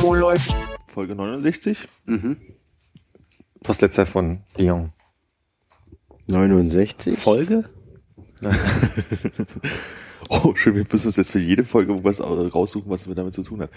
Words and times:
Wo 0.00 0.14
läuft? 0.14 0.54
Folge 0.86 1.14
69. 1.14 1.88
Mhm. 2.04 2.36
Postleitzahl 3.62 4.06
von 4.06 4.42
Lyon. 4.56 4.92
69. 6.28 7.18
Folge? 7.18 7.64
Oh, 10.28 10.56
schön, 10.56 10.74
wir 10.74 10.84
müssen 10.90 11.06
uns 11.06 11.16
jetzt 11.16 11.30
für 11.30 11.38
jede 11.38 11.64
Folge 11.64 12.02
was 12.02 12.20
raussuchen, 12.20 12.90
was 12.90 13.06
wir 13.06 13.14
damit 13.14 13.32
zu 13.34 13.44
tun 13.44 13.62
hat. 13.62 13.70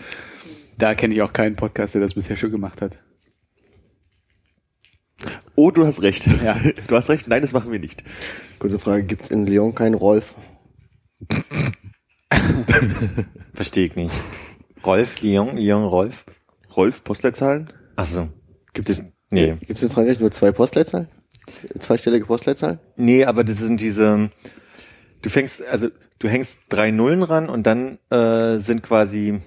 Da 0.80 0.96
kenne 0.96 1.14
ich 1.14 1.22
auch 1.22 1.32
keinen 1.32 1.56
Podcast, 1.56 1.94
der 1.94 2.02
das 2.02 2.16
bisher 2.16 2.38
schon 2.38 2.50
gemacht 2.50 2.82
hat. 2.82 2.98
Oh, 5.54 5.70
du 5.70 5.86
hast 5.86 6.02
recht. 6.02 6.26
Ja. 6.26 6.58
Du 6.88 6.96
hast 6.96 7.10
recht. 7.10 7.28
Nein, 7.28 7.44
das 7.44 7.54
machen 7.54 7.72
wir 7.72 7.78
nicht. 7.78 8.04
Kurze 8.58 8.80
Frage, 8.80 9.04
gibt's 9.04 9.30
in 9.30 9.46
Lyon 9.46 9.76
keinen 9.76 9.94
Rolf? 9.94 10.34
Verstehe 13.54 13.86
ich 13.86 13.96
nicht. 13.96 14.16
Rolf, 14.86 15.22
Lyon, 15.22 15.58
Lyon, 15.58 15.84
Rolf? 15.86 16.26
Rolf, 16.76 17.04
Postleitzahlen? 17.04 17.72
Ach 17.96 18.06
so. 18.06 18.30
Gibt 18.74 18.90
es, 18.90 19.04
Nee. 19.32 19.58
gibt's 19.68 19.84
in 19.84 19.90
Frankreich 19.90 20.20
nur 20.20 20.32
zwei 20.32 20.52
Postleitzahlen? 20.52 21.08
Zweistellige 21.80 22.26
Postleitzahlen? 22.26 22.80
Nee, 22.96 23.26
aber 23.26 23.44
das 23.44 23.58
sind 23.58 23.82
diese, 23.82 24.30
du 25.22 25.30
fängst, 25.30 25.62
also 25.66 25.90
du 26.20 26.28
hängst 26.30 26.58
drei 26.70 26.92
Nullen 26.92 27.24
ran 27.24 27.50
und 27.50 27.64
dann 27.66 27.98
äh, 28.10 28.60
sind 28.60 28.84
quasi 28.84 29.42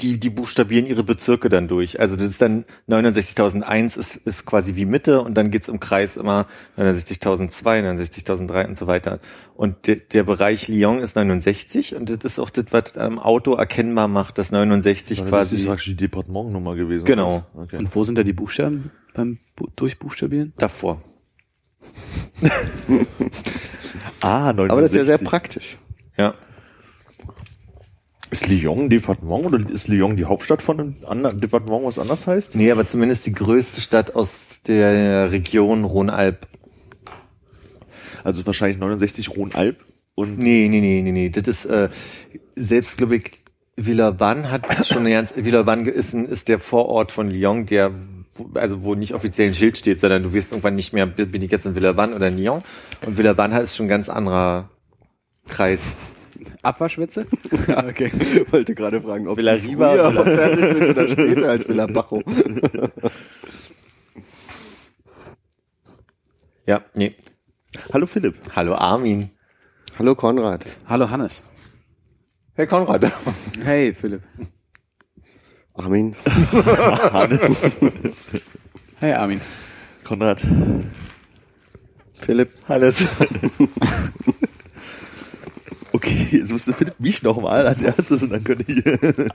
die, 0.00 0.18
die 0.18 0.30
buchstabieren 0.30 0.86
ihre 0.86 1.04
Bezirke 1.04 1.48
dann 1.48 1.68
durch. 1.68 2.00
Also 2.00 2.16
das 2.16 2.26
ist 2.26 2.42
dann 2.42 2.64
69.001 2.88 3.98
ist, 3.98 4.16
ist 4.16 4.46
quasi 4.46 4.76
wie 4.76 4.84
Mitte 4.84 5.20
und 5.20 5.34
dann 5.34 5.50
geht's 5.50 5.68
im 5.68 5.80
Kreis 5.80 6.16
immer 6.16 6.46
69.002, 6.78 7.50
69.003 7.98 8.66
und 8.68 8.78
so 8.78 8.86
weiter. 8.86 9.20
Und 9.54 9.86
de, 9.86 10.00
der 10.12 10.24
Bereich 10.24 10.68
Lyon 10.68 11.00
ist 11.00 11.16
69 11.16 11.94
und 11.96 12.08
das 12.10 12.18
ist 12.24 12.38
auch 12.38 12.50
das, 12.50 12.66
was 12.70 12.96
am 12.96 13.18
Auto 13.18 13.54
erkennbar 13.54 14.08
macht, 14.08 14.38
dass 14.38 14.50
69 14.50 15.18
Das 15.18 15.28
quasi... 15.28 15.56
ist 15.56 15.66
praktisch 15.66 15.86
die 15.86 15.96
Departementnummer 15.96 16.74
gewesen. 16.74 17.04
Genau. 17.04 17.44
Okay. 17.54 17.76
Und 17.76 17.94
wo 17.94 18.04
sind 18.04 18.16
da 18.16 18.22
die 18.22 18.32
Buchstaben 18.32 18.90
beim 19.14 19.38
Bu 19.56 19.68
Durchbuchstabieren? 19.76 20.52
davor. 20.56 21.02
ah, 24.20 24.52
69. 24.52 24.70
Aber 24.70 24.80
das 24.82 24.92
ist 24.92 24.96
ja 24.96 25.04
sehr 25.04 25.18
praktisch. 25.18 25.78
Ja. 26.16 26.34
Ist 28.30 28.46
Lyon 28.46 28.80
ein 28.82 28.90
Departement 28.90 29.46
oder 29.46 29.70
ist 29.70 29.88
Lyon 29.88 30.16
die 30.16 30.24
Hauptstadt 30.24 30.62
von 30.62 30.78
einem 30.78 30.96
anderen 31.06 31.40
Departement, 31.40 31.84
was 31.84 31.98
anders 31.98 32.26
heißt? 32.28 32.54
Nee, 32.54 32.70
aber 32.70 32.86
zumindest 32.86 33.26
die 33.26 33.32
größte 33.32 33.80
Stadt 33.80 34.14
aus 34.14 34.38
der 34.66 35.32
Region 35.32 35.84
Rhône-Alpes. 35.84 36.48
Also 38.22 38.46
wahrscheinlich 38.46 38.78
69 38.78 39.28
Rhône-Alb 39.30 39.76
und 40.14 40.38
Nee, 40.38 40.68
nee, 40.68 40.80
nee, 40.80 41.02
nee, 41.02 41.12
nee. 41.12 41.30
Das 41.30 41.48
ist 41.48 41.64
äh, 41.66 41.88
selbst, 42.54 42.98
glaube 42.98 43.16
ich, 43.16 43.38
Villeurbanne 43.76 44.50
hat 44.50 44.86
schon 44.86 44.98
eine 44.98 45.10
ganz, 45.12 45.32
Villeurbanne 45.34 45.88
ist, 45.90 46.12
ein, 46.12 46.26
ist 46.26 46.48
der 46.48 46.58
Vorort 46.58 47.12
von 47.12 47.30
Lyon, 47.30 47.64
der, 47.66 47.92
wo- 48.34 48.50
also 48.58 48.84
wo 48.84 48.94
nicht 48.94 49.14
offiziell 49.14 49.48
ein 49.48 49.54
Schild 49.54 49.78
steht, 49.78 50.00
sondern 50.00 50.22
du 50.22 50.34
wirst 50.34 50.52
irgendwann 50.52 50.74
nicht 50.76 50.92
mehr, 50.92 51.06
bin 51.06 51.40
ich 51.42 51.50
jetzt 51.50 51.64
in 51.66 51.74
Villeurbanne 51.74 52.14
oder 52.14 52.28
in 52.28 52.36
Lyon. 52.36 52.62
Und 53.06 53.16
Villeurbanne 53.16 53.58
ist 53.60 53.74
schon 53.76 53.86
ein 53.86 53.88
ganz 53.90 54.08
anderer 54.10 54.68
Kreis. 55.48 55.80
Abwaschwitze? 56.62 57.26
okay. 57.68 58.10
Wollte 58.50 58.74
gerade 58.74 59.00
fragen, 59.00 59.28
ob 59.28 59.36
Villa 59.38 59.52
Riva 59.52 59.92
früher 59.92 60.08
oder- 60.08 60.24
fertig 60.24 60.64
sind 60.78 60.90
oder 60.90 61.08
später 61.08 61.50
als 61.50 61.68
Villa 61.68 61.86
Bajo. 61.86 62.22
Ja, 66.66 66.82
nee. 66.94 67.16
Hallo 67.92 68.06
Philipp. 68.06 68.36
Hallo 68.54 68.74
Armin. 68.74 69.30
Hallo 69.98 70.14
Konrad. 70.14 70.64
Hallo 70.86 71.10
Hannes. 71.10 71.42
Hey 72.54 72.66
Konrad. 72.66 73.10
Hey 73.64 73.92
Philipp. 73.94 74.22
Armin. 75.74 76.14
Hannes. 76.24 77.76
Hey 79.00 79.12
Armin. 79.14 79.40
Konrad. 80.04 80.40
Philipp. 82.14 82.50
Alles. 82.68 83.04
Okay, 85.92 86.28
jetzt 86.30 86.52
musste 86.52 86.72
Philipp 86.72 87.00
mich 87.00 87.22
nochmal 87.22 87.66
als 87.66 87.82
erstes 87.82 88.22
und 88.22 88.30
dann 88.30 88.44
könnte 88.44 88.64
ich 88.70 88.84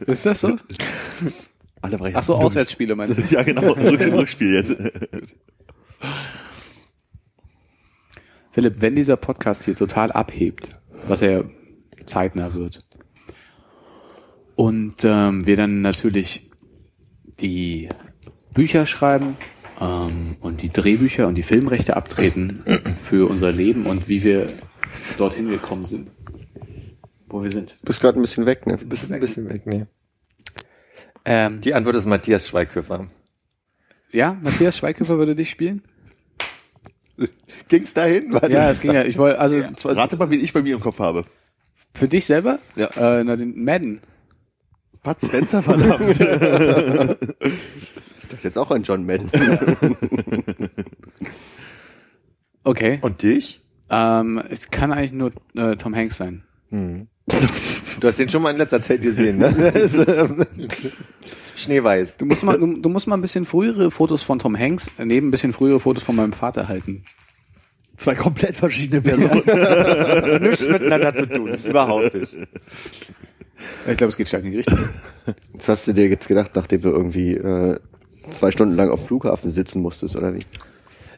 Ist 0.07 0.25
das 0.25 0.41
so? 0.41 0.57
alle. 1.81 1.99
Ach 2.13 2.23
so, 2.23 2.35
Auswärtsspiele 2.35 2.95
meinst 2.95 3.17
du? 3.17 3.21
Ja, 3.29 3.43
genau. 3.43 3.73
Rück, 3.73 4.01
Rückspiel 4.01 4.53
jetzt. 4.53 4.75
Philipp, 8.51 8.75
wenn 8.79 8.95
dieser 8.95 9.17
Podcast 9.17 9.65
hier 9.65 9.75
total 9.75 10.11
abhebt, 10.11 10.77
was 11.07 11.21
er 11.21 11.45
zeitnah 12.05 12.53
wird, 12.53 12.79
und 14.55 15.03
ähm, 15.03 15.45
wir 15.45 15.57
dann 15.57 15.81
natürlich 15.81 16.49
die 17.41 17.89
Bücher 18.53 18.85
schreiben 18.85 19.35
ähm, 19.81 20.37
und 20.39 20.61
die 20.61 20.69
Drehbücher 20.69 21.27
und 21.27 21.35
die 21.35 21.43
Filmrechte 21.43 21.97
abtreten 21.97 22.63
für 23.03 23.29
unser 23.29 23.51
Leben 23.51 23.85
und 23.85 24.07
wie 24.07 24.23
wir 24.23 24.47
dorthin 25.17 25.49
gekommen 25.49 25.83
sind, 25.83 26.09
wo 27.35 27.43
wir 27.43 27.51
sind. 27.51 27.77
Du 27.81 27.85
bist 27.87 27.99
gerade 27.99 28.17
ein 28.19 28.21
bisschen 28.21 28.45
weg, 28.45 28.65
ne? 28.65 28.77
Bist 28.77 29.11
ein 29.11 29.19
bisschen 29.19 29.49
weg, 29.49 29.65
nee. 29.65 29.85
Ähm, 31.25 31.59
Die 31.61 31.73
Antwort 31.73 31.95
ist 31.95 32.05
Matthias 32.05 32.47
Schweighöfer. 32.47 33.07
ja, 34.11 34.37
Matthias 34.41 34.77
Schweighöfer 34.77 35.17
würde 35.17 35.35
dich 35.35 35.49
spielen? 35.49 35.81
Ging's 37.67 37.93
dahin? 37.93 38.31
Warte. 38.33 38.51
Ja, 38.51 38.69
es 38.69 38.79
ging 38.79 38.91
ja. 38.93 39.03
Ich 39.03 39.17
wollte 39.17 39.39
also 39.39 39.59
zwar- 39.75 39.95
Rate 39.97 40.17
mal, 40.17 40.29
wen 40.29 40.39
ich 40.43 40.53
bei 40.53 40.61
mir 40.61 40.75
im 40.75 40.81
Kopf 40.81 40.99
habe. 40.99 41.25
für 41.93 42.07
dich 42.07 42.25
selber? 42.25 42.59
Ja. 42.75 42.87
Äh, 43.19 43.23
na, 43.23 43.35
den 43.35 43.63
Madden. 43.63 44.01
Pat 45.03 45.21
Spencer, 45.23 45.61
verdammt. 45.61 46.19
Ich 48.25 48.31
dachte 48.31 48.47
jetzt 48.47 48.57
auch 48.57 48.71
an 48.71 48.81
John 48.81 49.05
Madden. 49.05 49.29
Okay. 52.63 52.99
Und 53.01 53.21
dich? 53.21 53.61
Ähm, 53.89 54.41
es 54.49 54.69
kann 54.71 54.91
eigentlich 54.91 55.13
nur 55.13 55.31
äh, 55.55 55.75
Tom 55.75 55.95
Hanks 55.95 56.17
sein. 56.17 56.43
Hm. 56.71 57.07
Du 57.99 58.07
hast 58.07 58.19
den 58.19 58.29
schon 58.29 58.41
mal 58.41 58.51
in 58.51 58.57
letzter 58.57 58.81
Zeit 58.81 59.01
gesehen, 59.01 59.37
ne? 59.37 59.53
Schneeweiß. 61.55 62.17
Du 62.17 62.25
musst 62.25 62.43
mal, 62.43 62.59
du, 62.59 62.77
du 62.77 62.89
musst 62.89 63.07
mal 63.07 63.15
ein 63.15 63.21
bisschen 63.21 63.45
frühere 63.45 63.89
Fotos 63.89 64.21
von 64.21 64.39
Tom 64.39 64.57
Hanks 64.57 64.91
neben 64.97 65.29
ein 65.29 65.31
bisschen 65.31 65.53
frühere 65.53 65.79
Fotos 65.79 66.03
von 66.03 66.15
meinem 66.15 66.33
Vater 66.33 66.67
halten. 66.67 67.05
Zwei 67.97 68.15
komplett 68.15 68.57
verschiedene 68.57 69.01
Personen. 69.01 69.43
Nichts 70.43 70.67
miteinander 70.67 71.15
zu 71.15 71.25
tun. 71.27 71.57
Überhaupt 71.63 72.13
nicht. 72.13 72.35
Ich 73.87 73.97
glaube, 73.97 74.09
es 74.09 74.17
geht 74.17 74.27
stark 74.27 74.43
in 74.43 74.51
die 74.51 74.57
Richtung. 74.57 74.79
Was 75.53 75.69
hast 75.69 75.87
du 75.87 75.93
dir 75.93 76.09
jetzt 76.09 76.27
gedacht, 76.27 76.51
nachdem 76.55 76.81
du 76.81 76.89
irgendwie 76.89 77.35
äh, 77.35 77.79
zwei 78.29 78.51
Stunden 78.51 78.75
lang 78.75 78.89
auf 78.89 79.05
Flughafen 79.07 79.49
sitzen 79.49 79.81
musstest, 79.81 80.17
oder 80.17 80.35
wie? 80.35 80.45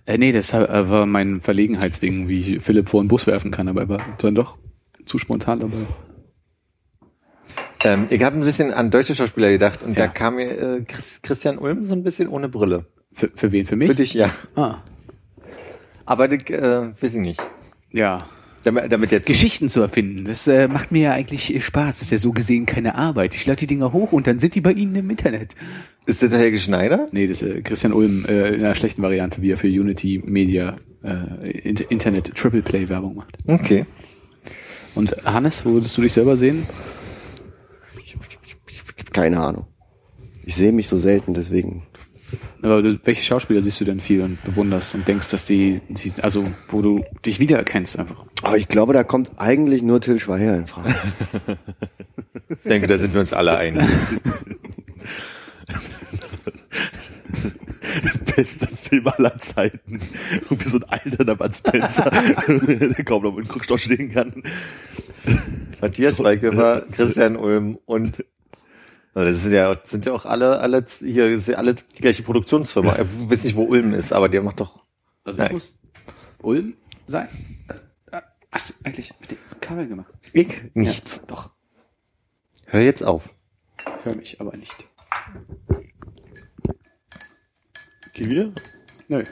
Äh, 0.05 0.19
nee, 0.19 0.31
das 0.31 0.53
war 0.53 1.07
mein 1.07 1.41
Verlegenheitsding, 1.41 2.27
wie 2.27 2.39
ich 2.57 2.63
Philipp 2.63 2.89
vor 2.89 3.01
den 3.01 3.07
Bus 3.07 3.25
werfen 3.25 3.49
kann, 3.49 3.67
aber 3.67 3.81
er 3.81 3.89
war 3.89 4.01
dann 4.19 4.35
doch 4.35 4.59
zu 5.07 5.17
spontan 5.17 5.59
dabei. 5.61 5.85
Ähm, 7.83 8.07
ich 8.09 8.21
habe 8.23 8.35
ein 8.37 8.43
bisschen 8.43 8.73
an 8.73 8.89
deutsche 8.91 9.13
Schauspieler 9.15 9.49
gedacht 9.51 9.83
und 9.83 9.97
da 9.97 10.05
Ja. 10.05 10.07
kam 10.09 10.35
mir 10.35 10.49
äh, 10.57 10.81
Chris, 10.81 11.19
Christian 11.21 11.57
Ulm 11.57 11.85
so 11.85 11.93
ein 11.93 12.03
bisschen 12.03 12.27
ohne 12.27 12.49
Brille. 12.49 12.85
Für, 13.13 13.29
für 13.35 13.51
wen? 13.51 13.65
Für 13.65 13.75
mich? 13.75 13.87
Für 13.89 13.95
dich, 13.95 14.13
ja. 14.13 14.29
Ah, 14.55 14.77
Aber 16.05 16.27
das, 16.27 16.43
äh, 16.49 16.91
weiß 17.01 17.13
ich 17.15 17.21
nicht. 17.21 17.41
ja. 17.91 18.27
Damit, 18.63 18.91
damit 18.91 19.11
jetzt 19.11 19.27
Geschichten 19.27 19.69
zu 19.69 19.79
erfinden, 19.81 20.25
das 20.25 20.45
äh, 20.47 20.67
macht 20.67 20.91
mir 20.91 21.01
ja 21.03 21.11
eigentlich 21.13 21.63
Spaß. 21.63 21.95
Das 21.99 22.01
ist 22.01 22.11
ja 22.11 22.17
so 22.17 22.33
gesehen 22.33 22.65
keine 22.65 22.95
Arbeit. 22.95 23.33
Ich 23.33 23.45
lade 23.45 23.59
die 23.59 23.67
Dinger 23.67 23.93
hoch 23.93 24.11
und 24.11 24.27
dann 24.27 24.39
sind 24.39 24.55
die 24.55 24.61
bei 24.61 24.73
Ihnen 24.73 24.93
im 24.95 25.09
Internet. 25.09 25.55
ist 26.05 26.21
das 26.21 26.31
der 26.31 26.39
Helge 26.39 26.57
Schneider? 26.57 27.07
Nee, 27.11 27.27
das 27.27 27.41
ist 27.43 27.47
äh, 27.49 27.61
Christian 27.61 27.93
Ulm 27.93 28.25
äh, 28.27 28.49
in 28.55 28.65
einer 28.65 28.75
schlechten 28.75 29.01
Variante, 29.03 29.41
wie 29.41 29.51
er 29.51 29.57
für 29.57 29.67
Unity 29.67 30.21
Media 30.25 30.75
äh, 31.01 31.51
Inter 31.51 31.89
Internet 31.91 32.35
Triple 32.35 32.61
Play 32.63 32.89
Werbung 32.89 33.15
macht. 33.15 33.37
Okay. 33.49 33.85
Und 34.97 35.15
Hannes, 35.23 35.63
wo 35.63 35.73
würdest 35.73 35.95
du 35.95 36.01
dich 36.01 36.13
selber 36.13 36.37
sehen? 36.37 36.65
Keine 39.13 39.39
Ahnung. 39.39 39.67
Ich 40.43 40.55
sehe 40.55 40.71
mich 40.71 40.87
so 40.87 40.97
selten, 40.97 41.35
deswegen. 41.35 41.83
Aber 42.63 42.83
welche 43.05 43.23
Schauspieler 43.23 43.61
siehst 43.61 43.79
du 43.79 43.85
denn 43.85 43.99
viel 43.99 44.21
und 44.21 44.41
bewunderst 44.43 44.95
und 44.95 45.07
denkst, 45.07 45.29
dass 45.29 45.45
die, 45.45 45.81
die 45.87 46.11
also 46.23 46.43
wo 46.67 46.81
du 46.81 47.05
dich 47.25 47.39
wiedererkennst 47.39 47.99
einfach? 47.99 48.25
Aber 48.41 48.57
ich 48.57 48.67
glaube, 48.67 48.93
da 48.93 49.03
kommt 49.03 49.29
eigentlich 49.37 49.83
nur 49.83 50.01
Till 50.01 50.19
Schweiger 50.19 50.55
in 50.55 50.65
Frage. 50.65 50.95
Ich 52.49 52.63
denke, 52.63 52.87
da 52.87 52.97
sind 52.97 53.13
wir 53.13 53.21
uns 53.21 53.33
alle 53.33 53.55
einig. 53.55 53.83
Bester 58.35 58.67
Film 58.67 59.07
aller 59.07 59.37
Zeiten. 59.39 60.01
Irgendwie 60.33 60.69
so 60.69 60.77
ein 60.79 60.83
alternder 60.85 61.35
Bud 61.35 61.55
Spencer, 61.55 62.09
der 62.47 63.03
kaum 63.03 63.23
noch 63.23 63.35
mit 63.35 63.45
dem 63.45 63.49
Krückstock 63.49 63.79
stehen 63.79 64.11
kann. 64.11 64.43
Matthias 65.81 66.17
Schweighöfer, 66.17 66.85
Christian 66.91 67.35
Ulm 67.35 67.77
und 67.85 68.25
das 69.13 69.41
sind 69.41 69.51
ja, 69.51 69.75
sind 69.85 70.05
ja 70.05 70.13
auch 70.13 70.25
alle, 70.25 70.59
alle 70.59 70.85
hier 70.99 71.39
sind 71.39 71.55
alle 71.55 71.73
die 71.73 72.01
gleiche 72.01 72.21
Produktionsfirma. 72.21 72.99
Ich 72.99 73.29
weiß 73.31 73.43
nicht, 73.45 73.55
wo 73.55 73.63
Ulm 73.63 73.93
ist, 73.93 74.13
aber 74.13 74.29
der 74.29 74.43
macht 74.43 74.59
doch. 74.59 74.83
Also 75.23 75.41
es 75.41 75.51
muss 75.51 75.75
Ulm 76.43 76.75
sein. 77.07 77.27
Äh, 77.67 78.21
Hast 78.51 78.69
du 78.69 78.73
eigentlich 78.83 79.11
mit 79.19 79.31
dem 79.31 79.37
Kabel 79.59 79.87
gemacht? 79.87 80.13
Ich 80.33 80.55
nichts. 80.73 81.17
Ja, 81.17 81.21
doch. 81.27 81.51
Hör 82.65 82.81
jetzt 82.81 83.03
auf. 83.03 83.33
Ich 83.99 84.05
höre 84.05 84.15
mich 84.15 84.39
aber 84.39 84.55
nicht. 84.55 84.85
Geh 88.17 88.29
wieder? 88.31 88.49
Nö. 89.09 89.23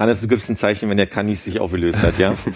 Hannes, 0.00 0.20
du 0.20 0.26
gibst 0.26 0.50
ein 0.50 0.56
Zeichen, 0.56 0.90
wenn 0.90 0.96
der 0.96 1.06
Kanis 1.06 1.44
sich 1.44 1.60
aufgelöst 1.60 2.02
hat, 2.02 2.18
ja? 2.18 2.36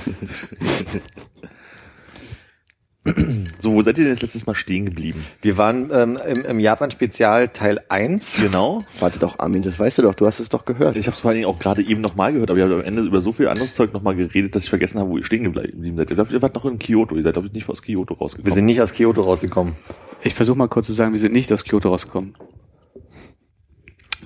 So, 3.61 3.73
wo 3.73 3.81
seid 3.81 3.97
ihr 3.97 4.05
denn 4.05 4.13
jetzt 4.13 4.23
letztes 4.23 4.45
Mal 4.47 4.55
stehen 4.55 4.85
geblieben? 4.85 5.25
Wir 5.41 5.57
waren 5.57 5.91
ähm, 5.91 6.19
im, 6.27 6.45
im 6.45 6.61
Japan-Spezial 6.61 7.49
Teil 7.49 7.81
1. 7.89 8.37
Genau. 8.37 8.81
Warte 9.01 9.19
doch, 9.19 9.39
Armin, 9.39 9.63
das 9.63 9.79
weißt 9.79 9.99
du 9.99 10.03
doch, 10.03 10.15
du 10.15 10.27
hast 10.27 10.39
es 10.39 10.51
doch 10.51 10.67
gehört. 10.67 10.97
Ich 10.97 11.07
habe 11.07 11.15
es 11.15 11.21
vor 11.21 11.31
allen 11.31 11.39
Dingen 11.41 11.49
auch 11.49 11.59
gerade 11.59 11.81
eben 11.83 12.03
nochmal 12.03 12.33
gehört, 12.35 12.51
aber 12.51 12.59
ihr 12.59 12.67
habt 12.67 12.75
am 12.75 12.83
Ende 12.83 13.03
über 13.03 13.21
so 13.23 13.33
viel 13.33 13.49
anderes 13.49 13.75
Zeug 13.75 13.95
nochmal 13.95 14.17
geredet, 14.17 14.55
dass 14.55 14.65
ich 14.65 14.69
vergessen 14.71 14.99
habe, 14.99 15.09
wo 15.09 15.17
ihr 15.17 15.25
stehen 15.25 15.45
geblieben 15.45 15.97
seid. 15.97 16.11
Ich 16.11 16.15
glaube, 16.17 16.33
ihr 16.33 16.43
wart 16.43 16.55
noch 16.55 16.67
in 16.67 16.79
Kyoto. 16.79 17.17
Ihr 17.17 17.23
seid, 17.23 17.35
glaube 17.35 17.49
ich, 17.49 17.55
nicht 17.55 17.69
aus 17.71 17.81
Kyoto 17.83 18.15
Wir 18.15 18.19
rausgekommen. 18.21 18.55
sind 18.55 18.65
nicht 18.67 18.81
aus 18.83 18.93
Kyoto 18.93 19.23
rausgekommen. 19.23 19.75
Ich 20.23 20.35
versuche 20.35 20.59
mal 20.59 20.69
kurz 20.69 20.87
zu 20.87 20.93
sagen, 20.93 21.13
wir 21.13 21.21
sind 21.21 21.33
nicht 21.33 21.51
aus 21.53 21.65
Kyoto 21.65 21.89
rausgekommen. 21.89 22.35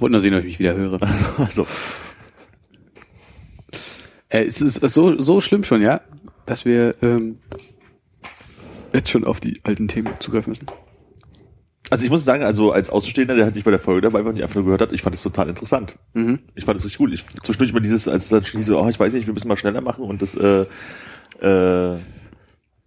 Nur 0.00 0.20
sehen, 0.20 0.34
ob 0.34 0.40
ich 0.40 0.46
mich 0.46 0.58
wieder 0.58 0.74
höre. 0.74 1.00
also, 1.38 1.66
Äh, 4.28 4.44
es 4.44 4.60
ist 4.60 4.80
so, 4.80 5.20
so 5.20 5.40
schlimm 5.40 5.64
schon, 5.64 5.80
ja, 5.80 6.00
dass 6.46 6.64
wir 6.64 6.96
ähm, 7.02 7.38
jetzt 8.92 9.10
schon 9.10 9.24
auf 9.24 9.40
die 9.40 9.60
alten 9.64 9.88
Themen 9.88 10.14
zugreifen 10.18 10.50
müssen. 10.50 10.66
also 11.90 12.04
ich 12.04 12.10
muss 12.10 12.24
sagen, 12.24 12.42
also 12.44 12.72
als 12.72 12.90
Außenstehender, 12.90 13.34
der 13.34 13.44
halt 13.44 13.54
nicht 13.54 13.64
bei 13.64 13.70
der 13.70 13.80
Folge 13.80 14.02
dabei 14.02 14.24
war 14.24 14.30
und 14.30 14.36
die 14.36 14.42
einfach 14.42 14.56
nur 14.56 14.64
gehört 14.64 14.82
hat, 14.82 14.92
ich 14.92 15.02
fand 15.02 15.14
es 15.14 15.22
total 15.22 15.48
interessant. 15.48 15.96
Mhm. 16.14 16.40
Ich 16.54 16.64
fand 16.64 16.78
es 16.78 16.84
richtig 16.84 16.98
gut. 16.98 17.12
Ich 17.12 17.24
zwischendurch 17.42 17.70
über 17.70 17.80
dieses, 17.80 18.08
als 18.08 18.28
dann 18.28 18.44
diese, 18.52 18.78
oh, 18.78 18.88
ich 18.88 18.98
weiß 18.98 19.12
nicht, 19.12 19.26
wir 19.26 19.34
müssen 19.34 19.48
mal 19.48 19.56
schneller 19.56 19.80
machen 19.80 20.04
und 20.04 20.22
das 20.22 20.34
äh, 20.34 20.66
äh, 21.40 21.98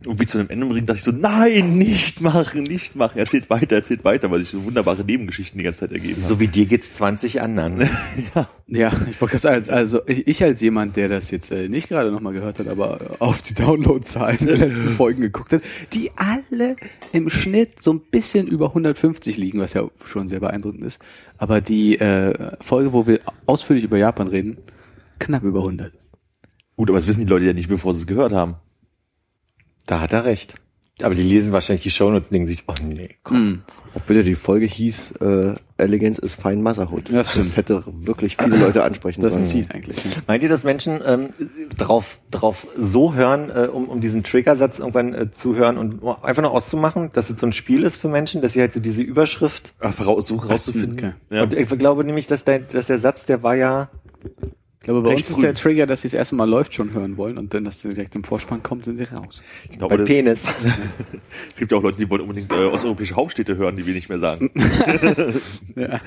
irgendwie 0.03 0.25
zu 0.25 0.39
einem 0.39 0.49
Ende 0.49 0.65
bringen, 0.65 0.85
dachte 0.85 0.97
ich 0.97 1.03
so, 1.03 1.11
nein, 1.11 1.77
nicht 1.77 2.21
machen, 2.21 2.63
nicht 2.63 2.95
machen, 2.95 3.19
erzählt 3.19 3.49
weiter, 3.49 3.75
erzählt 3.75 4.03
weiter, 4.03 4.31
weil 4.31 4.39
sich 4.39 4.49
so 4.49 4.63
wunderbare 4.63 5.03
Nebengeschichten 5.03 5.59
die 5.59 5.63
ganze 5.63 5.81
Zeit 5.81 5.91
ergeben 5.91 6.21
haben. 6.21 6.27
So 6.27 6.39
wie 6.39 6.47
dir 6.47 6.65
geht's 6.65 6.95
20 6.95 7.41
anderen. 7.41 7.89
Ja, 8.73 8.87
ich 9.09 9.19
wollte 9.19 9.37
gerade 9.37 9.65
sagen, 9.65 9.69
also 9.69 9.99
ich, 10.07 10.27
ich 10.27 10.41
als 10.41 10.61
jemand, 10.61 10.95
der 10.95 11.09
das 11.09 11.29
jetzt 11.29 11.51
äh, 11.51 11.67
nicht 11.67 11.89
gerade 11.89 12.09
nochmal 12.09 12.31
gehört 12.31 12.57
hat, 12.57 12.69
aber 12.69 12.99
auf 13.19 13.41
die 13.41 13.53
Downloadzahlen 13.53 14.45
der 14.45 14.55
letzten 14.55 14.89
Folgen 14.95 15.19
geguckt 15.19 15.51
hat, 15.51 15.61
die 15.91 16.11
alle 16.15 16.77
im 17.11 17.29
Schnitt 17.29 17.81
so 17.81 17.91
ein 17.91 17.99
bisschen 17.99 18.47
über 18.47 18.67
150 18.67 19.35
liegen, 19.35 19.59
was 19.59 19.73
ja 19.73 19.89
schon 20.05 20.29
sehr 20.29 20.39
beeindruckend 20.39 20.85
ist. 20.85 21.01
Aber 21.37 21.59
die 21.59 21.99
äh, 21.99 22.55
Folge, 22.61 22.93
wo 22.93 23.07
wir 23.07 23.19
ausführlich 23.45 23.83
über 23.83 23.97
Japan 23.97 24.27
reden, 24.27 24.57
knapp 25.19 25.43
über 25.43 25.59
100. 25.59 25.91
Gut, 26.77 26.89
aber 26.89 26.97
das 26.97 27.07
wissen 27.07 27.25
die 27.25 27.29
Leute 27.29 27.47
ja 27.47 27.53
nicht, 27.53 27.67
bevor 27.67 27.93
sie 27.93 27.99
es 27.99 28.07
gehört 28.07 28.31
haben. 28.31 28.55
Da 29.85 29.99
hat 29.99 30.13
er 30.13 30.25
recht. 30.25 30.55
Aber 31.01 31.15
die 31.15 31.23
lesen 31.23 31.51
wahrscheinlich 31.51 31.81
die 31.83 31.89
Shownotes 31.89 32.27
und 32.29 32.33
denken 32.33 32.47
sich, 32.47 32.63
oh 32.67 32.75
nee, 32.83 33.15
komm. 33.23 33.43
Mhm. 33.43 33.61
Ob 33.95 34.05
bitte 34.05 34.23
die 34.23 34.35
Folge 34.35 34.67
hieß, 34.67 35.13
äh, 35.19 35.55
Elegance 35.77 36.21
ist 36.21 36.39
fein 36.39 36.61
Motherhood. 36.61 37.11
Das 37.11 37.31
stimmt. 37.31 37.57
hätte 37.57 37.83
wirklich 37.87 38.37
viele 38.37 38.55
Leute 38.57 38.83
ansprechen 38.83 39.21
Das 39.21 39.33
sollen. 39.33 39.47
zieht 39.47 39.71
eigentlich. 39.71 39.97
Meint 40.27 40.43
ihr, 40.43 40.49
dass 40.49 40.63
Menschen 40.63 41.01
ähm, 41.03 41.29
drauf, 41.75 42.19
drauf 42.29 42.67
so 42.77 43.13
hören, 43.15 43.49
äh, 43.49 43.67
um, 43.67 43.89
um 43.89 43.99
diesen 43.99 44.23
Triggersatz 44.23 44.79
irgendwann 44.79 45.13
äh, 45.13 45.31
zu 45.31 45.55
hören 45.55 45.77
und 45.77 46.03
einfach 46.23 46.43
nur 46.43 46.51
auszumachen, 46.51 47.09
dass 47.11 47.29
es 47.29 47.39
so 47.39 47.47
ein 47.47 47.51
Spiel 47.51 47.83
ist 47.83 47.97
für 47.97 48.07
Menschen, 48.07 48.41
dass 48.41 48.53
sie 48.53 48.61
halt 48.61 48.73
so 48.73 48.79
diese 48.79 49.01
Überschrift 49.01 49.73
Ach, 49.79 49.99
raus, 50.05 50.27
suchen, 50.27 50.49
rauszufinden. 50.51 50.93
okay. 50.97 51.13
Ja. 51.35 51.43
Und 51.43 51.53
ich 51.53 51.67
glaube 51.67 52.03
nämlich, 52.05 52.27
dass 52.27 52.43
der, 52.45 52.59
dass 52.59 52.87
der 52.87 52.99
Satz, 52.99 53.25
der 53.25 53.41
war 53.43 53.55
ja, 53.55 53.89
Ich 54.81 54.85
glaube, 54.85 55.03
bei 55.03 55.09
Recht 55.09 55.27
uns 55.27 55.37
ist 55.37 55.43
der 55.43 55.53
Trigger, 55.53 55.85
dass 55.85 56.01
sie 56.01 56.07
das 56.07 56.15
erste 56.15 56.33
Mal 56.33 56.49
läuft 56.49 56.73
schon 56.73 56.91
hören 56.91 57.15
wollen 57.15 57.37
und 57.37 57.53
dann, 57.53 57.63
dass 57.63 57.81
sie 57.81 57.89
direkt 57.89 58.15
im 58.15 58.23
Vorspann 58.23 58.63
kommt, 58.63 58.85
sind 58.85 58.95
sie 58.95 59.03
raus. 59.03 59.43
ich 59.69 59.77
glaube, 59.77 59.95
bei 59.95 60.05
Penis. 60.05 60.45
es 61.53 61.59
gibt 61.59 61.71
ja 61.71 61.77
auch 61.77 61.83
Leute, 61.83 61.99
die 61.99 62.09
wollen 62.09 62.21
unbedingt 62.21 62.51
äh, 62.51 62.65
osteuropäische 62.65 63.15
Hauptstädte 63.15 63.57
hören, 63.57 63.77
die 63.77 63.85
wir 63.85 63.93
nicht 63.93 64.09
mehr 64.09 64.19
sagen. 64.19 64.49
Ja. 65.75 66.01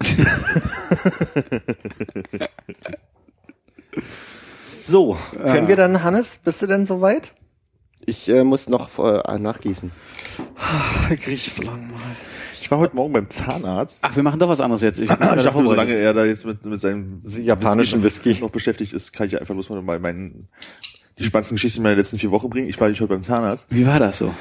So, 4.88 5.18
können 5.32 5.66
wir 5.66 5.74
dann, 5.74 6.04
Hannes, 6.04 6.38
bist 6.44 6.62
du 6.62 6.68
denn 6.68 6.86
soweit? 6.86 7.32
Ich 8.04 8.28
äh, 8.28 8.44
muss 8.44 8.68
noch 8.68 8.88
äh, 9.00 9.36
nachgießen. 9.36 9.90
Ich 11.10 11.26
rieche 11.26 11.50
so 11.50 11.62
lange 11.62 11.86
mal. 11.86 11.98
Ich 12.60 12.70
war 12.70 12.78
heute 12.78 12.96
Morgen 12.96 13.12
beim 13.12 13.30
Zahnarzt. 13.30 14.00
Ach, 14.02 14.16
wir 14.16 14.22
machen 14.22 14.40
doch 14.40 14.48
was 14.48 14.60
anderes 14.60 14.82
jetzt. 14.82 14.98
Ich, 14.98 15.10
ich 15.10 15.16
dachte, 15.16 15.52
solange 15.52 15.94
er 15.94 16.14
da 16.14 16.24
jetzt 16.24 16.44
mit, 16.44 16.64
mit 16.64 16.80
seinem 16.80 17.22
Japanischen 17.24 18.02
Whisky. 18.02 18.34
noch, 18.34 18.40
noch 18.40 18.50
beschäftigt 18.50 18.92
ist, 18.92 19.12
kann 19.12 19.26
ich 19.26 19.38
einfach 19.38 19.54
bloß 19.54 19.70
mal 19.70 19.98
meinen, 19.98 20.48
die 21.18 21.24
spannendsten 21.24 21.56
Geschichten 21.56 21.82
meiner 21.82 21.96
letzten 21.96 22.18
vier 22.18 22.30
Wochen 22.30 22.50
bringen. 22.50 22.68
Ich 22.68 22.80
war 22.80 22.88
nicht 22.88 23.00
heute 23.00 23.14
beim 23.14 23.22
Zahnarzt. 23.22 23.66
Wie 23.70 23.86
war 23.86 24.00
das 24.00 24.18
so? 24.18 24.34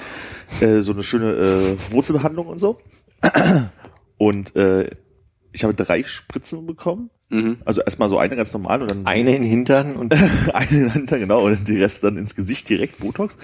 Äh, 0.61 0.81
so 0.81 0.93
eine 0.93 1.03
schöne 1.03 1.31
äh, 1.31 1.91
Wurzelbehandlung 1.91 2.47
und 2.47 2.59
so. 2.59 2.79
Und 4.17 4.55
äh, 4.55 4.89
ich 5.51 5.63
habe 5.63 5.73
drei 5.73 6.03
Spritzen 6.03 6.65
bekommen. 6.65 7.09
Mhm. 7.29 7.57
Also 7.65 7.81
erstmal 7.81 8.09
so 8.09 8.17
eine 8.17 8.35
ganz 8.35 8.53
normal 8.53 8.81
und 8.81 8.91
dann 8.91 9.05
Eine 9.05 9.35
in 9.35 9.41
den 9.41 9.49
Hintern 9.49 9.95
und 9.95 10.13
eine 10.53 10.69
in 10.69 10.83
der 10.83 10.93
Hand, 10.93 11.09
genau, 11.09 11.43
und 11.45 11.67
die 11.67 11.81
Rest 11.81 12.03
dann 12.03 12.17
ins 12.17 12.35
Gesicht 12.35 12.69
direkt, 12.69 12.99
Botox. 12.99 13.35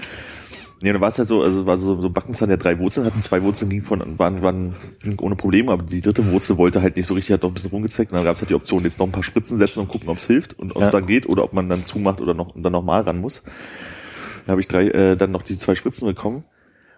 Nee, 0.81 0.91
dann 0.91 1.01
war 1.01 1.09
es 1.09 1.17
halt 1.19 1.27
so, 1.27 1.41
also 1.43 1.65
war 1.65 1.77
so, 1.77 2.01
so 2.01 2.09
Backenzahn, 2.09 2.49
der 2.49 2.57
drei 2.57 2.79
Wurzeln 2.79 3.05
hatten, 3.05 3.21
zwei 3.21 3.43
Wurzeln 3.43 3.69
gingen 3.69 3.83
von, 3.85 4.17
waren, 4.17 4.41
waren 4.41 4.75
ging 5.01 5.19
ohne 5.19 5.35
Probleme, 5.35 5.71
aber 5.71 5.83
die 5.83 6.01
dritte 6.01 6.25
Wurzel 6.31 6.57
wollte 6.57 6.81
halt 6.81 6.95
nicht 6.95 7.05
so 7.05 7.13
richtig, 7.13 7.33
hat 7.33 7.43
noch 7.43 7.49
ein 7.51 7.53
bisschen 7.53 7.69
rumgezeigt 7.69 8.11
und 8.11 8.15
dann 8.17 8.25
gab 8.25 8.35
es 8.35 8.41
halt 8.41 8.49
die 8.49 8.55
Option, 8.55 8.83
jetzt 8.83 8.97
noch 8.97 9.05
ein 9.05 9.11
paar 9.11 9.23
Spritzen 9.23 9.57
setzen 9.57 9.81
und 9.81 9.89
gucken, 9.89 10.09
ob 10.09 10.17
es 10.17 10.25
hilft 10.25 10.57
und 10.57 10.75
ob 10.75 10.81
es 10.81 10.89
Ja. 10.91 10.99
dann 10.99 11.05
geht 11.05 11.27
oder 11.29 11.43
ob 11.43 11.53
man 11.53 11.69
dann 11.69 11.83
zumacht 11.85 12.19
oder 12.19 12.33
noch 12.33 12.55
und 12.55 12.63
dann 12.63 12.71
nochmal 12.73 13.01
ran 13.03 13.19
muss. 13.21 13.43
Da 14.47 14.51
habe 14.51 14.61
ich 14.61 14.67
drei, 14.67 14.87
äh, 14.87 15.15
dann 15.15 15.31
noch 15.31 15.43
die 15.43 15.57
zwei 15.57 15.75
Spritzen 15.75 16.07
bekommen. 16.07 16.43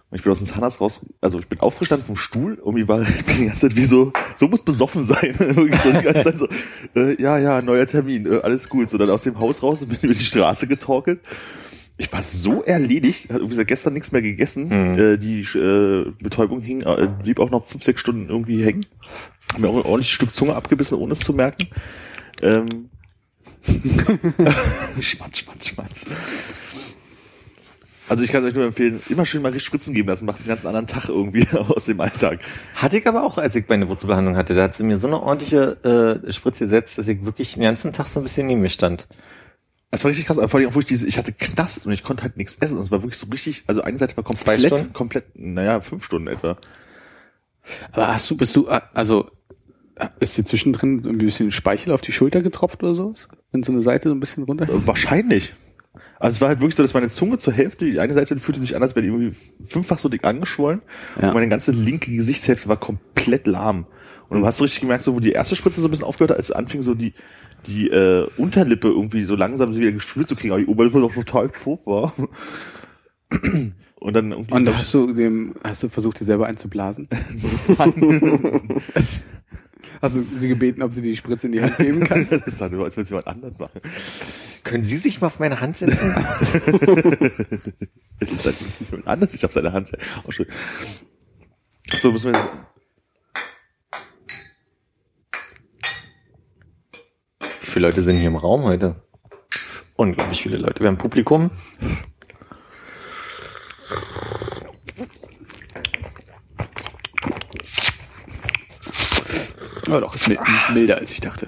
Und 0.09 0.17
ich 0.17 0.23
bin 0.23 0.31
aus 0.31 0.37
dem 0.37 0.45
Zahnarzt 0.47 0.79
raus, 0.79 1.01
also 1.21 1.39
ich 1.39 1.47
bin 1.47 1.59
aufgestanden 1.59 2.05
vom 2.05 2.15
Stuhl, 2.15 2.59
irgendwie 2.63 2.87
war, 2.87 3.01
ich 3.01 3.25
bin 3.25 3.35
die 3.37 3.45
ganze 3.47 3.67
Zeit 3.67 3.75
wie 3.75 3.83
so, 3.83 4.13
so 4.35 4.47
muss 4.47 4.61
besoffen 4.61 5.03
sein. 5.03 5.33
So 5.55 5.63
die 5.65 5.69
ganze 5.71 6.23
Zeit 6.23 6.37
so, 6.37 6.47
äh, 6.95 7.19
ja, 7.21 7.37
ja, 7.39 7.61
neuer 7.63 7.87
Termin, 7.87 8.31
äh, 8.31 8.39
alles 8.43 8.69
gut. 8.69 8.91
So 8.91 8.97
dann 8.99 9.09
aus 9.09 9.23
dem 9.23 9.39
Haus 9.39 9.61
raus 9.63 9.81
und 9.81 9.89
bin 9.89 9.97
über 10.03 10.13
die 10.13 10.23
Straße 10.23 10.67
getorkelt. 10.67 11.19
Ich 11.97 12.11
war 12.11 12.23
so 12.23 12.63
erledigt, 12.63 13.29
hat 13.29 13.37
irgendwie 13.37 13.55
seit 13.55 13.67
gestern 13.67 13.93
nichts 13.93 14.11
mehr 14.11 14.21
gegessen. 14.21 14.69
Hm. 14.69 14.99
Äh, 14.99 15.17
die 15.17 15.41
äh, 15.41 16.11
Betäubung 16.21 16.61
hing, 16.61 16.81
äh, 16.81 17.07
blieb 17.21 17.39
auch 17.39 17.51
noch 17.51 17.65
fünf, 17.65 17.83
sechs 17.83 18.01
Stunden 18.01 18.29
irgendwie 18.29 18.63
hängen. 18.63 18.85
Hab 19.51 19.59
mir 19.59 19.69
auch 19.69 19.75
ein 19.75 19.85
ordentliches 19.85 20.09
Stück 20.09 20.33
Zunge 20.33 20.55
abgebissen, 20.55 20.97
ohne 20.97 21.13
es 21.13 21.19
zu 21.19 21.33
merken. 21.33 21.67
Ähm, 22.41 22.89
schmatz, 24.99 25.37
schmatz, 25.39 25.67
schmatz. 25.67 26.05
Also 28.09 28.23
ich 28.23 28.31
kann 28.31 28.43
euch 28.43 28.53
nur 28.53 28.65
empfehlen, 28.65 29.01
immer 29.07 29.25
schön 29.25 29.41
mal 29.41 29.57
Spritzen 29.59 29.93
geben 29.93 30.09
lassen, 30.09 30.25
macht 30.25 30.39
einen 30.39 30.47
ganz 30.47 30.65
anderen 30.65 30.87
Tag 30.87 31.07
irgendwie 31.07 31.47
aus 31.53 31.85
dem 31.85 32.01
Alltag. 32.01 32.39
hatte 32.75 32.97
ich 32.97 33.07
aber 33.07 33.23
auch, 33.23 33.37
als 33.37 33.55
ich 33.55 33.67
meine 33.69 33.87
Wurzelbehandlung 33.87 34.35
hatte, 34.35 34.55
da 34.55 34.63
hat 34.63 34.75
sie 34.75 34.83
mir 34.83 34.97
so 34.97 35.07
eine 35.07 35.21
ordentliche 35.21 36.21
äh, 36.25 36.31
Spritze 36.31 36.65
gesetzt, 36.65 36.97
dass 36.97 37.07
ich 37.07 37.23
wirklich 37.23 37.53
den 37.53 37.63
ganzen 37.63 37.93
Tag 37.93 38.07
so 38.07 38.19
ein 38.19 38.23
bisschen 38.23 38.47
neben 38.47 38.61
mir 38.61 38.69
stand. 38.69 39.07
Das 39.93 40.03
war 40.03 40.09
richtig 40.09 40.25
krass, 40.25 40.39
aber 40.39 40.49
vor 40.49 40.59
allem, 40.59 40.69
obwohl 40.69 40.81
ich 40.81 40.87
diese, 40.87 41.05
ich 41.05 41.19
hatte 41.19 41.31
Knast 41.31 41.85
und 41.85 41.91
ich 41.91 42.01
konnte 42.01 42.23
halt 42.23 42.35
nichts 42.35 42.57
essen. 42.59 42.77
Und 42.77 42.83
es 42.83 42.89
war 42.89 43.03
wirklich 43.03 43.19
so 43.19 43.27
richtig, 43.27 43.63
also 43.67 43.83
eine 43.83 43.99
Seite 43.99 44.17
war 44.17 44.23
komplett, 44.23 44.91
komplett, 44.91 45.25
naja, 45.35 45.81
fünf 45.81 46.03
Stunden 46.03 46.29
etwa. 46.29 46.57
Aber 47.91 48.07
hast 48.07 48.27
du, 48.27 48.35
bist 48.35 48.55
du, 48.55 48.65
äh, 48.65 48.81
also, 48.95 49.29
äh, 49.93 50.07
ist 50.19 50.35
dir 50.35 50.45
zwischendrin 50.45 51.03
ein 51.05 51.19
bisschen 51.19 51.51
Speichel 51.51 51.93
auf 51.93 52.01
die 52.01 52.11
Schulter 52.11 52.41
getropft 52.41 52.81
oder 52.81 52.95
sowas? 52.95 53.27
Wenn 53.51 53.61
so 53.61 53.71
eine 53.71 53.81
Seite 53.81 54.09
so 54.09 54.15
ein 54.15 54.19
bisschen 54.19 54.45
runter? 54.45 54.67
Äh, 54.67 54.87
Wahrscheinlich. 54.87 55.53
Also 56.17 56.37
es 56.37 56.41
war 56.41 56.47
halt 56.47 56.59
wirklich 56.59 56.75
so, 56.75 56.81
dass 56.81 56.95
meine 56.95 57.09
Zunge 57.09 57.37
zur 57.37 57.53
Hälfte, 57.53 57.85
die 57.85 57.99
eine 57.99 58.15
Seite 58.15 58.39
fühlte 58.39 58.61
sich 58.61 58.75
an, 58.75 58.81
als 58.81 58.95
wäre 58.95 59.05
die 59.05 59.11
irgendwie 59.11 59.35
fünfach 59.67 59.99
so 59.99 60.09
dick 60.09 60.25
angeschwollen. 60.25 60.81
Ja. 61.21 61.27
Und 61.27 61.35
meine 61.35 61.49
ganze 61.49 61.71
linke 61.71 62.09
Gesichtshälfte 62.09 62.67
war 62.67 62.77
komplett 62.77 63.45
lahm. 63.45 63.85
Und 64.29 64.41
du 64.41 64.45
hast 64.47 64.57
so 64.57 64.63
richtig 64.63 64.81
gemerkt, 64.81 65.03
so 65.03 65.13
wo 65.13 65.19
die 65.19 65.33
erste 65.33 65.55
Spritze 65.55 65.79
so 65.81 65.87
ein 65.87 65.91
bisschen 65.91 66.05
aufgehört 66.05 66.31
hat, 66.31 66.37
als 66.37 66.49
es 66.49 66.55
anfing, 66.55 66.81
so 66.81 66.95
die, 66.95 67.13
die 67.67 67.89
äh, 67.89 68.27
Unterlippe 68.37 68.89
irgendwie 68.89 69.25
so 69.25 69.35
langsam 69.35 69.73
so 69.73 69.79
wieder 69.79 69.91
gespült 69.91 70.27
zu 70.27 70.35
kriegen, 70.35 70.53
aber 70.53 70.61
die 70.61 70.67
Oberlippe 70.67 70.99
noch 70.99 71.13
total 71.13 71.49
tot 71.49 71.81
war. 71.85 72.13
Und 73.95 74.13
dann 74.13 74.31
irgendwie. 74.31 74.53
Und 74.53 74.77
hast 74.77 74.93
du 74.93 75.13
dem, 75.13 75.55
hast 75.63 75.83
du 75.83 75.89
versucht, 75.89 76.19
dir 76.19 76.25
selber 76.25 76.47
einzublasen? 76.47 77.07
Hast 80.03 80.17
du 80.17 80.25
sie 80.37 80.49
gebeten, 80.49 80.81
ob 80.81 80.91
sie 80.91 81.01
die 81.01 81.15
Spritze 81.15 81.47
in 81.47 81.53
die 81.53 81.61
Hand 81.61 81.77
geben 81.77 82.03
kann? 82.03 82.27
Das 82.29 82.45
ist 82.45 82.59
halt 82.59 82.73
nur, 82.73 82.83
als 82.83 82.97
würde 82.97 83.05
es 83.05 83.09
jemand 83.11 83.27
anders 83.27 83.57
machen. 83.57 83.79
Können 84.65 84.83
Sie 84.83 84.97
sich 84.97 85.21
mal 85.21 85.27
auf 85.27 85.39
meine 85.39 85.61
Hand 85.61 85.77
setzen? 85.77 85.97
Es 88.19 88.31
ist 88.31 88.45
halt 88.45 88.61
nicht 88.61 88.81
jemand 88.81 89.07
anders. 89.07 89.33
Ich 89.33 89.43
habe 89.43 89.53
seine 89.53 89.71
Hand. 89.71 89.91
Auch 90.25 90.31
schön. 90.33 90.47
Achso, 91.89 92.11
müssen 92.11 92.33
wir. 92.33 92.49
Viele 97.73 97.87
Leute 97.87 98.03
sind 98.03 98.17
hier 98.17 98.27
im 98.27 98.35
Raum 98.35 98.63
heute? 98.63 98.95
Unglaublich 99.95 100.41
viele 100.43 100.57
Leute. 100.57 100.79
Wir 100.81 100.87
haben 100.87 100.97
Publikum. 100.97 101.49
Ja, 109.87 109.99
doch, 109.99 110.15
ist 110.15 110.27
mi- 110.29 110.37
milder 110.73 110.97
als 110.97 111.11
ich 111.11 111.19
dachte. 111.19 111.47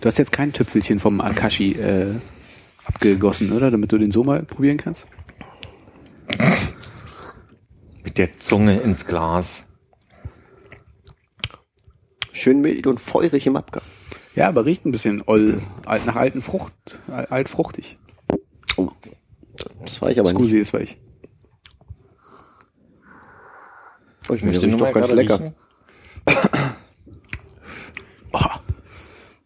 Du 0.00 0.06
hast 0.08 0.18
jetzt 0.18 0.32
kein 0.32 0.52
Tüpfelchen 0.52 0.98
vom 0.98 1.20
Akashi 1.20 1.72
äh, 1.72 2.14
abgegossen, 2.84 3.52
oder? 3.52 3.70
Damit 3.70 3.90
du 3.92 3.98
den 3.98 4.10
so 4.10 4.22
mal 4.22 4.42
probieren 4.42 4.76
kannst? 4.76 5.06
Mit 8.04 8.18
der 8.18 8.38
Zunge 8.38 8.78
ins 8.80 9.06
Glas. 9.06 9.64
Schön 12.46 12.60
mild 12.60 12.86
und 12.86 13.00
feurig 13.00 13.44
im 13.48 13.56
Abgang. 13.56 13.82
Ja, 14.36 14.46
aber 14.46 14.64
riecht 14.64 14.86
ein 14.86 14.92
bisschen 14.92 15.20
oll, 15.26 15.60
alt, 15.84 16.06
nach 16.06 16.14
alten 16.14 16.42
Frucht, 16.42 16.74
al- 17.08 17.26
altfruchtig. 17.26 17.96
Oh, 18.76 18.90
das 19.84 20.00
war 20.00 20.12
ich 20.12 20.20
aber 20.20 20.32
nicht. 20.32 20.38
Scusi, 20.38 20.60
das 20.60 20.72
war 20.72 20.80
ich. 20.80 20.96
Oh, 24.28 24.34
ich 24.34 24.44
Möchte 24.44 24.68
doch 24.68 24.92
ganz 24.92 25.10
lecker. 25.10 25.40
riechen. 28.32 28.60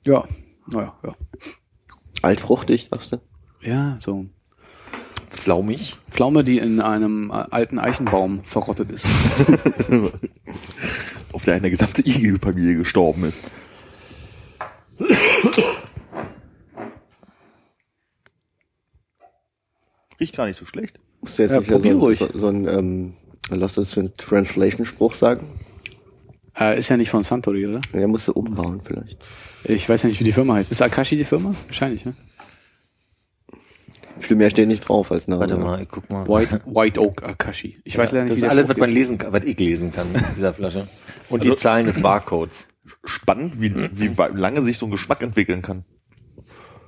Ja, 0.04 0.24
naja, 0.66 0.94
ja. 1.02 1.14
Altfruchtig, 2.20 2.88
sagst 2.92 3.12
du? 3.12 3.20
Ja, 3.62 3.96
so. 3.98 4.26
Flaumig. 5.30 5.96
Pflaume, 6.10 6.44
die 6.44 6.58
in 6.58 6.82
einem 6.82 7.30
äh, 7.30 7.46
alten 7.50 7.78
Eichenbaum 7.78 8.44
verrottet 8.44 8.90
ist. 8.90 9.06
Auf 11.32 11.44
der 11.44 11.54
eine 11.54 11.70
gesamte 11.70 12.02
Igelfamilie 12.06 12.76
gestorben 12.76 13.24
ist. 13.24 13.40
Riecht 20.18 20.36
gar 20.36 20.46
nicht 20.46 20.58
so 20.58 20.66
schlecht. 20.66 20.98
Musst 21.20 21.38
du 21.38 21.42
jetzt 21.42 21.52
Ja, 21.52 21.58
nicht 21.58 21.70
probier 21.70 21.92
so, 21.94 21.98
ruhig. 22.00 22.18
so, 22.18 22.28
so 22.32 22.46
ein 22.48 22.66
ähm, 22.68 23.14
Lost 23.50 23.96
in 23.96 24.12
Translation 24.16 24.84
Spruch 24.86 25.14
sagen? 25.14 25.46
Äh, 26.58 26.78
ist 26.78 26.88
ja 26.88 26.96
nicht 26.96 27.10
von 27.10 27.22
Santori, 27.22 27.66
oder? 27.66 27.80
Ja, 27.94 28.06
musst 28.06 28.28
du 28.28 28.32
umbauen 28.32 28.80
vielleicht. 28.84 29.18
Ich 29.64 29.88
weiß 29.88 30.02
ja 30.02 30.08
nicht, 30.08 30.20
wie 30.20 30.24
die 30.24 30.32
Firma 30.32 30.54
heißt. 30.54 30.70
Ist 30.70 30.82
Akashi 30.82 31.16
die 31.16 31.24
Firma? 31.24 31.54
Wahrscheinlich, 31.66 32.04
ne? 32.04 32.14
Viel 34.18 34.36
mehr 34.36 34.50
steht 34.50 34.68
nicht 34.68 34.86
drauf 34.88 35.10
als 35.12 35.28
Name. 35.28 35.40
Warte 35.40 35.56
mal, 35.56 35.80
ich 35.82 35.88
guck 35.88 36.10
mal. 36.10 36.26
White, 36.26 36.60
White 36.66 37.00
Oak 37.00 37.22
Akashi. 37.22 37.80
Ich 37.84 37.96
weiß 37.96 38.12
leider 38.12 38.24
nicht, 38.24 38.32
das 38.32 38.38
wie 38.42 38.44
ist 38.44 38.50
alles, 38.50 38.68
was 38.68 38.76
man 38.76 38.90
lesen 38.90 39.18
kann, 39.18 39.32
was 39.32 39.44
ich 39.44 39.58
lesen 39.58 39.92
kann 39.92 40.08
in 40.12 40.20
dieser 40.36 40.52
Flasche. 40.52 40.88
Und 41.28 41.40
Also- 41.42 41.54
die 41.54 41.60
Zahlen 41.60 41.84
des 41.86 42.02
Barcodes. 42.02 42.66
Spannend, 43.04 43.60
wie, 43.60 43.72
wie 43.92 44.10
lange 44.34 44.62
sich 44.62 44.76
so 44.76 44.86
ein 44.86 44.90
Geschmack 44.90 45.22
entwickeln 45.22 45.62
kann. 45.62 45.84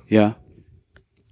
Ja. 0.07 0.35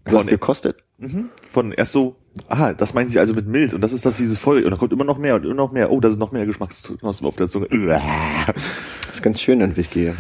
Du 0.05 0.17
hast 0.17 0.27
gekostet? 0.27 0.77
Mhm. 0.98 1.29
Von 1.48 1.71
erst 1.71 1.91
so, 1.91 2.15
aha, 2.48 2.74
das 2.74 2.93
meinen 2.93 3.10
sie 3.10 3.19
also 3.19 3.33
mit 3.33 3.48
mild 3.48 3.74
und 3.74 3.81
das 3.81 3.91
ist 3.93 4.05
das 4.05 4.17
dieses 4.17 4.38
voll 4.38 4.63
und 4.63 4.71
dann 4.71 4.79
kommt 4.79 4.93
immer 4.93 5.03
noch 5.03 5.17
mehr 5.17 5.36
und 5.36 5.43
immer 5.45 5.53
noch 5.55 5.71
mehr. 5.71 5.91
Oh, 5.91 6.00
da 6.00 6.10
sind 6.10 6.19
noch 6.19 6.31
mehr 6.31 6.45
Geschmacksknospen 6.45 7.27
auf 7.27 7.36
der 7.36 7.48
Zunge. 7.48 7.67
Das 7.67 9.15
ist 9.15 9.21
ganz 9.24 9.41
schön 9.41 9.62
an 9.62 9.75
Whisky. 9.75 10.13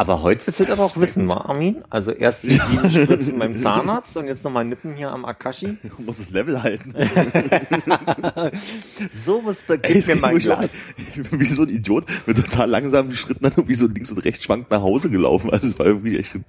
Aber 0.00 0.22
heute 0.22 0.46
willst 0.46 0.58
du 0.60 0.64
das 0.64 0.78
aber 0.78 0.88
auch 0.88 0.96
wissen, 0.96 1.28
wa, 1.28 1.42
Armin? 1.42 1.84
Also 1.90 2.12
erst 2.12 2.44
die 2.44 2.58
sieben 2.58 2.90
Spritzen 2.90 3.38
beim 3.38 3.54
Zahnarzt 3.58 4.16
und 4.16 4.28
jetzt 4.28 4.42
nochmal 4.42 4.64
Nippen 4.64 4.94
hier 4.94 5.10
am 5.10 5.26
Akashi. 5.26 5.76
Man 5.82 6.06
muss 6.06 6.16
das 6.16 6.30
Level 6.30 6.62
halten. 6.62 6.94
So 9.12 9.42
was 9.44 9.58
Ey, 9.68 9.76
beginnt 9.76 10.06
mir 10.06 10.16
mein 10.16 10.38
Glas. 10.38 10.70
Ich 10.96 11.22
bin 11.30 11.38
wie 11.38 11.44
so 11.44 11.64
ein 11.64 11.68
Idiot 11.68 12.06
mit 12.24 12.38
total 12.38 12.70
langsamen 12.70 13.12
Schritten 13.12 13.42
dann 13.42 13.52
irgendwie 13.54 13.74
so 13.74 13.88
links 13.88 14.10
und 14.10 14.24
rechts 14.24 14.42
schwankend 14.42 14.70
nach 14.70 14.80
Hause 14.80 15.10
gelaufen. 15.10 15.50
Also 15.50 15.66
es 15.66 15.78
war 15.78 15.84
irgendwie 15.84 16.16
echt. 16.16 16.34
Und 16.34 16.44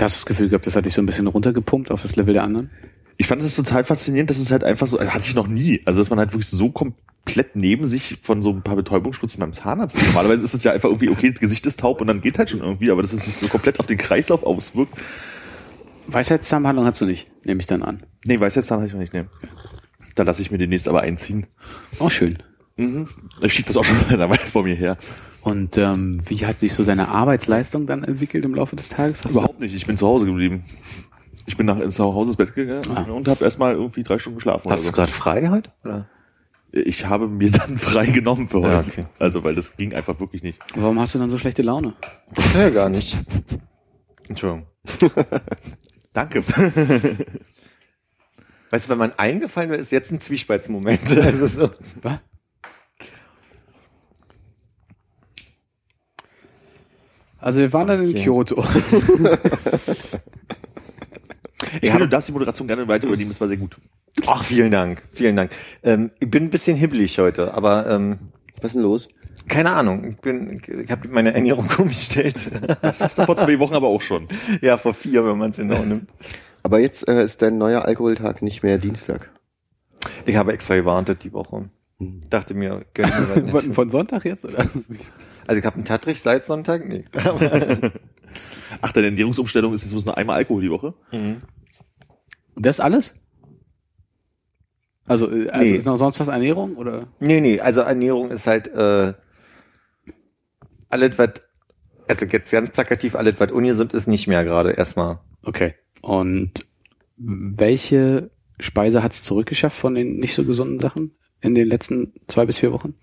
hast 0.00 0.14
du 0.14 0.18
das 0.20 0.26
Gefühl 0.26 0.50
gehabt, 0.50 0.68
das 0.68 0.76
hat 0.76 0.86
dich 0.86 0.94
so 0.94 1.02
ein 1.02 1.06
bisschen 1.06 1.26
runtergepumpt 1.26 1.90
auf 1.90 2.02
das 2.02 2.14
Level 2.14 2.32
der 2.32 2.44
anderen? 2.44 2.70
Ich 3.16 3.26
fand 3.26 3.42
es 3.42 3.54
total 3.54 3.84
faszinierend, 3.84 4.30
dass 4.30 4.38
es 4.38 4.50
halt 4.50 4.64
einfach 4.64 4.86
so, 4.86 4.98
hatte 4.98 5.24
ich 5.26 5.34
noch 5.34 5.46
nie. 5.46 5.80
Also 5.84 6.00
dass 6.00 6.10
man 6.10 6.18
halt 6.18 6.32
wirklich 6.32 6.48
so 6.48 6.70
komplett 6.70 7.54
neben 7.54 7.84
sich 7.84 8.18
von 8.22 8.42
so 8.42 8.50
ein 8.50 8.62
paar 8.62 8.76
Betäubungsspritzen 8.76 9.40
beim 9.40 9.52
Zahnarzt. 9.52 9.96
ist. 9.96 10.06
Normalerweise 10.06 10.42
ist 10.42 10.54
es 10.54 10.64
ja 10.64 10.72
einfach 10.72 10.88
irgendwie, 10.88 11.08
okay, 11.08 11.30
das 11.30 11.40
Gesicht 11.40 11.66
ist 11.66 11.80
taub 11.80 12.00
und 12.00 12.06
dann 12.06 12.20
geht 12.20 12.38
halt 12.38 12.50
schon 12.50 12.60
irgendwie, 12.60 12.90
aber 12.90 13.02
dass 13.02 13.12
es 13.12 13.24
sich 13.24 13.36
so 13.36 13.48
komplett 13.48 13.80
auf 13.80 13.86
den 13.86 13.98
Kreislauf 13.98 14.42
auswirkt. 14.42 14.98
Weisheitszahnbehandlung 16.06 16.86
hast 16.86 17.00
du 17.00 17.06
nicht, 17.06 17.28
nehme 17.46 17.60
ich 17.60 17.66
dann 17.66 17.82
an. 17.82 18.02
Nee, 18.26 18.40
Weisheitszahn 18.40 18.78
habe 18.78 18.88
ich 18.88 18.92
noch 18.92 19.00
nicht 19.00 19.14
nehmen. 19.14 19.30
Da 20.14 20.22
lasse 20.22 20.42
ich 20.42 20.50
mir 20.50 20.58
demnächst 20.58 20.86
aber 20.88 21.00
einziehen. 21.00 21.46
Auch 21.98 22.10
schön. 22.10 22.36
Mhm. 22.76 23.08
Ich 23.42 23.52
schieb 23.52 23.66
das 23.66 23.76
auch 23.76 23.84
schon 23.84 23.96
eine 24.08 24.28
Weile 24.28 24.40
vor 24.40 24.64
mir 24.64 24.74
her. 24.74 24.98
Und 25.40 25.76
ähm, 25.76 26.22
wie 26.26 26.46
hat 26.46 26.58
sich 26.58 26.72
so 26.72 26.84
deine 26.84 27.08
Arbeitsleistung 27.08 27.86
dann 27.86 28.02
entwickelt 28.02 28.44
im 28.46 28.54
Laufe 28.54 28.76
des 28.76 28.88
Tages? 28.88 29.24
Hast 29.24 29.32
Überhaupt 29.32 29.60
nicht, 29.60 29.74
ich 29.74 29.86
bin 29.86 29.96
zu 29.96 30.06
Hause 30.06 30.24
geblieben. 30.24 30.64
Ich 31.46 31.56
bin 31.56 31.66
nach 31.66 31.78
ins 31.78 31.98
Hause 31.98 32.30
ins 32.30 32.36
Bett 32.36 32.54
gegangen 32.54 32.82
Ah. 32.96 33.02
und 33.10 33.28
habe 33.28 33.44
erstmal 33.44 33.74
irgendwie 33.74 34.02
drei 34.02 34.18
Stunden 34.18 34.36
geschlafen. 34.38 34.70
Hast 34.70 34.82
du 34.84 34.88
oder 34.88 34.96
gerade 34.96 35.12
frei 35.12 35.48
heute? 35.48 35.70
Oder? 35.84 35.98
so. 36.72 36.80
Ich 36.80 37.06
habe 37.06 37.28
mir 37.28 37.50
dann 37.50 37.78
frei 37.86 38.06
genommen 38.06 38.48
für 38.48 38.60
heute. 38.62 38.72
Ja, 38.72 38.80
okay. 38.80 39.04
Also, 39.18 39.44
weil 39.44 39.54
das 39.54 39.76
ging 39.76 39.94
einfach 39.94 40.18
wirklich 40.20 40.42
nicht. 40.42 40.58
du, 40.74 40.82
warum 40.82 40.98
hast 40.98 41.14
du 41.14 41.18
dann 41.18 41.30
so 41.30 41.38
schlechte 41.38 41.62
Laune? 41.62 41.94
Ja, 42.54 42.70
gar 42.70 42.88
nicht. 42.88 43.16
Entschuldigung. 44.28 44.66
Danke. 46.12 46.42
Weißt 48.70 48.86
du, 48.86 48.90
wenn 48.90 48.98
man 48.98 49.12
eingefallen 49.18 49.70
wird, 49.70 49.82
ist 49.82 49.92
jetzt 49.92 50.10
ein 50.10 50.20
Zwiespaltsmoment. 50.20 51.16
Also 51.16 51.46
so. 51.46 51.70
Was? 52.02 52.18
Also 57.38 57.60
wir 57.60 57.72
waren 57.72 57.86
dann 57.86 58.02
in 58.02 58.10
Okay. 58.10 58.22
Kyoto. 58.24 58.64
Ich 61.80 61.90
finde, 61.90 62.06
du 62.06 62.10
darfst 62.10 62.28
die 62.28 62.32
Moderation 62.32 62.68
gerne 62.68 62.86
weiter 62.88 63.06
übernehmen, 63.06 63.30
das 63.30 63.40
war 63.40 63.48
sehr 63.48 63.56
gut. 63.56 63.76
Ach, 64.26 64.44
vielen 64.44 64.70
Dank. 64.70 65.02
Vielen 65.12 65.36
Dank. 65.36 65.50
Ähm, 65.82 66.10
ich 66.20 66.30
bin 66.30 66.44
ein 66.44 66.50
bisschen 66.50 66.76
hibbelig 66.76 67.18
heute, 67.18 67.52
aber 67.54 67.88
ähm, 67.90 68.18
Was 68.56 68.66
ist 68.70 68.74
denn 68.74 68.82
los? 68.82 69.08
keine 69.48 69.72
Ahnung. 69.72 70.08
Ich 70.10 70.16
bin, 70.22 70.62
ich 70.84 70.90
habe 70.90 71.08
meine 71.08 71.34
Ernährung 71.34 71.68
umgestellt. 71.78 72.36
Das 72.80 73.00
hast 73.00 73.18
du 73.18 73.24
vor 73.24 73.36
zwei 73.36 73.58
Wochen 73.58 73.74
aber 73.74 73.88
auch 73.88 74.00
schon. 74.00 74.28
ja, 74.62 74.76
vor 74.76 74.94
vier, 74.94 75.26
wenn 75.26 75.36
man 75.36 75.50
es 75.50 75.56
genau 75.56 75.82
nimmt. 75.84 76.08
Aber 76.62 76.78
jetzt 76.78 77.06
äh, 77.08 77.22
ist 77.22 77.42
dein 77.42 77.58
neuer 77.58 77.84
Alkoholtag 77.84 78.40
nicht 78.40 78.62
mehr 78.62 78.78
Dienstag. 78.78 79.30
Ich 80.24 80.36
habe 80.36 80.52
extra 80.52 80.76
gewartet 80.76 81.24
die 81.24 81.32
Woche. 81.32 81.68
Dachte 82.30 82.54
mir, 82.54 82.84
gönn 82.94 83.08
mir 83.08 83.28
was 83.28 83.42
nicht. 83.42 83.50
Von, 83.50 83.74
von 83.74 83.90
Sonntag 83.90 84.24
jetzt, 84.24 84.44
oder? 84.44 84.66
Also 85.46 85.58
ich 85.58 85.64
habe 85.66 85.76
einen 85.76 85.84
Tattrich 85.84 86.22
seit 86.22 86.46
Sonntag? 86.46 86.86
Nee. 86.88 87.04
Ach, 88.80 88.92
deine 88.92 89.08
Ernährungsumstellung 89.08 89.74
ist 89.74 89.82
jetzt 89.82 89.92
bloß 89.92 90.06
nur 90.06 90.16
einmal 90.16 90.36
Alkohol 90.36 90.62
die 90.62 90.70
Woche? 90.70 90.94
Mhm. 91.12 91.42
Und 92.54 92.66
das 92.66 92.80
alles? 92.80 93.14
Also, 95.06 95.30
äh, 95.30 95.48
also 95.50 95.72
Nee. 95.72 95.78
ist 95.78 95.86
noch 95.86 95.96
sonst 95.96 96.18
was 96.20 96.28
Ernährung 96.28 96.76
oder? 96.76 97.06
Nee, 97.20 97.40
nee, 97.40 97.60
also 97.60 97.80
Ernährung 97.82 98.30
ist 98.30 98.46
halt 98.46 98.68
äh, 98.68 99.12
alles, 100.88 101.18
was, 101.18 101.30
also 102.08 102.26
jetzt 102.26 102.50
ganz 102.50 102.70
plakativ, 102.70 103.14
alles, 103.14 103.34
was 103.38 103.52
ungesund 103.52 103.92
ist, 103.92 104.06
nicht 104.06 104.28
mehr 104.28 104.44
gerade 104.44 104.72
erstmal. 104.72 105.18
Okay. 105.42 105.74
Und 106.00 106.66
welche 107.16 108.30
Speise 108.60 109.02
hat's 109.02 109.22
zurückgeschafft 109.22 109.76
von 109.76 109.94
den 109.94 110.18
nicht 110.18 110.34
so 110.34 110.44
gesunden 110.44 110.80
Sachen 110.80 111.12
in 111.40 111.54
den 111.54 111.68
letzten 111.68 112.14
zwei 112.28 112.46
bis 112.46 112.58
vier 112.58 112.72
Wochen? 112.72 112.94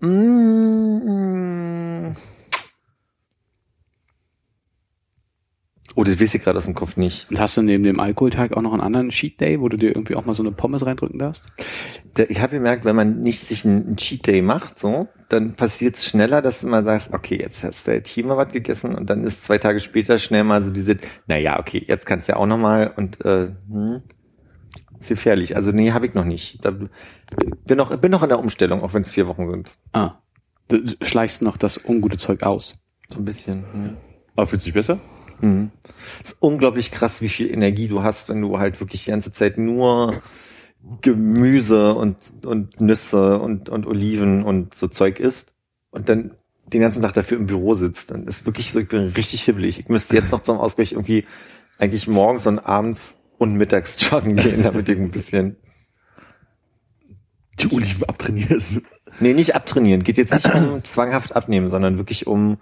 Mm. 0.00 2.12
Oh, 5.98 6.04
das 6.04 6.20
weiß 6.20 6.34
ich 6.34 6.44
gerade 6.44 6.58
aus 6.58 6.66
dem 6.66 6.74
Kopf 6.74 6.98
nicht. 6.98 7.26
Und 7.30 7.40
hast 7.40 7.56
du 7.56 7.62
neben 7.62 7.82
dem 7.82 8.00
Alkoholtag 8.00 8.54
auch 8.54 8.60
noch 8.60 8.74
einen 8.74 8.82
anderen 8.82 9.08
Cheat 9.08 9.40
Day, 9.40 9.62
wo 9.62 9.70
du 9.70 9.78
dir 9.78 9.88
irgendwie 9.88 10.14
auch 10.14 10.26
mal 10.26 10.34
so 10.34 10.42
eine 10.42 10.52
Pommes 10.52 10.84
reindrücken 10.84 11.18
darfst? 11.18 11.46
Ich 12.28 12.38
habe 12.38 12.56
gemerkt, 12.56 12.84
wenn 12.84 12.94
man 12.94 13.20
nicht 13.20 13.48
sich 13.48 13.64
einen, 13.64 13.86
einen 13.86 13.96
Cheat 13.96 14.26
Day 14.26 14.42
macht, 14.42 14.78
so, 14.78 15.08
dann 15.30 15.54
passiert 15.54 15.96
es 15.96 16.04
schneller, 16.04 16.42
dass 16.42 16.60
du 16.60 16.66
mal 16.66 16.84
sagst, 16.84 17.14
okay, 17.14 17.38
jetzt 17.40 17.64
hast 17.64 17.86
du 17.86 17.92
jetzt 17.92 18.10
hier 18.10 18.26
mal 18.26 18.36
was 18.36 18.52
gegessen 18.52 18.94
und 18.94 19.08
dann 19.08 19.24
ist 19.24 19.46
zwei 19.46 19.56
Tage 19.56 19.80
später 19.80 20.18
schnell 20.18 20.44
mal 20.44 20.62
so 20.62 20.68
diese, 20.68 20.98
naja, 21.28 21.58
okay, 21.58 21.82
jetzt 21.86 22.04
kannst 22.04 22.28
du 22.28 22.32
ja 22.32 22.38
auch 22.38 22.46
noch 22.46 22.58
mal 22.58 22.92
und 22.94 23.24
äh, 23.24 23.48
hm, 23.66 24.02
ist 25.00 25.08
gefährlich. 25.08 25.56
Also 25.56 25.72
nee, 25.72 25.92
habe 25.92 26.04
ich 26.04 26.12
noch 26.12 26.26
nicht. 26.26 26.62
Da, 26.62 26.72
bin 26.72 27.76
noch 27.78 27.96
bin 27.96 28.10
noch 28.10 28.22
in 28.22 28.28
der 28.28 28.38
Umstellung, 28.38 28.82
auch 28.82 28.92
wenn 28.92 29.00
es 29.00 29.12
vier 29.12 29.28
Wochen 29.28 29.50
sind. 29.50 29.78
Ah. 29.92 30.18
Du 30.68 30.78
schleichst 31.00 31.40
noch 31.40 31.56
das 31.56 31.82
ungute 31.82 32.18
Zeug 32.18 32.42
aus. 32.42 32.76
So 33.08 33.20
ein 33.20 33.24
bisschen. 33.24 33.64
Ja. 33.74 33.96
Aber 34.36 34.46
fühlst 34.46 34.66
du 34.66 34.68
dich 34.68 34.74
besser? 34.74 34.98
Mhm. 35.40 35.70
Es 36.22 36.30
ist 36.30 36.36
unglaublich 36.40 36.90
krass, 36.90 37.20
wie 37.20 37.28
viel 37.28 37.50
Energie 37.50 37.88
du 37.88 38.02
hast, 38.02 38.28
wenn 38.28 38.40
du 38.40 38.58
halt 38.58 38.80
wirklich 38.80 39.04
die 39.04 39.10
ganze 39.10 39.32
Zeit 39.32 39.58
nur 39.58 40.22
Gemüse 41.00 41.94
und, 41.94 42.16
und 42.44 42.80
Nüsse 42.80 43.38
und, 43.38 43.68
und 43.68 43.86
Oliven 43.86 44.44
und 44.44 44.74
so 44.74 44.86
Zeug 44.86 45.18
isst 45.18 45.52
und 45.90 46.08
dann 46.08 46.32
den 46.72 46.80
ganzen 46.80 47.02
Tag 47.02 47.14
dafür 47.14 47.38
im 47.38 47.46
Büro 47.46 47.74
sitzt, 47.74 48.10
dann 48.10 48.26
ist 48.26 48.44
wirklich 48.44 48.72
so, 48.72 48.80
ich 48.80 48.88
bin 48.88 49.08
richtig 49.08 49.42
hibbelig. 49.42 49.78
Ich 49.78 49.88
müsste 49.88 50.16
jetzt 50.16 50.32
noch 50.32 50.42
zum 50.42 50.58
Ausgleich 50.58 50.92
irgendwie 50.92 51.24
eigentlich 51.78 52.08
morgens 52.08 52.46
und 52.46 52.58
abends 52.58 53.18
und 53.38 53.54
mittags 53.54 53.96
joggen 54.10 54.36
gehen, 54.36 54.62
damit 54.62 54.88
ich 54.88 54.98
ein 54.98 55.10
bisschen 55.10 55.56
Die 57.58 57.72
Oliven 57.72 58.04
abtrainierst. 58.04 58.82
Nee, 59.20 59.32
nicht 59.32 59.54
abtrainieren. 59.54 60.02
Geht 60.04 60.18
jetzt 60.18 60.34
nicht 60.34 60.54
um 60.54 60.84
zwanghaft 60.84 61.34
abnehmen, 61.34 61.70
sondern 61.70 61.96
wirklich 61.98 62.26
um. 62.26 62.58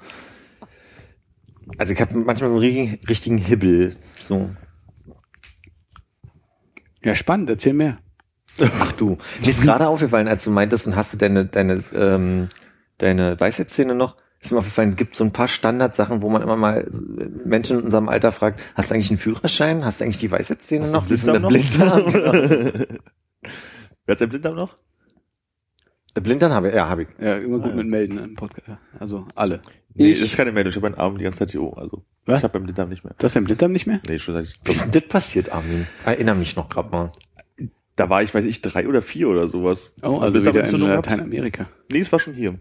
Also 1.78 1.92
ich 1.92 2.00
habe 2.00 2.16
manchmal 2.16 2.50
so 2.50 2.56
einen 2.56 2.58
richtigen, 2.58 2.98
richtigen 3.08 3.38
Hibbel. 3.38 3.96
So. 4.18 4.50
Ja, 7.04 7.14
spannend, 7.14 7.50
erzähl 7.50 7.74
mehr. 7.74 7.98
Ach 8.60 8.92
du. 8.92 9.18
Mir 9.40 9.48
ist 9.48 9.62
gerade 9.62 9.88
aufgefallen, 9.88 10.28
als 10.28 10.44
du 10.44 10.50
meintest, 10.50 10.86
und 10.86 10.96
hast 10.96 11.12
du 11.12 11.16
deine, 11.16 11.46
deine, 11.46 11.82
ähm, 11.92 12.48
deine 12.98 13.38
Weisheitszähne 13.38 13.94
noch, 13.94 14.16
ist 14.40 14.52
mir 14.52 14.58
aufgefallen, 14.58 14.94
gibt 14.96 15.16
so 15.16 15.24
ein 15.24 15.32
paar 15.32 15.48
Standardsachen, 15.48 16.22
wo 16.22 16.28
man 16.28 16.42
immer 16.42 16.56
mal 16.56 16.86
Menschen 17.44 17.78
in 17.78 17.84
unserem 17.84 18.08
Alter 18.08 18.30
fragt, 18.30 18.60
hast 18.74 18.90
du 18.90 18.94
eigentlich 18.94 19.10
einen 19.10 19.18
Führerschein? 19.18 19.84
Hast 19.84 20.00
du 20.00 20.04
eigentlich 20.04 20.18
die 20.18 20.30
Weisheitszähne 20.30 20.90
noch? 20.90 21.08
Wie 21.08 21.14
ist 21.14 21.26
denn 21.26 21.40
der 21.40 21.48
Blinddarm? 21.48 22.12
Wer 24.06 24.12
hat 24.12 24.18
sein 24.18 24.28
Blinddarm 24.28 24.54
noch? 24.54 24.76
Blinddarm 26.14 26.52
habe 26.52 26.68
ich, 26.68 26.74
ja, 26.74 26.88
habe 26.88 27.02
ich. 27.02 27.08
Ja, 27.18 27.36
immer 27.38 27.58
gut 27.58 27.74
mit 27.74 27.88
melden 27.88 28.18
im 28.18 28.34
Podcast. 28.36 28.78
Also 29.00 29.26
alle. 29.34 29.62
Nee, 29.94 30.10
Ich- 30.12 30.20
das 30.20 30.30
ist 30.30 30.36
keine 30.36 30.52
Meldung. 30.52 30.70
Ich 30.70 30.76
habe 30.76 30.88
meinen 30.90 30.98
Arm 30.98 31.16
die 31.18 31.24
ganze 31.24 31.40
Zeit 31.40 31.52
hier 31.52 31.62
oben. 31.62 31.78
Also, 31.78 32.04
Was? 32.26 32.38
ich 32.38 32.44
habe 32.44 32.52
beim 32.54 32.64
Blinddarm 32.64 32.88
nicht 32.88 33.04
mehr. 33.04 33.14
Das 33.18 33.30
ist 33.30 33.36
dein 33.36 33.44
Blinddarm 33.44 33.72
nicht 33.72 33.86
mehr? 33.86 34.00
Nee, 34.08 34.18
schon 34.18 34.34
seit, 34.34 34.52
Wie 34.64 34.72
ist 34.72 34.82
denn 34.84 34.90
das 34.92 35.02
passiert, 35.08 35.52
Armin? 35.52 35.86
Erinnere 36.04 36.34
mich 36.36 36.56
noch 36.56 36.68
grad 36.68 36.90
mal. 36.90 37.10
da 37.96 38.10
war 38.10 38.22
ich, 38.24 38.34
weiß 38.34 38.44
ich, 38.44 38.60
drei 38.60 38.88
oder 38.88 39.02
vier 39.02 39.28
oder 39.28 39.46
sowas. 39.46 39.92
Oh, 40.02 40.18
also 40.18 40.18
wieder 40.18 40.26
in 40.26 40.32
Blinddarmentzündung 40.42 40.88
gehabt. 40.88 41.06
Lateinamerika. 41.10 41.68
Nee, 41.92 41.98
es 42.00 42.10
war 42.10 42.18
schon 42.18 42.34
hier. 42.34 42.58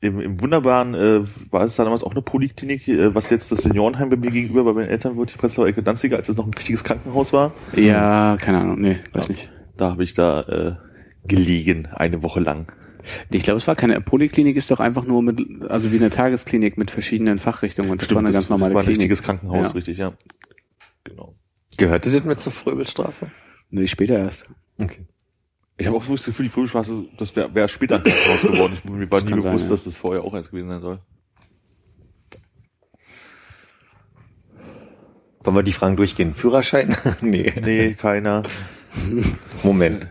Im, 0.00 0.20
im 0.20 0.40
wunderbaren, 0.40 0.94
äh, 0.94 1.20
war 1.50 1.62
es 1.64 1.74
damals 1.76 2.02
auch 2.04 2.10
eine 2.12 2.22
Poliklinik, 2.22 2.86
äh, 2.88 3.12
was 3.14 3.30
jetzt 3.30 3.50
das 3.52 3.62
Seniorenheim 3.62 4.10
bei 4.10 4.16
mir 4.16 4.30
gegenüber 4.32 4.64
bei 4.64 4.72
meinen 4.72 4.88
Eltern 4.88 5.16
wird, 5.16 5.32
die 5.32 5.38
Prenzlauer 5.38 5.66
Ecke 5.68 5.82
Danziger, 5.82 6.16
als 6.16 6.28
es 6.28 6.36
noch 6.36 6.46
ein 6.46 6.54
richtiges 6.54 6.82
Krankenhaus 6.84 7.32
war. 7.32 7.52
Ja, 7.76 8.36
keine 8.40 8.58
Ahnung, 8.58 8.80
nee, 8.80 8.98
weiß 9.12 9.28
Ja. 9.28 9.32
nicht. 9.32 9.50
Da 9.76 9.90
habe 9.92 10.02
ich 10.04 10.14
da 10.14 10.40
äh, 10.42 10.74
gelegen, 11.26 11.86
eine 11.92 12.22
Woche 12.22 12.40
lang. 12.40 12.72
Ich 13.30 13.42
glaube, 13.42 13.58
es 13.58 13.66
war 13.66 13.74
keine 13.76 14.00
Poliklinik, 14.00 14.56
ist 14.56 14.70
doch 14.70 14.80
einfach 14.80 15.04
nur 15.04 15.22
mit, 15.22 15.40
also 15.68 15.90
wie 15.92 15.96
eine 15.96 16.10
Tagesklinik 16.10 16.78
mit 16.78 16.90
verschiedenen 16.90 17.38
Fachrichtungen 17.38 17.90
und 17.90 18.02
das 18.02 18.10
war 18.10 18.18
eine 18.18 18.32
ganz 18.32 18.48
normale 18.48 18.74
war 18.74 18.80
ein 18.80 18.84
Klinik. 18.84 19.00
richtiges 19.02 19.22
Krankenhaus, 19.22 19.68
Ja. 19.68 19.72
richtig, 19.72 19.98
ja. 19.98 20.12
Genau. 21.04 21.34
Gehörte 21.76 22.10
das 22.10 22.24
mit 22.24 22.40
zur 22.40 22.52
Fröbelstraße? 22.52 23.30
Nee, 23.70 23.86
später 23.86 24.18
erst. 24.18 24.46
Okay. 24.78 25.06
Ich 25.78 25.86
habe 25.86 25.96
auch 25.96 26.04
so 26.04 26.12
das 26.12 26.24
Gefühl, 26.24 26.44
die 26.44 26.50
Frühstraße, 26.50 27.06
das 27.16 27.34
wäre 27.34 27.52
wär 27.54 27.66
später 27.66 27.96
ein 27.96 28.04
Krankenhaus 28.04 28.42
geworden. 28.42 28.72
Ich, 28.74 28.84
mir 28.84 29.10
war 29.10 29.20
Das 29.20 29.28
nie 29.28 29.34
bewusst, 29.36 29.44
sein, 29.58 29.64
ja. 29.64 29.68
dass 29.70 29.84
das 29.84 29.96
vorher 29.96 30.22
auch 30.22 30.34
eins 30.34 30.50
gewesen 30.50 30.68
sein 30.68 30.80
soll. 30.80 30.98
Wollen 35.40 35.56
wir 35.56 35.62
die 35.64 35.72
Fragen 35.72 35.96
durchgehen? 35.96 36.34
Führerschein? 36.34 36.96
nee. 37.20 37.52
Nee, 37.60 37.94
keiner. 37.94 38.44
Moment. 39.64 40.06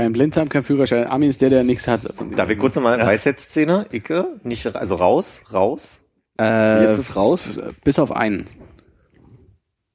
Kein 0.00 0.12
Blinddarm, 0.14 0.48
kein 0.48 0.62
Führerschein. 0.62 1.04
Armin 1.04 1.28
ist 1.28 1.42
der, 1.42 1.50
der 1.50 1.62
nichts 1.62 1.86
hat. 1.86 2.00
Darf 2.34 2.48
ich 2.48 2.58
kurz 2.58 2.74
nochmal 2.74 2.98
Weisheitszähne? 3.00 3.84
Icke? 3.92 4.40
Nicht, 4.44 4.66
also 4.74 4.94
raus, 4.94 5.42
raus. 5.52 5.98
äh, 6.40 6.84
Jetzt 6.86 7.00
ist 7.00 7.16
raus. 7.16 7.60
Bis 7.84 7.98
auf 7.98 8.10
einen. 8.10 8.46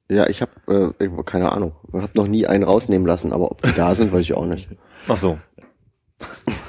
Ja, 0.08 0.28
ich 0.28 0.42
habe 0.42 0.94
äh, 1.00 1.08
keine 1.24 1.50
Ahnung. 1.50 1.72
Ich 1.92 2.00
habe 2.00 2.12
noch 2.14 2.28
nie 2.28 2.46
einen 2.46 2.62
rausnehmen 2.62 3.04
lassen, 3.04 3.32
aber 3.32 3.50
ob 3.50 3.62
die 3.62 3.72
da 3.72 3.96
sind, 3.96 4.12
weiß 4.12 4.20
ich 4.20 4.34
auch 4.34 4.46
nicht. 4.46 4.68
Ach 5.08 5.16
so. 5.16 5.40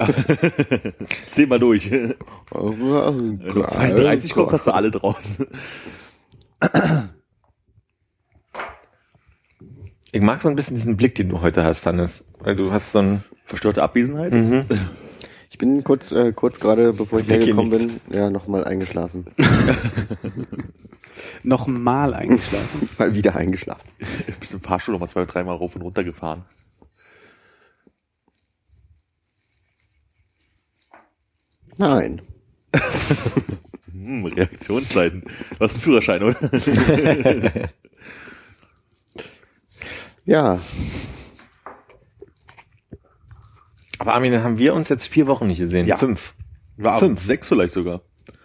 Zähl 1.30 1.46
mal 1.46 1.60
durch. 1.60 1.92
Wenn 1.92 3.38
du 3.38 3.62
32 3.62 4.34
kommst, 4.34 4.52
hast 4.52 4.66
du 4.66 4.72
alle 4.72 4.90
draußen. 4.90 5.46
Ich 10.10 10.22
mag 10.22 10.42
so 10.42 10.48
ein 10.48 10.56
bisschen 10.56 10.74
diesen 10.74 10.96
Blick, 10.96 11.14
den 11.14 11.28
du 11.28 11.40
heute 11.40 11.62
hast, 11.62 11.86
Hannes. 11.86 12.24
Weil 12.40 12.56
du 12.56 12.72
hast 12.72 12.92
so 12.92 12.98
ein, 13.00 13.24
Verstörte 13.44 13.82
Abwesenheit. 13.82 14.32
mhm. 14.32 14.64
Ich 15.50 15.56
bin 15.56 15.82
kurz, 15.82 16.12
äh, 16.12 16.32
kurz 16.32 16.60
gerade, 16.60 16.92
bevor 16.92 17.20
ich 17.20 17.28
hergekommen 17.28 17.70
bin, 17.70 18.00
ja, 18.12 18.28
nochmal 18.30 18.64
eingeschlafen. 18.64 19.26
Nochmal 21.42 22.14
eingeschlafen. 22.14 22.88
Mal 22.98 23.14
wieder 23.14 23.34
eingeschlafen. 23.34 23.88
Bist 24.38 24.52
im 24.52 24.60
Fahrstuhl 24.60 24.92
noch 24.92 25.00
mal 25.00 25.08
zwei, 25.08 25.24
dreimal 25.24 25.56
rauf 25.56 25.74
und 25.74 25.82
runter 25.82 26.04
gefahren. 26.04 26.44
Nein. 31.76 32.22
Hm, 33.92 34.24
Reaktionszeiten. 34.26 35.22
Du 35.22 35.60
hast 35.60 35.74
einen 35.74 35.82
Führerschein, 35.82 36.22
oder? 36.22 36.36
Ja, 40.24 40.60
Aber 44.08 44.14
Armin, 44.14 44.32
dann 44.32 44.42
haben 44.42 44.56
wir 44.56 44.72
uns 44.72 44.88
jetzt 44.88 45.06
vier 45.06 45.26
Wochen 45.26 45.46
nicht 45.46 45.58
gesehen. 45.58 45.86
Ja. 45.86 45.98
Fünf. 45.98 46.34
War 46.78 46.98
Fünf. 46.98 47.22
Sechs 47.22 47.46
vielleicht 47.46 47.74
sogar. 47.74 48.00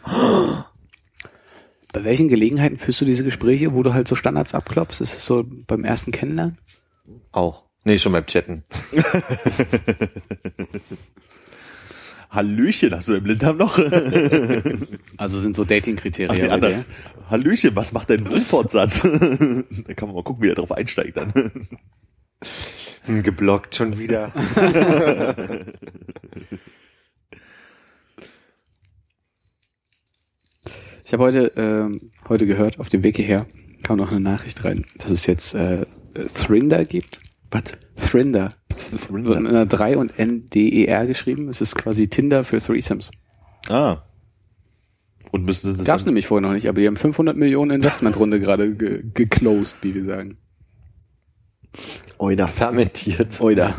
Bei 0.06 2.04
welchen 2.04 2.28
Gelegenheiten 2.28 2.76
führst 2.76 3.00
du 3.00 3.06
diese 3.06 3.24
Gespräche, 3.24 3.74
wo 3.74 3.82
du 3.82 3.94
halt 3.94 4.10
so 4.10 4.16
Standards 4.16 4.54
abklopfst? 4.54 5.00
Ist 5.00 5.16
es 5.16 5.26
so 5.26 5.46
beim 5.48 5.86
ersten 5.86 6.12
Kennenlernen? 6.12 6.58
Auch. 7.32 7.64
Nee, 7.86 7.98
schon 7.98 8.12
beim 8.12 8.26
Chatten. 8.26 8.66
Hallöchen, 12.30 12.94
hast 12.94 13.08
du 13.08 13.14
den 13.14 13.24
Blinddarm 13.24 13.56
noch? 13.56 13.78
Also 15.16 15.40
sind 15.40 15.56
so 15.56 15.64
Dating-Kriterien. 15.64 16.42
nee, 16.46 16.50
anders. 16.50 16.86
Hallöchen, 17.30 17.74
was 17.74 17.94
macht 17.94 18.10
dein 18.10 18.30
Wohnfortsatz? 18.30 19.02
da 19.02 19.94
kann 19.94 20.10
man 20.10 20.16
mal 20.16 20.24
gucken, 20.24 20.44
wie 20.44 20.50
er 20.50 20.56
drauf 20.56 20.74
einsteigt 20.74 21.16
dann. 21.16 21.70
Hm, 23.06 23.24
geblockt 23.24 23.76
schon 23.76 23.98
wieder. 23.98 24.32
Ich 31.06 31.12
habe 31.16 31.26
heute, 31.26 31.52
ähm, 31.58 32.12
heute 32.28 32.48
gehört, 32.48 32.80
auf 32.80 32.90
dem 32.90 33.04
Weg 33.04 33.18
hierher 33.18 33.46
kam 33.84 33.98
noch 33.98 34.10
eine 34.10 34.20
Nachricht 34.20 34.64
rein, 34.64 34.86
dass 34.98 35.12
es 35.12 35.28
jetzt 35.28 35.54
äh, 35.54 35.86
Thrinder 36.34 36.86
gibt. 36.86 37.20
Was? 37.52 37.64
Thrinder. 37.96 38.56
Das 38.90 39.12
wird 39.12 39.24
mit 39.24 39.38
einer 39.38 39.68
3 39.68 39.98
und 39.98 40.18
N-D-E-R 40.18 41.06
geschrieben. 41.06 41.50
Es 41.50 41.62
ist 41.62 41.76
quasi 41.76 42.08
Tinder 42.08 42.44
für 42.44 42.60
Threesomes. 42.60 43.12
Ah. 43.68 44.02
Und 45.32 45.46
müssen 45.46 45.78
das 45.78 45.86
Gab's 45.86 46.04
dann, 46.04 46.14
nämlich 46.14 46.26
vorher 46.26 46.48
noch 46.48 46.56
nicht, 46.56 46.68
aber 46.68 46.80
die 46.80 46.88
haben 46.88 46.98
500 46.98 47.38
Millionen 47.38 47.72
Investmentrunde 47.72 48.40
gerade 48.40 48.76
ge 48.76 49.04
geclosed, 49.14 49.78
wie 49.82 49.94
wir 49.94 50.06
sagen. 50.06 50.38
Oida. 52.18 52.48
Fermentiert. 52.48 53.40
Oida. 53.42 53.76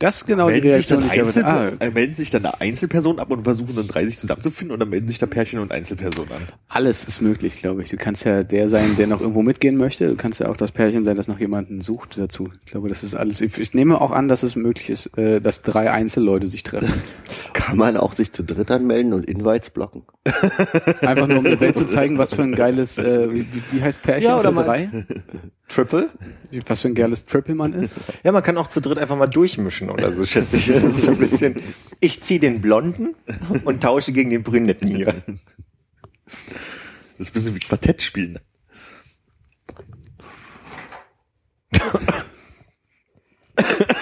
Das 0.00 0.16
ist 0.16 0.26
genau 0.26 0.46
die 0.46 0.54
melden, 0.60 0.70
sich 0.72 0.90
Reaktion, 0.90 1.00
dann 1.00 1.08
die 1.10 1.14
ich 1.14 1.22
Einzel. 1.22 1.44
Ah, 1.44 1.68
äh, 1.78 1.90
melden 1.90 2.14
sich 2.16 2.30
dann 2.30 2.42
da 2.42 2.54
Einzelpersonen 2.58 3.18
ab 3.20 3.30
und 3.30 3.44
versuchen 3.44 3.76
dann 3.76 3.86
30 3.86 4.18
zusammenzufinden 4.18 4.74
oder 4.74 4.86
melden 4.86 5.06
sich 5.08 5.18
da 5.18 5.26
Pärchen 5.26 5.60
und 5.60 5.70
Einzelpersonen 5.72 6.32
an? 6.32 6.42
alles 6.68 7.04
ist 7.04 7.20
möglich, 7.20 7.60
glaube 7.60 7.82
ich. 7.82 7.90
Du 7.90 7.98
kannst 7.98 8.24
ja 8.24 8.42
der 8.42 8.70
sein, 8.70 8.96
der 8.96 9.06
noch 9.06 9.20
irgendwo 9.20 9.42
mitgehen 9.42 9.76
möchte. 9.76 10.08
Du 10.08 10.16
kannst 10.16 10.40
ja 10.40 10.48
auch 10.48 10.56
das 10.56 10.72
Pärchen 10.72 11.04
sein, 11.04 11.16
das 11.16 11.28
noch 11.28 11.38
jemanden 11.38 11.82
sucht 11.82 12.16
dazu. 12.18 12.50
Ich 12.64 12.70
glaube, 12.72 12.88
das 12.88 13.02
ist 13.02 13.14
alles. 13.14 13.42
Ich, 13.42 13.74
nehme 13.74 14.00
auch 14.00 14.10
an, 14.10 14.26
dass 14.26 14.42
es 14.42 14.56
möglich 14.56 14.88
ist, 14.88 15.18
äh, 15.18 15.40
dass 15.42 15.60
drei 15.62 15.90
Einzelleute 15.90 16.48
sich 16.48 16.62
treffen. 16.62 16.92
Kann 17.52 17.76
man 17.76 17.96
auch 17.98 18.14
sich 18.14 18.32
zu 18.32 18.42
dritt 18.42 18.70
anmelden 18.70 19.12
und 19.12 19.26
Invites 19.26 19.68
blocken? 19.70 20.04
Einfach 21.02 21.26
nur, 21.26 21.38
um 21.38 21.44
der 21.44 21.60
Welt 21.60 21.76
zu 21.76 21.86
zeigen, 21.86 22.16
was 22.16 22.32
für 22.32 22.42
ein 22.42 22.52
geiles, 22.52 22.96
äh, 22.96 23.32
wie, 23.32 23.46
wie- 23.70 23.82
heißt 23.82 24.02
Pärchen 24.02 24.30
Ja, 24.30 24.38
oder 24.38 24.52
für 24.52 24.62
drei? 24.64 24.88
Triple? 25.70 26.10
Was 26.66 26.80
für 26.82 26.88
ein 26.88 26.94
geiles 26.94 27.24
Triple 27.26 27.54
man 27.54 27.72
ist. 27.72 27.94
Ja, 28.22 28.32
man 28.32 28.42
kann 28.42 28.58
auch 28.58 28.66
zu 28.66 28.80
dritt 28.80 28.98
einfach 28.98 29.16
mal 29.16 29.26
durchmischen 29.26 29.88
oder 29.88 30.12
so, 30.12 30.26
schätze 30.26 30.56
ich. 30.56 30.66
Das 30.66 30.82
ist 30.84 31.02
so 31.02 31.10
ein 31.12 31.18
bisschen, 31.18 31.62
ich 32.00 32.22
ziehe 32.22 32.40
den 32.40 32.60
Blonden 32.60 33.14
und 33.64 33.82
tausche 33.82 34.12
gegen 34.12 34.30
den 34.30 34.42
Brünetten 34.42 34.88
hier. 34.94 35.14
Das 36.26 37.28
ist 37.28 37.30
ein 37.30 37.32
bisschen 37.32 37.54
wie 37.54 37.60
Quartett 37.60 38.02
spielen. 38.02 38.38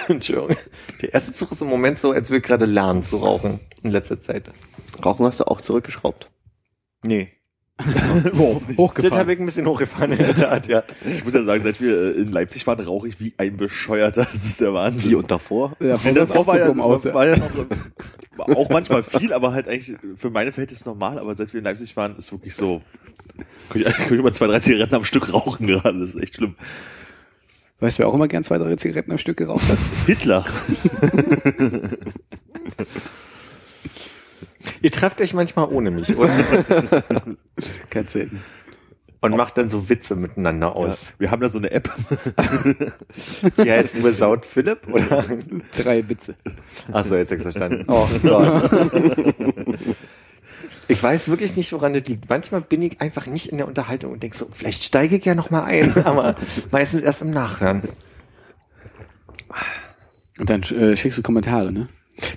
Entschuldigung. 0.09 0.57
Der 1.03 1.15
erste 1.15 1.33
Zug 1.33 1.53
ist 1.53 1.63
im 1.63 1.69
Moment 1.69 2.01
so, 2.01 2.13
als 2.13 2.31
wir 2.31 2.41
gerade 2.41 2.65
lernen 2.67 3.03
zu 3.03 3.19
rauchen 3.19 3.61
in 3.83 3.91
letzter 3.91 4.21
Zeit. 4.21 4.51
Rauchen 5.05 5.27
hast 5.27 5.41
du 5.41 5.45
auch 5.45 5.61
zurückgeschraubt. 5.61 6.31
Nee. 7.03 7.38
Überhaupt 7.79 8.69
nicht. 8.69 8.79
Das 8.79 8.85
Hochgefahren. 8.85 9.19
habe 9.19 9.33
ich 9.33 9.39
ein 9.41 9.47
bisschen 9.47 9.67
hochgefahren 9.67 10.13
in 10.13 10.19
der 10.19 10.35
Tat, 10.35 10.67
ja. 10.67 10.83
Ich 11.07 11.25
muss 11.25 11.35
ja 11.35 11.43
sagen, 11.45 11.63
seit 11.63 11.81
wir 11.81 12.17
äh, 12.17 12.21
in 12.21 12.33
Leipzig 12.33 12.67
waren, 12.67 12.81
rauche 12.81 13.07
ich 13.09 13.21
wie 13.21 13.35
ein 13.39 13.57
Bescheuerter. 13.57 14.27
Das 14.33 14.45
ist 14.45 14.61
der 14.61 14.73
Wahnsinn. 14.75 15.11
Wie 15.11 15.15
und 15.15 15.31
davor? 15.31 15.77
Ja, 15.81 15.87
Ja, 15.89 15.99
von 15.99 16.15
davor 16.15 16.47
war 16.47 16.59
ja, 16.59 16.67
dumm 16.67 16.81
aus. 16.81 17.05
war 17.05 17.27
ja 17.29 17.37
noch, 17.37 17.51
auch 18.57 18.69
manchmal 18.71 19.03
viel, 19.05 19.33
aber 19.33 19.53
halt 19.53 19.69
eigentlich 19.69 19.97
für 20.17 20.31
meine 20.31 20.53
Verhältnisse 20.53 20.89
normal. 20.89 21.19
Aber 21.19 21.37
seit 21.37 21.53
wir 21.53 21.59
in 21.59 21.65
Leipzig 21.65 21.97
waren, 21.97 22.17
ist 22.17 22.33
wirklich 22.33 22.55
so, 22.55 22.83
könnte 23.71 23.89
ich, 23.89 23.95
könnte 23.97 24.17
ich 24.17 24.23
mal 24.23 24.33
zwei, 24.35 24.49
drei 24.49 24.59
Zigaretten 24.59 24.97
am 24.97 25.05
Stück 25.05 25.33
rauchen 25.33 25.67
gerade. 25.69 26.01
Das 26.01 26.15
ist 26.15 26.21
echt 26.23 26.37
schlimm. 26.37 26.57
Weißt 27.81 27.99
du, 27.99 28.01
wer 28.03 28.09
auch 28.09 28.15
immer 28.15 28.27
gern 28.27 28.43
zwei, 28.43 28.59
drei 28.59 28.75
Zigaretten 28.75 29.13
am 29.13 29.19
Stück 29.19 29.37
geraucht 29.37 29.69
hat? 29.69 29.79
Hitler. 30.07 30.45
Ihr 34.83 34.91
trefft 34.91 35.21
euch 35.21 35.35
manchmal 35.35 35.69
ohne 35.69 35.91
mich, 35.91 36.17
oder? 36.17 36.31
Ganz 37.91 38.13
selten. 38.13 38.41
Und 39.21 39.37
macht 39.37 39.59
dann 39.59 39.69
so 39.69 39.89
Witze 39.89 40.15
miteinander 40.15 40.69
Ja, 40.69 40.73
aus. 40.75 40.99
wir 41.19 41.31
haben 41.33 41.43
da 41.43 41.49
so 41.49 41.59
eine 41.59 41.73
App. 41.73 41.93
Die 43.59 43.71
heißt 43.71 44.03
Without 44.05 44.43
Philipp, 44.43 44.87
oder? 44.93 45.25
Drei 45.77 46.09
Witze. 46.09 46.37
Achso, 46.93 47.17
jetzt 47.17 47.31
hab 47.31 47.39
ich's 47.39 47.43
verstanden. 47.43 47.85
Oh 47.89 48.07
Gott. 48.23 48.71
Ich 50.91 51.03
weiß 51.03 51.29
wirklich 51.29 51.55
nicht, 51.55 51.71
woran 51.75 51.93
das 51.93 52.05
liegt. 52.07 52.31
Manchmal 52.31 52.63
bin 52.63 52.81
ich 52.81 52.99
einfach 53.03 53.27
nicht 53.27 53.49
in 53.53 53.59
der 53.59 53.69
Unterhaltung 53.69 54.11
und 54.13 54.23
denk 54.23 54.35
so, 54.35 54.49
vielleicht 54.51 54.83
steige 54.83 55.17
ich 55.17 55.25
ja 55.27 55.35
noch 55.35 55.51
mal 55.51 55.65
ein, 55.65 55.95
aber 56.07 56.35
meistens 56.71 57.03
erst 57.03 57.21
im 57.21 57.31
Nachhören. 57.31 57.83
Und 60.39 60.49
dann 60.49 60.63
äh, 60.63 60.97
schickst 60.97 61.19
du 61.19 61.23
Kommentare, 61.23 61.73
ne? 61.73 61.89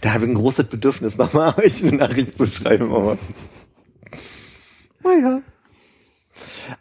Da 0.02 0.14
habe 0.14 0.26
ich 0.26 0.32
ein 0.32 0.36
großes 0.36 0.68
Bedürfnis, 0.68 1.18
nochmal 1.18 1.56
euch 1.58 1.84
eine 1.84 1.98
Nachricht 1.98 2.38
zu 2.38 2.46
schreiben, 2.46 2.94
aber. 2.94 3.18
Naja. 5.04 5.42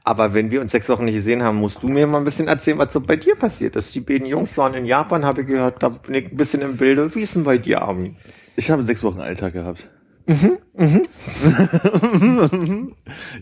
Aber 0.04 0.34
wenn 0.34 0.50
wir 0.50 0.60
uns 0.60 0.72
sechs 0.72 0.88
Wochen 0.88 1.04
nicht 1.04 1.16
gesehen 1.16 1.42
haben, 1.42 1.56
musst 1.56 1.82
du 1.82 1.88
mir 1.88 2.06
mal 2.06 2.18
ein 2.18 2.24
bisschen 2.24 2.48
erzählen, 2.48 2.78
was 2.78 2.92
so 2.92 3.00
bei 3.00 3.16
dir 3.16 3.34
passiert 3.34 3.76
ist. 3.76 3.94
Die 3.94 4.00
beiden 4.00 4.26
Jungs 4.26 4.56
waren 4.58 4.74
in 4.74 4.84
Japan, 4.84 5.24
habe 5.24 5.42
ich 5.42 5.46
gehört, 5.46 5.82
da 5.82 5.88
bin 5.88 6.14
ich 6.14 6.30
ein 6.30 6.36
bisschen 6.36 6.62
im 6.62 6.76
Bilde. 6.76 7.14
Wie 7.14 7.22
ist 7.22 7.34
denn 7.34 7.44
bei 7.44 7.58
dir, 7.58 7.82
Armin? 7.82 8.16
Ich 8.56 8.70
habe 8.70 8.82
sechs 8.82 9.02
Wochen 9.02 9.20
Alltag 9.20 9.54
gehabt. 9.54 9.88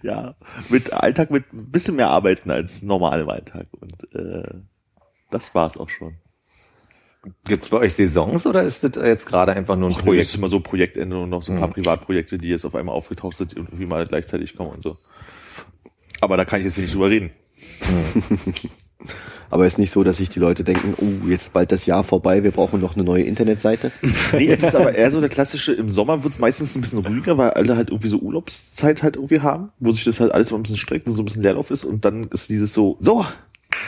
ja, 0.03 0.35
mit 0.71 0.93
Alltag 0.93 1.31
mit 1.31 1.53
ein 1.53 1.71
bisschen 1.71 1.97
mehr 1.97 2.09
arbeiten 2.09 2.51
als 2.51 2.83
normal 2.83 3.21
im 3.21 3.29
Alltag. 3.29 3.67
Und 3.79 4.15
äh, 4.15 4.63
das 5.31 5.55
war's 5.55 5.77
auch 5.77 5.91
schon. 5.91 6.17
Gibt's 7.45 7.69
bei 7.69 7.79
euch 7.79 7.95
Saisons 7.95 8.47
oder 8.47 8.63
ist 8.63 8.85
das 8.85 8.93
jetzt 9.05 9.27
gerade 9.27 9.53
einfach 9.53 9.77
nur 9.77 9.89
ein 9.89 9.93
Och, 9.93 9.97
nee, 9.97 10.03
das 10.03 10.05
Projekt? 10.05 10.27
ist 10.29 10.35
immer 10.37 10.49
so 10.49 10.61
Projektende 10.61 11.19
und 11.19 11.31
noch 11.31 11.43
so 11.43 11.53
ein 11.53 11.59
paar 11.59 11.69
Mhm. 11.69 11.73
Privatprojekte, 11.73 12.39
die 12.39 12.49
jetzt 12.49 12.65
auf 12.65 12.75
einmal 12.75 12.95
aufgetaucht 12.95 13.37
sind 13.37 13.55
und 13.57 13.69
irgendwie 13.69 13.87
mal 13.87 14.07
gleichzeitig 14.07 14.57
kommen 14.57 14.71
und 14.71 14.83
so. 14.83 14.97
Aber 16.21 16.37
da 16.37 16.45
kann 16.45 16.61
ich 16.61 16.65
jetzt 16.67 16.75
hier 16.77 16.83
nicht 16.85 16.95
drüber 16.95 17.11
reden. 17.11 17.31
Aber 19.51 19.67
ist 19.67 19.79
nicht 19.79 19.91
so, 19.93 20.05
dass 20.05 20.19
sich 20.19 20.29
die 20.29 20.41
Leute 20.41 20.63
denken, 20.63 20.93
oh, 20.99 21.27
jetzt 21.27 21.55
bald 21.55 21.73
das 21.73 21.87
Jahr 21.87 22.05
vorbei, 22.05 22.43
wir 22.45 22.51
brauchen 22.51 22.81
noch 22.83 22.95
eine 22.97 23.05
neue 23.05 23.23
Internetseite. 23.23 23.93
Nee, 24.33 24.49
es 24.49 24.63
ist 24.63 24.75
aber 24.77 24.95
eher 24.95 25.11
so 25.11 25.21
der 25.21 25.31
klassische, 25.31 25.73
im 25.73 25.89
Sommer 25.89 26.23
wird's 26.23 26.39
meistens 26.39 26.75
ein 26.75 26.83
bisschen 26.83 26.99
ruhiger, 26.99 27.39
weil 27.39 27.51
alle 27.53 27.75
halt 27.75 27.89
irgendwie 27.89 28.09
so 28.09 28.19
Urlaubszeit 28.19 29.03
halt 29.03 29.17
irgendwie 29.17 29.41
haben, 29.41 29.71
wo 29.79 29.91
sich 29.91 30.05
das 30.05 30.21
halt 30.21 30.33
alles 30.33 30.51
mal 30.51 30.59
ein 30.59 30.65
bisschen 30.65 30.77
streckt 30.77 31.07
und 31.07 31.15
so 31.15 31.23
ein 31.23 31.25
bisschen 31.25 31.43
Leerlauf 31.43 31.71
ist 31.71 31.85
und 31.85 32.05
dann 32.05 32.25
ist 32.29 32.51
dieses 32.51 32.75
so, 32.75 32.99
so, 33.01 33.25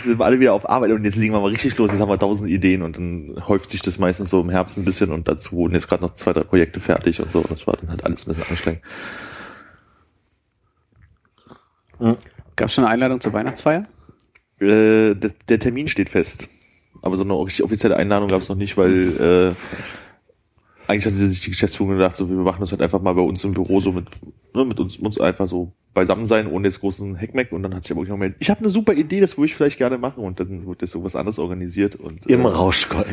sind 0.05 0.19
wir 0.19 0.25
alle 0.25 0.41
wieder 0.41 0.53
auf 0.55 0.69
Arbeit 0.69 0.91
und 0.93 1.05
jetzt 1.05 1.17
legen 1.17 1.33
wir 1.33 1.41
mal 1.41 1.51
richtig 1.51 1.77
los, 1.79 1.91
jetzt 1.91 2.01
haben 2.01 2.09
wir 2.09 2.19
tausend 2.19 2.49
Ideen 2.49 2.83
und 2.83 2.97
dann 2.97 3.43
häuft 3.47 3.71
sich 3.71 3.83
das 3.83 3.99
meistens 3.99 4.31
so 4.31 4.41
im 4.41 4.51
Herbst 4.51 4.77
ein 4.79 4.85
bisschen 4.85 5.11
und 5.11 5.29
dazu 5.29 5.53
wurden 5.53 5.75
jetzt 5.75 5.89
gerade 5.89 6.03
noch 6.03 6.15
zwei, 6.15 6.33
drei 6.33 6.43
Projekte 6.43 6.81
fertig 6.81 7.21
und 7.21 7.31
so 7.31 7.41
und 7.41 7.51
das 7.51 7.67
war 7.67 7.77
dann 7.77 7.91
halt 7.91 8.05
alles 8.05 8.27
ein 8.27 8.29
bisschen 8.29 8.45
anstrengend. 8.49 8.83
Gab's 12.57 12.75
schon 12.75 12.85
eine 12.85 12.95
Einladung 12.95 13.21
zur 13.21 13.33
Weihnachtsfeier? 13.33 13.87
Äh, 14.59 15.15
der, 15.15 15.33
der 15.49 15.59
Termin 15.59 15.89
steht 15.89 16.11
fest. 16.11 16.49
Aber 17.03 17.17
so 17.17 17.23
eine 17.23 17.35
richtig 17.35 17.65
offizielle 17.65 17.97
Einladung 17.97 18.29
gab 18.29 18.43
es 18.43 18.49
noch 18.49 18.57
nicht, 18.57 18.77
weil 18.77 19.57
äh, 19.57 20.91
eigentlich 20.91 21.07
hatte 21.07 21.29
sich 21.29 21.41
die 21.41 21.51
Geschäftsführung 21.51 21.95
gedacht, 21.95 22.17
so 22.17 22.29
wir 22.29 22.37
machen 22.37 22.61
das 22.61 22.73
halt 22.73 22.83
einfach 22.83 23.01
mal 23.01 23.15
bei 23.15 23.23
uns 23.23 23.43
im 23.45 23.55
Büro 23.55 23.81
so 23.81 23.93
mit, 23.93 24.07
ne, 24.55 24.65
mit 24.65 24.81
uns, 24.81 24.97
uns 24.97 25.21
einfach 25.21 25.47
so 25.47 25.73
beisammen 25.95 26.27
sein, 26.27 26.47
ohne 26.47 26.69
jetzt 26.69 26.81
großen 26.81 27.17
Heckmeck. 27.17 27.53
Und 27.53 27.63
dann 27.63 27.75
hat 27.75 27.85
sich 27.85 27.93
aber 27.93 28.03
auch 28.03 28.07
gemeldet, 28.07 28.39
ich 28.41 28.51
habe 28.51 28.61
eine 28.61 28.71
super 28.71 28.93
Idee, 28.93 29.21
das 29.21 29.37
würde 29.37 29.47
ich 29.47 29.55
vielleicht 29.55 29.79
gerne 29.79 29.99
machen. 29.99 30.23
Und 30.25 30.41
dann 30.41 30.67
wurde 30.67 30.81
das 30.81 30.91
so 30.93 31.05
was 31.05 31.17
anderes 31.17 31.39
organisiert. 31.39 31.95
Und 31.97 32.27
Im 32.27 32.41
äh, 32.43 32.49
Rauschgold. 32.49 33.07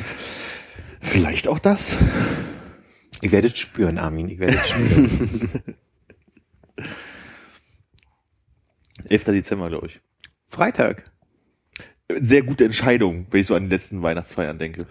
Vielleicht 0.99 1.47
auch 1.47 1.59
das. 1.59 1.97
Ich 3.21 3.31
werde 3.31 3.47
es 3.47 3.57
spüren, 3.57 3.97
Armin, 3.97 4.29
ich 4.29 4.39
werde 4.39 4.57
es 4.57 4.67
spüren. 4.67 5.49
11. 9.09 9.23
Dezember, 9.25 9.69
glaube 9.69 9.87
ich. 9.87 10.01
Freitag. 10.49 11.09
Sehr 12.19 12.41
gute 12.41 12.65
Entscheidung, 12.65 13.27
wenn 13.31 13.41
ich 13.41 13.47
so 13.47 13.55
an 13.55 13.63
die 13.63 13.69
letzten 13.69 14.01
Weihnachtsfeiern 14.01 14.57
denke. 14.57 14.85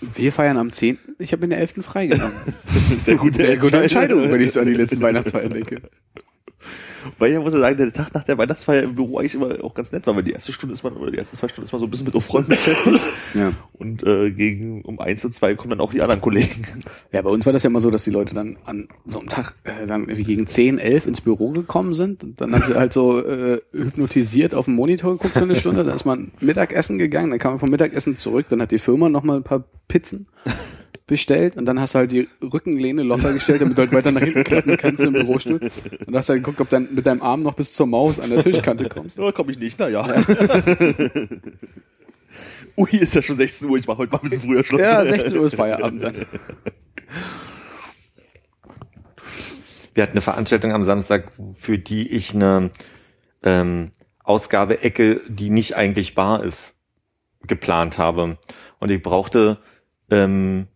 Wir 0.00 0.32
feiern 0.32 0.56
am 0.58 0.70
10. 0.70 0.98
Ich 1.18 1.32
habe 1.32 1.44
in 1.44 1.50
der 1.50 1.58
11. 1.58 1.84
freigenommen. 1.84 2.36
Sehr 3.02 3.16
gute, 3.16 3.36
Sehr 3.36 3.56
gute 3.56 3.82
Entscheidung, 3.82 4.30
wenn 4.30 4.40
ich 4.40 4.52
so 4.52 4.60
an 4.60 4.66
die 4.66 4.74
letzten 4.74 5.02
Weihnachtsfeiern 5.02 5.52
denke. 5.52 5.82
Weil 7.18 7.32
ich 7.32 7.38
muss 7.38 7.52
ja 7.52 7.60
sagen, 7.60 7.76
der 7.76 7.92
Tag 7.92 8.14
nach 8.14 8.24
der 8.24 8.38
Weihnachtsfeier 8.38 8.82
im 8.82 8.94
Büro 8.94 9.18
eigentlich 9.18 9.34
immer 9.34 9.64
auch 9.64 9.74
ganz 9.74 9.92
nett 9.92 10.06
war, 10.06 10.16
weil 10.16 10.22
die 10.22 10.32
erste 10.32 10.52
Stunde 10.52 10.72
ist 10.72 10.82
man, 10.82 10.94
oder 10.94 11.10
die 11.10 11.18
ersten 11.18 11.36
zwei 11.36 11.48
Stunden 11.48 11.64
ist 11.66 11.72
man 11.72 11.80
so 11.80 11.86
ein 11.86 11.90
bisschen 11.90 12.06
mit 12.06 12.14
Aufräumen 12.14 12.48
beschäftigt. 12.48 13.00
Ja. 13.34 13.52
Und 13.74 14.02
äh, 14.04 14.30
gegen 14.30 14.82
um 14.82 14.98
eins 15.00 15.22
und 15.24 15.32
zwei 15.32 15.54
kommen 15.54 15.70
dann 15.70 15.80
auch 15.80 15.92
die 15.92 16.00
anderen 16.00 16.20
Kollegen. 16.20 16.66
Ja, 17.12 17.20
bei 17.20 17.28
uns 17.28 17.44
war 17.44 17.52
das 17.52 17.62
ja 17.62 17.68
immer 17.68 17.80
so, 17.80 17.90
dass 17.90 18.04
die 18.04 18.10
Leute 18.10 18.34
dann 18.34 18.56
an 18.64 18.88
so 19.04 19.18
einem 19.18 19.28
Tag 19.28 19.54
äh, 19.64 19.86
dann 19.86 20.04
irgendwie 20.04 20.24
gegen 20.24 20.46
10, 20.46 20.78
11 20.78 21.06
ins 21.06 21.20
Büro 21.20 21.50
gekommen 21.50 21.92
sind. 21.92 22.24
Und 22.24 22.40
dann 22.40 22.54
haben 22.54 22.64
sie 22.66 22.74
halt 22.74 22.94
so 22.94 23.22
äh, 23.22 23.60
hypnotisiert 23.72 24.54
auf 24.54 24.64
den 24.64 24.74
Monitor 24.74 25.12
geguckt 25.12 25.34
für 25.34 25.42
eine 25.42 25.56
Stunde. 25.56 25.84
Dann 25.84 25.94
ist 25.94 26.06
man 26.06 26.32
Mittagessen 26.40 26.98
gegangen, 26.98 27.30
dann 27.30 27.38
kam 27.38 27.52
man 27.52 27.60
vom 27.60 27.70
Mittagessen 27.70 28.16
zurück, 28.16 28.46
dann 28.48 28.62
hat 28.62 28.70
die 28.70 28.78
Firma 28.78 29.10
noch 29.10 29.22
mal 29.22 29.36
ein 29.36 29.44
paar 29.44 29.64
Pizzen 29.88 30.26
bestellt 31.06 31.56
und 31.56 31.64
dann 31.66 31.80
hast 31.80 31.94
du 31.94 32.00
halt 32.00 32.12
die 32.12 32.28
Rückenlehne 32.42 33.02
locker 33.02 33.32
gestellt, 33.32 33.62
damit 33.62 33.76
du 33.76 33.82
halt 33.82 33.92
weiter 33.92 34.12
nach 34.12 34.22
hinten 34.22 34.44
klappen 34.44 34.76
kannst 34.76 35.00
im 35.02 35.14
Bürostuhl. 35.14 35.70
Und 36.06 36.14
hast 36.14 36.28
halt 36.28 36.44
geguckt, 36.44 36.60
ob 36.60 36.68
du 36.68 36.76
dann 36.76 36.94
mit 36.94 37.06
deinem 37.06 37.22
Arm 37.22 37.40
noch 37.40 37.54
bis 37.54 37.72
zur 37.72 37.86
Maus 37.86 38.20
an 38.20 38.30
der 38.30 38.42
Tischkante 38.44 38.88
kommst. 38.88 39.18
Ja, 39.18 39.32
komme 39.32 39.50
ich 39.50 39.58
nicht, 39.58 39.78
naja. 39.78 40.06
Ui, 42.76 42.90
ist 42.92 43.14
ja 43.14 43.22
schon 43.22 43.36
16 43.36 43.68
Uhr, 43.68 43.78
ich 43.78 43.86
mache 43.88 43.98
heute 43.98 44.12
mal 44.12 44.18
ein 44.18 44.28
bisschen 44.28 44.42
früher 44.42 44.62
Schluss. 44.62 44.80
Ja, 44.80 45.04
16 45.04 45.36
Uhr 45.36 45.46
ist 45.46 45.56
Feierabend 45.56 46.02
dann. 46.02 46.26
Wir 49.94 50.02
hatten 50.02 50.12
eine 50.12 50.20
Veranstaltung 50.20 50.72
am 50.72 50.84
Samstag, 50.84 51.32
für 51.54 51.76
die 51.78 52.08
ich 52.08 52.34
eine 52.34 52.70
ähm, 53.42 53.90
Ausgabeecke, 54.22 55.22
die 55.28 55.50
nicht 55.50 55.74
eigentlich 55.74 56.14
bar 56.14 56.44
ist, 56.44 56.76
geplant 57.42 57.98
habe. 57.98 58.38
Und 58.78 58.90
ich 58.92 59.02
brauchte 59.02 59.58
ähm, 60.10 60.68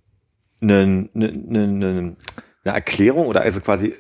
eine, 0.63 1.09
eine, 1.15 1.29
eine, 1.29 1.65
eine 1.85 2.17
Erklärung 2.65 3.27
oder 3.27 3.43
also 3.43 3.61
quasi, 3.61 3.95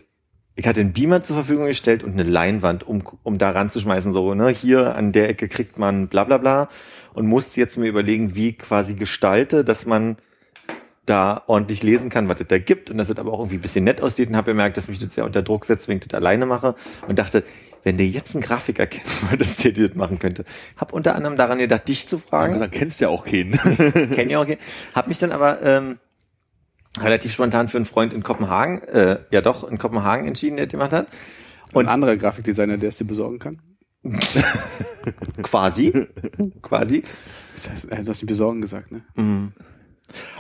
ich 0.54 0.66
hatte 0.66 0.80
einen 0.80 0.92
Beamer 0.92 1.22
zur 1.22 1.36
Verfügung 1.36 1.66
gestellt 1.66 2.02
und 2.02 2.12
eine 2.12 2.22
Leinwand, 2.22 2.86
um, 2.86 3.02
um 3.22 3.38
da 3.38 3.50
ranzuschmeißen, 3.50 4.12
so, 4.12 4.34
ne, 4.34 4.48
hier 4.48 4.94
an 4.94 5.12
der 5.12 5.28
Ecke 5.28 5.48
kriegt 5.48 5.78
man 5.78 6.08
bla 6.08 6.24
bla 6.24 6.38
bla 6.38 6.68
und 7.14 7.26
musste 7.26 7.60
jetzt 7.60 7.76
mir 7.76 7.88
überlegen, 7.88 8.34
wie 8.34 8.50
ich 8.50 8.58
quasi 8.58 8.94
gestalte, 8.94 9.64
dass 9.64 9.86
man 9.86 10.16
da 11.04 11.42
ordentlich 11.48 11.82
lesen 11.82 12.10
kann, 12.10 12.28
was 12.28 12.40
es 12.40 12.46
da 12.46 12.58
gibt 12.58 12.88
und 12.90 12.98
dass 12.98 13.08
es 13.08 13.18
aber 13.18 13.32
auch 13.32 13.40
irgendwie 13.40 13.56
ein 13.56 13.62
bisschen 13.62 13.84
nett 13.84 14.00
aussieht 14.00 14.28
und 14.28 14.36
habe 14.36 14.52
gemerkt, 14.52 14.76
dass 14.76 14.88
mich 14.88 15.00
das 15.00 15.16
ja 15.16 15.24
unter 15.24 15.42
Druck 15.42 15.64
setzt, 15.64 15.88
wenn 15.88 15.96
ich 15.98 16.06
das 16.06 16.14
alleine 16.14 16.46
mache 16.46 16.76
und 17.08 17.18
dachte, 17.18 17.42
wenn 17.82 17.98
du 17.98 18.04
jetzt 18.04 18.34
einen 18.34 18.42
Grafiker 18.42 18.86
kennen 18.86 19.10
würdest, 19.30 19.64
der 19.64 19.72
dir 19.72 19.88
das 19.88 19.96
machen 19.96 20.20
könnte. 20.20 20.44
Hab 20.76 20.92
unter 20.92 21.16
anderem 21.16 21.36
daran 21.36 21.58
gedacht, 21.58 21.88
dich 21.88 22.08
zu 22.08 22.18
fragen. 22.18 22.60
Dann 22.60 22.70
kennst 22.70 23.00
du 23.00 23.06
ja 23.06 23.08
auch 23.08 23.24
keinen. 23.24 23.52
Kenn 24.14 24.30
ich 24.30 24.36
auch, 24.36 24.42
okay. 24.42 24.58
Hab 24.94 25.08
mich 25.08 25.18
dann 25.18 25.32
aber 25.32 25.60
ähm, 25.62 25.98
relativ 27.00 27.32
spontan 27.32 27.68
für 27.68 27.78
einen 27.78 27.86
Freund 27.86 28.12
in 28.12 28.22
Kopenhagen, 28.22 28.82
äh, 28.82 29.20
ja 29.30 29.40
doch, 29.40 29.68
in 29.68 29.78
Kopenhagen 29.78 30.26
entschieden, 30.26 30.56
der 30.56 30.66
gemacht 30.66 30.92
hat. 30.92 31.08
Und 31.72 31.86
ein 31.86 31.92
anderer 31.92 32.16
Grafikdesigner, 32.16 32.76
der 32.76 32.90
es 32.90 32.98
dir 32.98 33.06
besorgen 33.06 33.38
kann. 33.38 33.56
Quasi. 35.42 36.08
quasi. 36.60 37.04
Das 37.54 37.70
heißt, 37.70 37.84
du 37.90 37.96
hast 37.96 38.08
nicht 38.08 38.26
besorgen 38.26 38.60
gesagt, 38.60 38.90
ne? 38.90 39.02
Mhm. 39.14 39.52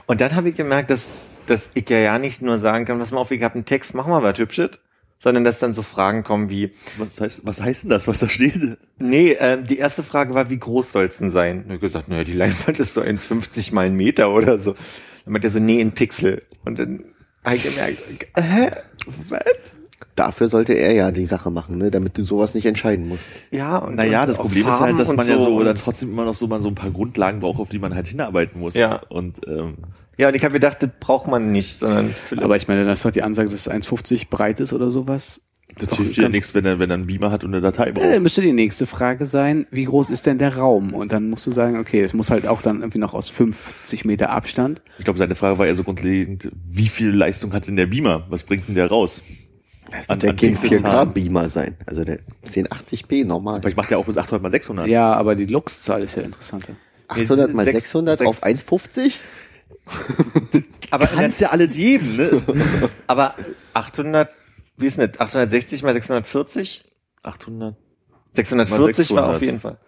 Und 0.06 0.20
dann 0.20 0.34
habe 0.34 0.50
ich 0.50 0.56
gemerkt, 0.56 0.90
dass, 0.90 1.06
dass 1.46 1.70
ich 1.74 1.88
ja, 1.88 1.98
ja 1.98 2.18
nicht 2.18 2.42
nur 2.42 2.58
sagen 2.58 2.84
kann, 2.84 2.98
pass 2.98 3.12
mal 3.12 3.20
auf, 3.20 3.30
ich 3.30 3.42
habe 3.42 3.54
einen 3.54 3.64
Text, 3.64 3.94
mach 3.94 4.06
mal 4.06 4.22
was 4.22 4.38
Hübsches, 4.38 4.72
sondern 5.20 5.44
dass 5.44 5.58
dann 5.58 5.74
so 5.74 5.82
Fragen 5.82 6.24
kommen 6.24 6.50
wie, 6.50 6.72
Was 6.98 7.20
heißt, 7.20 7.46
was 7.46 7.62
heißt 7.62 7.84
denn 7.84 7.90
das, 7.90 8.08
was 8.08 8.18
da 8.18 8.28
steht? 8.28 8.76
nee, 8.98 9.32
äh, 9.32 9.62
die 9.62 9.78
erste 9.78 10.02
Frage 10.02 10.34
war, 10.34 10.50
wie 10.50 10.58
groß 10.58 10.92
soll's 10.92 11.18
denn 11.18 11.30
sein? 11.30 11.64
Und 11.68 11.74
ich 11.76 11.80
gesagt, 11.80 12.08
naja, 12.08 12.24
die 12.24 12.34
Leinwand 12.34 12.80
ist 12.80 12.94
so 12.94 13.00
1,50 13.00 13.72
mal 13.72 13.86
ein 13.86 13.94
Meter 13.94 14.30
oder 14.30 14.58
so. 14.58 14.74
Dann 15.24 15.32
meint 15.32 15.44
er 15.44 15.50
so, 15.50 15.58
nee, 15.58 15.80
in 15.80 15.92
Pixel. 15.92 16.42
Und 16.64 16.78
dann 16.78 17.04
habe 17.44 17.56
ich 17.56 17.62
gemerkt, 17.62 17.98
hä? 18.36 18.70
Was? 19.28 19.42
Dafür 20.14 20.48
sollte 20.50 20.74
er 20.74 20.92
ja 20.92 21.10
die 21.10 21.24
Sache 21.24 21.50
machen, 21.50 21.78
ne? 21.78 21.90
damit 21.90 22.18
du 22.18 22.24
sowas 22.24 22.54
nicht 22.54 22.66
entscheiden 22.66 23.08
musst. 23.08 23.30
Ja, 23.50 23.78
und 23.78 23.94
Naja, 23.94 24.26
das 24.26 24.36
Problem 24.36 24.66
ist 24.66 24.72
halt, 24.72 24.80
Farben 24.80 24.98
dass 24.98 25.14
man 25.14 25.26
ja 25.26 25.38
so 25.38 25.62
dann 25.62 25.76
trotzdem 25.76 26.10
immer 26.10 26.26
noch 26.26 26.34
so 26.34 26.46
man 26.46 26.60
so 26.60 26.68
ein 26.68 26.74
paar 26.74 26.90
Grundlagen 26.90 27.40
braucht, 27.40 27.58
auf 27.60 27.70
die 27.70 27.78
man 27.78 27.94
halt 27.94 28.08
hinarbeiten 28.08 28.60
muss. 28.60 28.74
Ja. 28.74 28.96
Und 29.08 29.40
ähm, 29.46 29.78
Ja, 30.18 30.28
und 30.28 30.34
ich 30.34 30.44
habe 30.44 30.52
gedacht, 30.52 30.82
das 30.82 30.90
braucht 31.00 31.28
man 31.28 31.50
nicht, 31.50 31.78
sondern 31.78 32.10
Philipp. 32.10 32.44
Aber 32.44 32.56
ich 32.56 32.68
meine, 32.68 32.84
das 32.84 32.98
ist 32.98 33.04
doch 33.06 33.10
die 33.10 33.22
Ansage, 33.22 33.48
dass 33.48 33.66
es 33.66 33.72
1,50 33.72 34.28
breit 34.28 34.60
ist 34.60 34.74
oder 34.74 34.90
sowas. 34.90 35.40
Das 35.78 35.96
hilft 35.96 36.16
dir 36.16 36.22
ganz- 36.22 36.34
nichts, 36.34 36.54
wenn 36.54 36.64
er, 36.64 36.78
wenn 36.78 36.90
er 36.90 36.94
einen 36.94 37.06
Beamer 37.06 37.30
hat 37.30 37.44
und 37.44 37.52
eine 37.54 37.60
Datei 37.60 37.88
Äh, 37.88 37.92
braucht. 37.92 38.20
müsste 38.20 38.42
die 38.42 38.52
nächste 38.52 38.86
Frage 38.86 39.24
sein, 39.26 39.66
wie 39.70 39.84
groß 39.84 40.10
ist 40.10 40.26
denn 40.26 40.38
der 40.38 40.56
Raum? 40.56 40.92
Und 40.94 41.12
dann 41.12 41.30
musst 41.30 41.46
du 41.46 41.52
sagen, 41.52 41.78
okay, 41.78 42.02
es 42.02 42.12
muss 42.12 42.30
halt 42.30 42.46
auch 42.46 42.62
dann 42.62 42.80
irgendwie 42.80 42.98
noch 42.98 43.14
aus 43.14 43.28
50 43.28 44.04
Meter 44.04 44.30
Abstand. 44.30 44.82
Ich 44.98 45.04
glaube, 45.04 45.18
seine 45.18 45.34
Frage 45.34 45.58
war 45.58 45.66
eher 45.66 45.74
so 45.74 45.84
grundlegend, 45.84 46.50
wie 46.68 46.88
viel 46.88 47.10
Leistung 47.10 47.52
hat 47.52 47.66
denn 47.68 47.76
der 47.76 47.86
Beamer? 47.86 48.26
Was 48.28 48.42
bringt 48.42 48.68
denn 48.68 48.74
der 48.74 48.88
raus? 48.88 49.22
An, 50.08 50.20
Der 50.20 50.30
an 50.30 50.36
ging 50.36 50.54
Pixelzahlen? 50.54 51.10
4K-Beamer 51.10 51.48
sein. 51.50 51.76
Also 51.86 52.04
der 52.04 52.20
1080p 52.46 53.24
normal. 53.26 53.60
Vielleicht 53.60 53.76
macht 53.76 53.90
er 53.90 53.98
auch 53.98 54.06
bis 54.06 54.16
800 54.16 54.42
mal 54.42 54.50
600. 54.50 54.86
Ja, 54.88 55.12
aber 55.12 55.34
die 55.34 55.44
Lux-Zahl 55.46 56.02
ist 56.02 56.16
ja 56.16 56.22
interessanter. 56.22 56.74
800 57.08 57.52
mal 57.52 57.64
Sechs- 57.66 57.80
600 57.80 58.18
sechs- 58.20 58.28
auf 58.28 58.42
1,50? 58.42 59.18
Aber, 60.90 61.06
der, 61.06 61.16
Kannst 61.16 61.40
ja 61.40 61.50
alle 61.50 61.68
geben, 61.68 62.16
ne? 62.16 62.42
aber 63.06 63.34
800, 63.74 64.28
wie 64.82 64.86
ist 64.86 64.98
denn 64.98 65.10
das? 65.10 65.20
860 65.20 65.82
mal 65.82 65.94
640? 65.94 66.84
800. 67.22 67.76
640 68.34 69.10
war 69.10 69.24
600. 69.24 69.36
auf 69.36 69.42
jeden 69.42 69.60
Fall. 69.60 69.78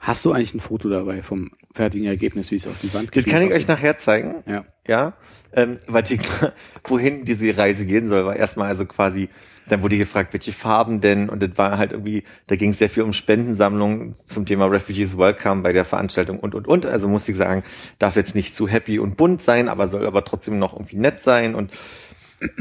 Hast 0.00 0.24
du 0.24 0.32
eigentlich 0.32 0.52
ein 0.52 0.60
Foto 0.60 0.88
dabei 0.88 1.22
vom 1.22 1.52
fertigen 1.74 2.08
Ergebnis, 2.08 2.50
wie 2.50 2.56
es 2.56 2.66
auf 2.66 2.78
die 2.80 2.92
Wand 2.92 3.16
Das 3.16 3.24
kann 3.24 3.42
ich 3.42 3.50
geklebt 3.50 3.54
euch 3.54 3.68
nachher 3.68 3.98
zeigen. 3.98 4.30
aussieht? 4.36 4.48
Ja. 4.48 4.64
Ja, 4.84 5.12
ähm, 5.52 5.78
weil 5.86 6.02
die, 6.02 6.18
wohin 6.84 7.24
diese 7.24 7.56
Reise 7.56 7.86
gehen 7.86 8.08
soll, 8.08 8.26
war 8.26 8.34
erstmal 8.34 8.66
also 8.66 8.84
quasi, 8.84 9.28
dann 9.68 9.80
wurde 9.80 9.96
gefragt, 9.96 10.32
welche 10.32 10.52
Farben 10.52 11.00
denn, 11.00 11.28
und 11.28 11.40
das 11.40 11.50
war 11.56 11.78
halt 11.78 11.92
irgendwie, 11.92 12.24
da 12.48 12.56
ging 12.56 12.70
es 12.70 12.78
sehr 12.78 12.90
viel 12.90 13.04
um 13.04 13.12
Spendensammlungen 13.12 14.16
zum 14.26 14.44
Thema 14.44 14.66
Refugees 14.66 15.16
Welcome 15.16 15.62
bei 15.62 15.72
der 15.72 15.84
Veranstaltung 15.84 16.40
und, 16.40 16.56
und, 16.56 16.66
und. 16.66 16.84
Also 16.84 17.06
musste 17.06 17.30
ich 17.30 17.38
sagen, 17.38 17.62
darf 18.00 18.16
jetzt 18.16 18.34
nicht 18.34 18.56
zu 18.56 18.66
happy 18.66 18.98
und 18.98 19.16
bunt 19.16 19.42
sein, 19.42 19.68
aber 19.68 19.86
soll 19.86 20.04
aber 20.04 20.24
trotzdem 20.24 20.58
noch 20.58 20.72
irgendwie 20.72 20.96
nett 20.96 21.22
sein 21.22 21.54
und, 21.54 21.70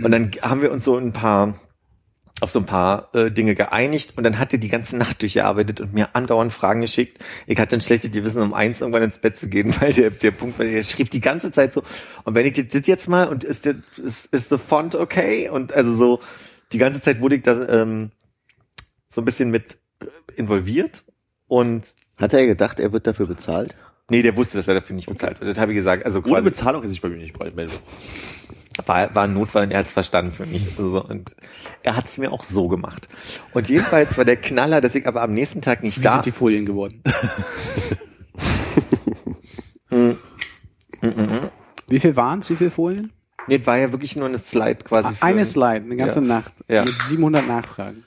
und 0.03 0.11
dann 0.11 0.29
haben 0.43 0.61
wir 0.61 0.71
uns 0.71 0.85
so 0.85 0.95
ein 0.95 1.11
paar, 1.11 1.59
auf 2.41 2.51
so 2.51 2.59
ein 2.59 2.65
paar 2.65 3.09
äh, 3.13 3.31
Dinge 3.31 3.55
geeinigt 3.55 4.17
und 4.17 4.23
dann 4.23 4.39
hat 4.39 4.51
er 4.51 4.59
die 4.59 4.67
ganze 4.67 4.97
Nacht 4.97 5.21
durchgearbeitet 5.21 5.79
und 5.79 5.93
mir 5.93 6.15
andauernd 6.15 6.51
Fragen 6.51 6.81
geschickt. 6.81 7.23
Ich 7.47 7.59
hatte 7.59 7.75
ein 7.75 7.81
schlechtes 7.81 8.11
Gewissen, 8.11 8.41
um 8.41 8.53
eins 8.53 8.81
irgendwann 8.81 9.03
ins 9.03 9.19
Bett 9.19 9.37
zu 9.37 9.47
gehen, 9.47 9.73
weil 9.79 9.93
der, 9.93 10.09
der 10.09 10.31
Punkt, 10.31 10.59
weil 10.59 10.69
er 10.69 10.83
schrieb 10.83 11.11
die 11.11 11.21
ganze 11.21 11.51
Zeit 11.51 11.73
so, 11.73 11.83
und 12.23 12.35
wenn 12.35 12.45
ich 12.45 12.53
das 12.67 12.87
jetzt 12.87 13.07
mal, 13.07 13.27
und 13.27 13.43
ist, 13.43 13.65
das, 13.65 13.75
ist, 13.97 14.25
ist 14.27 14.49
the 14.49 14.57
font 14.57 14.95
okay? 14.95 15.49
Und 15.49 15.73
also 15.73 15.95
so, 15.95 16.19
die 16.73 16.77
ganze 16.77 17.01
Zeit 17.01 17.21
wurde 17.21 17.35
ich 17.35 17.43
da 17.43 17.67
ähm, 17.67 18.11
so 19.09 19.21
ein 19.21 19.25
bisschen 19.25 19.49
mit 19.49 19.77
äh, 19.99 20.05
involviert 20.35 21.03
und 21.47 21.85
Hat 22.17 22.33
er 22.33 22.45
gedacht, 22.45 22.79
er 22.79 22.91
wird 22.91 23.07
dafür 23.07 23.27
bezahlt? 23.27 23.75
nee, 24.11 24.21
der 24.21 24.35
wusste, 24.35 24.57
dass 24.57 24.67
er 24.67 24.75
dafür 24.75 24.95
nicht 24.95 25.07
bezahlt 25.07 25.39
wird. 25.39 25.49
Das 25.49 25.59
habe 25.59 25.71
ich 25.71 25.77
gesagt. 25.77 26.05
Also 26.05 26.21
Ohne 26.23 26.41
Bezahlung 26.41 26.83
ist 26.83 26.91
sich 26.91 27.01
bei 27.01 27.09
mir 27.09 27.17
nicht 27.17 27.37
melden. 27.39 27.71
War, 28.87 29.13
war 29.15 29.23
ein 29.23 29.33
Notfall 29.33 29.63
und 29.65 29.71
er 29.71 29.79
hat 29.79 29.87
es 29.87 29.93
verstanden 29.93 30.31
für 30.31 30.45
mich. 30.45 30.67
Also, 30.69 30.91
so, 30.91 31.03
und 31.03 31.35
er 31.83 31.95
hat 31.95 32.07
es 32.07 32.17
mir 32.17 32.31
auch 32.31 32.43
so 32.43 32.67
gemacht. 32.67 33.07
Und 33.53 33.69
jedenfalls 33.69 34.17
war 34.17 34.25
der 34.25 34.37
Knaller, 34.37 34.81
dass 34.81 34.95
ich 34.95 35.05
aber 35.07 35.21
am 35.21 35.33
nächsten 35.33 35.61
Tag 35.61 35.83
nicht 35.83 35.99
Wie 35.99 36.03
da 36.03 36.13
sind 36.13 36.25
die 36.27 36.31
Folien 36.31 36.65
geworden? 36.65 37.01
Mm, 39.89 40.11
mm, 41.01 41.07
mm. 41.07 41.49
Wie 41.89 41.99
viel 41.99 42.15
waren 42.15 42.39
es? 42.39 42.49
Wie 42.49 42.55
viele 42.55 42.71
Folien? 42.71 43.11
Nee, 43.47 43.65
war 43.65 43.77
ja 43.77 43.91
wirklich 43.91 44.15
nur 44.15 44.27
eine 44.27 44.37
Slide 44.39 44.75
quasi. 44.83 45.13
für- 45.15 45.23
Eine 45.23 45.45
Slide, 45.45 45.83
eine 45.85 45.95
ganze 45.95 46.19
Ja. 46.19 46.25
Nacht. 46.25 46.53
Ja. 46.67 46.81
Mit 46.83 46.93
700 47.09 47.47
Nachfragen. 47.47 48.03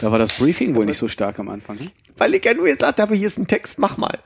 Da 0.00 0.10
war 0.10 0.18
das 0.18 0.36
Briefing 0.36 0.74
wohl 0.74 0.84
nicht 0.84 0.98
so 0.98 1.08
stark 1.08 1.38
am 1.38 1.48
Anfang. 1.48 1.78
Hm? 1.78 1.90
Weil 2.18 2.34
ich 2.34 2.44
ja 2.44 2.52
nur 2.52 2.66
gesagt 2.66 3.00
habe, 3.00 3.14
hier 3.14 3.28
ist 3.28 3.38
ein 3.38 3.46
Text, 3.46 3.78
mach 3.78 3.96
mal. 3.96 4.18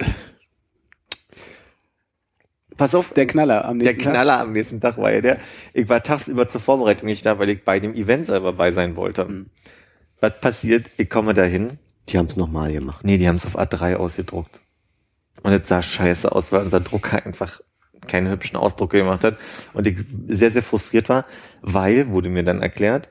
Pass 2.81 2.95
auf, 2.95 3.13
Der 3.13 3.27
Knaller 3.27 3.67
am 3.67 3.79
der 3.79 3.93
nächsten 3.93 4.05
Tag. 4.05 4.13
Knaller 4.15 4.41
am 4.41 4.53
nächsten 4.53 4.81
Tag 4.81 4.97
war 4.97 5.13
ja 5.13 5.21
der, 5.21 5.39
ich 5.75 5.87
war 5.91 6.03
tagsüber 6.03 6.49
zur 6.49 6.63
Vorbereitung 6.63 7.09
nicht 7.09 7.27
da, 7.27 7.39
weil 7.39 7.51
ich 7.51 7.63
bei 7.63 7.79
dem 7.79 7.93
Event 7.95 8.25
selber 8.25 8.55
bei 8.55 8.73
sein 8.73 8.97
wollte. 8.97 9.29
Hm. 9.29 9.51
Was 10.21 10.41
passiert? 10.41 10.91
Ich 10.97 11.11
komme 11.11 11.35
dahin. 11.35 11.79
Die 12.09 12.17
haben 12.17 12.25
es 12.25 12.37
nochmal 12.37 12.73
gemacht. 12.73 13.05
Nee, 13.05 13.19
die 13.19 13.29
haben 13.29 13.37
es 13.37 13.45
auf 13.45 13.59
A3 13.59 13.97
ausgedruckt. 13.97 14.61
Und 15.43 15.53
es 15.53 15.69
sah 15.69 15.83
scheiße 15.83 16.33
aus, 16.33 16.53
weil 16.53 16.63
unser 16.63 16.81
Drucker 16.81 17.23
einfach 17.27 17.61
keine 18.07 18.31
hübschen 18.31 18.57
Ausdrucke 18.57 18.97
gemacht 18.97 19.25
hat. 19.25 19.37
Und 19.75 19.87
ich 19.87 19.99
sehr, 20.29 20.51
sehr 20.51 20.63
frustriert 20.63 21.11
war, 21.11 21.27
weil, 21.61 22.09
wurde 22.09 22.31
mir 22.31 22.45
dann 22.45 22.63
erklärt, 22.63 23.11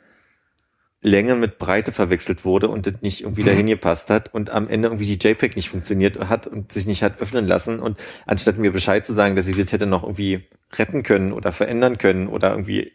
Länge 1.02 1.36
mit 1.36 1.60
Breite 1.60 1.94
verwechselt 1.94 2.44
wurde 2.44 2.68
und 2.68 2.86
das 2.86 3.02
nicht 3.02 3.22
irgendwie 3.22 3.44
dahin 3.44 3.68
gepasst 3.68 4.10
hat 4.10 4.34
und 4.34 4.50
am 4.50 4.68
Ende 4.68 4.90
irgendwie 4.90 5.06
die 5.06 5.28
JPEG 5.28 5.56
nicht 5.56 5.70
funktioniert 5.70 6.20
hat 6.20 6.46
und 6.46 6.74
sich 6.74 6.86
nicht 6.86 7.04
hat 7.04 7.22
öffnen 7.22 7.48
lassen 7.48 7.80
und 7.80 7.98
anstatt 8.26 8.58
mir 8.58 8.72
Bescheid 8.74 9.06
zu 9.06 9.14
sagen, 9.14 9.38
dass 9.38 9.48
ich 9.48 9.56
das 9.56 9.72
hätte 9.72 9.86
noch 9.86 10.04
irgendwie 10.04 10.50
retten 10.74 11.04
können 11.04 11.32
oder 11.32 11.54
verändern 11.54 11.98
können 11.98 12.28
oder 12.28 12.52
irgendwie, 12.52 12.92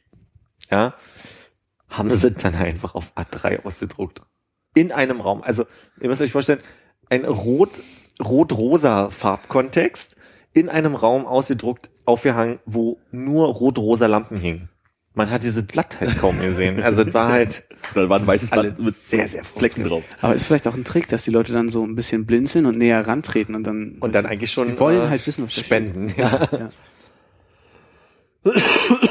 ja, 0.70 0.94
haben 1.88 2.14
sie 2.14 2.30
dann 2.32 2.54
einfach 2.54 2.94
auf 2.94 3.16
A3 3.16 3.64
ausgedruckt. 3.64 4.20
In 4.74 4.92
einem 4.92 5.20
Raum. 5.20 5.42
Also, 5.42 5.64
ihr 6.00 6.08
müsst 6.08 6.20
euch 6.20 6.32
vorstellen, 6.32 6.60
ein 7.08 7.24
rot, 7.24 7.70
rot-rosa 8.22 9.10
Farbkontext 9.10 10.16
in 10.52 10.68
einem 10.68 10.94
Raum 10.94 11.26
ausgedruckt, 11.26 11.90
aufgehangen, 12.04 12.58
wo 12.66 12.98
nur 13.12 13.46
rot-rosa 13.46 14.06
Lampen 14.06 14.36
hingen. 14.36 14.68
Man 15.14 15.30
hat 15.30 15.44
dieses 15.44 15.62
Blatt 15.62 16.00
halt 16.00 16.18
kaum 16.18 16.40
gesehen. 16.40 16.82
Also, 16.82 17.02
es 17.02 17.14
war 17.14 17.28
halt, 17.28 17.64
Da 17.94 18.08
war 18.08 18.18
ein 18.18 18.26
weißes 18.26 18.50
Blatt 18.50 18.78
mit 18.78 18.94
sehr, 19.08 19.28
sehr 19.28 19.44
Flecken 19.44 19.84
drauf. 19.84 20.04
Aber 20.20 20.34
ist 20.34 20.44
vielleicht 20.44 20.66
auch 20.66 20.74
ein 20.74 20.84
Trick, 20.84 21.08
dass 21.08 21.24
die 21.24 21.30
Leute 21.30 21.52
dann 21.52 21.68
so 21.68 21.84
ein 21.84 21.94
bisschen 21.94 22.26
blinzeln 22.26 22.66
und 22.66 22.78
näher 22.78 23.06
rantreten 23.06 23.54
und 23.54 23.64
dann. 23.64 23.96
und 24.00 24.14
dann 24.14 24.26
eigentlich 24.26 24.52
schon, 24.52 24.68
Sie 24.68 24.80
wollen 24.80 25.02
äh, 25.02 25.08
halt 25.08 25.26
wissen, 25.26 25.44
was 25.44 25.54
spenden, 25.54 26.12
ja. 26.16 26.48
Ja. 26.52 26.70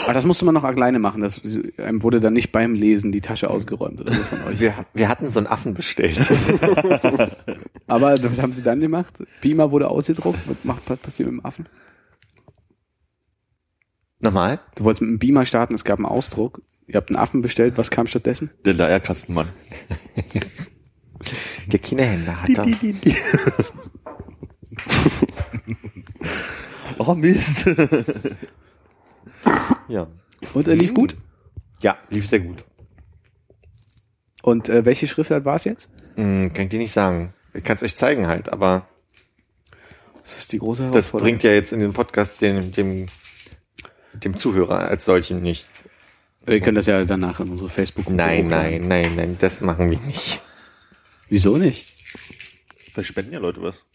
Aber 0.04 0.14
das 0.14 0.26
musste 0.26 0.46
man 0.46 0.54
noch 0.54 0.64
alleine 0.64 1.00
machen. 1.00 1.22
Das, 1.22 1.42
einem 1.78 2.04
wurde 2.04 2.20
dann 2.20 2.34
nicht 2.34 2.52
beim 2.52 2.76
Lesen 2.76 3.12
die 3.12 3.22
Tasche 3.22 3.50
ausgeräumt 3.50 4.00
oder 4.00 4.14
so 4.14 4.22
von 4.22 4.44
euch. 4.44 4.60
Wir, 4.60 4.86
wir 4.94 5.10
hatten 5.10 5.32
so 5.32 5.40
einen 5.40 5.48
Affen 5.48 5.74
bestellt. 5.74 6.20
Aber 7.88 8.12
was 8.12 8.40
haben 8.40 8.54
sie 8.54 8.62
dann 8.62 8.80
gemacht? 8.80 9.12
Beamer 9.42 9.72
wurde 9.72 9.90
ausgedruckt. 9.90 10.38
Was 10.46 10.64
macht 10.64 10.84
was 10.88 11.00
passiert 11.00 11.32
mit 11.32 11.40
dem 11.40 11.46
Affen? 11.46 11.66
Nochmal? 14.24 14.60
Du 14.76 14.86
wolltest 14.86 15.02
mit 15.02 15.10
einem 15.10 15.20
Beamer 15.20 15.46
starten, 15.46 15.74
es 15.76 15.84
gab 15.84 16.00
einen 16.00 16.06
Ausdruck. 16.06 16.62
Ihr 16.88 16.96
habt 16.96 17.10
einen 17.10 17.18
Affen 17.18 17.42
bestellt, 17.42 17.78
was 17.78 17.92
kam 17.92 18.08
stattdessen? 18.08 18.50
Der 18.66 18.74
Leierkastenmann. 18.74 19.50
Der 21.68 21.80
Kinderhändler 21.80 22.42
hat 22.42 22.50
da. 22.58 22.66
Oh 27.00 27.16
Mist. 27.16 27.66
Ja. 29.88 30.08
Und 30.54 30.68
er 30.68 30.76
lief 30.76 30.94
gut. 30.94 31.16
Ja, 31.82 31.98
lief 32.10 32.28
sehr 32.28 32.40
gut. 32.40 32.64
Und 34.42 34.70
äh, 34.70 34.86
welche 34.86 35.08
Schriftart 35.08 35.46
war 35.46 35.56
es 35.56 35.64
jetzt? 35.64 35.90
Hm, 36.16 36.54
kann 36.54 36.66
ich 36.66 36.70
dir 36.70 36.80
nicht 36.80 36.92
sagen. 36.92 37.34
Ich 37.54 37.64
kann 37.64 37.78
es 37.78 37.84
euch 37.84 37.98
zeigen 37.98 38.28
halt, 38.28 38.52
aber 38.52 38.88
Das 40.22 40.38
ist 40.38 40.52
die 40.52 40.60
große 40.60 40.84
das 40.84 40.92
Herausforderung. 40.94 41.32
bringt 41.32 41.44
ja 41.44 41.52
jetzt 41.52 41.74
in 41.74 41.80
den 41.80 41.94
Podcast 41.94 42.42
dem, 42.42 42.72
dem, 42.72 43.06
dem 44.26 44.38
Zuhörer 44.38 44.80
als 44.80 45.06
solchen 45.06 45.42
nicht. 45.42 45.68
Wir 46.46 46.60
können 46.60 46.76
das 46.76 46.88
ja 46.88 47.04
danach 47.06 47.40
in 47.40 47.50
unsere 47.50 47.70
Facebook-Gruppe 47.70 48.18
Nein, 48.18 48.48
nein, 48.48 48.88
nein, 48.88 49.16
nein, 49.16 49.38
das 49.40 49.62
machen 49.62 49.90
wir 49.90 50.00
nicht. 50.00 50.42
Wieso 51.30 51.58
nicht? 51.58 51.96
Vielleicht 52.94 53.10
spenden 53.10 53.34
ja 53.34 53.40
Leute 53.40 53.62
was. 53.62 53.86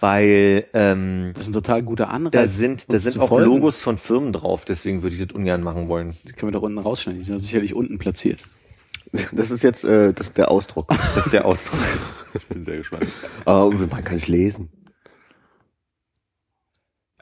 Weil 0.00 0.64
ähm, 0.72 1.32
Das 1.34 1.42
ist 1.42 1.50
ein 1.50 1.52
total 1.52 1.82
guter 1.82 2.08
Anreiz. 2.08 2.32
da 2.32 2.48
sind, 2.48 2.90
da 2.90 2.98
sind 2.98 3.18
auch 3.18 3.28
folgen. 3.28 3.50
Logos 3.50 3.82
von 3.82 3.98
Firmen 3.98 4.32
drauf, 4.32 4.64
deswegen 4.64 5.02
würde 5.02 5.16
ich 5.16 5.22
das 5.22 5.32
ungern 5.34 5.62
machen 5.62 5.88
wollen. 5.88 6.16
Die 6.24 6.32
können 6.32 6.52
wir 6.52 6.58
da 6.58 6.64
unten 6.64 6.78
rausschneiden. 6.78 7.20
Die 7.20 7.26
sind 7.26 7.38
sicherlich 7.38 7.74
unten 7.74 7.98
platziert. 7.98 8.42
Das 9.32 9.50
ist 9.50 9.62
jetzt 9.62 9.84
äh, 9.84 10.12
das 10.14 10.28
ist 10.28 10.38
der 10.38 10.50
Ausdruck. 10.50 10.88
Das 11.14 11.26
ist 11.26 11.32
der 11.32 11.46
Ausdruck. 11.46 11.80
Ich 12.32 12.46
bin 12.46 12.64
sehr 12.64 12.76
gespannt. 12.76 13.08
oh, 13.44 13.72
man 13.90 14.04
kann 14.04 14.16
es 14.16 14.28
lesen. 14.28 14.70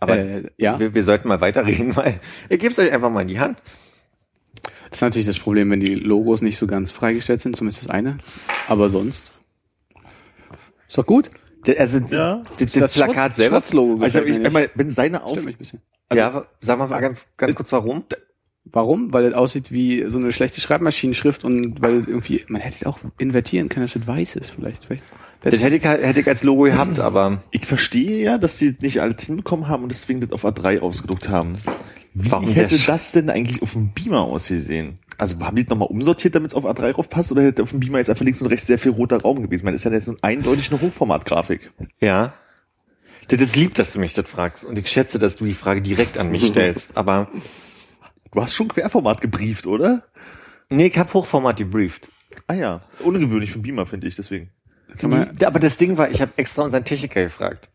Aber 0.01 0.17
äh, 0.17 0.51
ja, 0.59 0.79
wir, 0.79 0.95
wir 0.95 1.05
sollten 1.05 1.29
mal 1.29 1.41
weiterreden, 1.41 1.97
weil 1.97 2.21
ihr 2.49 2.59
gebt 2.59 2.73
es 2.73 2.79
euch 2.79 2.93
einfach 2.93 3.11
mal 3.11 3.23
in 3.23 3.29
die 3.29 3.41
Hand. 3.41 3.61
das 4.91 4.99
ist 4.99 5.03
natürlich 5.03 5.27
das 5.27 5.39
Problem, 5.41 5.71
wenn 5.71 5.81
die 5.81 5.95
Logos 5.95 6.41
nicht 6.43 6.59
so 6.59 6.67
ganz 6.67 6.91
freigestellt 6.91 7.41
sind, 7.41 7.57
zumindest 7.57 7.83
das 7.85 7.91
eine. 7.91 8.19
Aber 8.69 8.89
sonst. 8.91 9.33
Ist 10.89 10.97
doch 10.99 11.07
gut. 11.07 11.31
Der- 11.67 11.81
Also 11.81 11.99
Ja. 12.11 12.45
das, 12.59 12.73
das 12.73 12.95
Plakat 12.95 13.37
selber. 13.37 13.57
Schwarz-Logo 13.57 14.03
Also 14.03 14.23
ich, 14.23 14.45
einmal, 14.45 14.71
wenn 14.75 14.91
seine 14.91 15.23
Auf, 15.25 15.37
mich 15.45 15.57
ein 15.57 15.59
bisschen. 15.59 15.83
ja, 16.13 16.47
sag 16.61 16.79
mal 16.79 16.89
ganz, 17.01 17.27
ganz 17.37 17.55
kurz 17.55 17.73
warum. 17.73 18.05
Warum? 18.71 19.13
Weil 19.13 19.25
es 19.27 19.35
aussieht 19.35 19.73
wie 19.73 20.05
so 20.09 20.19
eine 20.19 20.31
schlechte 20.31 20.61
Schreibmaschinenschrift 20.61 21.43
und 21.45 21.81
weil 21.83 22.05
irgendwie, 22.07 22.45
man 22.49 22.61
hätte 22.61 22.87
auch 22.87 22.99
invertieren 23.19 23.69
können, 23.69 23.87
dass 23.87 23.97
es 23.97 24.07
weiß 24.07 24.37
ist 24.37 24.51
vielleicht. 24.51 24.85
vielleicht 24.85 25.05
Das 25.43 25.63
hätte 25.63 25.77
ich, 25.77 25.85
halt- 25.85 26.03
hätte 26.03 26.21
ich 26.21 26.29
als 26.29 26.43
Logo 26.43 26.63
gehabt, 26.65 26.99
aber 27.01 27.43
ich 27.51 27.65
verstehe 27.67 28.19
ja, 28.19 28.39
dass 28.39 28.59
die 28.59 28.77
nicht 28.81 29.01
alles 29.01 29.25
hinbekommen 29.25 29.69
haben 29.69 29.83
und 29.85 29.91
deswegen 29.91 30.21
das 30.21 30.33
auf 30.33 30.45
A3 30.45 30.81
ausgedruckt 30.81 31.29
haben. 31.29 31.59
Wie 32.15 32.31
Warum 32.31 32.49
hätte 32.51 32.77
das 32.87 33.13
denn 33.13 33.31
eigentlich 33.31 33.63
auf 33.63 33.73
dem 33.73 33.93
Beamer 33.93 34.23
ausgesehen? 34.23 34.99
Also 35.19 35.39
haben 35.41 35.57
die 35.57 35.65
das 35.65 35.71
nochmal 35.71 35.89
umsortiert, 35.89 36.35
damit 36.35 36.51
es 36.51 36.55
auf 36.55 36.65
A3 36.65 36.93
raufpasst, 36.93 37.31
oder 37.33 37.43
hätte 37.43 37.63
auf 37.63 37.71
dem 37.71 37.81
Beamer 37.81 37.99
jetzt 37.99 38.11
einfach 38.11 38.25
links 38.25 38.41
und 38.41 38.49
rechts 38.49 38.67
sehr 38.67 38.79
viel 38.79 38.93
roter 38.93 39.21
Raum 39.21 39.37
gewesen? 39.43 39.55
Ich 39.61 39.63
meine, 39.65 39.75
das 39.77 39.85
ist 39.85 39.91
ja 39.91 39.97
jetzt 40.13 40.25
eindeutig 40.25 40.71
eine 40.71 40.81
Hochformatgrafik. 40.81 41.71
ja. 42.01 42.35
Das 43.31 43.39
ist 43.43 43.57
lieb, 43.57 43.75
dass 43.75 43.93
du 43.93 44.01
mich 44.01 44.15
das 44.15 44.27
fragst. 44.27 44.65
Und 44.65 44.79
ich 44.79 44.89
schätze, 44.89 45.19
dass 45.19 45.37
du 45.37 45.45
die 45.45 45.53
Frage 45.53 45.83
direkt 45.83 46.17
an 46.17 46.31
mich 46.31 46.47
stellst. 46.47 46.97
Aber 46.97 47.29
Du 48.33 48.41
hast 48.43 48.55
schon 48.55 48.69
Querformat 48.69 49.21
gebrieft, 49.21 49.67
oder? 49.67 50.03
Nee, 50.71 50.87
ich 50.87 50.99
hab 50.99 51.13
Hochformat 51.13 51.59
gebrieft. 51.59 52.09
Ah 52.47 52.55
ja, 52.55 52.81
ungewöhnlich 53.01 53.51
für 53.53 53.59
Beamer, 53.59 53.85
finde 53.87 54.07
ich, 54.07 54.17
deswegen. 54.17 54.51
Kann 54.97 55.11
man, 55.11 55.35
Die, 55.35 55.47
aber 55.47 55.59
das 55.59 55.77
Ding 55.77 55.99
war, 55.99 56.11
ich 56.11 56.21
habe 56.21 56.33
extra 56.37 56.63
unseren 56.63 56.85
Techniker 56.85 57.23
gefragt. 57.23 57.69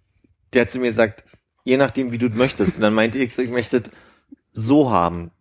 Der 0.54 0.64
hat 0.64 0.72
zu 0.72 0.80
mir 0.80 0.92
gesagt, 0.92 1.24
je 1.64 1.78
nachdem, 1.78 2.12
wie 2.12 2.18
du 2.18 2.28
es 2.28 2.36
möchtest. 2.36 2.76
Und 2.76 2.82
dann 2.82 2.94
meinte 2.94 3.20
ich, 3.20 3.38
ich 3.38 3.50
möchte 3.50 3.78
es 3.78 3.84
so 4.52 4.92
haben. 4.92 5.32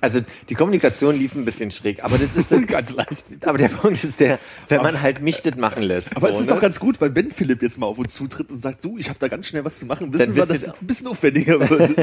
Also 0.00 0.20
die 0.48 0.54
Kommunikation 0.54 1.18
lief 1.18 1.34
ein 1.34 1.44
bisschen 1.44 1.70
schräg, 1.70 2.04
aber 2.04 2.18
das 2.18 2.28
ist 2.36 2.66
ganz 2.68 2.92
leicht. 2.92 3.24
aber 3.42 3.58
der 3.58 3.68
Punkt 3.68 4.02
ist 4.04 4.20
der, 4.20 4.38
wenn 4.68 4.82
man 4.82 5.00
halt 5.00 5.20
mich 5.22 5.42
das 5.42 5.56
machen 5.56 5.82
lässt. 5.82 6.16
Aber 6.16 6.28
so, 6.28 6.34
es 6.34 6.40
ist 6.42 6.50
ne? 6.50 6.56
auch 6.56 6.60
ganz 6.60 6.78
gut, 6.78 7.00
weil 7.00 7.14
wenn 7.14 7.32
Philipp 7.32 7.62
jetzt 7.62 7.78
mal 7.78 7.86
auf 7.86 7.98
uns 7.98 8.14
zutritt 8.14 8.50
und 8.50 8.58
sagt, 8.58 8.84
du, 8.84 8.96
ich 8.96 9.08
habe 9.08 9.18
da 9.18 9.26
ganz 9.28 9.48
schnell 9.48 9.64
was 9.64 9.78
zu 9.78 9.86
machen, 9.86 10.12
Dann 10.12 10.20
wissen 10.20 10.36
wir, 10.36 10.46
dass 10.46 10.62
es 10.62 10.68
ein 10.68 10.86
bisschen 10.86 11.08
aufwendiger 11.08 11.58
wird. 11.68 11.96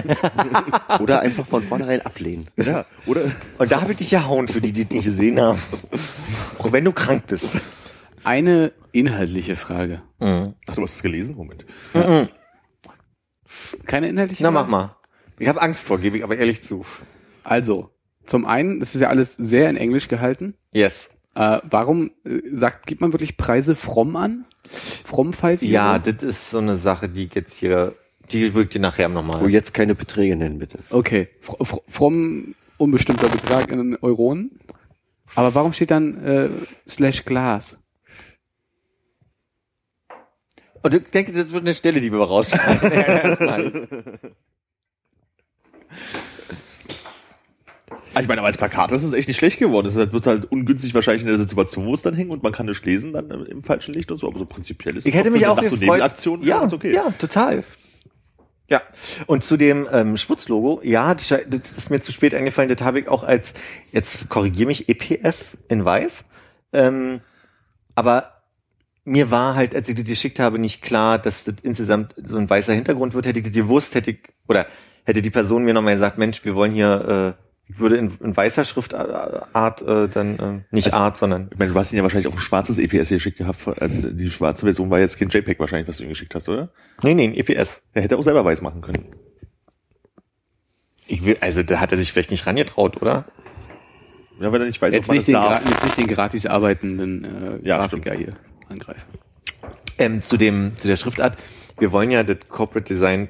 Oder 0.99 1.21
einfach 1.21 1.47
von 1.47 1.63
vornherein 1.63 2.01
ablehnen. 2.01 2.47
ja, 2.57 2.85
oder? 3.05 3.31
Und 3.57 3.71
da 3.71 3.81
habe 3.81 3.91
ich 3.91 3.97
dich 3.97 4.11
ja 4.11 4.25
hauen 4.25 4.47
für 4.47 4.59
die, 4.59 4.71
die 4.71 4.85
dich 4.85 5.05
gesehen 5.05 5.39
haben. 5.39 5.59
Auch 6.59 6.71
wenn 6.71 6.83
du 6.83 6.91
krank 6.91 7.23
bist. 7.27 7.47
Eine 8.25 8.71
inhaltliche 8.91 9.55
Frage. 9.55 10.01
Mhm. 10.19 10.55
Ach, 10.67 10.75
du 10.75 10.81
hast 10.83 10.95
es 10.95 11.03
gelesen? 11.03 11.35
Moment. 11.35 11.65
Keine 13.85 14.09
inhaltliche 14.09 14.43
Na, 14.43 14.51
Frage? 14.51 14.63
mach 14.65 14.67
mal. 14.69 14.95
Ich 15.37 15.47
habe 15.47 15.61
Angst 15.61 15.81
vor, 15.81 15.99
gebe 15.99 16.17
ich 16.17 16.23
aber 16.23 16.37
ehrlich 16.37 16.63
zu. 16.63 16.85
Also, 17.43 17.89
zum 18.25 18.45
einen, 18.45 18.79
das 18.79 18.95
ist 18.95 19.01
ja 19.01 19.09
alles 19.09 19.35
sehr 19.35 19.69
in 19.69 19.77
Englisch 19.77 20.07
gehalten. 20.07 20.55
Yes. 20.71 21.09
Äh, 21.35 21.59
warum 21.63 22.11
äh, 22.23 22.39
sagt, 22.51 22.87
gibt 22.87 23.01
man 23.01 23.13
wirklich 23.13 23.37
Preise 23.37 23.75
fromm 23.75 24.15
an? 24.15 24.45
Fromm 25.03 25.33
5 25.33 25.61
Ja, 25.61 25.99
das 25.99 26.23
ist 26.23 26.49
so 26.49 26.57
eine 26.57 26.77
Sache, 26.77 27.09
die 27.09 27.25
ich 27.25 27.35
jetzt 27.35 27.57
hier, 27.57 27.93
die 28.31 28.45
ich 28.45 28.69
dir 28.69 28.79
nachher 28.79 29.09
nochmal. 29.09 29.43
Oh, 29.43 29.47
jetzt 29.47 29.73
keine 29.73 29.93
Beträge 29.93 30.35
nennen, 30.35 30.57
bitte. 30.57 30.79
Okay, 30.89 31.27
fr 31.41 31.63
fr 31.63 31.77
fromm 31.87 32.55
unbestimmter 32.77 33.27
Betrag 33.29 33.69
in 33.69 33.97
Euronen. 34.01 34.59
Aber 35.35 35.53
warum 35.53 35.73
steht 35.73 35.91
dann 35.91 36.23
äh, 36.23 36.49
slash 36.87 37.25
Glas? 37.25 37.77
Und 40.85 40.93
ich 40.93 41.03
denke, 41.05 41.31
das 41.31 41.51
wird 41.51 41.63
eine 41.63 41.73
Stelle, 41.73 41.99
die 41.99 42.11
wir 42.11 42.19
rausschneiden. 42.19 42.91
Ja, 42.93 43.01
erstmal. 43.01 43.87
Ah, 48.13 48.21
ich 48.21 48.27
meine, 48.27 48.41
aber 48.41 48.47
als 48.49 48.57
Plakat 48.57 48.91
ist 48.91 49.03
es 49.03 49.13
echt 49.13 49.27
nicht 49.27 49.37
schlecht 49.37 49.57
geworden. 49.57 49.87
Es 49.87 49.95
wird 49.95 50.27
halt 50.27 50.51
ungünstig 50.51 50.93
wahrscheinlich 50.93 51.23
in 51.23 51.27
der 51.27 51.39
Situation, 51.39 51.87
wo 51.87 51.93
es 51.95 52.03
dann 52.03 52.13
hängt 52.13 52.29
und 52.29 52.43
man 52.43 52.51
kann 52.51 52.69
es 52.69 52.85
lesen 52.85 53.13
dann 53.13 53.31
im 53.31 53.63
falschen 53.63 53.95
Licht 53.95 54.11
und 54.11 54.17
so. 54.17 54.27
Aber 54.27 54.37
so 54.37 54.45
prinzipiell 54.45 54.95
ist 54.95 55.07
ich 55.07 55.15
es 55.15 55.19
hätte 55.19 55.31
mich 55.31 55.47
auch 55.47 55.57
eine 55.57 55.63
Nacht- 55.69 55.73
und. 55.73 55.79
Nebenaktion 55.79 56.43
ja, 56.43 56.59
ganz 56.59 56.73
okay. 56.73 56.93
ja, 56.93 57.09
total. 57.17 57.63
Ja. 58.69 58.83
Und 59.25 59.43
zu 59.43 59.57
dem 59.57 59.87
ähm, 59.91 60.17
Schmutzlogo, 60.17 60.81
ja, 60.83 61.15
das 61.15 61.29
das 61.29 61.71
ist 61.75 61.89
mir 61.89 62.01
zu 62.01 62.11
spät 62.11 62.35
eingefallen, 62.35 62.69
das 62.69 62.85
habe 62.85 62.99
ich 62.99 63.07
auch 63.07 63.23
als, 63.23 63.55
jetzt 63.91 64.29
korrigiere 64.29 64.67
mich, 64.67 64.87
EPS 64.87 65.57
in 65.67 65.83
weiß. 65.83 66.25
Ähm, 66.73 67.21
aber 67.95 68.34
mir 69.05 69.31
war 69.31 69.55
halt, 69.55 69.73
als 69.75 69.87
ich 69.87 69.95
das 69.95 70.03
geschickt 70.05 70.39
habe, 70.39 70.59
nicht 70.59 70.81
klar, 70.81 71.19
dass 71.19 71.43
das 71.43 71.55
insgesamt 71.63 72.15
so 72.25 72.37
ein 72.37 72.49
weißer 72.49 72.73
Hintergrund 72.73 73.13
wird. 73.13 73.25
Hätte 73.27 73.39
ich 73.39 73.45
das 73.45 73.53
gewusst, 73.53 73.93
hätte 73.95 74.11
ich, 74.11 74.19
oder 74.47 74.65
hätte 75.03 75.21
die 75.21 75.29
Person 75.29 75.63
mir 75.63 75.73
nochmal 75.73 75.93
gesagt, 75.93 76.17
Mensch, 76.17 76.43
wir 76.43 76.55
wollen 76.55 76.71
hier, 76.73 77.35
äh, 77.37 77.41
ich 77.71 77.79
würde 77.79 77.97
in, 77.97 78.17
in 78.19 78.35
weißer 78.35 78.65
Schriftart 78.65 79.81
äh, 79.83 80.07
dann, 80.09 80.39
äh, 80.39 80.61
nicht 80.71 80.87
Also- 80.87 80.97
Art, 80.97 81.17
sondern 81.17 81.49
Ich 81.51 81.57
meine, 81.59 81.71
du 81.71 81.79
hast 81.79 81.91
ihn 81.93 81.97
ja 81.97 82.03
wahrscheinlich 82.03 82.27
auch 82.27 82.33
ein 82.35 82.39
schwarzes 82.41 82.77
EPS 82.79 83.09
geschickt 83.09 83.37
gehabt. 83.37 83.67
Also 83.79 84.01
die 84.11 84.29
schwarze 84.29 84.65
Version 84.65 84.89
war 84.89 84.99
jetzt 84.99 85.17
kein 85.19 85.29
JPEG 85.29 85.59
wahrscheinlich, 85.59 85.87
was 85.87 85.97
du 85.97 86.03
ihm 86.03 86.09
geschickt 86.09 86.33
hast, 86.35 86.49
oder? 86.49 86.69
Nee, 87.03 87.13
nee, 87.13 87.27
ein 87.27 87.33
EPS. 87.35 87.81
Er 87.93 88.01
hätte 88.01 88.17
auch 88.17 88.23
selber 88.23 88.43
weiß 88.43 88.61
machen 88.61 88.81
können. 88.81 89.05
Ich 91.07 91.23
will, 91.23 91.37
also 91.41 91.61
da 91.61 91.79
hat 91.79 91.91
er 91.91 91.97
sich 91.99 92.11
vielleicht 92.11 92.31
nicht 92.31 92.47
rangetraut, 92.47 92.99
oder? 93.01 93.25
Ja, 94.39 94.51
wenn 94.51 94.61
er 94.61 94.67
nicht 94.67 94.81
weiß, 94.81 94.93
Jetzt 94.93 95.05
ob 95.05 95.09
man 95.09 95.17
nicht, 95.17 95.27
das 95.29 95.33
darf. 95.61 95.69
jetzt 95.69 95.83
nicht 95.85 95.97
den 95.97 96.07
gratis 96.07 96.45
arbeitenden 96.47 97.23
äh, 97.63 97.67
Ja, 97.67 97.77
Grafiker 97.77 98.13
hier 98.15 98.33
angreifen. 98.69 99.03
Ähm, 99.97 100.21
zu 100.21 100.37
dem, 100.37 100.73
zu 100.77 100.87
der 100.87 100.97
Schriftart. 100.97 101.37
Wir 101.79 101.91
wollen 101.91 102.11
ja 102.11 102.23
das 102.23 102.37
Corporate 102.49 102.85
Design 102.93 103.29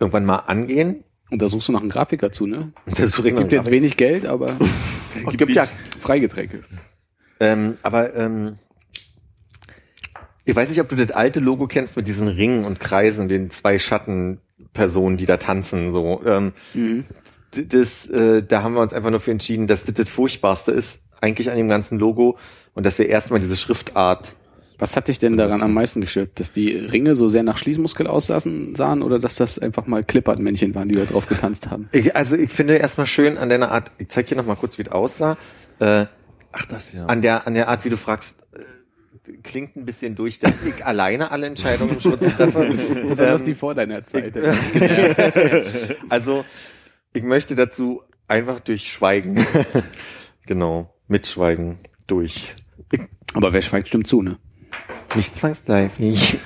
irgendwann 0.00 0.24
mal 0.24 0.36
angehen. 0.36 1.04
Und 1.30 1.42
da 1.42 1.48
suchst 1.48 1.68
du 1.68 1.72
noch 1.72 1.80
einen 1.80 1.90
Grafiker 1.90 2.32
zu, 2.32 2.46
ne? 2.46 2.72
Das 2.86 3.20
Gibt 3.22 3.52
jetzt 3.52 3.66
einen 3.66 3.72
wenig 3.72 3.96
Geld, 3.96 4.24
aber 4.26 4.56
Und 5.24 5.36
gibt 5.36 5.52
ja, 5.52 5.66
Freigetränke. 6.00 6.62
ähm, 7.40 7.76
aber 7.82 8.14
ähm, 8.14 8.58
ich 10.44 10.56
weiß 10.56 10.68
nicht, 10.70 10.80
ob 10.80 10.88
du 10.88 10.96
das 10.96 11.10
alte 11.10 11.40
Logo 11.40 11.66
kennst 11.66 11.96
mit 11.96 12.08
diesen 12.08 12.28
Ringen 12.28 12.64
und 12.64 12.80
Kreisen, 12.80 13.28
den 13.28 13.50
zwei 13.50 13.78
Schattenpersonen, 13.78 15.18
die 15.18 15.26
da 15.26 15.36
tanzen. 15.36 15.92
So, 15.92 16.22
ähm, 16.24 16.52
Mhm. 16.72 17.04
das, 17.52 18.06
äh, 18.08 18.42
da 18.42 18.62
haben 18.62 18.74
wir 18.74 18.80
uns 18.80 18.92
einfach 18.94 19.10
nur 19.10 19.20
für 19.20 19.30
entschieden, 19.32 19.66
dass 19.66 19.84
das 19.84 19.94
das 19.94 20.08
Furchtbarste 20.08 20.72
ist, 20.72 21.02
eigentlich 21.20 21.50
an 21.50 21.56
dem 21.56 21.68
ganzen 21.68 21.98
Logo 21.98 22.38
und 22.74 22.86
dass 22.86 22.98
wir 22.98 23.08
erstmal 23.08 23.40
diese 23.40 23.56
Schriftart 23.56 24.34
Was 24.78 24.96
hat 24.96 25.08
dich 25.08 25.18
denn 25.18 25.36
daran 25.36 25.62
am 25.62 25.74
meisten 25.74 26.00
gestört? 26.00 26.38
Dass 26.38 26.52
die 26.52 26.70
Ringe 26.72 27.14
so 27.14 27.28
sehr 27.28 27.42
nach 27.42 27.58
Schließmuskel 27.58 28.06
aussahen 28.06 28.74
sahen 28.76 29.02
oder 29.02 29.18
dass 29.18 29.34
das 29.34 29.58
einfach 29.58 29.86
mal 29.86 30.04
Klippert-Männchen 30.04 30.74
waren, 30.74 30.88
die 30.88 30.94
da 30.94 31.04
drauf 31.04 31.26
getanzt 31.26 31.70
haben? 31.70 31.88
Ich, 31.92 32.14
also 32.14 32.36
ich 32.36 32.52
finde 32.52 32.76
erstmal 32.76 33.06
schön 33.06 33.38
an 33.38 33.48
deiner 33.48 33.72
Art, 33.72 33.90
ich 33.98 34.08
zeig 34.08 34.28
hier 34.28 34.36
nochmal 34.36 34.56
kurz, 34.56 34.78
wie 34.78 34.82
es 34.82 34.92
aussah, 34.92 35.36
äh, 35.80 36.06
Ach, 36.52 36.64
das 36.66 36.92
ja. 36.92 37.06
an 37.06 37.22
der, 37.22 37.46
an 37.46 37.54
der 37.54 37.68
Art, 37.68 37.84
wie 37.84 37.90
du 37.90 37.96
fragst, 37.96 38.36
äh, 38.52 39.32
klingt 39.42 39.76
ein 39.76 39.84
bisschen 39.84 40.14
durch, 40.14 40.38
dass 40.38 40.52
ich 40.64 40.84
alleine 40.84 41.30
alle 41.30 41.46
Entscheidungen 41.46 41.94
im 41.94 42.00
Schutz 42.00 42.20
treffe. 42.36 42.70
Besonders 43.08 43.40
Ähm, 43.40 43.46
die 43.46 43.54
vor 43.54 43.74
deiner 43.74 44.04
Zeit. 44.04 44.34
also, 46.08 46.44
ich 47.12 47.22
möchte 47.22 47.54
dazu 47.54 48.02
einfach 48.26 48.60
durch 48.60 48.92
Schweigen, 48.92 49.46
genau, 50.46 50.94
mit 51.08 51.26
Schweigen 51.26 51.78
durch. 52.06 52.54
Aber 53.34 53.52
wer 53.52 53.62
schweigt, 53.62 53.88
stimmt 53.88 54.06
zu, 54.06 54.22
ne? 54.22 54.38
Nicht 55.14 55.34
zwangsläufig. 55.36 56.38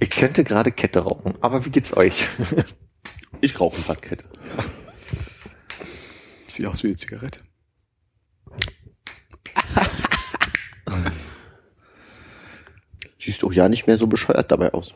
Ich 0.00 0.10
könnte 0.10 0.44
gerade 0.44 0.72
Kette 0.72 1.00
rauchen, 1.00 1.34
aber 1.40 1.64
wie 1.64 1.70
geht's 1.70 1.96
euch? 1.96 2.26
Ich 3.40 3.58
rauche 3.58 3.76
eine 3.76 3.84
Fahrtkette. 3.84 4.24
Sieht 6.48 6.66
aus 6.66 6.82
wie 6.82 6.88
eine 6.88 6.96
Zigarette. 6.96 7.40
Siehst 13.18 13.42
doch 13.42 13.52
ja 13.52 13.68
nicht 13.68 13.86
mehr 13.86 13.96
so 13.96 14.06
bescheuert 14.06 14.50
dabei 14.50 14.72
aus. 14.72 14.94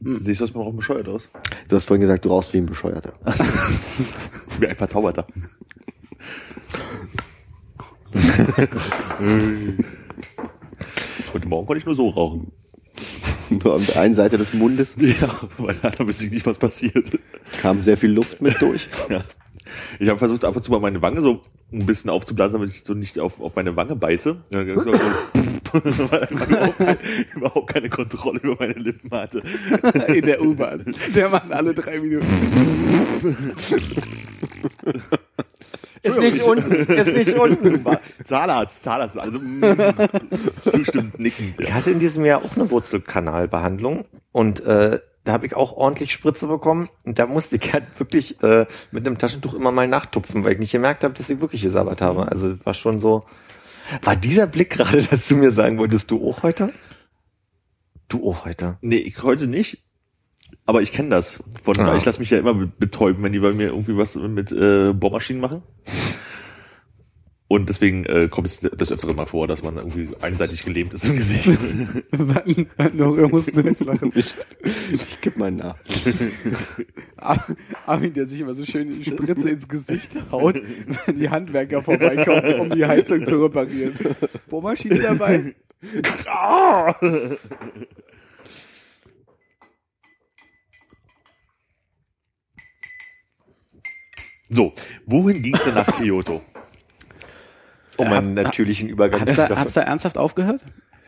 Siehst 0.00 0.40
du 0.40 0.44
aus 0.44 0.52
beim 0.52 0.62
Rauchen 0.62 0.76
bescheuert 0.76 1.08
aus? 1.08 1.28
Du 1.68 1.76
hast 1.76 1.86
vorhin 1.86 2.02
gesagt, 2.02 2.24
du 2.24 2.28
rauchst 2.28 2.52
wie 2.52 2.58
ein 2.58 2.66
Bescheuerter. 2.66 3.14
Wie 4.58 4.66
ein 4.66 4.76
Verzauberter. 4.76 5.26
Heute 11.32 11.48
Morgen 11.48 11.66
konnte 11.66 11.78
ich 11.78 11.86
nur 11.86 11.94
so 11.94 12.08
rauchen. 12.08 12.52
Nur 13.50 13.74
an 13.74 13.86
der 13.86 14.00
einen 14.00 14.14
Seite 14.14 14.38
des 14.38 14.54
Mundes 14.54 14.96
Ja, 14.98 15.40
weil 15.58 15.76
da 15.76 16.06
wüsste 16.06 16.24
ich 16.24 16.32
nicht, 16.32 16.46
was 16.46 16.58
passiert. 16.58 17.18
kam 17.60 17.80
sehr 17.82 17.96
viel 17.96 18.10
Luft 18.10 18.40
mit 18.40 18.60
durch. 18.60 18.88
Ja. 19.08 19.24
Ich 19.98 20.08
habe 20.08 20.18
versucht, 20.18 20.44
ab 20.44 20.54
und 20.54 20.62
zu 20.62 20.70
mal 20.70 20.78
meine 20.80 21.02
Wange 21.02 21.20
so 21.20 21.42
ein 21.72 21.86
bisschen 21.86 22.08
aufzublasen, 22.08 22.54
damit 22.54 22.70
ich 22.70 22.84
so 22.84 22.94
nicht 22.94 23.18
auf, 23.18 23.40
auf 23.40 23.56
meine 23.56 23.74
Wange 23.74 23.96
beiße. 23.96 24.36
Ja, 24.50 24.64
so, 24.80 24.92
weil 24.92 25.00
ich 25.82 25.98
überhaupt, 25.98 26.78
keine, 26.78 26.98
überhaupt 27.34 27.74
keine 27.74 27.88
Kontrolle 27.88 28.38
über 28.40 28.56
meine 28.60 28.74
Lippen 28.74 29.10
hatte. 29.10 29.42
In 30.06 30.24
der 30.24 30.40
U-Bahn. 30.40 30.94
Der 31.14 31.28
macht 31.28 31.50
alle 31.50 31.74
drei 31.74 31.98
Minuten. 31.98 32.26
Ist 36.02 36.18
nicht 36.18 36.42
unten, 36.42 36.72
ist 36.72 37.16
nicht 37.16 37.32
unten. 37.38 37.84
Zahnarzt, 38.24 38.82
Zahnarzt, 38.82 39.18
also 39.18 39.38
mm, 39.38 39.62
zustimmend 40.70 41.18
nickend. 41.18 41.60
Ich 41.60 41.72
hatte 41.72 41.90
in 41.90 42.00
diesem 42.00 42.24
Jahr 42.24 42.44
auch 42.44 42.56
eine 42.56 42.70
Wurzelkanalbehandlung 42.70 44.04
und 44.32 44.60
äh, 44.60 45.00
da 45.24 45.32
habe 45.32 45.46
ich 45.46 45.54
auch 45.56 45.72
ordentlich 45.72 46.12
Spritze 46.12 46.46
bekommen 46.46 46.88
und 47.04 47.18
da 47.18 47.26
musste 47.26 47.56
ich 47.56 47.72
halt 47.72 47.84
wirklich 47.98 48.42
äh, 48.42 48.66
mit 48.92 49.06
einem 49.06 49.18
Taschentuch 49.18 49.54
immer 49.54 49.72
mal 49.72 49.88
nachtupfen, 49.88 50.44
weil 50.44 50.52
ich 50.52 50.58
nicht 50.58 50.72
gemerkt 50.72 51.04
habe, 51.04 51.14
dass 51.14 51.28
ich 51.28 51.40
wirklich 51.40 51.62
gesabbert 51.62 52.00
habe. 52.00 52.30
Also 52.30 52.56
war 52.64 52.74
schon 52.74 53.00
so. 53.00 53.24
War 54.02 54.16
dieser 54.16 54.46
Blick 54.46 54.70
gerade, 54.70 55.02
dass 55.10 55.28
du 55.28 55.36
mir 55.36 55.52
sagen 55.52 55.78
wolltest, 55.78 56.10
du 56.10 56.28
auch 56.28 56.42
heute? 56.42 56.72
Du 58.08 58.30
auch 58.30 58.44
heute. 58.44 58.78
Nee, 58.82 58.98
ich 58.98 59.22
heute 59.22 59.46
nicht. 59.48 59.85
Aber 60.66 60.82
ich 60.82 60.92
kenne 60.92 61.10
das. 61.10 61.42
Von, 61.62 61.78
Ah. 61.78 61.96
Ich 61.96 62.04
lasse 62.04 62.18
mich 62.18 62.30
ja 62.30 62.38
immer 62.38 62.54
be- 62.54 62.66
betäuben, 62.78 63.22
wenn 63.22 63.32
die 63.32 63.38
bei 63.38 63.52
mir 63.52 63.68
irgendwie 63.68 63.96
was 63.96 64.16
mit 64.16 64.50
äh, 64.52 64.92
Bohrmaschinen 64.92 65.40
machen. 65.40 65.62
Und 67.48 67.68
deswegen 67.68 68.04
äh, 68.06 68.26
kommt 68.28 68.48
es 68.48 68.58
des 68.58 68.90
Öfteren 68.90 69.14
mal 69.14 69.26
vor, 69.26 69.46
dass 69.46 69.62
man 69.62 69.76
irgendwie 69.76 70.08
einseitig 70.20 70.64
gelähmt 70.64 70.92
ist 70.94 71.04
im 71.04 71.16
Gesicht. 71.16 71.46
Noch 72.94 73.16
musst 73.30 73.56
du 73.56 73.60
jetzt 73.60 73.84
lachen. 73.84 74.12
Ich 74.16 75.20
geb 75.20 75.36
mal 75.36 75.52
nach. 75.52 75.76
Armin, 77.86 78.12
der 78.14 78.26
sich 78.26 78.40
immer 78.40 78.52
so 78.54 78.64
schön 78.64 78.92
die 78.98 79.04
Spritze 79.04 79.48
ins 79.50 79.68
Gesicht 79.68 80.10
haut, 80.32 80.60
wenn 81.06 81.20
die 81.20 81.30
Handwerker 81.30 81.82
vorbeikommen, 81.82 82.54
um 82.58 82.70
die 82.70 82.84
Heizung 82.84 83.24
zu 83.28 83.40
reparieren. 83.40 83.94
Bohrmaschine 84.50 84.98
dabei? 84.98 85.54
So, 94.48 94.72
wohin 95.06 95.42
ging's 95.42 95.62
denn 95.64 95.74
nach 95.74 95.86
Kyoto? 95.86 96.42
Um 97.96 98.08
Hat's- 98.08 98.26
einen 98.26 98.34
natürlichen 98.34 98.88
Übergang 98.88 99.20
Hat's 99.22 99.36
da, 99.36 99.56
hat's 99.56 99.72
da 99.72 99.80
ernsthaft 99.82 100.18
aufgehört? 100.18 100.60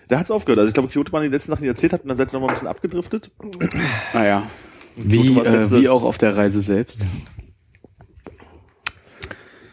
Da 0.09 0.19
hat's 0.19 0.31
aufgehört. 0.31 0.59
Also 0.59 0.69
ich 0.69 0.75
glaube, 0.75 0.89
Kyoto 0.89 1.13
waren 1.13 1.23
die 1.23 1.29
letzten 1.29 1.53
Sachen, 1.53 1.63
die 1.63 1.69
erzählt 1.69 1.93
habt, 1.93 2.05
und 2.05 2.09
dann 2.09 2.17
seid 2.17 2.31
ihr 2.31 2.35
noch 2.35 2.41
mal 2.41 2.49
ein 2.49 2.55
bisschen 2.55 2.69
abgedriftet. 2.69 3.31
Naja. 4.15 4.51
Und 4.97 5.13
Wie, 5.13 5.39
äh, 5.39 5.71
wie 5.71 5.89
auch 5.89 6.03
auf 6.03 6.19
der 6.19 6.37
Reise 6.37 6.61
selbst. 6.61 7.05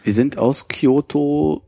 Wir 0.04 0.14
sind 0.14 0.38
aus 0.38 0.68
Kyoto 0.68 1.64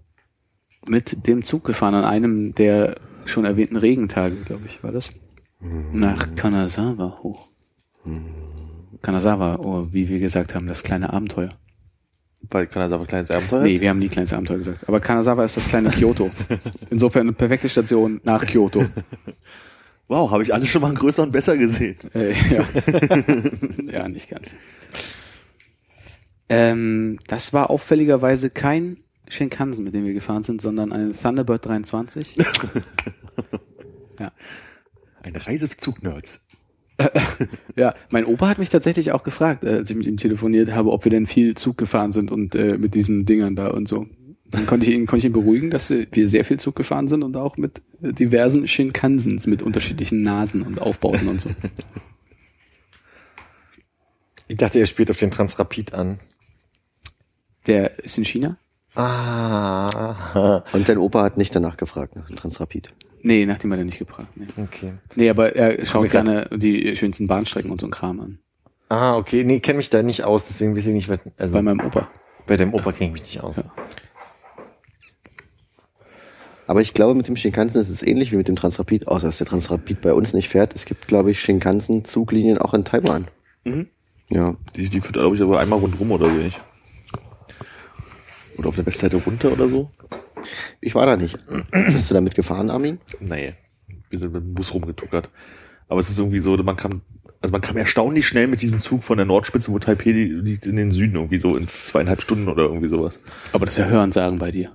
mit 0.85 1.25
dem 1.27 1.43
Zug 1.43 1.63
gefahren 1.63 1.95
an 1.95 2.03
einem 2.05 2.53
der 2.53 2.97
schon 3.25 3.45
erwähnten 3.45 3.77
Regentage, 3.77 4.35
glaube 4.43 4.67
ich, 4.67 4.83
war 4.83 4.91
das. 4.91 5.11
Nach 5.59 6.35
Kanazawa 6.35 7.19
hoch. 7.23 7.47
Kanazawa, 9.01 9.55
oh, 9.59 9.87
wie 9.91 10.07
wir 10.07 10.19
gesagt 10.19 10.53
haben, 10.53 10.67
das 10.67 10.83
kleine 10.83 11.11
Abenteuer. 11.13 11.49
Weil 12.49 12.67
Kanazawa 12.67 13.01
ein 13.01 13.07
kleines 13.07 13.31
Abenteuer 13.31 13.63
Nee, 13.63 13.75
ist. 13.75 13.81
wir 13.81 13.89
haben 13.89 13.99
nie 13.99 14.07
kleines 14.09 14.31
Abenteuer 14.31 14.59
gesagt. 14.59 14.87
Aber 14.87 14.99
Kanazawa 14.99 15.43
ist 15.43 15.57
das 15.57 15.67
kleine 15.67 15.89
Kyoto. 15.89 16.29
Insofern 16.89 17.21
eine 17.23 17.33
perfekte 17.33 17.67
Station 17.69 18.21
nach 18.23 18.45
Kyoto. 18.45 18.85
Wow, 20.09 20.31
habe 20.31 20.41
ich 20.41 20.53
alle 20.53 20.65
schon 20.65 20.81
mal 20.81 20.93
größer 20.93 21.21
und 21.23 21.33
besser 21.33 21.57
gesehen. 21.57 21.97
Äh, 22.13 22.31
ja. 22.49 22.65
ja, 23.91 24.07
nicht 24.07 24.29
ganz. 24.29 24.51
Ähm, 26.47 27.19
das 27.27 27.51
war 27.51 27.69
auffälligerweise 27.69 28.49
kein 28.49 29.03
Shinkansen, 29.27 29.83
mit 29.83 29.93
dem 29.93 30.05
wir 30.05 30.13
gefahren 30.13 30.43
sind, 30.43 30.61
sondern 30.61 30.93
ein 30.93 31.11
Thunderbird 31.11 31.65
23. 31.65 32.37
ja. 34.19 34.31
Eine 35.23 35.45
Reise 35.45 35.67
für 35.67 35.75
Zugnerds. 35.75 36.46
ja, 37.75 37.93
mein 38.09 38.25
Opa 38.25 38.47
hat 38.47 38.59
mich 38.59 38.69
tatsächlich 38.69 39.11
auch 39.11 39.23
gefragt, 39.23 39.63
äh, 39.63 39.69
als 39.69 39.89
ich 39.89 39.95
mit 39.95 40.07
ihm 40.07 40.17
telefoniert 40.17 40.71
habe, 40.71 40.91
ob 40.91 41.05
wir 41.05 41.09
denn 41.11 41.27
viel 41.27 41.55
Zug 41.55 41.77
gefahren 41.77 42.11
sind 42.11 42.31
und 42.31 42.55
äh, 42.55 42.77
mit 42.77 42.95
diesen 42.95 43.25
Dingern 43.25 43.55
da 43.55 43.67
und 43.67 43.87
so. 43.87 44.07
Dann 44.49 44.65
konnte 44.65 44.85
ich 44.85 44.93
ihn, 44.93 45.05
konnte 45.05 45.19
ich 45.19 45.25
ihn 45.25 45.33
beruhigen, 45.33 45.69
dass 45.69 45.89
wir, 45.89 46.07
wir 46.11 46.27
sehr 46.27 46.45
viel 46.45 46.59
Zug 46.59 46.75
gefahren 46.75 47.07
sind 47.07 47.23
und 47.23 47.35
auch 47.35 47.57
mit 47.57 47.81
äh, 48.01 48.13
diversen 48.13 48.67
Shinkansens 48.67 49.45
mit 49.45 49.61
unterschiedlichen 49.61 50.21
Nasen 50.21 50.61
und 50.63 50.81
Aufbauten 50.81 51.27
und 51.27 51.41
so. 51.41 51.49
Ich 54.49 54.55
dachte, 54.55 54.79
er 54.79 54.85
spielt 54.85 55.09
auf 55.11 55.17
den 55.17 55.29
Transrapid 55.29 55.93
an. 55.93 56.19
Der 57.67 57.99
ist 57.99 58.17
in 58.17 58.23
China? 58.23 58.57
Ah, 58.95 60.63
Und 60.71 60.87
dein 60.87 60.97
Opa 60.97 61.21
hat 61.21 61.37
nicht 61.37 61.53
danach 61.53 61.77
gefragt 61.77 62.15
nach 62.15 62.27
dem 62.27 62.37
Transrapid. 62.37 62.93
Nee, 63.27 63.45
nachdem 63.45 63.73
hat 63.73 63.79
er 63.79 63.83
nicht 63.83 63.99
gefragt. 63.99 64.29
Nee. 64.35 64.47
okay. 64.57 64.93
Nee, 65.15 65.29
aber 65.29 65.53
er 65.53 65.85
schaut 65.85 66.09
gerne 66.11 66.47
die 66.55 66.95
schönsten 66.95 67.27
Bahnstrecken 67.27 67.69
und 67.69 67.81
so 67.81 67.87
ein 67.87 67.91
Kram 67.91 68.21
an. 68.21 68.39
Ah, 68.87 69.17
okay. 69.17 69.43
Nee, 69.43 69.59
kenne 69.59 69.75
mich 69.77 69.89
da 69.89 70.01
nicht 70.01 70.23
aus, 70.23 70.47
deswegen 70.47 70.77
weiß 70.77 70.87
ich 70.87 70.93
nicht, 70.93 71.09
was, 71.09 71.19
also 71.37 71.53
Bei 71.53 71.61
meinem 71.61 71.81
Opa. 71.85 72.07
bei 72.45 72.55
dem 72.55 72.73
Opa 72.73 72.93
kenne 72.93 73.07
ich 73.07 73.11
mich 73.11 73.21
nicht 73.23 73.43
aus. 73.43 73.57
Ja. 73.57 73.65
Aber 76.67 76.79
ich 76.79 76.93
glaube, 76.93 77.15
mit 77.15 77.27
dem 77.27 77.35
Shinkansen 77.35 77.81
ist 77.81 77.89
es 77.89 78.01
ähnlich 78.01 78.31
wie 78.31 78.37
mit 78.37 78.47
dem 78.47 78.55
Transrapid, 78.55 79.09
außer 79.09 79.27
dass 79.27 79.39
der 79.39 79.47
Transrapid 79.47 79.99
bei 79.99 80.13
uns 80.13 80.31
nicht 80.33 80.47
fährt. 80.47 80.73
Es 80.73 80.85
gibt, 80.85 81.09
glaube 81.09 81.29
ich, 81.31 81.41
Shinkansen-Zuglinien 81.41 82.57
auch 82.59 82.73
in 82.73 82.85
Taiwan. 82.85 83.27
Mhm. 83.65 83.87
Ja. 84.29 84.55
Die, 84.77 84.87
die 84.87 85.01
führt, 85.01 85.15
glaube 85.15 85.35
ich, 85.35 85.41
aber 85.41 85.59
einmal 85.59 85.79
rundrum 85.79 86.11
oder 86.13 86.27
so 86.27 86.31
nicht. 86.31 86.61
Oder 88.57 88.69
auf 88.69 88.75
der 88.75 88.85
Westseite 88.85 89.17
runter 89.17 89.51
oder 89.51 89.67
so. 89.67 89.91
Ich 90.81 90.95
war 90.95 91.05
da 91.05 91.15
nicht. 91.17 91.37
Bist 91.71 92.09
du 92.09 92.13
damit 92.13 92.35
gefahren, 92.35 92.69
Armin? 92.69 92.99
Nee, 93.19 93.53
wir 94.09 94.19
sind 94.19 94.33
mit 94.33 94.43
dem 94.43 94.53
Bus 94.53 94.73
rumgetuckert. 94.73 95.29
Aber 95.89 95.99
es 95.99 96.09
ist 96.09 96.19
irgendwie 96.19 96.39
so, 96.39 96.55
man 96.57 96.75
kam, 96.75 97.01
also 97.41 97.51
man 97.51 97.61
kam 97.61 97.77
erstaunlich 97.77 98.27
schnell 98.27 98.47
mit 98.47 98.61
diesem 98.61 98.79
Zug 98.79 99.03
von 99.03 99.17
der 99.17 99.25
Nordspitze, 99.25 99.71
wo 99.71 99.79
Taipei 99.79 100.11
li- 100.11 100.25
liegt, 100.33 100.65
in 100.65 100.75
den 100.75 100.91
Süden, 100.91 101.15
irgendwie 101.15 101.39
so 101.39 101.55
in 101.55 101.67
zweieinhalb 101.67 102.21
Stunden 102.21 102.47
oder 102.49 102.63
irgendwie 102.63 102.89
sowas. 102.89 103.19
Aber 103.53 103.65
das 103.65 103.75
ist 103.75 103.79
ja 103.83 103.85
Hörensagen 103.89 104.37
bei 104.39 104.51
dir. 104.51 104.71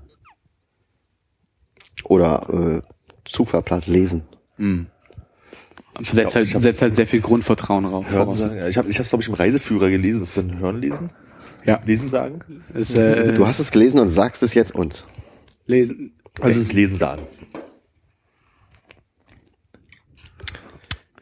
Oder 2.05 2.83
äh, 2.85 2.93
Zugfahrplan 3.25 3.83
lesen. 3.87 4.23
Hm. 4.57 4.87
Setzt 6.01 6.35
halt, 6.35 6.47
ich 6.47 6.59
setzt 6.59 6.81
halt 6.83 6.97
sehr 6.97 7.07
viel 7.07 7.21
Grundvertrauen 7.21 7.85
rauf. 7.85 8.07
Hören 8.09 8.25
voraus. 8.25 8.39
sagen, 8.39 8.57
ja, 8.57 8.67
ich 8.69 8.79
habe 8.79 8.89
ich 8.89 8.99
hab's, 8.99 9.11
glaube 9.11 9.23
ich, 9.23 9.29
im 9.29 9.35
Reiseführer 9.35 9.91
gelesen. 9.91 10.21
Das 10.21 10.31
ist 10.31 10.39
dann 10.39 10.59
Hören 10.59 10.81
lesen? 10.81 11.11
Ja. 11.65 11.81
Lesen 11.85 12.09
sagen? 12.09 12.41
Ist, 12.75 12.97
äh, 12.97 13.35
Du 13.35 13.47
hast 13.47 13.59
es 13.61 13.71
gelesen 13.71 14.01
und 14.01 14.09
sagst 14.09 14.43
es 14.43 14.55
jetzt 14.55 14.75
uns. 14.75 15.05
Lesen. 15.67 16.19
Also 16.41 16.59
es 16.59 16.67
ist 16.67 16.73
Lesen 16.73 16.97
sagen. 16.97 17.23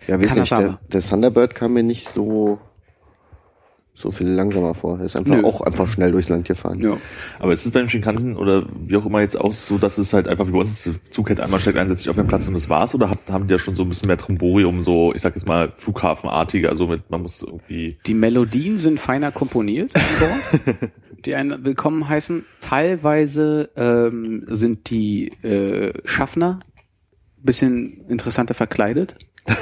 Ja, 0.06 0.18
weiß 0.20 0.34
nicht, 0.34 0.50
der, 0.50 0.80
der 0.92 1.00
Thunderbird 1.00 1.54
kam 1.54 1.74
mir 1.74 1.82
nicht 1.82 2.08
so 2.08 2.58
so 4.00 4.10
viel 4.10 4.28
langsamer 4.28 4.74
vor. 4.74 4.98
Er 4.98 5.04
ist 5.04 5.16
einfach 5.16 5.36
Nö. 5.36 5.44
auch 5.44 5.60
einfach 5.60 5.86
schnell 5.88 6.10
durchs 6.12 6.28
Land 6.28 6.46
gefahren. 6.46 6.80
Ja. 6.80 6.96
Aber 7.38 7.52
es 7.52 7.66
ist 7.66 7.72
beim 7.72 7.88
Shinkansen 7.88 8.36
oder 8.36 8.66
wie 8.80 8.96
auch 8.96 9.04
immer 9.04 9.20
jetzt 9.20 9.38
auch 9.38 9.52
so, 9.52 9.78
dass 9.78 9.98
es 9.98 10.12
halt 10.12 10.26
einfach 10.26 10.46
wie 10.46 10.52
bei 10.52 10.58
uns 10.58 10.70
ist, 10.70 10.86
der 10.86 11.10
Zug 11.10 11.28
hält 11.28 11.40
einmal, 11.40 11.60
steigt 11.60 11.76
ein, 11.76 11.88
setzt 11.88 12.02
sich 12.02 12.10
auf 12.10 12.16
den 12.16 12.26
Platz 12.26 12.48
und 12.48 12.54
das 12.54 12.68
war's? 12.68 12.94
Oder 12.94 13.10
hat, 13.10 13.18
haben 13.28 13.46
die 13.46 13.52
ja 13.52 13.58
schon 13.58 13.74
so 13.74 13.82
ein 13.82 13.88
bisschen 13.88 14.06
mehr 14.06 14.16
Trimborium, 14.16 14.82
so, 14.82 15.12
ich 15.14 15.20
sag 15.20 15.34
jetzt 15.34 15.46
mal, 15.46 15.72
Flughafenartige, 15.76 16.68
also 16.70 16.86
mit, 16.86 17.10
man 17.10 17.22
muss 17.22 17.42
irgendwie, 17.42 17.98
Die 18.06 18.14
Melodien 18.14 18.78
sind 18.78 18.98
feiner 18.98 19.32
komponiert 19.32 19.94
an 19.94 20.02
Bord, 20.18 20.90
die 21.24 21.34
einen 21.34 21.64
willkommen 21.64 22.08
heißen. 22.08 22.44
Teilweise 22.60 23.70
ähm, 23.76 24.44
sind 24.48 24.90
die 24.90 25.28
äh, 25.42 25.92
Schaffner 26.04 26.60
bisschen 27.42 28.04
interessanter 28.08 28.54
verkleidet. 28.54 29.16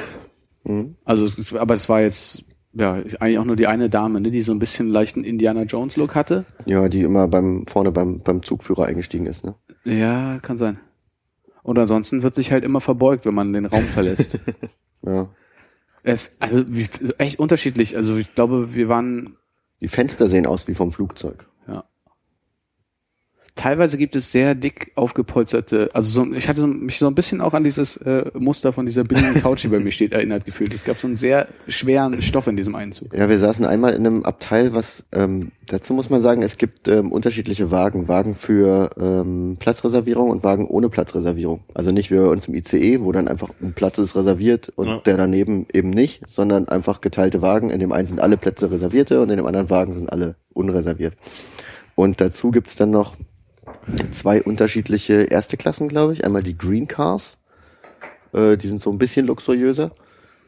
Mhm. 0.65 0.97
Also, 1.05 1.27
aber 1.57 1.73
es 1.73 1.87
war 1.87 2.01
jetzt 2.01 2.43
ja 2.73 2.91
eigentlich 2.93 3.39
auch 3.39 3.45
nur 3.45 3.55
die 3.55 3.67
eine 3.67 3.89
Dame, 3.89 4.19
ne, 4.19 4.29
die 4.29 4.41
so 4.41 4.51
ein 4.51 4.59
bisschen 4.59 4.89
leichten 4.89 5.23
Indiana 5.23 5.63
Jones 5.63 5.95
Look 5.95 6.15
hatte. 6.15 6.45
Ja, 6.65 6.89
die 6.89 7.01
immer 7.01 7.29
beim 7.29 7.65
vorne 7.65 7.93
beim 7.93 8.19
beim 8.19 8.43
Zugführer 8.43 8.85
eingestiegen 8.85 9.25
ist, 9.25 9.45
ne? 9.45 9.55
Ja, 9.85 10.37
kann 10.41 10.57
sein. 10.57 10.79
Und 11.63 11.79
ansonsten 11.79 12.23
wird 12.23 12.35
sich 12.35 12.51
halt 12.51 12.65
immer 12.65 12.81
verbeugt, 12.81 13.25
wenn 13.25 13.33
man 13.33 13.53
den 13.53 13.65
Raum 13.65 13.85
verlässt. 13.85 14.39
Ja. 15.01 15.29
es 16.03 16.35
also 16.39 16.65
wie, 16.67 16.89
echt 17.19 17.39
unterschiedlich. 17.39 17.95
Also 17.95 18.17
ich 18.17 18.35
glaube, 18.35 18.73
wir 18.75 18.89
waren 18.89 19.37
Die 19.79 19.87
Fenster 19.87 20.27
sehen 20.27 20.45
aus 20.45 20.67
wie 20.67 20.75
vom 20.75 20.91
Flugzeug. 20.91 21.48
Teilweise 23.59 23.97
gibt 23.97 24.15
es 24.15 24.31
sehr 24.31 24.55
dick 24.55 24.93
aufgepolsterte, 24.95 25.89
also 25.93 26.23
so, 26.23 26.33
ich 26.33 26.47
hatte 26.47 26.61
so, 26.61 26.67
mich 26.67 26.97
so 26.97 27.07
ein 27.07 27.13
bisschen 27.13 27.41
auch 27.41 27.53
an 27.53 27.65
dieses 27.65 27.97
äh, 27.97 28.31
Muster 28.39 28.71
von 28.71 28.85
dieser 28.85 29.03
billigen 29.03 29.33
Couch, 29.41 29.65
die 29.65 29.67
bei 29.67 29.79
mir 29.79 29.91
steht, 29.91 30.13
erinnert 30.13 30.45
gefühlt. 30.45 30.73
Es 30.73 30.85
gab 30.85 30.97
so 30.97 31.07
einen 31.07 31.17
sehr 31.17 31.49
schweren 31.67 32.21
Stoff 32.21 32.47
in 32.47 32.55
diesem 32.55 32.73
Einzug. 32.75 33.13
Ja, 33.13 33.27
wir 33.27 33.37
saßen 33.37 33.65
einmal 33.65 33.95
in 33.95 34.07
einem 34.07 34.23
Abteil, 34.23 34.73
was 34.73 35.03
ähm, 35.11 35.51
dazu 35.67 35.93
muss 35.93 36.09
man 36.09 36.21
sagen, 36.21 36.41
es 36.41 36.55
gibt 36.57 36.87
ähm, 36.87 37.11
unterschiedliche 37.11 37.69
Wagen. 37.69 38.07
Wagen 38.07 38.35
für 38.35 38.91
ähm, 38.97 39.57
Platzreservierung 39.59 40.29
und 40.29 40.41
Wagen 40.45 40.65
ohne 40.65 40.87
Platzreservierung. 40.87 41.59
Also 41.73 41.91
nicht 41.91 42.11
wie 42.11 42.15
bei 42.15 42.27
uns 42.27 42.47
im 42.47 42.53
ICE, 42.55 43.01
wo 43.01 43.11
dann 43.11 43.27
einfach 43.27 43.49
ein 43.61 43.73
Platz 43.73 43.97
ist 43.97 44.15
reserviert 44.15 44.69
und 44.77 44.87
Ja. 44.87 44.99
der 44.99 45.17
daneben 45.17 45.65
eben 45.73 45.89
nicht, 45.89 46.21
sondern 46.29 46.69
einfach 46.69 47.01
geteilte 47.01 47.41
Wagen. 47.41 47.71
In 47.71 47.79
dem 47.81 47.91
einen 47.91 48.07
sind 48.07 48.21
alle 48.21 48.37
Plätze 48.37 48.71
reservierte 48.71 49.19
und 49.21 49.29
in 49.31 49.35
dem 49.35 49.45
anderen 49.45 49.69
Wagen 49.69 49.95
sind 49.97 50.09
alle 50.09 50.35
unreserviert. 50.53 51.15
Und 51.95 52.21
dazu 52.21 52.51
gibt's 52.51 52.77
dann 52.77 52.91
noch 52.91 53.17
zwei 54.11 54.41
unterschiedliche 54.41 55.23
erste 55.23 55.57
Klassen, 55.57 55.87
glaube 55.87 56.13
ich. 56.13 56.25
Einmal 56.25 56.43
die 56.43 56.57
Green 56.57 56.87
Cars. 56.87 57.37
Äh, 58.33 58.57
die 58.57 58.67
sind 58.67 58.81
so 58.81 58.91
ein 58.91 58.97
bisschen 58.97 59.25
luxuriöser. 59.27 59.91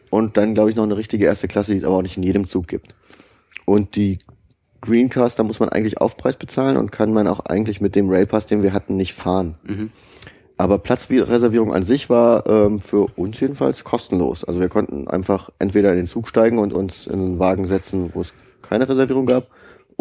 Und 0.10 0.38
dann, 0.38 0.54
glaube 0.54 0.70
ich, 0.70 0.76
noch 0.76 0.84
eine 0.84 0.98
richtige 0.98 1.26
erste 1.26 1.48
Klasse, 1.48 1.72
die 1.72 1.78
es 1.78 1.84
aber 1.84 1.96
auch 1.96 2.02
nicht 2.02 2.18
in 2.18 2.24
jedem 2.24 2.48
Zug 2.48 2.68
gibt. 2.68 2.94
Und 3.66 3.96
die 3.96 4.20
Green 4.82 5.10
Cars, 5.10 5.36
da 5.36 5.44
muss 5.44 5.60
man 5.60 5.70
eigentlich 5.70 6.00
Aufpreis 6.00 6.36
bezahlen 6.36 6.76
und 6.76 6.92
kann 6.92 7.14
man 7.14 7.28
auch 7.28 7.40
eigentlich 7.42 7.82
mit 7.82 7.96
dem 7.96 8.10
Railpass, 8.10 8.48
den 8.48 8.64
wir 8.64 8.74
hatten, 8.74 8.98
nicht 8.98 9.14
fahren. 9.14 9.56
Mhm. 9.64 9.92
Aber 10.58 10.78
Platzreservierung 10.78 11.74
an 11.74 11.84
sich 11.84 12.10
war 12.10 12.46
ähm, 12.46 12.80
für 12.80 13.08
uns 13.16 13.40
jedenfalls 13.40 13.84
kostenlos. 13.84 14.44
Also 14.44 14.60
wir 14.60 14.70
konnten 14.70 15.08
einfach 15.08 15.50
entweder 15.60 15.92
in 15.92 15.98
den 15.98 16.08
Zug 16.08 16.28
steigen 16.28 16.60
und 16.60 16.74
uns 16.74 17.08
in 17.08 17.14
einen 17.14 17.40
Wagen 17.40 17.66
setzen, 17.66 18.12
wo 18.14 18.22
es 18.22 18.34
keine 18.62 18.88
Reservierung 18.88 19.26
gab, 19.26 19.48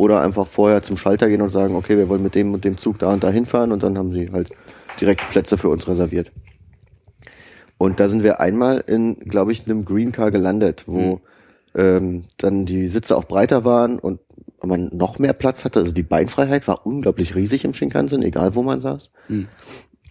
oder 0.01 0.23
einfach 0.23 0.47
vorher 0.47 0.83
zum 0.83 0.97
Schalter 0.97 1.29
gehen 1.29 1.43
und 1.43 1.51
sagen, 1.51 1.77
okay, 1.77 1.99
wir 1.99 2.09
wollen 2.09 2.23
mit 2.23 2.35
dem 2.35 2.55
und 2.55 2.65
dem 2.65 2.79
Zug 2.79 2.99
da 2.99 3.13
und 3.13 3.23
da 3.23 3.29
hinfahren 3.29 3.71
und 3.71 3.83
dann 3.83 3.99
haben 3.99 4.13
sie 4.13 4.33
halt 4.33 4.51
direkt 4.99 5.29
Plätze 5.29 5.59
für 5.59 5.69
uns 5.69 5.87
reserviert. 5.87 6.33
Und 7.77 8.01
da 8.01 8.09
sind 8.09 8.23
wir 8.23 8.41
einmal 8.41 8.83
in, 8.87 9.21
glaube 9.21 9.53
ich, 9.53 9.67
einem 9.67 9.85
Green 9.85 10.11
Car 10.11 10.31
gelandet, 10.31 10.85
wo 10.87 11.21
ähm, 11.75 12.25
dann 12.39 12.65
die 12.65 12.89
Sitze 12.89 13.15
auch 13.15 13.25
breiter 13.25 13.67
waren 13.67 13.99
und 13.99 14.21
man 14.63 14.89
noch 14.97 15.19
mehr 15.19 15.35
Platz 15.35 15.67
hatte. 15.67 15.81
Also 15.81 15.93
die 15.93 16.03
Beinfreiheit 16.03 16.67
war 16.67 16.87
unglaublich 16.87 17.35
riesig 17.35 17.67
im 17.67 17.75
Shinkansen, 17.75 18.23
egal 18.23 18.55
wo 18.55 18.63
man 18.63 18.81
saß. 18.81 19.11
Mhm. 19.29 19.49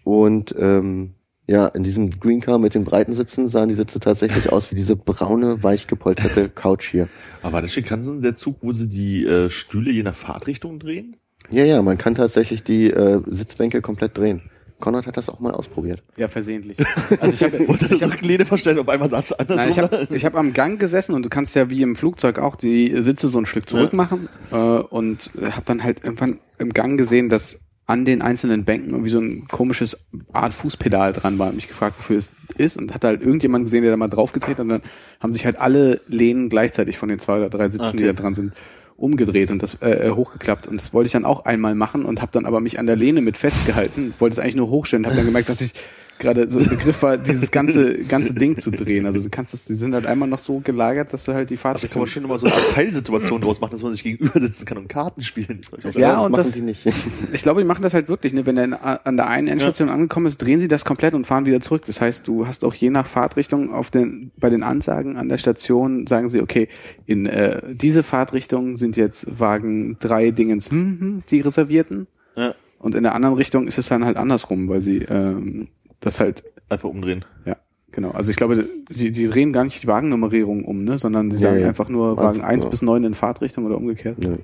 Und 0.03 0.55
ähm, 0.59 1.15
ja, 1.49 1.65
in 1.67 1.83
diesem 1.83 2.11
Green 2.19 2.41
Car 2.41 2.59
mit 2.59 2.75
den 2.75 2.83
breiten 2.83 3.13
Sitzen 3.13 3.47
sahen 3.47 3.69
die 3.69 3.75
Sitze 3.75 3.99
tatsächlich 3.99 4.51
aus 4.51 4.69
wie 4.71 4.75
diese 4.75 4.95
braune, 4.95 5.63
weich 5.63 5.87
gepolsterte 5.87 6.47
Couch 6.49 6.87
hier. 6.91 7.09
aber 7.41 7.53
war 7.53 7.61
der 7.61 7.69
Shinkansen 7.69 8.21
der 8.21 8.35
Zug, 8.35 8.57
wo 8.61 8.71
sie 8.71 8.87
die 8.87 9.25
äh, 9.25 9.49
Stühle 9.49 9.91
je 9.91 10.03
nach 10.03 10.13
Fahrtrichtung 10.15 10.79
drehen? 10.79 11.15
Ja, 11.49 11.65
ja, 11.65 11.81
man 11.81 11.97
kann 11.97 12.13
tatsächlich 12.13 12.63
die 12.63 12.91
äh, 12.91 13.21
Sitzbänke 13.25 13.81
komplett 13.81 14.15
drehen. 14.15 14.41
Konrad 14.79 15.07
hat 15.07 15.17
das 15.17 15.27
auch 15.27 15.39
mal 15.39 15.51
ausprobiert. 15.51 16.03
Ja, 16.17 16.27
versehentlich. 16.29 16.77
Also 17.19 17.33
ich 17.33 17.43
habe 17.43 17.67
Wollte 17.67 17.85
ich 17.91 17.91
das 17.91 18.01
hab, 18.03 18.11
Rücklehne 18.11 18.45
verstellen, 18.45 18.79
auf 18.79 18.87
einmal 18.87 19.09
saß 19.09 19.31
es 19.31 19.33
andersrum. 19.33 19.75
Nein, 19.89 20.07
ich 20.11 20.23
habe 20.25 20.37
hab 20.37 20.39
am 20.39 20.53
Gang 20.53 20.79
gesessen 20.79 21.15
und 21.15 21.23
du 21.23 21.29
kannst 21.29 21.55
ja 21.55 21.69
wie 21.69 21.81
im 21.81 21.95
Flugzeug 21.95 22.37
auch 22.39 22.55
die 22.55 23.01
Sitze 23.01 23.27
so 23.27 23.39
ein 23.39 23.45
Stück 23.47 23.67
zurück 23.67 23.89
Ja. 23.91 23.97
machen 23.97 24.29
äh, 24.51 24.55
und 24.55 25.31
habe 25.41 25.63
dann 25.65 25.83
halt 25.83 26.03
irgendwann 26.03 26.39
im 26.59 26.69
Gang 26.73 26.97
gesehen, 26.97 27.27
dass 27.27 27.59
an 27.89 28.05
den 28.05 28.21
einzelnen 28.21 28.65
Bänken 28.65 28.91
irgendwie 28.91 29.09
so 29.09 29.19
ein 29.19 29.47
komisches 29.47 29.97
Art 30.31 30.53
Fußpedal 30.53 31.11
dran 31.11 31.39
war. 31.39 31.47
Hab 31.47 31.55
mich 31.55 31.67
gefragt, 31.67 31.95
wofür 31.97 32.19
es 32.19 32.31
ist 32.55 32.77
und 32.77 32.93
hat 32.93 33.03
halt 33.03 33.21
irgendjemand 33.21 33.65
gesehen, 33.65 33.81
der 33.81 33.89
da 33.89 33.97
mal 33.97 34.07
draufgetreten 34.07 34.57
hat 34.57 34.63
und 34.63 34.69
dann 34.69 34.81
haben 35.19 35.33
sich 35.33 35.43
halt 35.43 35.57
alle 35.59 35.99
Lehnen 36.07 36.49
gleichzeitig 36.49 36.99
von 36.99 37.09
den 37.09 37.17
zwei 37.17 37.37
oder 37.37 37.49
drei 37.49 37.67
Sitzen, 37.67 37.97
die 37.97 38.03
Okay. 38.03 38.13
da 38.13 38.21
dran 38.21 38.35
sind, 38.35 38.53
umgedreht 38.95 39.49
und 39.49 39.63
das 39.63 39.81
äh, 39.81 40.11
hochgeklappt 40.11 40.67
und 40.67 40.79
das 40.79 40.93
wollte 40.93 41.07
ich 41.07 41.13
dann 41.13 41.25
auch 41.25 41.45
einmal 41.45 41.73
machen 41.73 42.05
und 42.05 42.21
habe 42.21 42.31
dann 42.31 42.45
aber 42.45 42.59
mich 42.59 42.77
an 42.77 42.85
der 42.85 42.95
Lehne 42.95 43.21
mit 43.21 43.37
festgehalten, 43.37 44.13
wollte 44.19 44.33
es 44.33 44.39
eigentlich 44.39 44.55
nur 44.55 44.69
hochstellen, 44.69 45.07
habe 45.07 45.15
dann 45.15 45.25
gemerkt, 45.25 45.49
dass 45.49 45.61
ich 45.61 45.73
gerade 46.19 46.49
so 46.49 46.59
im 46.59 46.67
Begriff 46.69 47.01
war, 47.01 47.17
dieses 47.17 47.49
ganze 47.51 47.99
ganze 48.03 48.33
Ding 48.33 48.57
zu 48.57 48.71
drehen. 48.71 49.05
Also 49.05 49.21
du 49.21 49.29
kannst 49.29 49.53
es, 49.53 49.65
die 49.65 49.73
sind 49.73 49.93
halt 49.93 50.05
einmal 50.05 50.27
noch 50.27 50.39
so 50.39 50.59
gelagert, 50.59 51.13
dass 51.13 51.25
du 51.25 51.33
halt 51.33 51.49
die 51.49 51.57
Fahrt 51.57 51.77
Aber 51.77 51.87
da 51.87 51.93
kann 51.93 52.01
man 52.01 52.07
schön 52.07 52.23
immer 52.23 52.37
so 52.37 52.47
eine 52.47 52.55
Teilsituation 52.73 53.41
draus 53.41 53.59
machen, 53.59 53.71
dass 53.71 53.81
man 53.81 53.93
sich 53.93 54.03
gegenüber 54.03 54.39
sitzen 54.39 54.65
kann 54.65 54.77
und 54.77 54.87
Karten 54.87 55.21
spielen. 55.21 55.61
Ja, 55.95 56.15
das 56.15 56.25
und 56.25 56.31
machen 56.31 56.67
das-. 56.67 56.93
Ich 57.33 57.41
glaube, 57.41 57.61
die 57.61 57.67
machen 57.67 57.81
das 57.81 57.93
halt 57.93 58.09
wirklich. 58.09 58.33
Ne? 58.33 58.45
Wenn 58.45 58.57
er 58.57 59.05
an 59.07 59.17
der 59.17 59.27
einen 59.27 59.47
Endstation 59.47 59.89
angekommen 59.89 60.25
ist, 60.25 60.37
drehen 60.37 60.59
sie 60.59 60.67
das 60.67 60.85
komplett 60.85 61.13
und 61.13 61.25
fahren 61.25 61.45
wieder 61.45 61.61
zurück. 61.61 61.83
Das 61.85 62.01
heißt, 62.01 62.27
du 62.27 62.47
hast 62.47 62.63
auch 62.63 62.73
je 62.73 62.89
nach 62.89 63.05
Fahrtrichtung 63.05 63.73
auf 63.73 63.89
den 63.89 64.31
bei 64.37 64.49
den 64.49 64.61
Ansagen 64.61 65.17
an 65.17 65.29
der 65.29 65.37
Station 65.37 66.05
sagen 66.05 66.27
sie, 66.27 66.41
okay, 66.41 66.67
in 67.05 67.25
äh, 67.25 67.61
diese 67.73 68.03
Fahrtrichtung 68.03 68.77
sind 68.77 68.97
jetzt 68.97 69.39
Wagen 69.39 69.97
drei 69.99 70.31
Dingens 70.31 70.69
hm, 70.69 70.99
hm, 70.99 71.23
die 71.29 71.41
reservierten 71.41 72.07
Ja, 72.35 72.53
und 72.79 72.95
in 72.95 73.03
der 73.03 73.13
anderen 73.13 73.35
Richtung 73.35 73.67
ist 73.67 73.77
es 73.77 73.89
dann 73.89 74.05
halt 74.05 74.17
andersrum, 74.17 74.69
weil 74.69 74.79
sie 74.79 74.99
ähm, 74.99 75.67
das 75.99 76.19
halt 76.19 76.43
einfach 76.69 76.89
umdrehen. 76.89 77.25
ja 77.45 77.57
genau. 77.91 78.11
Also 78.11 78.29
ich 78.29 78.35
glaube, 78.37 78.67
die, 78.89 79.11
die 79.11 79.27
drehen 79.27 79.51
gar 79.51 79.63
nicht 79.63 79.81
die 79.83 79.87
Wagennummerierung 79.87 80.63
um, 80.63 80.83
ne, 80.83 80.97
sondern 80.97 81.31
sie 81.31 81.37
Nee, 81.37 81.43
sagen 81.43 81.57
nee. 81.57 81.65
einfach 81.65 81.89
nur 81.89 82.11
Einfach 82.11 82.23
Wagen 82.23 82.41
eins 82.41 82.63
nur. 82.63 82.71
bis 82.71 82.81
neun 82.81 83.03
in 83.03 83.13
Fahrtrichtung 83.15 83.65
oder 83.65 83.77
umgekehrt. 83.77 84.19
Nö. 84.19 84.37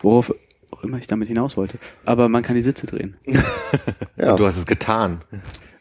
Worauf 0.00 0.34
auch 0.72 0.82
immer 0.84 0.98
ich 0.98 1.06
damit 1.06 1.28
hinaus 1.28 1.56
wollte. 1.56 1.78
Aber 2.04 2.28
man 2.28 2.42
kann 2.42 2.56
die 2.56 2.62
Sitze 2.62 2.86
drehen. 2.86 3.16
Ja. 4.16 4.36
Du 4.36 4.46
hast 4.46 4.56
es 4.56 4.66
getan. 4.66 5.22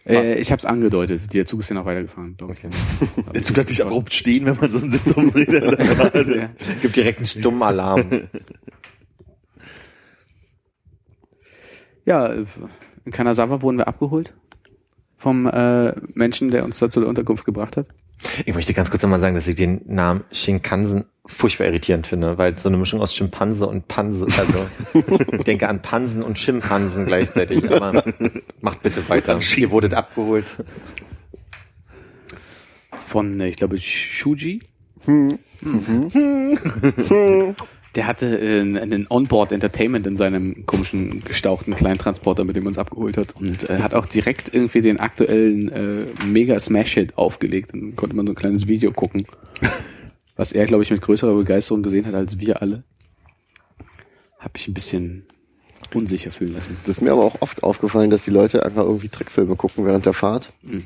Äh, 0.07 0.39
ich 0.39 0.51
habe 0.51 0.59
es 0.59 0.65
angedeutet. 0.65 1.31
Der 1.33 1.45
Zug 1.45 1.59
ist 1.59 1.69
ja 1.69 1.75
noch 1.75 1.85
weitergefahren, 1.85 2.35
glaube 2.37 2.53
ich. 2.53 2.59
Der 3.33 3.43
Zug 3.43 3.53
bleibt 3.55 3.69
nicht 3.69 3.81
abrupt 3.81 4.13
stehen, 4.13 4.45
wenn 4.45 4.55
man 4.57 4.71
so 4.71 4.79
einen 4.79 4.89
Sitz 4.89 5.11
umdreht. 5.11 5.49
ja. 5.49 6.49
Gibt 6.81 6.95
direkt 6.95 7.19
einen 7.19 7.27
stummen 7.27 7.61
Alarm. 7.61 8.29
ja, 12.05 12.33
äh, 12.33 12.45
in 13.05 13.11
Kanazawa 13.11 13.61
wurden 13.61 13.77
wir 13.77 13.87
abgeholt 13.87 14.33
vom 15.17 15.45
äh, 15.45 15.93
Menschen, 16.15 16.49
der 16.49 16.65
uns 16.65 16.79
da 16.79 16.89
zur 16.89 17.07
Unterkunft 17.07 17.45
gebracht 17.45 17.77
hat. 17.77 17.87
Ich 18.45 18.53
möchte 18.53 18.73
ganz 18.73 18.89
kurz 18.89 19.01
nochmal 19.03 19.19
sagen, 19.19 19.35
dass 19.35 19.47
ich 19.47 19.55
den 19.55 19.81
Namen 19.85 20.23
Shinkansen 20.31 21.05
furchtbar 21.25 21.65
irritierend 21.67 22.07
finde, 22.07 22.37
weil 22.37 22.57
so 22.57 22.69
eine 22.69 22.77
Mischung 22.77 23.01
aus 23.01 23.15
Schimpanse 23.15 23.67
und 23.67 23.87
Panse, 23.87 24.25
also 24.25 24.67
ich 25.31 25.43
denke 25.43 25.67
an 25.69 25.81
Pansen 25.81 26.23
und 26.23 26.37
Schimpansen 26.37 27.05
gleichzeitig, 27.05 27.71
aber 27.71 28.03
macht 28.61 28.81
bitte 28.83 29.07
weiter. 29.09 29.39
Ihr 29.55 29.71
wurdet 29.71 29.93
abgeholt. 29.93 30.55
Von, 33.07 33.39
äh, 33.39 33.47
ich 33.47 33.57
glaube, 33.57 33.77
Shuji. 33.77 34.61
Der 37.95 38.07
hatte 38.07 38.39
äh, 38.39 38.61
einen 38.61 39.05
Onboard 39.09 39.51
Entertainment 39.51 40.07
in 40.07 40.15
seinem 40.15 40.65
komischen 40.65 41.23
gestauchten 41.25 41.75
Kleintransporter, 41.75 42.45
mit 42.45 42.55
dem 42.55 42.63
er 42.63 42.67
uns 42.69 42.77
abgeholt 42.77 43.17
hat 43.17 43.35
und 43.35 43.69
äh, 43.69 43.79
hat 43.79 43.93
auch 43.93 44.05
direkt 44.05 44.53
irgendwie 44.53 44.81
den 44.81 44.97
aktuellen 44.99 45.69
äh, 45.71 46.05
Mega 46.25 46.57
Smash 46.59 46.93
Hit 46.93 47.17
aufgelegt. 47.17 47.71
Dann 47.73 47.95
konnte 47.97 48.15
man 48.15 48.25
so 48.25 48.31
ein 48.31 48.35
kleines 48.35 48.67
Video 48.67 48.91
gucken, 48.93 49.25
was 50.37 50.53
er, 50.53 50.65
glaube 50.65 50.83
ich, 50.83 50.91
mit 50.91 51.01
größerer 51.01 51.35
Begeisterung 51.35 51.83
gesehen 51.83 52.05
hat 52.05 52.13
als 52.15 52.39
wir 52.39 52.61
alle. 52.61 52.83
Hab 54.39 54.57
ich 54.57 54.67
ein 54.67 54.73
bisschen 54.73 55.25
unsicher 55.93 56.31
fühlen 56.31 56.53
lassen. 56.53 56.77
Das 56.85 56.97
ist 56.97 57.01
mir 57.01 57.11
aber 57.11 57.25
auch 57.25 57.41
oft 57.41 57.63
aufgefallen, 57.63 58.09
dass 58.09 58.23
die 58.23 58.31
Leute 58.31 58.65
einfach 58.65 58.83
irgendwie 58.85 59.09
Trickfilme 59.09 59.55
gucken 59.57 59.85
während 59.85 60.05
der 60.05 60.13
Fahrt 60.13 60.53
Mhm. 60.61 60.83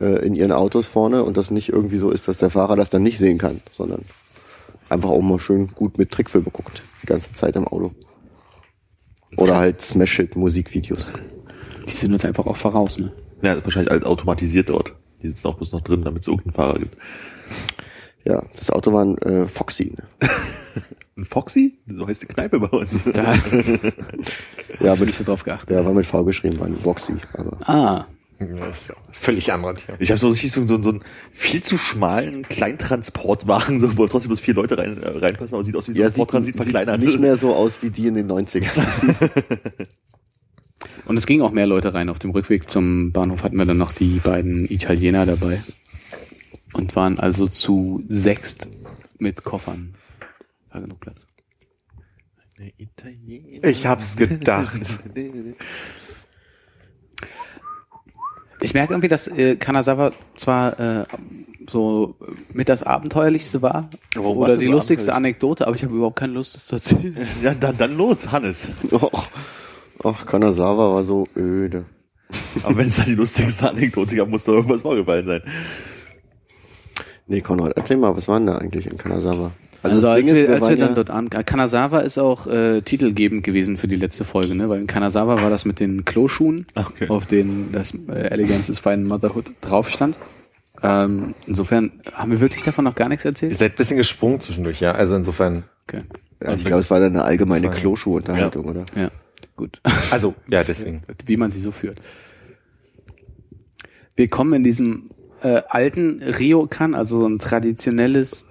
äh, 0.00 0.26
in 0.26 0.34
ihren 0.34 0.50
Autos 0.52 0.88
vorne 0.88 1.22
und 1.22 1.36
das 1.36 1.52
nicht 1.52 1.68
irgendwie 1.68 1.98
so 1.98 2.10
ist, 2.10 2.26
dass 2.26 2.38
der 2.38 2.50
Fahrer 2.50 2.74
das 2.74 2.90
dann 2.90 3.04
nicht 3.04 3.18
sehen 3.18 3.38
kann, 3.38 3.60
sondern 3.72 4.02
einfach 4.88 5.08
auch 5.10 5.20
mal 5.22 5.38
schön 5.38 5.68
gut 5.74 5.98
mit 5.98 6.10
Trickfilmen 6.10 6.52
guckt, 6.52 6.82
die 7.02 7.06
ganze 7.06 7.32
Zeit 7.34 7.56
im 7.56 7.66
Auto. 7.66 7.92
Oder 9.36 9.56
halt 9.56 9.80
Smash-Hit-Musikvideos. 9.82 11.10
Die 11.86 11.90
sind 11.90 12.12
uns 12.12 12.24
einfach 12.24 12.46
auch 12.46 12.56
voraus, 12.56 12.98
ne? 12.98 13.12
Ja, 13.42 13.62
wahrscheinlich 13.64 13.90
alles 13.90 14.04
automatisiert 14.04 14.68
dort. 14.70 14.94
Die 15.22 15.28
sitzen 15.28 15.48
auch 15.48 15.56
bloß 15.56 15.72
noch 15.72 15.80
drin, 15.82 16.02
damit 16.02 16.22
es 16.22 16.28
irgendeinen 16.28 16.54
Fahrer 16.54 16.78
gibt. 16.78 16.96
Ja, 18.24 18.42
das 18.56 18.70
Auto 18.70 18.92
war 18.92 19.04
ein 19.04 19.18
äh, 19.18 19.46
Foxy. 19.48 19.94
Ne? 19.96 20.28
Ein 21.16 21.24
Foxy? 21.24 21.76
So 21.88 22.06
heißt 22.06 22.22
die 22.22 22.26
Kneipe 22.26 22.60
bei 22.60 22.68
uns. 22.68 22.90
Da 23.12 23.34
Ja, 24.80 24.94
ich 24.94 25.00
mit, 25.00 25.08
nicht 25.08 25.16
so 25.18 25.24
drauf 25.24 25.42
geachtet. 25.42 25.70
ja, 25.76 25.84
war 25.84 25.92
mit 25.92 26.06
V 26.06 26.22
geschrieben, 26.24 26.60
war 26.60 26.68
ein 26.68 26.84
Voxy. 26.84 27.14
Aber 27.32 27.56
Ah, 27.68 28.06
Völlig 29.12 29.52
anderer 29.52 29.74
Tier. 29.74 29.96
Ich 29.98 30.10
habe 30.10 30.18
so 30.20 30.28
richtig 30.28 30.52
so, 30.52 30.64
so, 30.66 30.80
so 30.80 30.90
einen 30.90 31.02
viel 31.32 31.62
zu 31.62 31.76
schmalen 31.76 32.42
Kleintransportwagen, 32.48 33.80
so, 33.80 33.96
wo 33.96 34.06
trotzdem 34.06 34.28
bloß 34.28 34.40
vier 34.40 34.54
Leute 34.54 34.78
rein, 34.78 35.02
äh, 35.02 35.08
reinpassen, 35.08 35.54
aber 35.54 35.64
sieht 35.64 35.76
aus 35.76 35.88
wie 35.88 35.94
so 35.94 36.02
ein 36.02 36.12
Ford 36.12 36.30
Transit 36.30 36.56
verkleinert. 36.56 37.00
nicht 37.00 37.18
mehr 37.18 37.36
so 37.36 37.54
aus 37.54 37.82
wie 37.82 37.90
die 37.90 38.06
in 38.06 38.14
den 38.14 38.30
90ern. 38.30 38.86
Und 41.06 41.18
es 41.18 41.26
gingen 41.26 41.42
auch 41.42 41.52
mehr 41.52 41.66
Leute 41.66 41.94
rein. 41.94 42.08
Auf 42.08 42.18
dem 42.18 42.30
Rückweg 42.30 42.68
zum 42.68 43.12
Bahnhof 43.12 43.42
hatten 43.42 43.56
wir 43.56 43.64
dann 43.64 43.78
noch 43.78 43.92
die 43.92 44.20
beiden 44.20 44.70
Italiener 44.70 45.26
dabei. 45.26 45.62
Und 46.74 46.94
waren 46.94 47.18
also 47.18 47.48
zu 47.48 48.04
sechst 48.08 48.68
mit 49.18 49.42
Koffern. 49.42 49.94
War 50.70 50.82
genug 50.82 51.00
Platz. 51.00 51.26
Ich 53.62 53.86
hab's 53.86 54.16
gedacht. 54.16 54.82
Ich 58.60 58.74
merke 58.74 58.92
irgendwie, 58.92 59.08
dass 59.08 59.28
äh, 59.28 59.56
Kanazawa 59.56 60.12
zwar 60.36 60.78
äh, 60.80 61.04
so 61.70 62.16
mit 62.52 62.68
das 62.68 62.82
Abenteuerlichste 62.82 63.62
war 63.62 63.90
Warum 64.14 64.38
oder 64.38 64.56
die 64.56 64.66
so 64.66 64.72
lustigste 64.72 65.14
Anekdote, 65.14 65.66
aber 65.66 65.76
ich 65.76 65.84
habe 65.84 65.94
überhaupt 65.94 66.16
keine 66.16 66.32
Lust, 66.32 66.54
das 66.54 66.66
zu 66.66 66.76
erzählen. 66.76 67.16
Ja, 67.42 67.54
dann, 67.54 67.76
dann 67.76 67.96
los, 67.96 68.32
Hannes. 68.32 68.70
Och, 68.90 69.28
ach, 70.04 70.26
Kanazawa 70.26 70.94
war 70.94 71.04
so 71.04 71.28
öde. 71.36 71.84
Aber 72.62 72.76
wenn 72.76 72.86
es 72.86 72.96
dann 72.96 73.06
die 73.06 73.14
lustigste 73.14 73.70
Anekdote 73.70 74.16
gab, 74.16 74.28
muss 74.28 74.44
da 74.44 74.52
irgendwas 74.52 74.82
vorgefallen 74.82 75.26
sein. 75.26 75.42
Nee, 77.28 77.40
Konrad, 77.42 77.72
erzähl 77.76 77.96
mal, 77.98 78.16
was 78.16 78.26
waren 78.26 78.46
da 78.46 78.56
eigentlich 78.56 78.86
in 78.86 78.96
Kanazawa? 78.96 79.52
Also, 79.82 79.96
das 79.96 80.04
als, 80.06 80.16
Ding 80.26 80.28
ist, 80.28 80.34
wir, 80.34 80.50
als 80.54 80.68
wir 80.68 80.76
dann 80.76 80.88
ja- 80.88 80.94
dort 80.94 81.10
an, 81.10 81.28
Kanazawa 81.30 82.00
ist 82.00 82.18
auch 82.18 82.46
äh, 82.48 82.80
titelgebend 82.82 83.44
gewesen 83.44 83.76
für 83.78 83.86
die 83.86 83.96
letzte 83.96 84.24
Folge, 84.24 84.54
ne? 84.56 84.68
Weil 84.68 84.80
in 84.80 84.86
Kanazawa 84.88 85.40
war 85.40 85.50
das 85.50 85.64
mit 85.64 85.78
den 85.78 86.04
Kloschuhen, 86.04 86.66
Okay. 86.74 87.08
auf 87.08 87.26
denen 87.26 87.70
das 87.70 87.92
äh, 88.08 88.12
Eleganz 88.30 88.66
des 88.66 88.78
feinen 88.80 89.06
Motherhood 89.06 89.52
drauf 89.60 89.88
stand. 89.90 90.18
Ähm, 90.82 91.34
insofern 91.46 91.92
haben 92.14 92.30
wir 92.32 92.40
wirklich 92.40 92.64
davon 92.64 92.84
noch 92.84 92.94
gar 92.94 93.08
nichts 93.08 93.24
Ihr 93.24 93.30
erzählt. 93.30 93.58
seid 93.58 93.72
ein 93.72 93.76
bisschen 93.76 93.96
gesprungen 93.98 94.40
zwischendurch, 94.40 94.80
ja. 94.80 94.92
Also 94.92 95.14
insofern, 95.14 95.64
Okay. 95.86 96.02
Ja, 96.42 96.54
ich 96.54 96.64
glaube, 96.64 96.80
es 96.82 96.90
war 96.90 97.00
dann 97.00 97.14
eine 97.14 97.24
allgemeine 97.24 97.68
Kloschuh-Unterhaltung, 97.70 98.64
oder? 98.66 98.84
Ja, 98.94 99.10
gut. 99.56 99.80
also, 100.12 100.34
ja, 100.48 100.62
deswegen. 100.62 101.02
Wie 101.26 101.36
man 101.36 101.50
sie 101.50 101.58
so 101.60 101.72
führt. 101.72 102.00
Wir 104.16 104.28
kommen 104.28 104.52
in 104.54 104.64
diesem 104.64 105.06
äh, 105.42 105.62
alten 105.68 106.22
Ryokan, 106.22 106.94
also 106.94 107.20
so 107.20 107.26
ein 107.26 107.38
traditionelles 107.38 108.46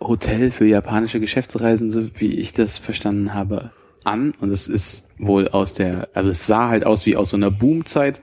Hotel 0.00 0.50
für 0.50 0.66
japanische 0.66 1.20
Geschäftsreisen, 1.20 1.90
so 1.90 2.08
wie 2.16 2.34
ich 2.34 2.52
das 2.52 2.78
verstanden 2.78 3.34
habe, 3.34 3.72
an. 4.04 4.34
Und 4.40 4.50
es 4.50 4.68
ist 4.68 5.06
wohl 5.18 5.48
aus 5.48 5.74
der, 5.74 6.08
also 6.14 6.30
es 6.30 6.46
sah 6.46 6.68
halt 6.68 6.84
aus 6.84 7.06
wie 7.06 7.16
aus 7.16 7.30
so 7.30 7.36
einer 7.36 7.50
Boomzeit, 7.50 8.22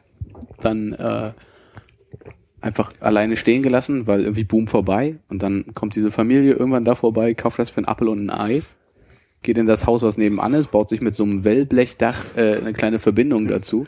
dann 0.62 0.94
äh, 0.94 1.32
einfach 2.62 2.94
alleine 3.00 3.36
stehen 3.36 3.62
gelassen, 3.62 4.08
weil 4.08 4.22
irgendwie 4.22 4.44
Boom 4.44 4.68
vorbei. 4.68 5.18
Und 5.30 5.44
dann 5.44 5.74
kommt 5.76 5.96
diese 5.96 6.12
Familie 6.12 6.54
irgendwann 6.54 6.86
da 6.86 6.96
vorbei, 6.96 7.34
kauft 7.34 7.60
das 7.60 7.70
für 7.70 7.78
einen 7.78 7.88
Apfel 7.88 8.08
und 8.08 8.20
ein 8.20 8.30
Ei, 8.30 8.64
geht 9.44 9.58
in 9.58 9.68
das 9.68 9.86
Haus, 9.86 10.02
was 10.02 10.18
nebenan 10.18 10.54
ist, 10.56 10.72
baut 10.72 10.90
sich 10.90 11.02
mit 11.02 11.14
so 11.14 11.24
einem 11.24 11.44
Wellblechdach 11.44 12.36
äh, 12.36 12.58
eine 12.58 12.74
kleine 12.74 13.00
Verbindung 13.00 13.48
dazu 13.48 13.86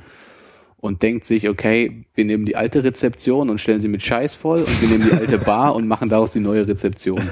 und 0.78 1.02
denkt 1.02 1.26
sich, 1.26 1.50
okay, 1.50 2.06
wir 2.14 2.26
nehmen 2.26 2.46
die 2.46 2.56
alte 2.56 2.84
Rezeption 2.84 3.50
und 3.50 3.60
stellen 3.60 3.82
sie 3.82 3.88
mit 3.88 4.04
Scheiß 4.04 4.36
voll 4.36 4.62
und 4.62 4.82
wir 4.82 4.90
nehmen 4.90 5.10
die 5.10 5.16
alte 5.16 5.38
Bar 5.38 5.76
und 5.76 5.88
machen 5.88 6.10
daraus 6.10 6.32
die 6.32 6.40
neue 6.40 6.68
Rezeption. 6.68 7.30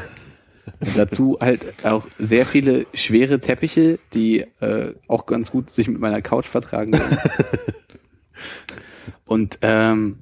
Und 0.79 0.97
dazu 0.97 1.37
halt 1.39 1.85
auch 1.85 2.07
sehr 2.17 2.45
viele 2.45 2.87
schwere 2.93 3.39
Teppiche, 3.39 3.99
die 4.13 4.39
äh, 4.61 4.93
auch 5.07 5.27
ganz 5.27 5.51
gut 5.51 5.69
sich 5.69 5.87
mit 5.87 5.99
meiner 5.99 6.21
Couch 6.21 6.47
vertragen. 6.47 6.93
würden. 6.93 7.17
und 9.25 9.59
ähm, 9.61 10.17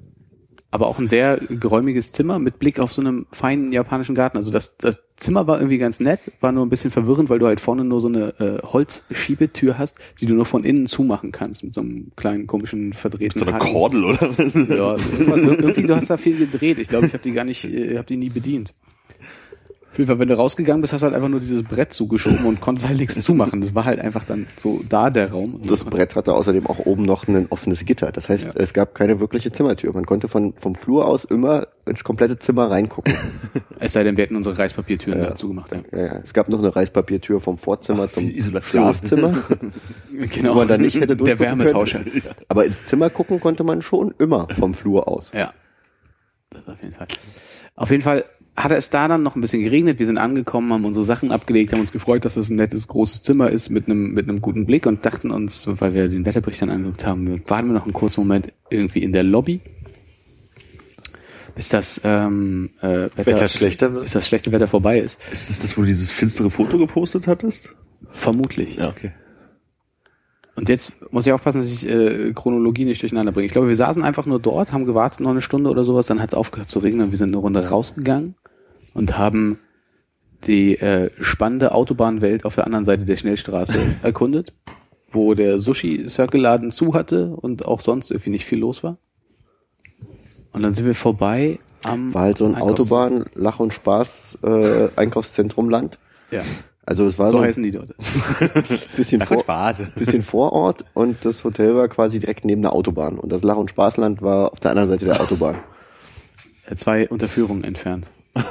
aber 0.74 0.88
auch 0.88 0.98
ein 0.98 1.06
sehr 1.06 1.36
geräumiges 1.36 2.10
Zimmer 2.10 2.40
mit 2.40 2.58
Blick 2.58 2.80
auf 2.80 2.92
so 2.92 3.00
einem 3.00 3.26
feinen 3.30 3.72
japanischen 3.72 4.16
Garten. 4.16 4.36
Also 4.36 4.50
das, 4.50 4.76
das 4.76 5.04
Zimmer 5.14 5.46
war 5.46 5.58
irgendwie 5.60 5.78
ganz 5.78 6.00
nett, 6.00 6.32
war 6.40 6.50
nur 6.50 6.66
ein 6.66 6.68
bisschen 6.68 6.90
verwirrend, 6.90 7.30
weil 7.30 7.38
du 7.38 7.46
halt 7.46 7.60
vorne 7.60 7.84
nur 7.84 8.00
so 8.00 8.08
eine 8.08 8.34
äh, 8.40 8.60
Holzschiebetür 8.60 9.78
hast, 9.78 9.96
die 10.20 10.26
du 10.26 10.34
nur 10.34 10.46
von 10.46 10.64
innen 10.64 10.88
zumachen 10.88 11.30
kannst 11.30 11.62
mit 11.62 11.74
so 11.74 11.80
einem 11.80 12.10
kleinen 12.16 12.48
komischen 12.48 12.92
verdrehten 12.92 13.38
So 13.38 13.46
eine 13.46 13.54
Haken. 13.54 13.72
Kordel 13.72 14.04
oder 14.04 14.36
was? 14.36 14.54
Ja, 14.54 14.96
irgendwie, 15.22 15.82
du 15.82 15.94
hast 15.94 16.10
da 16.10 16.16
viel 16.16 16.38
gedreht. 16.38 16.80
Ich 16.80 16.88
glaube, 16.88 17.06
ich 17.06 17.12
habe 17.12 17.22
die 17.22 17.30
gar 17.30 17.44
nicht, 17.44 17.64
äh, 17.66 17.96
habe 17.96 18.08
die 18.08 18.16
nie 18.16 18.30
bedient. 18.30 18.74
Auf 19.94 19.98
jeden 19.98 20.08
Fall, 20.08 20.18
wenn 20.18 20.26
du 20.26 20.36
rausgegangen 20.36 20.80
bist, 20.80 20.92
hast 20.92 21.02
du 21.02 21.04
halt 21.04 21.14
einfach 21.14 21.28
nur 21.28 21.38
dieses 21.38 21.62
Brett 21.62 21.92
zugeschoben 21.92 22.44
und 22.46 22.60
konntest 22.60 22.88
halt 22.88 22.98
nichts 22.98 23.22
zumachen. 23.22 23.60
Das 23.60 23.76
war 23.76 23.84
halt 23.84 24.00
einfach 24.00 24.24
dann 24.24 24.48
so 24.56 24.80
da 24.88 25.08
der 25.08 25.30
Raum. 25.30 25.60
Das 25.64 25.84
Brett 25.84 26.16
hatte 26.16 26.32
außerdem 26.34 26.66
auch 26.66 26.80
oben 26.80 27.04
noch 27.04 27.28
ein 27.28 27.46
offenes 27.50 27.84
Gitter. 27.84 28.10
Das 28.10 28.28
heißt, 28.28 28.44
Ja. 28.46 28.50
es 28.56 28.72
gab 28.74 28.96
keine 28.96 29.20
wirkliche 29.20 29.52
Zimmertür. 29.52 29.92
Man 29.92 30.04
konnte 30.04 30.26
von, 30.26 30.52
vom 30.56 30.74
Flur 30.74 31.06
aus 31.06 31.24
immer 31.24 31.68
ins 31.86 32.02
komplette 32.02 32.40
Zimmer 32.40 32.72
reingucken. 32.72 33.14
Es 33.78 33.92
sei 33.92 34.02
denn, 34.02 34.16
wir 34.16 34.24
hätten 34.24 34.34
unsere 34.34 34.58
Reispapiertüren 34.58 35.20
Ja. 35.20 35.26
dazu 35.28 35.46
gemacht. 35.48 35.70
Ja. 35.70 35.82
ja, 35.96 36.06
ja. 36.06 36.20
Es 36.24 36.32
gab 36.34 36.48
noch 36.48 36.58
eine 36.58 36.74
Reispapiertür 36.74 37.40
vom 37.40 37.56
Vorzimmer 37.56 38.08
zum 38.08 38.24
wie 38.24 38.36
Isolation. 38.36 38.82
Schlafzimmer, 38.82 39.44
Genau. 40.12 40.54
wo 40.54 40.58
man 40.58 40.68
dann 40.68 40.80
nicht 40.80 40.98
hätte 40.98 41.14
der 41.16 41.38
Wärmetauscher. 41.38 42.00
können. 42.02 42.22
Aber 42.48 42.64
ins 42.64 42.82
Zimmer 42.84 43.10
gucken 43.10 43.38
konnte 43.38 43.62
man 43.62 43.80
schon 43.82 44.12
immer 44.18 44.48
vom 44.58 44.74
Flur 44.74 45.06
aus. 45.06 45.30
Ja. 45.32 45.52
Das 46.50 46.66
auf 46.68 46.82
jeden 46.82 46.94
Fall. 46.94 47.06
Auf 47.76 47.90
jeden 47.90 48.02
Fall 48.02 48.24
hatte 48.56 48.76
es 48.76 48.90
da 48.90 49.08
dann 49.08 49.22
noch 49.22 49.34
ein 49.34 49.40
bisschen 49.40 49.62
geregnet. 49.62 49.98
Wir 49.98 50.06
sind 50.06 50.18
angekommen, 50.18 50.72
haben 50.72 50.84
unsere 50.84 51.04
Sachen 51.04 51.32
abgelegt, 51.32 51.72
haben 51.72 51.80
uns 51.80 51.92
gefreut, 51.92 52.24
dass 52.24 52.36
es 52.36 52.50
ein 52.50 52.56
nettes, 52.56 52.86
großes 52.86 53.22
Zimmer 53.22 53.50
ist 53.50 53.68
mit 53.68 53.86
einem, 53.86 54.12
mit 54.12 54.28
einem 54.28 54.40
guten 54.40 54.64
Blick 54.64 54.86
und 54.86 55.04
dachten 55.04 55.30
uns, 55.30 55.66
weil 55.66 55.94
wir 55.94 56.08
den 56.08 56.24
Wetterbericht 56.24 56.62
dann 56.62 56.70
angeguckt 56.70 57.04
haben, 57.04 57.42
warten 57.48 57.68
wir 57.68 57.74
noch 57.74 57.84
einen 57.84 57.92
kurzen 57.92 58.20
Moment 58.20 58.52
irgendwie 58.70 59.02
in 59.02 59.12
der 59.12 59.24
Lobby, 59.24 59.60
bis 61.56 61.68
das 61.68 62.00
ähm, 62.04 62.70
äh, 62.80 63.08
Wetter, 63.16 63.26
Wetter 63.26 63.48
schlechter 63.48 63.92
wird. 63.92 64.04
bis 64.04 64.12
das 64.12 64.26
schlechte 64.26 64.52
Wetter 64.52 64.68
vorbei 64.68 65.00
ist. 65.00 65.18
Ist 65.32 65.50
das 65.50 65.60
das, 65.60 65.76
wo 65.76 65.80
du 65.80 65.88
dieses 65.88 66.12
finstere 66.12 66.50
Foto 66.50 66.78
gepostet 66.78 67.26
hattest? 67.26 67.74
Vermutlich. 68.12 68.76
Ja, 68.76 68.90
okay. 68.90 69.12
Und 70.56 70.68
jetzt 70.68 70.92
muss 71.10 71.26
ich 71.26 71.32
aufpassen, 71.32 71.62
dass 71.62 71.72
ich 71.72 71.88
äh, 71.88 72.32
Chronologie 72.32 72.84
nicht 72.84 73.02
durcheinander 73.02 73.32
bringe. 73.32 73.46
Ich 73.46 73.52
glaube, 73.52 73.66
wir 73.66 73.74
saßen 73.74 74.04
einfach 74.04 74.26
nur 74.26 74.38
dort, 74.38 74.70
haben 74.70 74.84
gewartet 74.84 75.18
noch 75.18 75.32
eine 75.32 75.40
Stunde 75.42 75.68
oder 75.68 75.82
sowas, 75.82 76.06
dann 76.06 76.22
hat 76.22 76.28
es 76.28 76.34
aufgehört 76.34 76.70
zu 76.70 76.78
regnen 76.78 77.06
und 77.06 77.10
wir 77.10 77.18
sind 77.18 77.30
eine 77.30 77.38
Runde 77.38 77.68
rausgegangen 77.68 78.36
und 78.94 79.18
haben 79.18 79.58
die 80.44 80.76
äh, 80.78 81.10
spannende 81.20 81.72
Autobahnwelt 81.72 82.44
auf 82.44 82.54
der 82.54 82.64
anderen 82.66 82.84
Seite 82.84 83.04
der 83.04 83.16
Schnellstraße 83.16 83.78
erkundet, 84.02 84.52
wo 85.12 85.34
der 85.34 85.58
Sushi-Circle-Laden 85.58 86.70
zu 86.70 86.94
hatte 86.94 87.28
und 87.36 87.64
auch 87.66 87.80
sonst 87.80 88.10
irgendwie 88.10 88.30
nicht 88.30 88.44
viel 88.44 88.58
los 88.58 88.82
war. 88.82 88.98
Und 90.52 90.62
dann 90.62 90.72
sind 90.72 90.86
wir 90.86 90.94
vorbei 90.94 91.58
am 91.82 92.14
War 92.14 92.22
halt 92.22 92.38
so 92.38 92.46
ein 92.46 92.54
Autobahn, 92.54 93.24
Lach- 93.34 93.60
und 93.60 93.74
Spaß, 93.74 94.38
äh, 94.42 94.88
Einkaufszentrum 94.96 95.68
Land. 95.68 95.98
Ja, 96.30 96.42
Also 96.86 97.06
es 97.06 97.18
war 97.18 97.28
so 97.28 97.38
so, 97.38 97.44
heißen 97.44 97.62
die 97.62 97.72
dort. 97.72 97.94
ein 98.40 98.80
bisschen, 98.96 99.20
vor, 99.22 99.40
Spaß. 99.40 99.82
bisschen 99.96 100.22
Vorort 100.22 100.84
und 100.94 101.24
das 101.24 101.44
Hotel 101.44 101.74
war 101.74 101.88
quasi 101.88 102.18
direkt 102.20 102.44
neben 102.44 102.62
der 102.62 102.72
Autobahn. 102.72 103.18
Und 103.18 103.30
das 103.32 103.42
Lach- 103.42 103.56
und 103.56 103.70
Spaßland 103.70 104.22
war 104.22 104.52
auf 104.52 104.60
der 104.60 104.70
anderen 104.70 104.88
Seite 104.90 105.04
der 105.06 105.20
Autobahn. 105.20 105.56
Zwei 106.76 107.08
Unterführungen 107.08 107.64
entfernt. 107.64 108.06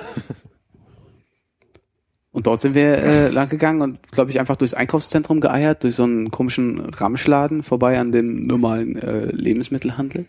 Und 2.32 2.48
dort 2.48 2.62
sind 2.62 2.74
wir 2.74 2.98
äh, 2.98 3.28
lang 3.30 3.48
gegangen 3.48 3.82
und, 3.84 4.12
glaube 4.12 4.32
ich, 4.32 4.40
einfach 4.40 4.56
durchs 4.56 4.74
Einkaufszentrum 4.74 5.40
geeiert, 5.40 5.84
durch 5.84 5.96
so 5.96 6.04
einen 6.04 6.32
komischen 6.32 6.80
Ramschladen 6.80 7.62
vorbei 7.62 8.00
an 8.00 8.12
dem 8.12 8.48
normalen 8.48 8.96
äh, 8.96 9.26
Lebensmittelhandel. 9.28 10.26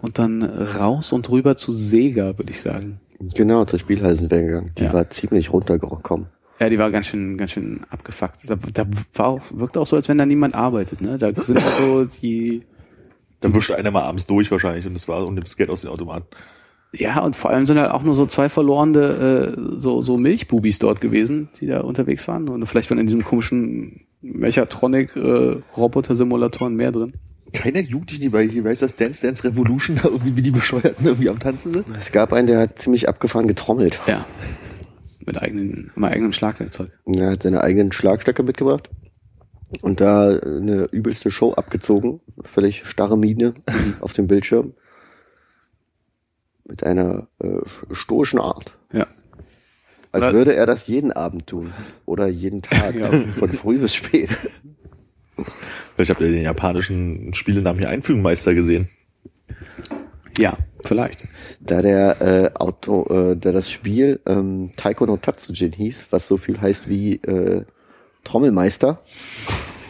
Und 0.00 0.20
dann 0.20 0.44
raus 0.44 1.12
und 1.12 1.28
rüber 1.30 1.56
zu 1.56 1.72
Sega, 1.72 2.38
würde 2.38 2.52
ich 2.52 2.60
sagen. 2.60 3.00
Genau, 3.34 3.64
zur 3.64 3.80
Spielhalle 3.80 4.14
sind 4.14 4.30
wir 4.30 4.42
gegangen. 4.42 4.70
Die 4.78 4.84
Ja. 4.84 4.92
war 4.92 5.10
ziemlich 5.10 5.52
runtergekommen. 5.52 6.26
Ja, 6.60 6.68
die 6.68 6.78
war 6.78 6.92
ganz 6.92 7.06
schön, 7.06 7.36
ganz 7.36 7.50
schön 7.50 7.80
abgefuckt. 7.90 8.48
Da, 8.48 8.54
da 8.72 8.86
war 9.14 9.26
auch, 9.26 9.40
wirkte 9.52 9.80
auch 9.80 9.86
so, 9.88 9.96
als 9.96 10.08
wenn 10.08 10.18
da 10.18 10.26
niemand 10.26 10.54
arbeitet, 10.54 11.00
ne? 11.00 11.18
Da 11.18 11.32
sind 11.42 11.60
halt 11.64 11.74
so 11.76 12.04
die, 12.04 12.62
Dann 13.40 13.52
wischte 13.54 13.74
einer 13.76 13.90
mal 13.90 14.02
abends 14.02 14.26
durch 14.28 14.52
wahrscheinlich 14.52 14.86
und 14.86 14.94
das 14.94 15.08
war 15.08 15.26
und 15.26 15.34
nimmt 15.34 15.48
das 15.48 15.56
Geld 15.56 15.68
aus 15.70 15.80
den 15.80 15.90
Automaten. 15.90 16.26
Ja, 16.96 17.20
und 17.20 17.36
vor 17.36 17.50
allem 17.50 17.66
sind 17.66 17.78
halt 17.78 17.90
auch 17.90 18.02
nur 18.02 18.14
so 18.14 18.24
zwei 18.26 18.48
verlorene 18.48 19.00
äh, 19.00 19.54
so, 19.78 20.00
so 20.02 20.16
Milchbubis 20.16 20.78
dort 20.78 21.00
gewesen, 21.00 21.48
die 21.60 21.66
da 21.66 21.80
unterwegs 21.80 22.28
waren. 22.28 22.48
Und 22.48 22.64
vielleicht 22.66 22.88
waren 22.90 22.98
in 22.98 23.06
diesem 23.06 23.24
komischen 23.24 24.06
Mechatronic-Roboter-Simulatoren 24.22 26.76
mehr 26.76 26.92
drin. 26.92 27.14
Keiner 27.52 27.80
Jugendlichen, 27.80 28.22
die 28.22 28.28
bei 28.28 28.46
hier 28.46 28.64
weiß, 28.64 28.78
dass 28.80 28.96
Dance 28.96 29.22
Dance 29.22 29.44
Revolution 29.44 29.96
da 30.02 30.08
irgendwie 30.08 30.36
wie 30.36 30.42
die 30.42 30.50
Bescheuerten 30.50 31.06
irgendwie 31.06 31.28
am 31.28 31.38
Tanzen 31.38 31.72
sind. 31.72 31.86
Es 31.98 32.10
gab 32.12 32.32
einen, 32.32 32.46
der 32.46 32.60
hat 32.60 32.78
ziemlich 32.78 33.08
abgefahren 33.08 33.48
getrommelt. 33.48 34.00
Ja. 34.06 34.24
Mit 35.26 35.40
eigenen, 35.40 35.90
mit 35.94 36.10
eigenem 36.10 36.32
Schlagwerkzeug. 36.32 36.90
Er 37.06 37.30
hat 37.30 37.42
seine 37.42 37.62
eigenen 37.62 37.92
Schlagstöcke 37.92 38.42
mitgebracht 38.42 38.90
und 39.80 40.00
da 40.00 40.28
eine 40.28 40.88
übelste 40.92 41.30
Show 41.30 41.54
abgezogen. 41.54 42.20
Völlig 42.42 42.86
starre 42.86 43.16
Miene 43.16 43.54
auf 44.00 44.12
dem 44.12 44.26
Bildschirm. 44.26 44.74
Mit 46.66 46.82
einer 46.84 47.26
äh, 47.42 47.58
stoischen 47.92 48.38
Art. 48.40 48.76
Ja. 48.92 49.06
Als 50.12 50.24
Oder- 50.24 50.32
würde 50.32 50.54
er 50.54 50.66
das 50.66 50.86
jeden 50.86 51.12
Abend 51.12 51.46
tun. 51.46 51.72
Oder 52.06 52.28
jeden 52.28 52.62
Tag. 52.62 52.94
Ja. 52.94 53.10
Von 53.38 53.52
früh 53.52 53.78
bis 53.78 53.94
spät. 53.94 54.30
Vielleicht 55.94 56.10
habt 56.10 56.20
ihr 56.20 56.30
den 56.30 56.42
japanischen 56.42 57.34
Spielenamen 57.34 57.80
hier 57.80 57.88
Einfügenmeister 57.90 58.54
gesehen. 58.54 58.88
Ja, 60.38 60.56
vielleicht. 60.84 61.24
Da 61.60 61.82
der 61.82 62.20
äh, 62.20 62.50
Auto, 62.58 63.04
äh, 63.32 63.36
da 63.36 63.52
das 63.52 63.70
Spiel 63.70 64.20
ähm, 64.26 64.72
Taiko 64.76 65.06
no 65.06 65.16
Tatsujin 65.16 65.72
hieß, 65.72 66.06
was 66.10 66.26
so 66.28 66.36
viel 66.36 66.60
heißt 66.60 66.88
wie 66.88 67.16
äh, 67.16 67.64
Trommelmeister, 68.24 69.02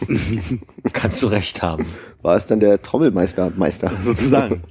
Kannst 0.93 1.23
du 1.23 1.27
recht 1.27 1.61
haben. 1.61 1.85
war 2.21 2.35
es 2.35 2.45
dann 2.45 2.59
der 2.59 2.81
Trommelmeister 2.81 3.51
Meister. 3.55 3.91
Sozusagen. 4.03 4.61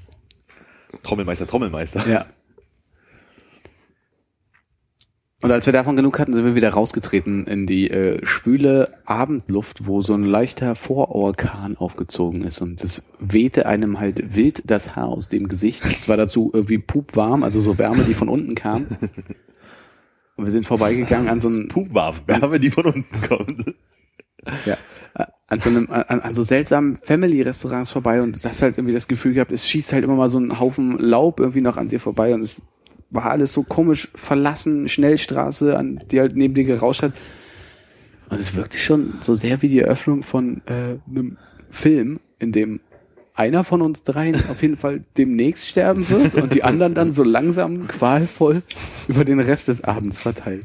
Trommelmeister, 1.05 1.47
Trommelmeister. 1.47 2.09
Ja. 2.09 2.27
Und 5.43 5.53
als 5.53 5.67
wir 5.67 5.75
davon 5.75 5.95
genug 5.95 6.19
hatten, 6.19 6.33
sind 6.33 6.47
wir 6.47 6.55
wieder 6.55 6.71
rausgetreten 6.71 7.47
in 7.47 7.67
die 7.67 7.91
äh, 7.91 8.25
schwüle 8.25 8.95
Abendluft, 9.05 9.87
wo 9.87 10.01
so 10.01 10.15
ein 10.15 10.23
leichter 10.23 10.75
Vororkan 10.75 11.77
aufgezogen 11.77 12.45
ist. 12.45 12.63
Und 12.63 12.83
es 12.83 13.03
wehte 13.21 13.67
einem 13.67 14.01
halt 14.01 14.35
wild 14.35 14.63
das 14.65 14.97
Haar 14.97 15.09
aus 15.09 15.29
dem 15.29 15.49
Gesicht. 15.49 15.85
Es 15.85 16.09
war 16.09 16.17
dazu 16.17 16.51
irgendwie 16.55 16.79
pupwarm, 16.79 17.43
also 17.43 17.61
so 17.61 17.77
Wärme, 17.77 18.05
die 18.05 18.15
von 18.15 18.31
unten 18.31 18.55
kam. 18.55 18.87
Und 20.37 20.47
wir 20.47 20.51
sind 20.51 20.67
vorbeigegangen 20.67 21.29
an 21.29 21.41
so 21.41 21.49
einem 21.49 21.69
Pupwaf, 21.69 22.23
Wärme, 22.27 22.59
die 22.59 22.71
von 22.71 22.87
unten 22.87 23.29
kommt. 23.29 23.75
ja, 24.65 24.79
an 25.55 25.61
so 25.61 25.71
einem, 25.71 25.89
an, 25.91 26.21
an 26.21 26.35
so 26.35 26.43
seltsamen 26.43 26.97
Family-Restaurants 26.97 27.93
vorbei 27.93 28.21
und 28.21 28.45
hast 28.45 28.63
halt 28.63 28.77
irgendwie 28.77 28.95
das 28.95 29.07
Gefühl 29.07 29.35
gehabt, 29.35 29.53
es 29.53 29.69
schießt 29.69 29.93
halt 29.93 30.03
immer 30.03 30.17
mal 30.17 30.29
so 30.29 30.39
ein 30.39 30.59
Haufen 30.59 30.99
Laub 30.99 31.39
irgendwie 31.39 31.61
noch 31.61 31.77
an 31.77 31.89
dir 31.89 32.01
vorbei 32.01 32.35
und 32.35 32.43
es 32.43 32.57
war 33.11 33.31
alles 33.31 33.53
so 33.53 33.63
komisch 33.63 34.09
verlassen, 34.17 34.89
Schnellstraße, 34.89 35.77
an 35.79 36.01
die 36.11 36.19
halt 36.19 36.35
neben 36.35 36.55
dir 36.55 36.65
gerauscht 36.65 37.03
hat. 37.03 37.13
Und 38.29 38.41
es 38.41 38.57
wirkte 38.57 38.79
schon 38.79 39.15
so 39.21 39.37
sehr 39.37 39.63
wie 39.63 39.69
die 39.69 39.79
Eröffnung 39.79 40.25
von 40.25 40.63
äh, 40.67 40.99
einem 41.09 41.37
Film, 41.71 42.19
in 42.41 42.51
dem 42.51 42.81
einer 43.35 43.63
von 43.63 43.83
uns 43.83 44.03
dreien 44.03 44.35
auf 44.49 44.63
jeden 44.63 44.77
Fall 44.77 45.05
demnächst 45.17 45.67
sterben 45.67 46.09
wird 46.09 46.35
und 46.35 46.55
die 46.55 46.65
anderen 46.65 46.95
dann 46.95 47.13
so 47.13 47.23
langsam 47.23 47.87
qualvoll 47.87 48.63
über 49.07 49.25
den 49.25 49.39
Rest 49.39 49.69
des 49.69 49.85
Abends 49.85 50.21
verteilt. 50.21 50.65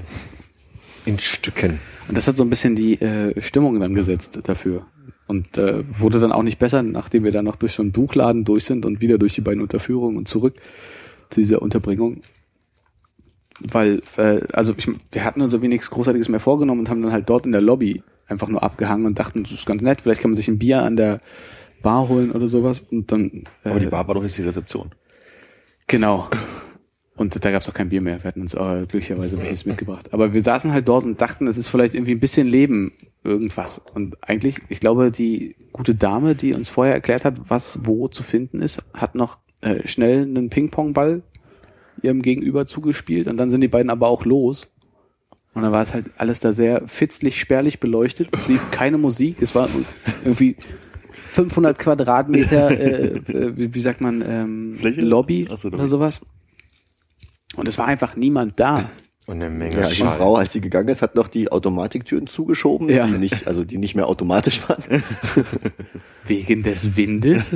In 1.06 1.20
Stücken. 1.20 1.80
Und 2.10 2.18
das 2.18 2.28
hat 2.28 2.36
so 2.36 2.43
ein 2.43 2.49
bisschen 2.49 2.76
die 2.76 2.99
äh, 2.99 3.39
Stimmung 3.39 3.80
dann 3.80 3.93
gesetzt 3.93 4.39
dafür. 4.43 4.88
Und 5.28 5.60
äh, 5.60 5.84
wurde 5.91 6.20
dann 6.20 6.32
auch 6.32 6.41
nicht 6.41 6.57
besser, 6.57 6.82
nachdem 6.82 7.24
wir 7.24 7.32
dann 7.32 7.45
noch 7.45 7.55
durch 7.55 7.74
so 7.74 7.84
einen 7.84 7.91
Buchladen 7.91 8.45
durch 8.45 8.66
sind 8.66 8.84
und 8.84 8.99
wieder 8.99 9.20
durch 9.20 9.36
die 9.36 9.41
beiden 9.41 9.62
Unterführungen 9.62 10.18
und 10.18 10.28
zurück 10.28 10.55
zu 11.30 11.39
dieser 11.39 11.62
Unterbringung. 11.62 12.22
Weil, 13.60 14.01
äh, 14.18 14.41
also 14.53 14.74
ich, 14.76 14.89
wir 15.12 15.24
hatten 15.24 15.41
uns 15.41 15.53
irgendwie 15.53 15.70
nichts 15.70 15.91
Großartiges 15.91 16.30
mehr 16.30 16.39
vorgenommen 16.39 16.80
und 16.80 16.89
haben 16.89 17.03
dann 17.03 17.12
halt 17.12 17.30
dort 17.30 17.45
in 17.45 17.51
der 17.51 17.62
Lobby 17.62 18.01
einfach 18.28 18.47
nur 18.47 18.64
abgehangen 18.64 19.05
und 19.05 19.20
dachten, 19.20 19.43
das 19.43 19.51
ist 19.51 19.68
ganz 19.68 19.84
nett, 19.84 20.01
vielleicht 20.01 20.22
kann 20.22 20.32
man 20.32 20.36
sich 20.36 20.47
ein 20.47 20.57
Bier 20.57 20.82
an 20.82 20.95
der 20.95 21.22
Bar 21.84 22.10
holen 22.10 22.32
oder 22.32 22.47
sowas. 22.47 22.84
Und 22.89 23.12
dann 23.12 23.43
äh, 23.64 23.70
Aber 23.70 23.80
die 23.80 23.86
Bar 23.86 24.07
war 24.07 24.16
doch 24.16 24.24
jetzt 24.24 24.38
die 24.39 24.43
Rezeption. 24.43 24.89
Genau. 25.86 26.28
Und 27.20 27.44
da 27.44 27.52
gab 27.52 27.62
es 27.62 27.68
auch 27.68 27.74
kein 27.74 27.90
Bier 27.90 28.00
mehr. 28.00 28.24
Wir 28.24 28.30
hatten 28.30 28.40
uns 28.40 28.54
äh, 28.54 28.86
glücklicherweise 28.88 29.38
welches 29.38 29.66
mitgebracht. 29.66 30.14
Aber 30.14 30.34
wir 30.34 30.42
saßen 30.42 30.72
halt 30.72 30.88
dort 30.88 31.04
und 31.04 31.20
dachten, 31.20 31.48
es 31.48 31.58
ist 31.58 31.68
vielleicht 31.68 31.94
irgendwie 31.94 32.14
ein 32.14 32.22
bisschen 32.22 32.48
Leben, 32.48 32.94
irgendwas. 33.26 33.82
Und 33.94 34.18
eigentlich, 34.22 34.56
ich 34.70 34.80
glaube, 34.80 35.12
die 35.12 35.58
gute 35.74 35.96
Dame, 35.96 36.36
die 36.36 36.54
uns 36.54 36.70
vorher 36.70 36.94
erklärt 36.94 37.26
hat, 37.26 37.50
was 37.50 37.80
wo 37.84 38.08
zu 38.08 38.24
finden 38.24 38.62
ist, 38.62 38.82
hat 38.94 39.16
noch 39.16 39.38
äh, 39.60 39.86
schnell 39.86 40.22
einen 40.22 40.50
Ping-Pong-Ball 40.50 41.22
ihrem 42.02 42.22
Gegenüber 42.22 42.66
zugespielt 42.66 43.28
und 43.28 43.36
dann 43.36 43.52
sind 43.52 43.60
die 43.60 43.68
beiden 43.68 43.90
aber 43.90 44.08
auch 44.08 44.24
los. 44.24 44.70
Und 45.54 45.64
dann 45.64 45.74
war 45.74 45.82
es 45.82 45.94
halt 45.94 46.06
alles 46.16 46.40
da 46.40 46.54
sehr 46.54 46.88
fitzlig, 46.88 47.38
spärlich 47.38 47.82
beleuchtet. 47.82 48.30
Es 48.32 48.48
lief 48.48 48.72
keine 48.72 48.98
Musik. 48.98 49.42
Es 49.42 49.54
war 49.56 49.68
irgendwie 50.24 50.56
500 51.34 51.78
Quadratmeter, 51.78 52.72
äh, 52.72 53.08
äh, 53.18 53.74
wie, 53.74 53.82
sagt 53.82 54.00
man, 54.00 54.24
ähm, 54.26 54.76
Fläche? 54.76 55.02
Lobby 55.02 55.50
so, 55.54 55.68
oder 55.68 55.90
sowas. 55.90 56.22
Und 57.60 57.68
es 57.68 57.78
war 57.78 57.86
einfach 57.88 58.16
niemand 58.16 58.60
da. 58.60 58.89
Und 59.26 59.36
eine 59.36 59.49
Menge 59.49 59.76
Ja, 59.80 59.89
die. 59.89 59.95
Frau, 60.01 60.36
als 60.38 60.53
sie 60.53 60.62
gegangen 60.62 60.88
ist, 60.89 61.01
hat 61.03 61.14
noch 61.16 61.28
die 61.28 61.51
Automatiktüren 61.51 62.26
zugeschoben, 62.26 62.89
Ja. 62.89 63.05
die 63.05 63.18
nicht, 63.18 63.45
also 63.47 63.64
die 63.64 63.78
nicht 63.78 63.93
mehr 63.95 64.07
automatisch 64.07 64.68
waren. 64.68 64.84
Wegen 66.26 66.64
des 66.64 66.95
Windes. 66.97 67.53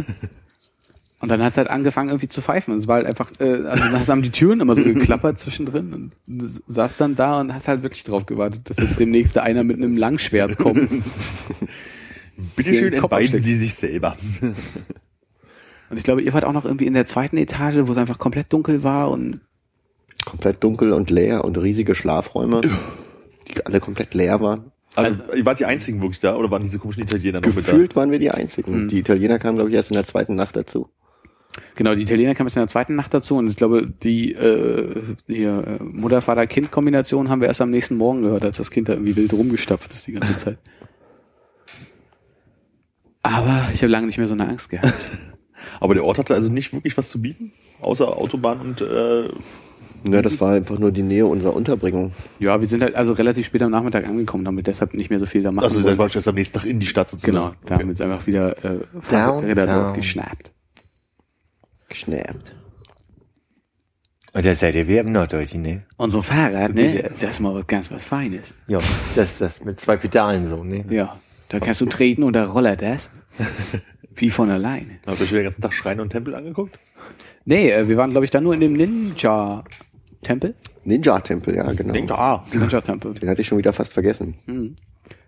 Und 1.20 1.30
dann 1.30 1.42
hat 1.42 1.52
es 1.54 1.58
halt 1.58 1.70
angefangen 1.70 2.10
irgendwie 2.10 2.28
zu 2.28 2.42
pfeifen. 2.42 2.74
Und 2.74 2.80
es 2.80 2.88
war 2.88 2.98
halt 2.98 3.08
einfach, 3.08 3.32
äh, 3.40 3.66
also 3.66 3.84
dann 3.86 4.08
haben 4.08 4.22
die 4.22 4.30
Türen 4.30 4.60
immer 4.60 4.76
so 4.76 4.84
geklappert 4.84 5.40
zwischendrin 5.40 5.94
und 5.94 6.12
du 6.28 6.48
saß 6.68 6.98
dann 6.98 7.16
da 7.16 7.40
und 7.40 7.54
hast 7.54 7.68
halt 7.68 7.82
wirklich 7.82 8.04
drauf 8.04 8.26
gewartet, 8.26 8.70
dass 8.70 8.78
jetzt 8.78 9.00
demnächst 9.00 9.38
einer 9.38 9.64
mit 9.64 9.78
einem 9.78 9.96
Langschwert 9.98 10.58
kommt. 10.58 10.90
Bitte 12.56 12.72
Den 12.72 12.80
schön 12.80 12.92
Kopf 13.00 13.12
entbeiden. 13.14 13.42
Sie 13.42 13.56
sich 13.56 13.74
selber. 13.76 14.18
Und 15.90 15.98
ich 15.98 16.04
glaube, 16.04 16.22
ihr 16.22 16.34
wart 16.34 16.46
auch 16.46 16.52
noch 16.54 16.66
irgendwie 16.66 16.88
in 16.88 16.94
der 16.94 17.06
zweiten 17.06 17.38
Etage, 17.38 17.78
wo 17.88 17.92
es 17.94 17.98
einfach 17.98 18.18
komplett 18.20 18.52
dunkel 18.52 18.84
war 18.84 19.10
und 19.12 19.40
komplett 20.26 20.64
dunkel 20.64 20.94
und 20.94 21.10
leer 21.10 21.44
und 21.44 21.58
riesige 21.58 21.96
Schlafräume, 21.96 22.62
die 23.48 23.66
alle 23.66 23.80
komplett 23.80 24.14
leer 24.14 24.42
waren. 24.42 24.72
Also, 24.96 25.20
ihr 25.36 25.46
wart 25.46 25.60
die 25.60 25.66
einzigen 25.66 26.02
wirklich 26.02 26.20
da 26.20 26.36
oder 26.36 26.52
waren 26.52 26.64
diese 26.64 26.78
komischen 26.78 27.04
Italiener 27.04 27.42
noch 27.42 27.48
mit 27.48 27.68
da? 27.68 27.72
Gefühlt 27.72 27.96
waren 27.96 28.12
wir 28.12 28.20
die 28.20 28.30
einzigen. 28.30 28.74
Hm. 28.74 28.88
Die 28.90 29.00
Italiener 29.00 29.40
kamen, 29.40 29.56
glaube 29.56 29.70
ich, 29.72 29.76
erst 29.76 29.90
in 29.90 29.96
der 29.96 30.06
zweiten 30.06 30.36
Nacht 30.36 30.56
dazu. 30.56 30.90
Genau, 31.76 31.96
die 31.96 32.04
Italiener 32.04 32.36
kamen 32.36 32.48
jetzt 32.48 32.56
in 32.56 32.62
der 32.62 32.68
zweiten 32.68 32.96
Nacht 32.96 33.14
dazu 33.14 33.38
und 33.38 33.48
ich 33.48 33.56
glaube, 33.56 33.88
die 33.88 34.34
äh, 34.34 35.02
hier, 35.28 35.80
äh, 35.80 35.84
Mutter-Vater-Kind-Kombination 35.84 37.30
haben 37.30 37.42
wir 37.42 37.48
erst 37.48 37.62
am 37.62 37.70
nächsten 37.70 37.96
Morgen 37.96 38.24
gehört, 38.24 38.44
als 38.44 38.58
das 38.58 38.72
Kind 38.72 38.90
da 38.90 38.94
irgendwie 38.94 39.16
wild 39.16 39.34
rumgestapft 39.34 39.94
ist 39.94 40.08
die 40.08 40.14
ganze 40.14 40.38
Zeit. 40.38 40.58
Aber 43.22 43.70
ich 43.72 43.82
habe 43.82 43.92
lange 43.92 44.08
nicht 44.08 44.18
mehr 44.18 44.28
so 44.28 44.34
eine 44.34 44.48
Angst 44.48 44.70
gehabt. 44.70 44.94
Aber 45.80 45.94
der 45.94 46.04
Ort 46.04 46.18
hatte 46.18 46.34
also 46.34 46.50
nicht 46.50 46.74
wirklich 46.74 46.98
was 46.98 47.10
zu 47.10 47.22
bieten, 47.22 47.54
außer 47.82 48.18
Autobahn 48.18 48.60
und 48.60 48.82
äh, 48.82 49.30
Ja, 50.06 50.22
das 50.22 50.40
war 50.42 50.54
einfach 50.54 50.78
nur 50.78 50.92
die 50.92 51.02
Nähe 51.02 51.26
unserer 51.26 51.56
Unterbringung. 51.56 52.12
Ja, 52.40 52.60
wir 52.60 52.68
sind 52.68 52.84
halt 52.84 52.96
also 52.96 53.14
relativ 53.14 53.46
spät 53.46 53.62
am 53.62 53.72
Nachmittag 53.72 54.06
angekommen, 54.06 54.44
damit 54.44 54.68
deshalb 54.68 54.94
nicht 54.94 55.10
mehr 55.10 55.20
so 55.20 55.26
viel 55.26 55.44
da 55.44 55.52
machen 55.52 55.64
also 55.64 55.80
ihr 55.80 55.86
wollen. 55.86 55.98
seid 55.98 56.16
erst 56.16 56.28
am 56.28 56.36
nächsten 56.36 56.60
Tag 56.60 56.66
in 56.66 56.80
die 56.80 56.88
Stadt 56.88 57.10
sozusagen. 57.10 57.34
Genau, 57.34 57.54
da 57.66 57.76
haben 57.76 57.82
wir 57.84 57.90
jetzt 57.90 58.02
einfach 58.02 58.28
wieder 58.28 58.64
äh. 58.66 58.80
Fahrräder 59.00 59.66
dort 59.66 59.96
geschnappt. 59.96 60.52
Geschnappt. 61.90 62.54
Und 64.34 64.46
da 64.46 64.56
seid 64.56 64.74
ihr 64.74 64.88
wie 64.88 64.98
im 64.98 65.12
Norddeutschen, 65.12 65.62
ne? 65.62 65.84
Und 65.96 66.10
so 66.10 66.24
Fahrrad, 66.24 66.70
So 66.70 66.82
ne, 66.82 67.12
das 67.20 67.32
ist 67.32 67.40
mal 67.40 67.54
was 67.54 67.68
ganz 67.68 67.92
was 67.92 68.04
Feines. 68.04 68.54
Ja, 68.68 68.80
das, 69.16 69.38
das 69.38 69.64
mit 69.64 69.80
zwei 69.80 69.96
Pedalen 69.96 70.48
so, 70.48 70.64
ne? 70.64 70.84
Ja, 70.90 71.20
da 71.50 71.60
kannst 71.60 71.82
du 71.82 71.86
treten 71.86 72.24
und 72.24 72.34
da 72.36 72.46
rollert 72.46 72.82
das. 72.82 73.12
Wie 74.16 74.30
von 74.30 74.50
alleine. 74.50 75.00
Habt 75.06 75.20
ihr 75.20 75.24
euch 75.24 75.30
den 75.30 75.44
ganzen 75.44 75.62
Tag 75.62 75.74
Schreine 75.74 76.02
und 76.02 76.10
Tempel 76.10 76.36
angeguckt? 76.36 76.80
Nee, 77.46 77.72
äh, 77.72 77.88
wir 77.88 77.98
waren, 77.98 78.12
glaube 78.12 78.26
ich, 78.26 78.32
da 78.32 78.42
nur 78.42 78.54
in 78.54 78.60
dem 78.60 78.74
Ninja-Tempel. 80.24 80.56
Ninja-Tempel, 80.86 81.56
ja, 81.56 81.72
genau. 81.74 81.94
Ja, 81.94 82.44
Ninja-Tempel. 82.54 83.14
Den 83.14 83.30
hatte 83.30 83.42
ich 83.42 83.48
schon 83.48 83.58
wieder 83.58 83.74
fast 83.74 83.94
vergessen. 83.94 84.36
Mhm. 84.46 84.76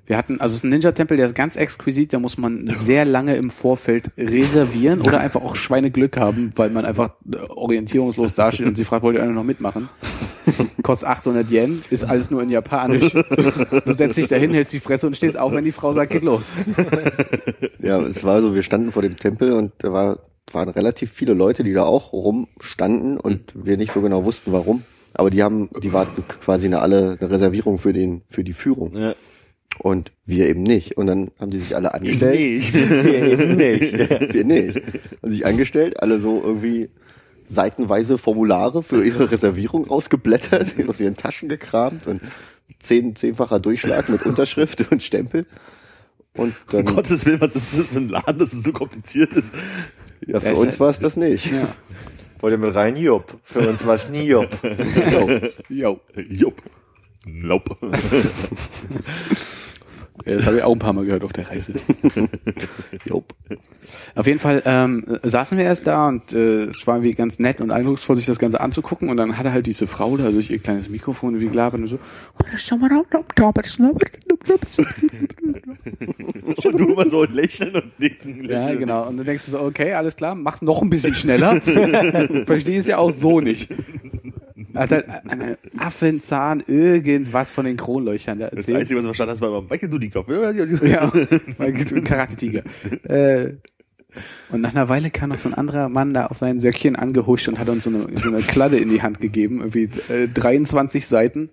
Wir 0.08 0.18
hatten, 0.18 0.39
also 0.39 0.54
es 0.54 0.58
ist 0.58 0.64
ein 0.64 0.70
Ninja-Tempel, 0.70 1.18
der 1.18 1.26
ist 1.26 1.34
ganz 1.34 1.56
exquisit, 1.56 2.14
da 2.14 2.20
muss 2.20 2.38
man 2.38 2.72
sehr 2.84 3.06
lange 3.06 3.36
im 3.38 3.50
Vorfeld 3.50 4.12
reservieren 4.18 5.02
oder 5.02 5.20
einfach 5.20 5.41
auch 5.41 5.56
Schweineglück 5.56 6.18
haben, 6.18 6.52
weil 6.56 6.70
man 6.70 6.86
einfach 6.86 7.16
äh, 7.32 7.38
orientierungslos 7.38 8.36
dasteht 8.36 8.68
und 8.68 8.76
sie 8.76 8.84
fragt, 8.84 9.02
wollt 9.02 9.18
ihr 9.18 9.24
einer 9.24 9.32
noch 9.34 9.43
mitmachen? 9.43 9.89
Kostet 10.84 11.10
800 11.10 11.50
Yen, 11.50 11.82
ist 11.89 12.04
alles 12.04 12.30
nur 12.30 12.43
in 12.43 12.52
Japanisch. 12.52 13.12
Du 13.14 13.93
setzt 13.96 14.18
dich 14.18 14.28
dahin, 14.28 14.54
hältst 14.54 14.74
die 14.74 14.80
Fresse 14.80 15.08
und 15.08 15.18
stehst 15.18 15.39
auf, 15.39 15.52
wenn 15.54 15.66
die 15.66 15.72
Frau 15.72 15.93
sagt, 15.93 16.12
geht 16.12 16.24
los. 16.24 16.43
Ja, 17.80 18.00
es 18.02 18.24
war 18.24 18.41
so, 18.41 18.54
wir 18.54 18.62
standen 18.62 18.91
vor 18.91 19.02
dem 19.02 19.16
Tempel 19.16 19.54
und 19.54 19.72
da 19.80 19.91
war, 19.91 20.20
waren 20.52 20.70
relativ 20.70 21.12
viele 21.12 21.34
Leute, 21.34 21.64
die 21.64 21.74
da 21.74 21.84
auch 21.84 22.14
rumstanden 22.14 23.18
und 23.18 23.54
wir 23.56 23.78
nicht 23.78 23.93
so 23.93 24.02
genau 24.02 24.24
wussten, 24.24 24.52
warum. 24.52 24.84
Aber 25.14 25.30
die 25.30 25.43
haben, 25.43 25.70
die 25.82 25.93
warten 25.93 26.24
quasi 26.28 26.68
eine 26.68 26.80
alle 26.80 27.18
eine 27.20 27.32
Reservierung 27.32 27.80
für 27.80 27.93
den, 27.93 28.22
für 28.30 28.43
die 28.43 28.54
Führung. 28.54 28.96
Ja. 28.96 29.16
Und 29.80 30.12
wir 30.26 30.48
eben 30.48 30.64
nicht. 30.64 30.98
Und 30.98 31.08
dann 31.08 31.32
haben 31.39 31.52
die 31.52 31.58
sich 31.58 31.76
alle 31.76 31.93
angestellt. 31.93 32.39
nicht. 32.39 32.74
Wir 32.74 33.28
eben 33.28 33.56
nicht. 33.58 34.34
Wir 34.34 34.46
nicht. 34.46 34.82
Haben 35.22 35.32
sich 35.32 35.46
angestellt, 35.46 36.02
alle 36.02 36.22
so 36.22 36.41
irgendwie 36.41 36.89
seitenweise 37.48 38.18
Formulare 38.18 38.84
für 38.84 39.04
ihre 39.04 39.32
Reservierung 39.32 39.86
rausgeblättert, 39.86 40.76
aus 40.88 41.00
ihren 41.02 41.18
Taschen 41.18 41.50
gekramt 41.50 42.08
und 42.08 42.22
zehn, 42.80 43.16
zehnfacher 43.16 43.60
Durchschlag 43.60 44.08
mit 44.10 44.26
Unterschrift 44.26 44.89
und 44.91 45.04
Stempel. 45.04 45.46
Und 46.38 46.56
Um 46.72 46.72
dann, 46.72 46.86
Gottes 46.86 47.26
Willen, 47.26 47.41
was 47.41 47.56
ist 47.56 47.72
denn 47.72 47.80
das 47.80 47.89
für 47.89 48.00
ein 48.00 48.10
Laden, 48.10 48.39
dass 48.39 48.54
es 48.54 48.64
so 48.64 48.72
kompliziert 48.72 49.34
ist? 49.34 49.54
Ja, 50.28 50.39
für 50.39 50.49
Das- 50.49 50.57
uns 50.59 50.80
war 50.80 50.89
es 50.89 50.99
das 50.99 51.15
nicht. 51.17 51.45
Ja. 51.51 51.76
Wollt 52.41 52.51
ihr 52.53 52.57
mit 52.57 52.76
rein? 52.76 52.95
Job. 52.97 53.34
Für 53.43 53.67
uns 53.69 53.86
war 53.88 53.95
es 53.95 54.09
nie 54.09 54.23
Job. 54.28 54.49
Jo. 55.69 55.99
Jupp. 56.30 56.61
Nope. 57.26 57.76
Ja, 60.26 60.36
das 60.36 60.45
habe 60.45 60.57
ich 60.57 60.63
auch 60.63 60.72
ein 60.72 60.80
paar 60.80 60.93
Mal 60.93 61.05
gehört 61.05 61.24
auf 61.24 61.34
der 61.34 61.49
Reise. 61.49 61.74
Auf 64.16 64.26
jeden 64.26 64.39
Fall 64.39 64.63
ähm, 64.66 65.20
saßen 65.24 65.57
wir 65.57 65.66
erst 65.66 65.86
da 65.86 66.07
und 66.07 66.34
äh, 66.34 66.63
es 66.66 66.88
war 66.88 66.95
irgendwie 66.95 67.13
ganz 67.13 67.38
nett 67.38 67.61
und 67.61 67.70
eindrucksvoll, 67.72 68.18
sich 68.18 68.26
das 68.26 68.39
Ganze 68.39 68.59
anzugucken. 68.59 69.09
Und 69.09 69.18
dann 69.18 69.38
hatte 69.38 69.51
halt 69.51 69.68
diese 69.68 69.88
Frau 69.88 70.18
da 70.18 70.32
durch 70.32 70.49
ihr 70.49 70.59
kleines 70.59 70.89
Mikrofon 70.89 71.34
irgendwie 71.34 71.49
gelabert 71.49 71.82
und 71.82 71.88
so. 71.88 71.99
Und 76.63 76.80
du 76.80 76.93
immer 76.93 77.09
so 77.09 77.26
lächeln 77.26 77.76
und 77.76 77.99
nicken. 77.99 78.43
Ja, 78.45 78.61
lächeln. 78.61 78.80
genau. 78.80 79.07
Und 79.07 79.18
dann 79.18 79.26
denkst 79.26 79.45
du 79.45 79.51
so, 79.51 79.59
okay, 79.61 79.93
alles 79.93 80.16
klar, 80.16 80.34
mach's 80.36 80.61
noch 80.61 80.82
ein 80.82 80.89
bisschen 80.89 81.16
schneller. 81.16 81.61
Verstehe 82.45 82.80
es 82.80 82.88
ja 82.88 82.97
auch 82.97 83.11
so 83.11 83.41
nicht. 83.41 83.70
Hat 84.76 84.91
halt 84.91 85.05
einen 85.09 85.57
Affenzahn 85.78 86.63
irgendwas 86.67 87.51
von 87.51 87.65
den 87.65 87.78
Kronleuchtern 87.78 88.39
da 88.39 88.49
Das. 88.49 88.67
Einzige, 88.67 88.97
was 88.97 89.03
du 89.03 89.07
verstanden 89.09 89.32
hast, 89.32 89.41
war 89.41 89.49
immer 89.49 89.61
Michael 89.61 89.89
Dudikoff. 89.89 90.28
Ja, 90.28 91.11
weil 91.57 91.73
Karate-Tiger. 92.03 92.63
Äh, 93.05 93.53
und 94.49 94.61
nach 94.61 94.72
einer 94.72 94.89
Weile 94.89 95.09
kam 95.09 95.30
noch 95.30 95.39
so 95.39 95.49
ein 95.49 95.53
anderer 95.53 95.89
Mann 95.89 96.13
da 96.13 96.28
auf 96.28 96.38
sein 96.38 96.59
Söckchen 96.59 96.95
angehuscht 96.95 97.47
und 97.47 97.59
hat 97.59 97.70
uns 97.70 97.84
so 97.84 97.89
eine, 97.89 98.07
so 98.22 98.30
eine 98.30 98.41
Kladde 98.41 98.78
in 98.78 98.89
die 98.89 99.01
Hand 99.01 99.20
gegeben. 99.20 99.59
Irgendwie 99.59 99.89
äh, 100.11 100.28
23 100.28 101.07
Seiten 101.07 101.49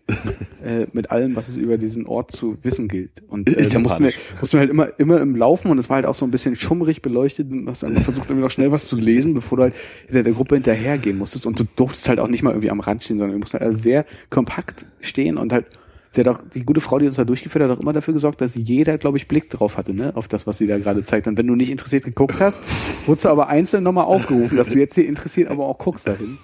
äh, 0.65 0.87
mit 0.93 1.11
allem, 1.11 1.37
was 1.37 1.49
es 1.49 1.57
über 1.57 1.79
diesen 1.79 2.07
Ort 2.07 2.33
zu 2.33 2.59
wissen 2.63 2.89
gilt. 2.89 3.23
Und 3.29 3.49
äh, 3.49 3.69
da 3.69 3.79
mussten 3.79 4.05
wir, 4.05 4.13
mussten 4.41 4.55
wir 4.55 4.61
halt 4.61 4.71
immer, 4.71 4.99
immer 4.99 5.21
im 5.21 5.37
Laufen 5.37 5.71
und 5.71 5.79
es 5.79 5.89
war 5.89 5.97
halt 5.97 6.07
auch 6.07 6.15
so 6.15 6.25
ein 6.25 6.31
bisschen 6.31 6.57
schummrig 6.57 7.03
beleuchtet 7.03 7.51
und 7.51 7.69
hast 7.69 7.85
einfach 7.85 8.03
versucht, 8.03 8.27
irgendwie 8.27 8.45
noch 8.45 8.51
schnell 8.51 8.73
was 8.73 8.87
zu 8.87 8.97
lesen, 8.97 9.35
bevor 9.35 9.59
du 9.59 9.63
halt 9.65 9.75
hinter 10.07 10.23
der 10.23 10.33
Gruppe 10.33 10.57
hinterhergehen 10.57 11.19
musstest. 11.19 11.47
Und 11.47 11.59
du 11.59 11.65
durftest 11.77 12.09
halt 12.09 12.21
auch 12.21 12.29
nicht 12.29 12.43
mal 12.43 12.51
irgendwie 12.51 12.71
am 12.71 12.81
Rand 12.81 13.05
stehen, 13.05 13.19
sondern 13.19 13.37
du 13.37 13.41
musst 13.41 13.55
halt 13.55 13.63
also 13.63 13.79
sehr 13.79 14.05
kompakt 14.31 14.87
stehen 15.01 15.39
und 15.39 15.53
halt 15.53 15.67
Sie 16.15 16.21
hat 16.21 16.29
auch, 16.29 16.41
die 16.55 16.63
gute 16.63 16.83
Frau, 16.83 16.99
die 16.99 17.07
uns 17.07 17.17
da 17.17 17.25
durchgeführt 17.25 17.65
hat, 17.65 17.77
auch 17.77 17.81
immer 17.81 17.95
dafür 17.95 18.13
gesorgt, 18.13 18.43
dass 18.43 18.55
jeder, 18.55 18.99
glaube 18.99 19.17
ich, 19.17 19.29
Blick 19.29 19.49
drauf 19.49 19.79
hatte, 19.79 19.95
ne, 19.95 20.13
auf 20.15 20.29
das, 20.29 20.47
was 20.47 20.59
sie 20.59 20.67
da 20.67 20.77
gerade 20.79 21.03
zeigt. 21.05 21.27
Und 21.27 21.39
wenn 21.39 21.47
du 21.47 21.55
nicht 21.55 21.71
interessiert 21.71 22.05
geguckt 22.05 22.39
hast, 22.39 22.63
wurdest 23.07 23.25
du 23.25 23.31
aber 23.31 23.49
einzeln 23.49 23.83
nochmal 23.83 24.05
aufgerufen, 24.05 24.59
dass 24.59 24.69
du 24.69 24.79
jetzt 24.79 24.95
hier 24.95 25.09
interessiert, 25.09 25.51
aber 25.51 25.65
auch 25.65 25.79
guckst 25.79 26.07
dahin. 26.07 26.37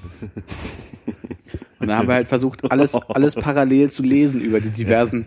Und 1.80 1.86
dann 1.86 1.98
haben 1.98 2.08
wir 2.08 2.14
halt 2.14 2.28
versucht, 2.28 2.70
alles, 2.72 2.94
alles 2.94 3.34
parallel 3.34 3.90
zu 3.90 4.02
lesen 4.02 4.40
über 4.40 4.60
die 4.60 4.70
diversen 4.70 5.26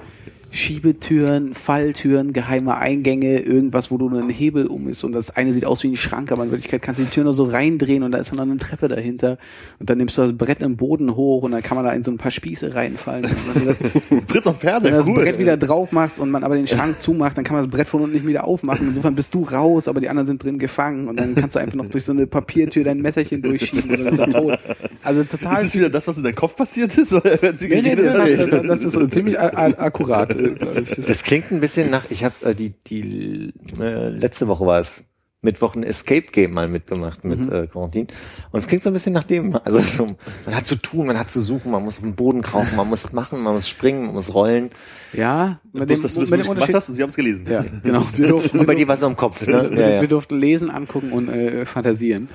Schiebetüren, 0.51 1.53
Falltüren, 1.53 2.33
geheime 2.33 2.75
Eingänge, 2.77 3.39
irgendwas, 3.39 3.89
wo 3.89 3.97
du 3.97 4.09
nur 4.09 4.19
einen 4.19 4.29
Hebel 4.29 4.67
um 4.67 4.89
ist 4.89 5.03
und 5.03 5.13
das 5.13 5.31
eine 5.31 5.53
sieht 5.53 5.65
aus 5.65 5.83
wie 5.83 5.87
ein 5.87 5.95
Schrank, 5.95 6.31
aber 6.31 6.43
in 6.43 6.51
Wirklichkeit 6.51 6.81
kannst 6.81 6.99
du 6.99 7.03
die 7.03 7.09
Tür 7.09 7.23
nur 7.23 7.33
so 7.33 7.45
reindrehen 7.45 8.03
und 8.03 8.11
da 8.11 8.17
ist 8.17 8.31
dann 8.31 8.37
noch 8.37 8.43
eine 8.43 8.57
Treppe 8.57 8.89
dahinter 8.89 9.37
und 9.79 9.89
dann 9.89 9.97
nimmst 9.97 10.17
du 10.17 10.21
das 10.21 10.37
Brett 10.37 10.61
im 10.61 10.75
Boden 10.75 11.15
hoch 11.15 11.43
und 11.43 11.51
dann 11.51 11.61
kann 11.63 11.75
man 11.75 11.85
da 11.85 11.91
in 11.93 12.03
so 12.03 12.11
ein 12.11 12.17
paar 12.17 12.31
Spieße 12.31 12.75
reinfallen. 12.75 13.25
Und 13.25 13.55
wenn 13.55 13.65
das, 13.65 13.77
Fritz 14.27 14.45
auf 14.47 14.61
wenn 14.61 14.69
Fernseher, 14.69 14.91
du 14.91 14.97
das 14.97 15.07
cool. 15.07 15.15
Brett 15.15 15.39
wieder 15.39 15.57
drauf 15.57 15.91
machst 15.93 16.19
und 16.19 16.29
man 16.29 16.43
aber 16.43 16.55
den 16.55 16.67
Schrank 16.67 16.99
zumacht, 16.99 17.37
dann 17.37 17.43
kann 17.43 17.55
man 17.55 17.63
das 17.65 17.71
Brett 17.71 17.87
von 17.87 18.01
unten 18.01 18.15
nicht 18.15 18.27
wieder 18.27 18.43
aufmachen. 18.43 18.87
Insofern 18.87 19.15
bist 19.15 19.33
du 19.33 19.43
raus, 19.43 19.87
aber 19.87 20.01
die 20.01 20.09
anderen 20.09 20.27
sind 20.27 20.43
drin 20.43 20.59
gefangen 20.59 21.07
und 21.07 21.19
dann 21.19 21.33
kannst 21.35 21.55
du 21.55 21.59
einfach 21.59 21.75
noch 21.75 21.87
durch 21.87 22.03
so 22.03 22.11
eine 22.11 22.27
Papiertür 22.27 22.83
dein 22.83 22.99
Messerchen 22.99 23.41
durchschieben 23.41 23.89
und 23.89 24.05
dann 24.05 24.13
ist 24.13 24.19
er 24.19 24.29
tot. 24.29 24.59
Also 25.03 25.23
total 25.23 25.61
Ist 25.61 25.69
es 25.69 25.75
wieder 25.75 25.89
das, 25.89 26.07
was 26.07 26.17
in 26.17 26.23
deinem 26.23 26.35
Kopf 26.35 26.55
passiert 26.55 26.95
ist? 26.97 27.11
Oder 27.13 27.37
Nee, 27.59 27.81
nee, 27.81 27.95
das, 27.95 28.49
das, 28.49 28.61
das 28.67 28.83
ist 28.83 28.93
so 28.93 29.07
ziemlich 29.07 29.39
akkurat, 29.39 30.35
glaube 30.49 30.81
ich. 30.81 31.05
Das 31.05 31.23
klingt 31.23 31.51
ein 31.51 31.59
bisschen 31.59 31.89
nach, 31.89 32.03
ich 32.09 32.23
habe 32.23 32.35
äh, 32.45 32.55
die, 32.55 32.71
die 32.87 33.53
äh, 33.79 34.09
letzte 34.09 34.47
Woche 34.47 34.65
war 34.65 34.79
es, 34.79 35.01
Mittwoch 35.43 35.73
ein 35.75 35.81
Escape 35.81 36.27
Game 36.31 36.51
mal 36.53 36.67
mitgemacht 36.67 37.23
mit 37.25 37.39
Mhm. 37.39 37.51
äh, 37.51 37.65
Quarantin. 37.65 38.05
Und 38.51 38.59
es 38.59 38.67
klingt 38.67 38.83
so 38.83 38.91
ein 38.91 38.93
bisschen 38.93 39.13
nach 39.13 39.23
dem. 39.23 39.55
Also 39.63 39.79
so, 40.05 40.07
man 40.45 40.55
hat 40.55 40.67
zu 40.67 40.75
tun, 40.75 41.07
man 41.07 41.17
hat 41.17 41.31
zu 41.31 41.41
suchen, 41.41 41.71
man 41.71 41.83
muss 41.83 41.95
auf 41.97 42.03
den 42.03 42.13
Boden 42.15 42.43
krauchen, 42.43 42.75
man 42.75 42.87
muss 42.87 43.11
machen, 43.11 43.41
man 43.41 43.55
muss 43.55 43.67
springen, 43.67 44.05
man 44.05 44.13
muss 44.13 44.31
rollen. 44.35 44.69
ja, 45.13 45.59
mit 45.73 45.89
dem, 45.89 45.99
dass 45.99 46.13
du 46.13 46.19
das 46.19 46.29
mit 46.29 46.43
dem 46.45 46.49
Unterschied. 46.49 46.75
hast 46.75 46.89
und 46.89 46.95
sie 46.95 47.01
haben 47.01 47.09
es 47.09 47.15
gelesen. 47.15 47.47
Ja, 47.49 47.63
genau. 47.81 48.05
Wir 48.15 48.27
durften, 48.27 48.59
Und 48.59 48.67
bei 48.67 48.75
dir 48.75 48.87
war 48.87 48.93
es 48.93 48.99
so 49.01 49.07
im 49.07 49.15
Kopf, 49.17 49.45
ne? 49.47 49.71
Ja, 49.73 49.89
ja. 49.95 50.01
wir 50.01 50.07
durften 50.07 50.37
lesen, 50.37 50.69
angucken 50.69 51.11
und 51.11 51.27
äh, 51.29 51.65
fantasieren. 51.65 52.29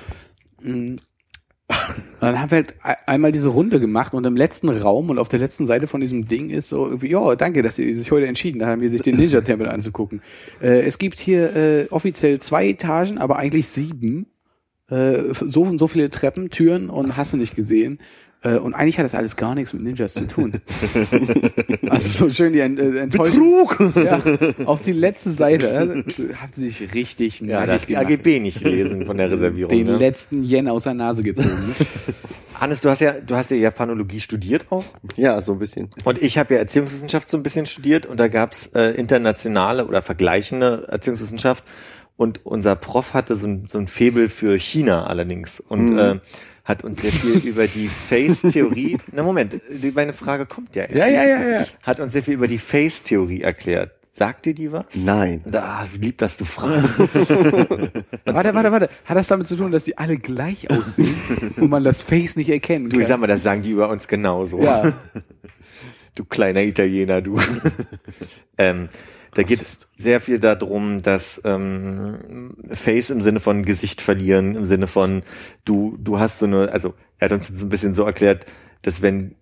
Mhm. 0.61 0.97
Und 1.69 2.21
dann 2.21 2.39
haben 2.39 2.49
wir 2.49 2.57
halt 2.57 2.75
einmal 3.07 3.31
diese 3.31 3.49
Runde 3.49 3.79
gemacht 3.79 4.13
und 4.13 4.25
im 4.25 4.35
letzten 4.35 4.69
Raum 4.69 5.09
und 5.09 5.19
auf 5.19 5.29
der 5.29 5.39
letzten 5.39 5.67
Seite 5.67 5.87
von 5.87 6.01
diesem 6.01 6.27
Ding 6.27 6.49
ist 6.49 6.69
so 6.69 6.85
irgendwie, 6.85 7.11
ja, 7.11 7.35
danke, 7.35 7.61
dass 7.61 7.75
Sie 7.75 7.93
sich 7.93 8.09
heute 8.09 8.25
entschieden 8.25 8.65
haben, 8.65 8.81
hier 8.81 8.89
sich 8.89 9.01
den 9.01 9.17
Ninja-Tempel 9.17 9.67
anzugucken. 9.69 10.21
Äh, 10.61 10.81
es 10.81 10.97
gibt 10.97 11.19
hier 11.19 11.55
äh, 11.55 11.87
offiziell 11.89 12.39
zwei 12.39 12.69
Etagen, 12.69 13.17
aber 13.17 13.37
eigentlich 13.37 13.67
sieben. 13.67 14.27
Äh, 14.89 15.33
so 15.33 15.63
und 15.63 15.77
so 15.77 15.87
viele 15.87 16.09
Treppen, 16.09 16.49
Türen 16.49 16.89
und 16.89 17.17
hast 17.17 17.33
du 17.33 17.37
nicht 17.37 17.55
gesehen. 17.55 17.99
Äh, 18.43 18.55
und 18.57 18.73
eigentlich 18.75 18.97
hat 18.99 19.05
das 19.05 19.15
alles 19.15 19.35
gar 19.35 19.55
nichts 19.55 19.73
mit 19.73 19.81
Ninjas 19.83 20.13
zu 20.13 20.27
tun. 20.27 20.53
also 21.89 22.27
so 22.27 22.29
schön 22.33 22.53
die 22.53 22.59
Ent 22.59 22.79
äh, 22.79 22.99
Enttäuschung. 22.99 23.67
Betrug! 23.67 23.95
Ja, 23.95 24.21
auf 24.65 24.81
die 24.81 24.91
letzte 24.93 25.31
Seite. 25.31 25.67
Äh, 25.67 26.33
haben 26.35 26.51
sie 26.51 26.67
sich 26.69 26.93
richtig 26.93 27.41
Ja, 27.41 27.65
das 27.65 27.85
die 27.85 27.93
gemacht. 27.93 28.07
AGB 28.11 28.39
nicht 28.39 28.63
gelesen 28.63 29.05
von 29.05 29.17
der 29.17 29.31
Reservierung. 29.31 29.69
Den 29.75 29.87
Ne? 29.87 29.97
letzten 29.97 30.43
Yen 30.43 30.67
aus 30.67 30.83
der 30.83 30.93
Nase 30.93 31.23
gezogen. 31.23 31.49
Ne? 31.49 31.85
Hannes, 32.59 32.81
du 32.81 32.89
hast 32.89 33.01
ja, 33.01 33.13
du 33.13 33.35
hast 33.35 33.51
ja 33.51 33.57
Japanologie 33.57 34.19
studiert 34.19 34.65
auch. 34.71 34.83
Ja, 35.15 35.41
so 35.41 35.53
ein 35.53 35.59
bisschen. 35.59 35.89
Und 36.03 36.21
ich 36.21 36.37
habe 36.37 36.55
ja 36.55 36.59
Erziehungswissenschaft 36.59 37.29
so 37.29 37.37
ein 37.37 37.43
bisschen 37.43 37.65
studiert 37.65 38.05
und 38.05 38.19
da 38.19 38.27
gab's 38.27 38.67
äh, 38.73 38.91
internationale 38.95 39.85
oder 39.85 40.01
vergleichende 40.01 40.85
Erziehungswissenschaft 40.89 41.63
und 42.17 42.45
unser 42.45 42.75
Prof 42.75 43.13
hatte 43.13 43.35
so 43.35 43.47
ein, 43.47 43.67
so 43.69 43.77
ein 43.77 43.87
Faible 43.87 44.27
für 44.29 44.57
China 44.57 45.05
allerdings 45.05 45.59
und 45.59 45.97
äh, 45.99 46.19
hat 46.67 46.83
uns 46.83 47.01
sehr 47.01 47.11
viel 47.11 47.37
über 47.49 47.65
die 47.67 47.87
Face-Theorie, 47.87 48.97
na 49.13 49.23
Moment, 49.23 49.59
meine 49.95 50.13
Frage 50.13 50.45
kommt 50.45 50.75
ja, 50.75 50.83
Ja, 50.91 51.07
ja, 51.07 51.23
ja, 51.23 51.47
ja. 51.61 51.65
hat 51.83 51.99
uns 51.99 52.13
sehr 52.13 52.23
viel 52.23 52.33
über 52.35 52.47
die 52.47 52.57
Face-Theorie 52.59 53.41
erklärt. 53.41 53.91
Sagt 54.13 54.47
dir 54.47 54.55
die 54.55 54.71
was? 54.71 54.85
Nein. 54.95 55.41
Da, 55.45 55.87
lieb, 55.99 56.17
dass 56.17 56.37
du 56.37 56.45
fragst. 56.45 56.97
Warte, 58.25 58.53
warte, 58.55 58.71
warte. 58.71 58.89
Hat 59.05 59.15
das 59.15 59.27
damit 59.27 59.45
zu 59.47 59.55
tun, 59.55 59.71
dass 59.71 59.83
die 59.83 59.97
alle 59.99 60.17
gleich 60.17 60.71
aussehen 60.71 61.15
und 61.57 61.69
man 61.69 61.83
das 61.83 62.01
Face 62.01 62.35
nicht 62.35 62.49
erkennen 62.49 62.85
Du, 62.89 62.93
kann? 62.95 63.01
ich 63.03 63.07
sag 63.07 63.19
mal, 63.19 63.27
das 63.27 63.43
sagen 63.43 63.61
die 63.61 63.69
über 63.71 63.89
uns 63.89 64.07
genauso. 64.07 64.59
ja. 64.61 64.93
Du 66.15 66.25
kleiner 66.25 66.63
Italiener, 66.63 67.21
du. 67.21 67.39
ähm, 68.57 68.89
da 69.37 69.43
geht 69.43 69.61
es 69.61 69.87
sehr 69.95 70.19
viel 70.19 70.39
darum, 70.39 71.03
dass 71.03 71.39
ähm, 71.45 72.55
Face 72.71 73.11
im 73.11 73.21
Sinne 73.21 73.39
von 73.39 73.61
Gesicht 73.61 74.01
verlieren, 74.01 74.55
im 74.55 74.65
Sinne 74.65 74.87
von 74.87 75.21
du, 75.63 75.95
du 76.01 76.17
hast 76.17 76.39
so 76.39 76.47
eine, 76.47 76.71
also 76.71 76.95
er 77.19 77.25
hat 77.25 77.33
uns 77.33 77.49
jetzt 77.49 77.61
ein 77.61 77.69
bisschen 77.69 77.93
so 77.93 78.03
erklärt, 78.03 78.47
dass 78.81 79.03
wenn 79.03 79.35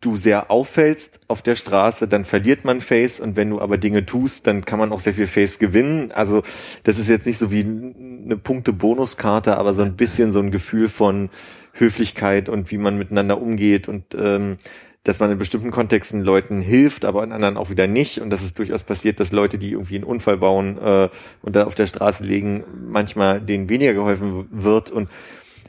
du 0.00 0.16
sehr 0.16 0.52
auffällst 0.52 1.18
auf 1.26 1.42
der 1.42 1.56
Straße, 1.56 2.06
dann 2.06 2.24
verliert 2.24 2.64
man 2.64 2.80
Face 2.80 3.18
und 3.18 3.34
wenn 3.34 3.50
du 3.50 3.60
aber 3.60 3.76
Dinge 3.76 4.06
tust, 4.06 4.46
dann 4.46 4.64
kann 4.64 4.78
man 4.78 4.92
auch 4.92 5.00
sehr 5.00 5.14
viel 5.14 5.26
Face 5.26 5.58
gewinnen. 5.58 6.12
Also 6.12 6.42
das 6.84 6.96
ist 6.96 7.08
jetzt 7.08 7.26
nicht 7.26 7.40
so 7.40 7.50
wie 7.50 7.64
eine 7.64 8.36
Punkte-Bonuskarte, 8.36 9.58
aber 9.58 9.74
so 9.74 9.82
ein 9.82 9.96
bisschen 9.96 10.30
so 10.30 10.38
ein 10.38 10.52
Gefühl 10.52 10.86
von 10.88 11.28
Höflichkeit 11.72 12.48
und 12.48 12.70
wie 12.70 12.78
man 12.78 12.96
miteinander 12.96 13.42
umgeht 13.42 13.88
und 13.88 14.14
ähm, 14.16 14.58
dass 15.04 15.18
man 15.18 15.30
in 15.30 15.38
bestimmten 15.38 15.70
Kontexten 15.70 16.22
Leuten 16.22 16.60
hilft, 16.60 17.04
aber 17.04 17.24
in 17.24 17.32
anderen 17.32 17.56
auch 17.56 17.70
wieder 17.70 17.86
nicht. 17.86 18.20
Und 18.20 18.30
dass 18.30 18.42
es 18.42 18.54
durchaus 18.54 18.82
passiert, 18.82 19.18
dass 19.18 19.32
Leute, 19.32 19.58
die 19.58 19.72
irgendwie 19.72 19.96
einen 19.96 20.04
Unfall 20.04 20.36
bauen 20.36 20.78
äh, 20.78 21.08
und 21.42 21.56
da 21.56 21.64
auf 21.64 21.74
der 21.74 21.86
Straße 21.86 22.22
liegen, 22.22 22.64
manchmal 22.90 23.40
denen 23.40 23.68
weniger 23.68 23.94
geholfen 23.94 24.48
wird. 24.50 24.90
Und 24.90 25.08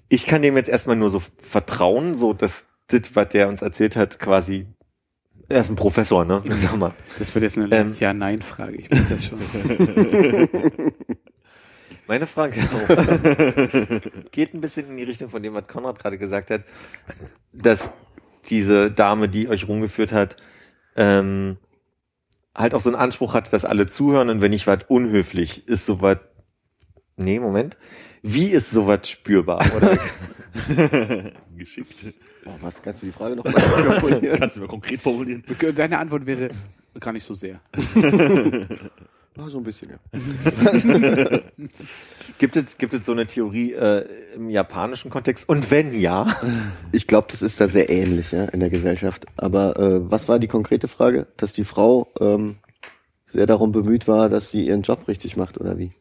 ich 0.10 0.26
kann 0.26 0.42
dem 0.42 0.58
jetzt 0.58 0.70
erstmal 0.70 0.98
nur 0.98 1.10
so 1.10 1.22
vertrauen, 1.38 2.16
so 2.16 2.34
dass 2.34 2.66
das, 2.88 3.16
was 3.16 3.30
der 3.30 3.48
uns 3.48 3.62
erzählt 3.62 3.96
hat, 3.96 4.20
quasi 4.20 4.68
er 5.48 5.62
ist 5.62 5.70
ein 5.70 5.76
Professor, 5.76 6.26
ne? 6.26 6.42
Sag 6.50 6.78
mal. 6.78 6.94
Das 7.20 7.36
wird 7.36 7.44
jetzt 7.44 7.58
eine 7.58 7.72
Ähm. 7.76 7.94
Ja-Nein-Frage. 7.98 8.78
Ich 8.78 8.90
merke 8.90 9.10
das 9.10 9.26
schon. 9.26 9.40
Meine 12.08 12.28
Frage 12.28 12.60
geht 14.32 14.54
ein 14.54 14.60
bisschen 14.60 14.90
in 14.90 14.98
die 14.98 15.04
Richtung 15.04 15.30
von 15.30 15.42
dem, 15.42 15.54
was 15.54 15.66
Konrad 15.68 15.98
gerade 15.98 16.18
gesagt 16.18 16.52
hat, 16.52 16.64
dass 17.54 17.90
diese 18.50 18.92
Dame, 18.92 19.30
die 19.30 19.48
euch 19.48 19.68
rumgeführt 19.68 20.12
hat, 20.12 20.38
ähm, 20.96 21.58
halt 22.56 22.74
auch 22.74 22.82
so 22.82 22.90
einen 22.90 23.00
Anspruch 23.00 23.34
hat, 23.34 23.52
dass 23.54 23.66
alle 23.66 23.88
zuhören 23.88 24.30
und 24.30 24.42
wenn 24.42 24.52
nicht 24.52 24.68
was 24.68 24.80
unhöflich 24.88 25.68
ist, 25.68 25.86
sowas. 25.86 26.18
Nee, 27.18 27.40
Moment. 27.40 27.78
Wie 28.24 28.48
ist 28.50 28.72
sowas 28.72 29.08
spürbar? 29.10 29.66
Oder 29.76 29.98
Geschickt. 31.56 32.06
Oh, 32.46 32.52
was 32.62 32.82
kannst 32.82 33.02
du 33.02 33.08
die 33.08 33.12
Frage 33.12 33.36
noch 33.36 33.44
mal 33.44 33.54
formulieren? 34.00 34.40
Kannst 34.40 34.56
du 34.58 34.62
mal 34.62 34.68
konkret 34.68 35.00
formulieren? 35.02 35.44
Deine 35.76 36.00
Antwort 36.00 36.26
wäre 36.26 36.50
gar 37.00 37.14
nicht 37.14 37.26
so 37.26 37.34
sehr. 37.34 37.62
Ah, 39.38 39.50
so 39.50 39.58
ein 39.60 39.64
bisschen, 39.64 39.92
ja. 39.92 39.98
gibt 42.38 42.58
es 42.58 42.78
gibt 42.78 42.94
es 42.94 43.06
so 43.06 43.14
eine 43.14 43.28
Theorie 43.28 43.72
äh, 43.72 44.06
im 44.36 44.50
japanischen 44.50 45.10
Kontext? 45.10 45.48
Und 45.48 45.72
wenn 45.72 45.94
ja, 45.94 46.36
Ich 46.92 47.08
glaube, 47.08 47.28
das 47.32 47.42
ist 47.42 47.62
da 47.62 47.70
sehr 47.70 47.90
ähnlich 47.90 48.34
ja, 48.34 48.46
in 48.46 48.60
der 48.60 48.70
Gesellschaft. 48.70 49.26
Aber 49.38 49.80
äh, 49.80 50.12
was 50.12 50.28
war 50.28 50.38
die 50.38 50.48
konkrete 50.48 50.90
Frage? 50.90 51.28
Dass 51.38 51.54
die 51.54 51.64
Frau 51.64 52.12
ähm, 52.20 52.58
sehr 53.26 53.48
darum 53.48 53.72
bemüht 53.72 54.06
war, 54.06 54.28
dass 54.28 54.52
sie 54.52 54.68
ihren 54.68 54.82
Job 54.82 55.08
richtig 55.08 55.38
macht, 55.38 55.58
oder 55.58 55.78
wie? 55.78 55.94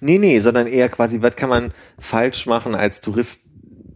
Nee, 0.00 0.16
nee, 0.16 0.40
sondern 0.40 0.66
eher 0.66 0.88
quasi, 0.88 1.20
was 1.20 1.36
kann 1.36 1.50
man 1.50 1.72
falsch 1.98 2.46
machen 2.46 2.74
als 2.74 3.02
Tourist, 3.02 3.40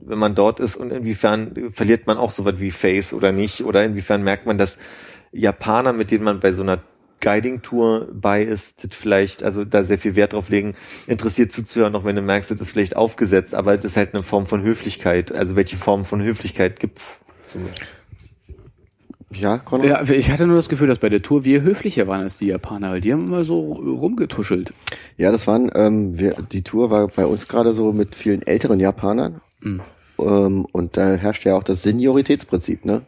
wenn 0.04 0.18
man 0.18 0.34
dort 0.34 0.60
ist 0.60 0.76
und 0.76 0.90
inwiefern 0.90 1.72
verliert 1.72 2.06
man 2.06 2.18
auch 2.18 2.30
sowas 2.30 2.56
wie 2.58 2.72
Face 2.72 3.14
oder 3.14 3.32
nicht 3.32 3.64
oder 3.64 3.84
inwiefern 3.84 4.22
merkt 4.22 4.44
man, 4.44 4.58
dass 4.58 4.76
Japaner, 5.32 5.94
mit 5.94 6.10
denen 6.10 6.24
man 6.24 6.40
bei 6.40 6.52
so 6.52 6.62
einer 6.62 6.82
Guiding-Tour 7.20 8.08
bei 8.12 8.42
ist, 8.42 8.84
das 8.84 8.96
vielleicht, 8.96 9.42
also 9.42 9.64
da 9.64 9.84
sehr 9.84 9.98
viel 9.98 10.16
Wert 10.16 10.32
drauf 10.32 10.48
legen, 10.48 10.74
interessiert 11.06 11.52
zuzuhören, 11.52 11.94
auch 11.94 12.04
wenn 12.04 12.16
du 12.16 12.22
merkst, 12.22 12.50
das 12.50 12.60
ist 12.60 12.70
vielleicht 12.70 12.96
aufgesetzt, 12.96 13.54
aber 13.54 13.76
das 13.76 13.92
ist 13.92 13.96
halt 13.96 14.14
eine 14.14 14.22
Form 14.22 14.46
von 14.46 14.62
Höflichkeit. 14.62 15.32
Also 15.32 15.56
welche 15.56 15.76
Form 15.76 16.04
von 16.04 16.22
Höflichkeit 16.22 16.80
gibt's? 16.80 17.20
Ja, 19.32 19.58
Conor? 19.58 19.86
Ja, 19.86 20.02
ich 20.02 20.30
hatte 20.30 20.46
nur 20.46 20.56
das 20.56 20.68
Gefühl, 20.68 20.88
dass 20.88 20.98
bei 20.98 21.08
der 21.08 21.22
Tour 21.22 21.44
wir 21.44 21.62
höflicher 21.62 22.08
waren 22.08 22.22
als 22.22 22.38
die 22.38 22.46
Japaner, 22.46 22.90
weil 22.90 23.00
die 23.00 23.12
haben 23.12 23.26
immer 23.26 23.44
so 23.44 23.60
rumgetuschelt. 23.60 24.74
Ja, 25.16 25.30
das 25.30 25.46
waren, 25.46 25.70
ähm, 25.74 26.18
wir, 26.18 26.34
die 26.50 26.62
Tour 26.62 26.90
war 26.90 27.06
bei 27.06 27.24
uns 27.26 27.46
gerade 27.46 27.72
so 27.72 27.92
mit 27.92 28.16
vielen 28.16 28.42
älteren 28.42 28.80
Japanern. 28.80 29.40
Mhm. 29.60 29.80
Ähm, 30.18 30.66
und 30.72 30.96
da 30.96 31.14
herrscht 31.14 31.44
ja 31.44 31.54
auch 31.54 31.62
das 31.62 31.82
Senioritätsprinzip, 31.82 32.84
ne? 32.84 33.02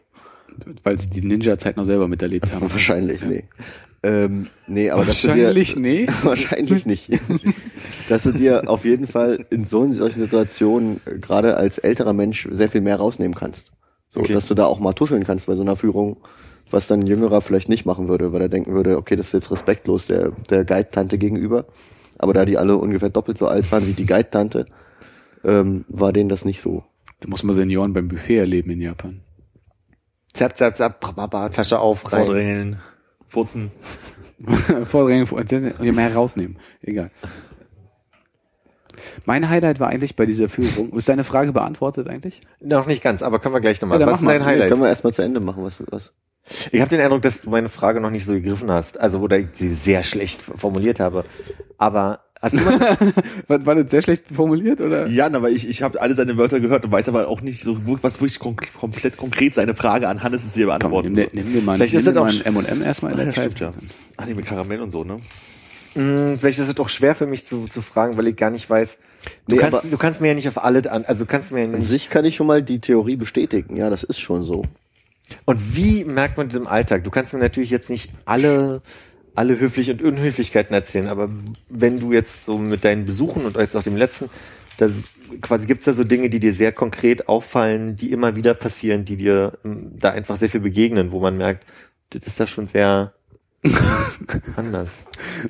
Weil 0.83 0.97
sie 0.97 1.09
die 1.09 1.21
Ninja-Zeit 1.21 1.75
noch 1.75 1.85
selber 1.85 2.07
miterlebt 2.07 2.53
haben. 2.55 2.71
Wahrscheinlich, 2.71 3.23
nee. 3.25 3.43
Ähm, 4.05 4.47
nee, 4.67 4.89
aber 4.91 5.05
dass 5.05 5.21
du 5.21 5.29
Wahrscheinlich, 5.29 5.73
dir, 5.75 5.79
nee. 5.79 6.07
wahrscheinlich 6.23 6.85
nicht. 6.85 7.09
dass 8.09 8.23
du 8.23 8.31
dir 8.33 8.69
auf 8.69 8.83
jeden 8.83 9.07
Fall 9.07 9.45
in 9.49 9.63
so 9.63 9.91
solchen 9.93 10.19
Situationen 10.19 10.99
äh, 11.05 11.17
gerade 11.19 11.55
als 11.55 11.77
älterer 11.77 12.11
Mensch 12.13 12.47
sehr 12.51 12.67
viel 12.69 12.81
mehr 12.81 12.97
rausnehmen 12.97 13.33
kannst. 13.35 13.71
So, 14.09 14.19
Okay. 14.19 14.33
dass 14.33 14.47
du 14.47 14.55
da 14.55 14.65
auch 14.65 14.79
mal 14.79 14.93
tuscheln 14.93 15.23
kannst 15.23 15.47
bei 15.47 15.55
so 15.55 15.61
einer 15.61 15.75
Führung, 15.77 16.17
was 16.69 16.87
dann 16.87 17.01
ein 17.01 17.07
Jüngerer 17.07 17.41
vielleicht 17.41 17.69
nicht 17.69 17.85
machen 17.85 18.09
würde, 18.09 18.33
weil 18.33 18.41
er 18.41 18.49
denken 18.49 18.73
würde, 18.73 18.97
okay, 18.97 19.15
das 19.15 19.27
ist 19.27 19.33
jetzt 19.33 19.51
respektlos 19.51 20.07
der, 20.07 20.31
der 20.49 20.65
Guide-Tante 20.65 21.17
gegenüber. 21.17 21.65
Aber 22.19 22.33
da 22.33 22.45
die 22.45 22.57
alle 22.57 22.77
ungefähr 22.77 23.09
doppelt 23.09 23.37
so 23.37 23.47
alt 23.47 23.71
waren 23.71 23.87
wie 23.87 23.93
die 23.93 24.05
Guide-Tante, 24.05 24.65
ähm, 25.45 25.85
war 25.87 26.11
denen 26.13 26.29
das 26.29 26.43
nicht 26.45 26.61
so. 26.61 26.83
Da 27.21 27.29
muss 27.29 27.43
man 27.43 27.55
Senioren 27.55 27.93
beim 27.93 28.07
Buffet 28.09 28.37
erleben 28.37 28.69
in 28.71 28.81
Japan. 28.81 29.21
Zap, 30.33 30.57
zap, 30.57 30.75
zap, 30.75 30.99
brababa, 30.99 31.49
Tasche 31.49 31.79
auf, 31.79 32.11
rein. 32.11 32.25
Vordrängeln, 32.25 32.79
furzen. 33.33 33.71
Vordrängen 34.85 35.27
vor- 35.27 35.39
und 35.39 35.81
mehr 35.81 36.13
rausnehmen. 36.13 36.57
Egal. 36.81 37.11
Mein 39.25 39.49
Highlight 39.49 39.79
war 39.79 39.89
eigentlich 39.89 40.15
bei 40.15 40.25
dieser 40.25 40.49
Führung. 40.49 40.93
Ist 40.93 41.09
deine 41.09 41.23
Frage 41.23 41.51
beantwortet 41.51 42.07
eigentlich? 42.07 42.41
Noch 42.61 42.85
nicht 42.85 43.03
ganz, 43.03 43.21
aber 43.21 43.39
können 43.39 43.55
wir 43.55 43.61
gleich 43.61 43.81
nochmal. 43.81 43.99
Ja, 43.99 44.05
dann 44.05 44.13
Was 44.13 44.21
ist 44.21 44.27
dein 44.27 44.45
Highlight? 44.45 44.69
Können 44.69 44.81
wir 44.81 44.89
erstmal 44.89 45.13
zu 45.13 45.21
Ende 45.21 45.39
machen, 45.39 45.63
was, 45.63 45.81
was. 45.89 46.13
Ich 46.71 46.81
habe 46.81 46.89
den 46.89 46.99
Eindruck, 46.99 47.21
dass 47.21 47.41
du 47.41 47.49
meine 47.49 47.69
Frage 47.69 48.01
noch 48.01 48.09
nicht 48.09 48.25
so 48.25 48.33
gegriffen 48.33 48.69
hast, 48.69 48.99
also 48.99 49.19
oder 49.19 49.37
ich 49.39 49.47
sie 49.53 49.71
sehr 49.71 50.03
schlecht 50.03 50.41
formuliert 50.41 50.99
habe. 50.99 51.23
Aber 51.77 52.19
hast 52.43 52.53
du 52.53 52.59
mal, 52.59 52.97
War, 53.47 53.65
war 53.65 53.75
das 53.75 53.89
sehr 53.89 54.03
schlecht 54.03 54.23
formuliert 54.31 54.79
oder? 54.81 55.07
Ja, 55.07 55.25
aber 55.33 55.49
ich, 55.49 55.67
ich 55.67 55.81
habe 55.81 55.99
alle 55.99 56.13
seine 56.13 56.37
Wörter 56.37 56.59
gehört 56.59 56.85
und 56.85 56.91
weiß 56.91 57.09
aber 57.09 57.27
auch 57.27 57.41
nicht 57.41 57.63
so, 57.63 57.77
was 58.03 58.21
wirklich 58.21 58.37
konk 58.39 58.71
komplett 58.79 59.17
konkret 59.17 59.55
seine 59.55 59.75
Frage 59.75 60.07
an 60.07 60.21
Hannes 60.21 60.45
ist 60.45 60.53
hier 60.53 60.67
Komm, 60.67 60.77
beantworten. 60.79 61.13
nimm, 61.13 61.29
dir- 61.29 61.29
nimm 61.33 61.53
dir 61.53 61.61
mal, 61.61 61.77
Vielleicht 61.77 61.93
nimm 61.93 61.99
ist 62.01 62.05
dir 62.07 62.13
das 62.13 62.43
mal 62.43 62.45
ein 62.45 62.55
M&M 62.65 62.83
erstmal 62.83 63.11
in 63.13 63.17
der 63.17 63.25
ja, 63.27 63.33
Zeit. 63.33 63.43
stimmt, 63.45 63.59
ja. 63.61 63.73
Ach 64.17 64.25
nee, 64.27 64.35
mit 64.35 64.45
Karamell 64.45 64.81
und 64.81 64.91
so, 64.91 65.03
ne? 65.03 65.19
mh, 65.95 66.37
vielleicht 66.37 66.59
ist 66.59 66.67
es 66.67 66.75
doch 66.75 66.89
schwer 66.89 67.15
für 67.15 67.25
mich 67.27 67.45
zu, 67.47 67.65
zu 67.65 67.81
fragen, 67.81 68.17
weil 68.17 68.27
ich 68.27 68.35
gar 68.35 68.49
nicht 68.51 68.69
weiß. 68.69 68.97
Du, 69.47 69.55
Nee, 69.55 69.61
kannst, 69.61 69.85
du 69.89 69.97
kannst 69.97 70.19
mir 70.21 70.27
ja 70.29 70.33
nicht 70.33 70.47
auf 70.49 70.61
alle 70.63 70.91
an, 70.91 71.05
also 71.05 71.23
du 71.23 71.29
kannst 71.31 71.51
mir 71.51 71.59
ja 71.61 71.65
An 71.65 71.79
nicht. 71.79 71.87
sich 71.87 72.09
kann 72.09 72.25
ich 72.25 72.35
schon 72.35 72.45
mal 72.47 72.61
die 72.61 72.79
Theorie 72.79 73.15
bestätigen. 73.15 73.77
Ja, 73.77 73.89
das 73.89 74.03
ist 74.03 74.19
schon 74.19 74.43
so. 74.43 74.63
Und 75.45 75.75
wie 75.77 76.03
merkt 76.03 76.37
man 76.37 76.49
das 76.49 76.57
im 76.57 76.67
Alltag? 76.67 77.05
Du 77.05 77.09
kannst 77.09 77.31
mir 77.31 77.39
natürlich 77.39 77.69
jetzt 77.69 77.89
nicht 77.89 78.11
alle 78.25 78.81
alle 79.35 79.59
Höflich 79.59 79.89
und 79.89 80.01
Unhöflichkeiten 80.01 80.73
erzählen, 80.73 81.07
aber 81.07 81.29
wenn 81.69 81.99
du 81.99 82.11
jetzt 82.13 82.45
so 82.45 82.57
mit 82.57 82.83
deinen 82.83 83.05
Besuchen 83.05 83.45
und 83.45 83.55
jetzt 83.57 83.75
auch 83.75 83.83
dem 83.83 83.97
letzten, 83.97 84.29
da 84.77 84.89
quasi 85.41 85.67
gibt's 85.67 85.85
da 85.85 85.93
so 85.93 86.03
Dinge, 86.03 86.29
die 86.29 86.39
dir 86.39 86.53
sehr 86.53 86.71
konkret 86.71 87.27
auffallen, 87.27 87.95
die 87.95 88.11
immer 88.11 88.35
wieder 88.35 88.53
passieren, 88.53 89.05
die 89.05 89.17
dir 89.17 89.57
ähm, 89.65 89.91
da 89.99 90.11
einfach 90.11 90.37
sehr 90.37 90.49
viel 90.49 90.61
begegnen, 90.61 91.11
wo 91.11 91.19
man 91.19 91.37
merkt, 91.37 91.65
das 92.11 92.27
ist 92.27 92.39
da 92.39 92.45
schon 92.47 92.67
sehr 92.67 93.13
anders. 94.55 95.03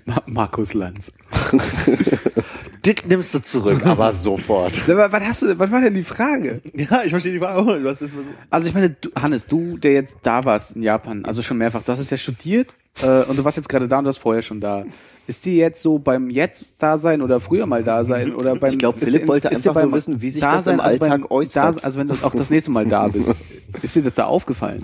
Ma- 0.06 0.24
Markus 0.26 0.74
Lanz. 0.74 1.12
Das 2.84 2.96
nimmst 3.08 3.34
du 3.34 3.40
zurück, 3.42 3.86
aber 3.86 4.12
sofort. 4.14 4.88
Was, 4.88 5.24
hast 5.24 5.42
du, 5.42 5.58
was 5.58 5.72
war 5.72 5.82
denn 5.82 5.94
die 5.94 6.04
Frage? 6.04 6.62
Ja, 6.76 7.02
ich 7.04 7.10
verstehe 7.12 7.32
die 7.34 7.40
Frage. 7.40 7.58
auch. 7.60 7.66
Du 7.78 7.90
hast 7.90 8.02
das 8.02 8.14
mal 8.14 8.24
so. 8.24 8.30
Also 8.50 8.68
ich 8.68 8.74
meine, 8.74 8.90
du, 8.92 9.10
Hannes, 9.20 9.46
du, 9.48 9.78
der 9.78 9.94
jetzt 9.94 10.16
da 10.22 10.44
warst 10.44 10.76
in 10.76 10.84
Japan, 10.84 11.24
also 11.26 11.42
schon 11.42 11.58
mehrfach, 11.58 11.82
du 11.84 11.92
hast 11.92 12.00
es 12.00 12.10
ja 12.10 12.18
studiert 12.18 12.74
äh, 13.02 13.24
und 13.24 13.40
du 13.40 13.44
warst 13.46 13.58
jetzt 13.58 13.70
gerade 13.70 13.88
da 13.88 13.98
und 14.00 14.04
du 14.04 14.08
warst 14.10 14.20
vorher 14.20 14.42
schon 14.42 14.60
da. 14.60 14.86
Ist 15.26 15.46
die 15.46 15.56
jetzt 15.56 15.82
so 15.82 16.00
beim 16.00 16.30
jetzt 16.30 16.76
da 16.80 16.98
sein 16.98 17.22
oder 17.22 17.40
früher 17.40 17.66
mal 17.66 17.82
da 17.82 18.04
sein 18.04 18.36
oder 18.36 18.58
beim 18.58 18.72
Ich 18.74 18.80
glaub, 18.80 18.96
ist 19.02 19.06
Philipp 19.06 19.22
dir- 19.22 19.28
wollte 19.30 19.50
einfach 19.50 19.64
nur 19.64 19.74
beim 19.76 19.94
wissen, 19.94 20.22
wie 20.22 20.30
sich 20.30 20.42
das 20.42 20.52
Dasein, 20.66 20.74
im 20.76 20.80
also 20.82 20.98
beim 21.00 21.12
Alltag 21.14 21.32
äußert. 21.32 21.78
Da, 21.78 21.86
also 21.86 21.98
wenn 22.00 22.10
du 22.10 22.16
auch 22.24 22.36
das 22.36 22.50
nächste 22.50 22.72
Mal 22.72 22.86
da 22.86 23.08
bist, 23.08 23.30
ist 23.82 23.96
dir 23.96 24.02
das 24.02 24.16
da 24.16 24.26
aufgefallen? 24.26 24.84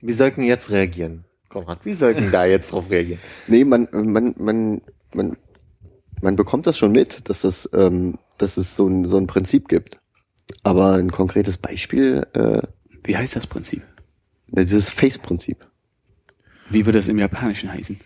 Wie 0.00 0.12
sollten 0.12 0.42
jetzt 0.42 0.70
reagieren? 0.70 1.24
Konrad, 1.54 1.84
wie 1.84 1.94
sollten 1.94 2.32
da 2.32 2.44
jetzt 2.44 2.72
drauf 2.72 2.90
reagieren? 2.90 3.20
Nee, 3.46 3.64
man, 3.64 3.88
man, 3.92 4.34
man, 4.36 4.82
man, 5.14 5.36
man 6.20 6.36
bekommt 6.36 6.66
das 6.66 6.76
schon 6.76 6.90
mit, 6.92 7.28
dass 7.28 7.42
das, 7.42 7.68
ähm, 7.72 8.18
dass 8.38 8.56
es 8.56 8.74
so 8.76 8.88
ein, 8.88 9.06
so 9.06 9.16
ein 9.16 9.26
Prinzip 9.28 9.68
gibt. 9.68 10.00
Aber 10.64 10.94
ein 10.94 11.10
konkretes 11.12 11.56
Beispiel, 11.56 12.26
äh, 12.34 12.60
Wie 13.04 13.16
heißt 13.16 13.36
das 13.36 13.46
Prinzip? 13.46 13.82
dieses 14.48 14.90
Face-Prinzip. 14.90 15.66
Wie 16.70 16.86
würde 16.86 16.98
das 16.98 17.08
im 17.08 17.18
Japanischen 17.18 17.72
heißen? 17.72 17.98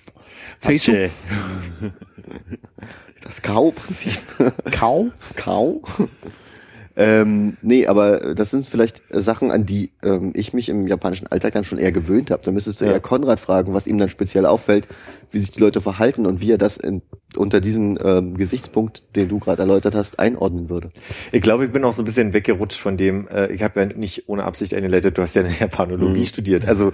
Facebook? 0.60 0.94
Okay. 0.96 1.10
Das 3.22 3.42
Kau-Prinzip. 3.42 4.18
Kau? 4.70 5.10
Kau? 5.36 5.82
Ähm, 7.00 7.56
nee, 7.62 7.86
aber 7.86 8.34
das 8.34 8.50
sind 8.50 8.66
vielleicht 8.68 9.02
äh, 9.10 9.22
Sachen, 9.22 9.52
an 9.52 9.64
die 9.64 9.92
ähm, 10.02 10.32
ich 10.34 10.52
mich 10.52 10.68
im 10.68 10.88
japanischen 10.88 11.28
Alltag 11.28 11.52
dann 11.52 11.62
schon 11.62 11.78
eher 11.78 11.92
gewöhnt 11.92 12.30
habe. 12.32 12.42
Da 12.44 12.50
müsstest 12.50 12.80
du 12.80 12.86
Ja. 12.86 12.90
eher 12.92 13.00
Konrad 13.00 13.38
fragen, 13.38 13.72
was 13.72 13.86
ihm 13.86 13.98
dann 13.98 14.08
speziell 14.08 14.44
auffällt, 14.44 14.88
wie 15.30 15.38
sich 15.38 15.52
die 15.52 15.60
Leute 15.60 15.80
verhalten 15.80 16.26
und 16.26 16.40
wie 16.40 16.50
er 16.50 16.58
das 16.58 16.76
in, 16.76 17.02
unter 17.36 17.60
diesen 17.60 17.98
ähm, 18.02 18.36
Gesichtspunkt, 18.36 19.04
den 19.14 19.28
du 19.28 19.38
gerade 19.38 19.62
erläutert 19.62 19.94
hast, 19.94 20.18
einordnen 20.18 20.68
würde. 20.70 20.90
Ich 21.30 21.40
glaube, 21.40 21.66
ich 21.66 21.72
bin 21.72 21.84
auch 21.84 21.92
so 21.92 22.02
ein 22.02 22.04
bisschen 22.04 22.32
weggerutscht 22.34 22.80
von 22.80 22.96
dem, 22.96 23.28
äh, 23.28 23.52
ich 23.52 23.62
habe 23.62 23.78
ja 23.80 23.86
nicht 23.86 24.28
ohne 24.28 24.42
Absicht 24.42 24.74
eingeleitet, 24.74 25.16
du 25.16 25.22
hast 25.22 25.34
ja 25.36 25.42
eine 25.44 25.54
Japanologie 25.56 26.20
Mhm. 26.20 26.24
studiert. 26.24 26.66
Also 26.66 26.90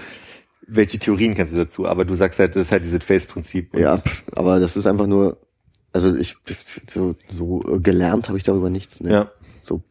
welche 0.67 0.99
Theorien 0.99 1.35
kennst 1.35 1.53
du 1.53 1.57
dazu? 1.57 1.87
Aber 1.87 2.05
du 2.05 2.15
sagst 2.15 2.39
halt, 2.39 2.57
das 2.57 2.63
ist 2.67 2.73
halt 2.73 2.85
dieses 2.85 3.03
Face-Prinzip. 3.05 3.75
Ja, 3.79 3.99
pff, 3.99 4.23
aber 4.35 4.61
das 4.61 4.77
ist 4.77 4.87
einfach 4.87 5.07
nur, 5.07 5.39
also 5.93 6.15
ich 6.17 6.37
so, 6.93 7.15
so 7.31 7.63
äh, 7.77 7.79
gelernt 7.81 8.29
habe 8.29 8.37
ich 8.39 8.45
darüber 8.45 8.69
nichts. 8.71 9.01
Ne? 9.01 9.11
Ja. 9.11 9.31
So, 9.65 9.83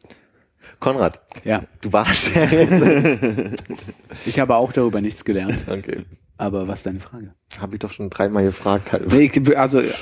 Konrad, 0.80 1.20
Ja. 1.44 1.64
du 1.80 1.92
warst 1.92 2.34
ja 2.34 2.44
jetzt. 2.44 3.62
Ich 4.26 4.38
habe 4.40 4.54
auch 4.56 4.72
darüber 4.72 5.00
nichts 5.00 5.24
gelernt. 5.24 5.64
Okay. 5.68 6.04
Aber 6.36 6.66
was 6.68 6.80
ist 6.80 6.86
deine 6.86 7.00
Frage? 7.00 7.34
Habe 7.60 7.74
ich 7.76 7.80
doch 7.80 7.90
schon 7.90 8.10
dreimal 8.10 8.44
gefragt. 8.44 8.92
Halt. 8.92 9.06
Nee, 9.12 9.30
ich- 9.32 9.58
also 9.58 9.80
äh, 9.80 9.92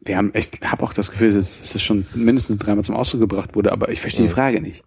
wir 0.00 0.16
haben, 0.16 0.32
ich 0.34 0.50
habe 0.62 0.82
auch 0.82 0.92
das 0.92 1.10
Gefühl, 1.10 1.32
dass 1.32 1.60
es 1.60 1.82
schon 1.82 2.06
mindestens 2.14 2.58
dreimal 2.58 2.82
zum 2.84 2.96
Ausdruck 2.96 3.20
gebracht 3.20 3.54
wurde, 3.54 3.70
aber 3.72 3.90
ich 3.90 4.00
verstehe 4.00 4.26
die 4.26 4.32
Frage 4.32 4.60
nicht. 4.60 4.82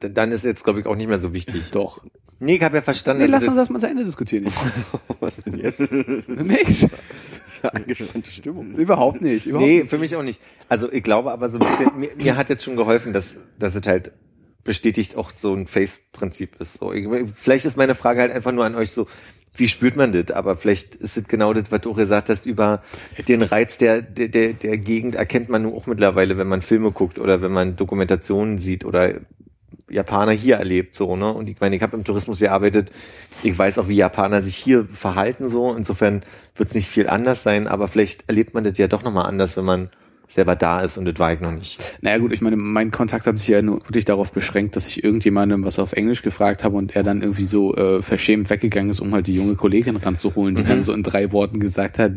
Dann 0.00 0.32
ist 0.32 0.44
jetzt, 0.44 0.64
glaube 0.64 0.80
ich, 0.80 0.86
auch 0.86 0.96
nicht 0.96 1.08
mehr 1.08 1.20
so 1.20 1.32
wichtig. 1.32 1.70
Doch. 1.70 2.02
Nee, 2.42 2.56
ich 2.56 2.62
habe 2.62 2.76
ja 2.76 2.82
verstanden. 2.82 3.22
Nee, 3.22 3.28
lass 3.28 3.42
also 3.48 3.52
uns 3.52 3.60
das 3.60 3.70
mal 3.70 3.78
zu 3.78 3.86
Ende 3.86 4.04
diskutieren. 4.04 4.46
was 5.20 5.36
denn 5.36 5.58
jetzt? 5.58 5.78
Nichts. 6.26 6.88
Angespannte 7.62 8.32
Stimmung. 8.32 8.72
Überhaupt 8.74 9.22
nicht. 9.22 9.46
Überhaupt 9.46 9.68
Nee, 9.68 9.78
nicht. 9.78 9.90
für 9.90 9.98
mich 9.98 10.16
auch 10.16 10.24
nicht. 10.24 10.40
Also 10.68 10.90
ich 10.90 11.04
glaube 11.04 11.30
aber 11.30 11.48
so 11.48 11.60
ein 11.60 11.66
bisschen, 11.68 12.00
mir, 12.00 12.10
mir 12.16 12.36
hat 12.36 12.48
jetzt 12.48 12.64
schon 12.64 12.74
geholfen, 12.74 13.12
dass, 13.12 13.36
dass 13.60 13.76
es 13.76 13.86
halt 13.86 14.10
bestätigt 14.64 15.16
auch 15.16 15.30
so 15.30 15.54
ein 15.54 15.68
Face-Prinzip 15.68 16.60
ist. 16.60 16.78
So, 16.80 16.92
ich, 16.92 17.06
vielleicht 17.36 17.64
ist 17.64 17.76
meine 17.76 17.94
Frage 17.94 18.22
halt 18.22 18.32
einfach 18.32 18.50
nur 18.50 18.64
an 18.64 18.74
euch 18.74 18.90
so, 18.90 19.06
wie 19.54 19.68
spürt 19.68 19.94
man 19.94 20.10
das? 20.10 20.32
Aber 20.32 20.56
vielleicht 20.56 20.96
ist 20.96 21.16
es 21.16 21.28
genau 21.28 21.52
das, 21.52 21.70
was 21.70 21.82
du 21.82 21.92
auch 21.92 21.96
gesagt 21.96 22.28
hast, 22.28 22.44
über 22.44 22.82
den 23.28 23.42
Reiz 23.42 23.76
der, 23.76 24.02
der, 24.02 24.26
der, 24.26 24.54
der 24.54 24.78
Gegend 24.78 25.14
erkennt 25.14 25.48
man 25.48 25.62
nur 25.62 25.74
auch 25.74 25.86
mittlerweile, 25.86 26.36
wenn 26.38 26.48
man 26.48 26.62
Filme 26.62 26.90
guckt 26.90 27.20
oder 27.20 27.40
wenn 27.40 27.52
man 27.52 27.76
Dokumentationen 27.76 28.58
sieht 28.58 28.84
oder 28.84 29.20
Japaner 29.92 30.32
hier 30.32 30.56
erlebt, 30.56 30.96
so, 30.96 31.16
ne? 31.16 31.32
Und 31.32 31.48
ich 31.48 31.60
meine, 31.60 31.76
ich 31.76 31.82
habe 31.82 31.96
im 31.96 32.04
Tourismus 32.04 32.40
gearbeitet, 32.40 32.90
ich 33.42 33.56
weiß 33.56 33.78
auch, 33.78 33.88
wie 33.88 33.96
Japaner 33.96 34.42
sich 34.42 34.56
hier 34.56 34.86
verhalten, 34.92 35.48
so. 35.48 35.72
Insofern 35.74 36.22
wird 36.56 36.70
es 36.70 36.74
nicht 36.74 36.88
viel 36.88 37.08
anders 37.08 37.42
sein, 37.42 37.68
aber 37.68 37.88
vielleicht 37.88 38.28
erlebt 38.28 38.54
man 38.54 38.64
das 38.64 38.78
ja 38.78 38.88
doch 38.88 39.02
nochmal 39.02 39.26
anders, 39.26 39.56
wenn 39.56 39.64
man 39.64 39.90
selber 40.32 40.56
da 40.56 40.80
ist 40.80 40.96
und 40.96 41.04
das 41.04 41.18
war 41.18 41.32
ich 41.32 41.40
noch 41.40 41.52
nicht. 41.52 41.78
Naja 42.00 42.18
gut, 42.18 42.32
ich 42.32 42.40
meine, 42.40 42.56
mein 42.56 42.90
Kontakt 42.90 43.26
hat 43.26 43.36
sich 43.36 43.48
ja 43.48 43.60
nur 43.60 43.80
wirklich 43.80 44.04
darauf 44.04 44.32
beschränkt, 44.32 44.76
dass 44.76 44.86
ich 44.86 45.04
irgendjemandem 45.04 45.64
was 45.64 45.78
auf 45.78 45.92
Englisch 45.92 46.22
gefragt 46.22 46.64
habe 46.64 46.76
und 46.76 46.96
er 46.96 47.02
dann 47.02 47.20
irgendwie 47.20 47.44
so 47.44 47.74
äh, 47.76 48.02
verschämt 48.02 48.48
weggegangen 48.48 48.90
ist, 48.90 49.00
um 49.00 49.12
halt 49.12 49.26
die 49.26 49.34
junge 49.34 49.56
Kollegin 49.56 49.96
ranzuholen, 49.96 50.54
die 50.54 50.64
dann 50.64 50.84
so 50.84 50.92
in 50.92 51.02
drei 51.02 51.32
Worten 51.32 51.60
gesagt 51.60 51.98
hat, 51.98 52.12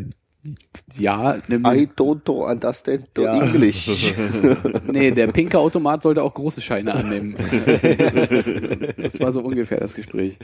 ja, 0.98 1.38
nimm, 1.48 1.66
I 1.66 1.88
don't 1.98 2.30
understand 2.30 3.08
the 3.16 3.24
Ja. 3.24 3.42
English. 3.46 4.14
nee, 4.92 5.12
der 5.12 5.28
pinke 5.28 5.58
Automat 5.60 6.04
sollte 6.04 6.22
auch 6.24 6.34
große 6.34 6.62
Scheine 6.62 6.94
annehmen. 6.94 7.36
das 8.98 9.20
war 9.20 9.32
so 9.32 9.42
ungefähr 9.42 9.80
das 9.80 9.94
Gespräch. 9.96 10.38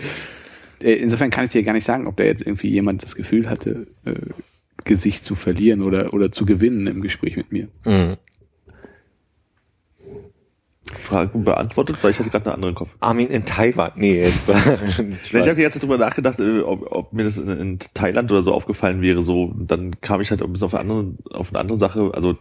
Äh, 0.82 0.93
Insofern 0.93 1.30
kann 1.30 1.45
ich 1.45 1.52
dir 1.52 1.64
gar 1.64 1.74
nicht 1.74 1.86
sagen, 1.86 2.08
ob 2.08 2.18
da 2.18 2.24
jetzt 2.24 2.41
irgendwie 2.41 2.70
jemand 2.70 3.04
das 3.04 3.16
Gefühl 3.16 3.49
hatte, 3.49 3.88
äh, 4.06 4.14
Gesicht 4.84 5.24
zu 5.24 5.36
verlieren 5.36 5.84
oder, 5.84 6.14
oder 6.14 6.32
zu 6.32 6.45
gewinnen 6.45 6.88
im 6.88 7.02
Gespräch 7.02 7.38
mit 7.38 7.52
mir. 7.52 7.68
Mhm. 7.86 8.18
Frage 11.03 11.37
beantwortet, 11.37 11.97
weil 12.01 12.11
ich 12.11 12.19
hatte 12.19 12.29
gerade 12.29 12.45
eine 12.45 12.55
andere 12.55 12.69
im 12.69 12.75
Kopf. 12.75 12.89
Armin 12.99 13.27
in 13.29 13.45
Taiwan. 13.45 13.91
Nee, 13.95 14.21
jetzt. 14.23 14.39
Ich 14.47 15.33
habe 15.33 15.55
die 15.55 15.61
ganze 15.61 15.79
Zeit 15.79 15.83
drüber 15.83 15.97
nachgedacht, 15.97 16.39
äh, 16.39 16.61
ob, 16.61 16.91
ob 16.91 17.13
mir 17.13 17.23
das 17.23 17.37
in, 17.37 17.49
in 17.49 17.79
Thailand 17.93 18.31
oder 18.31 18.41
so 18.41 18.53
aufgefallen 18.53 19.01
wäre. 19.01 19.21
So, 19.21 19.53
dann 19.57 19.99
kam 20.01 20.21
ich 20.21 20.31
halt 20.31 20.41
ein 20.41 20.51
bisschen 20.51 20.65
auf 20.65 20.75
eine 20.75 20.81
andere, 20.81 21.13
auf 21.31 21.49
eine 21.49 21.59
andere 21.59 21.77
Sache. 21.77 22.11
Also 22.13 22.37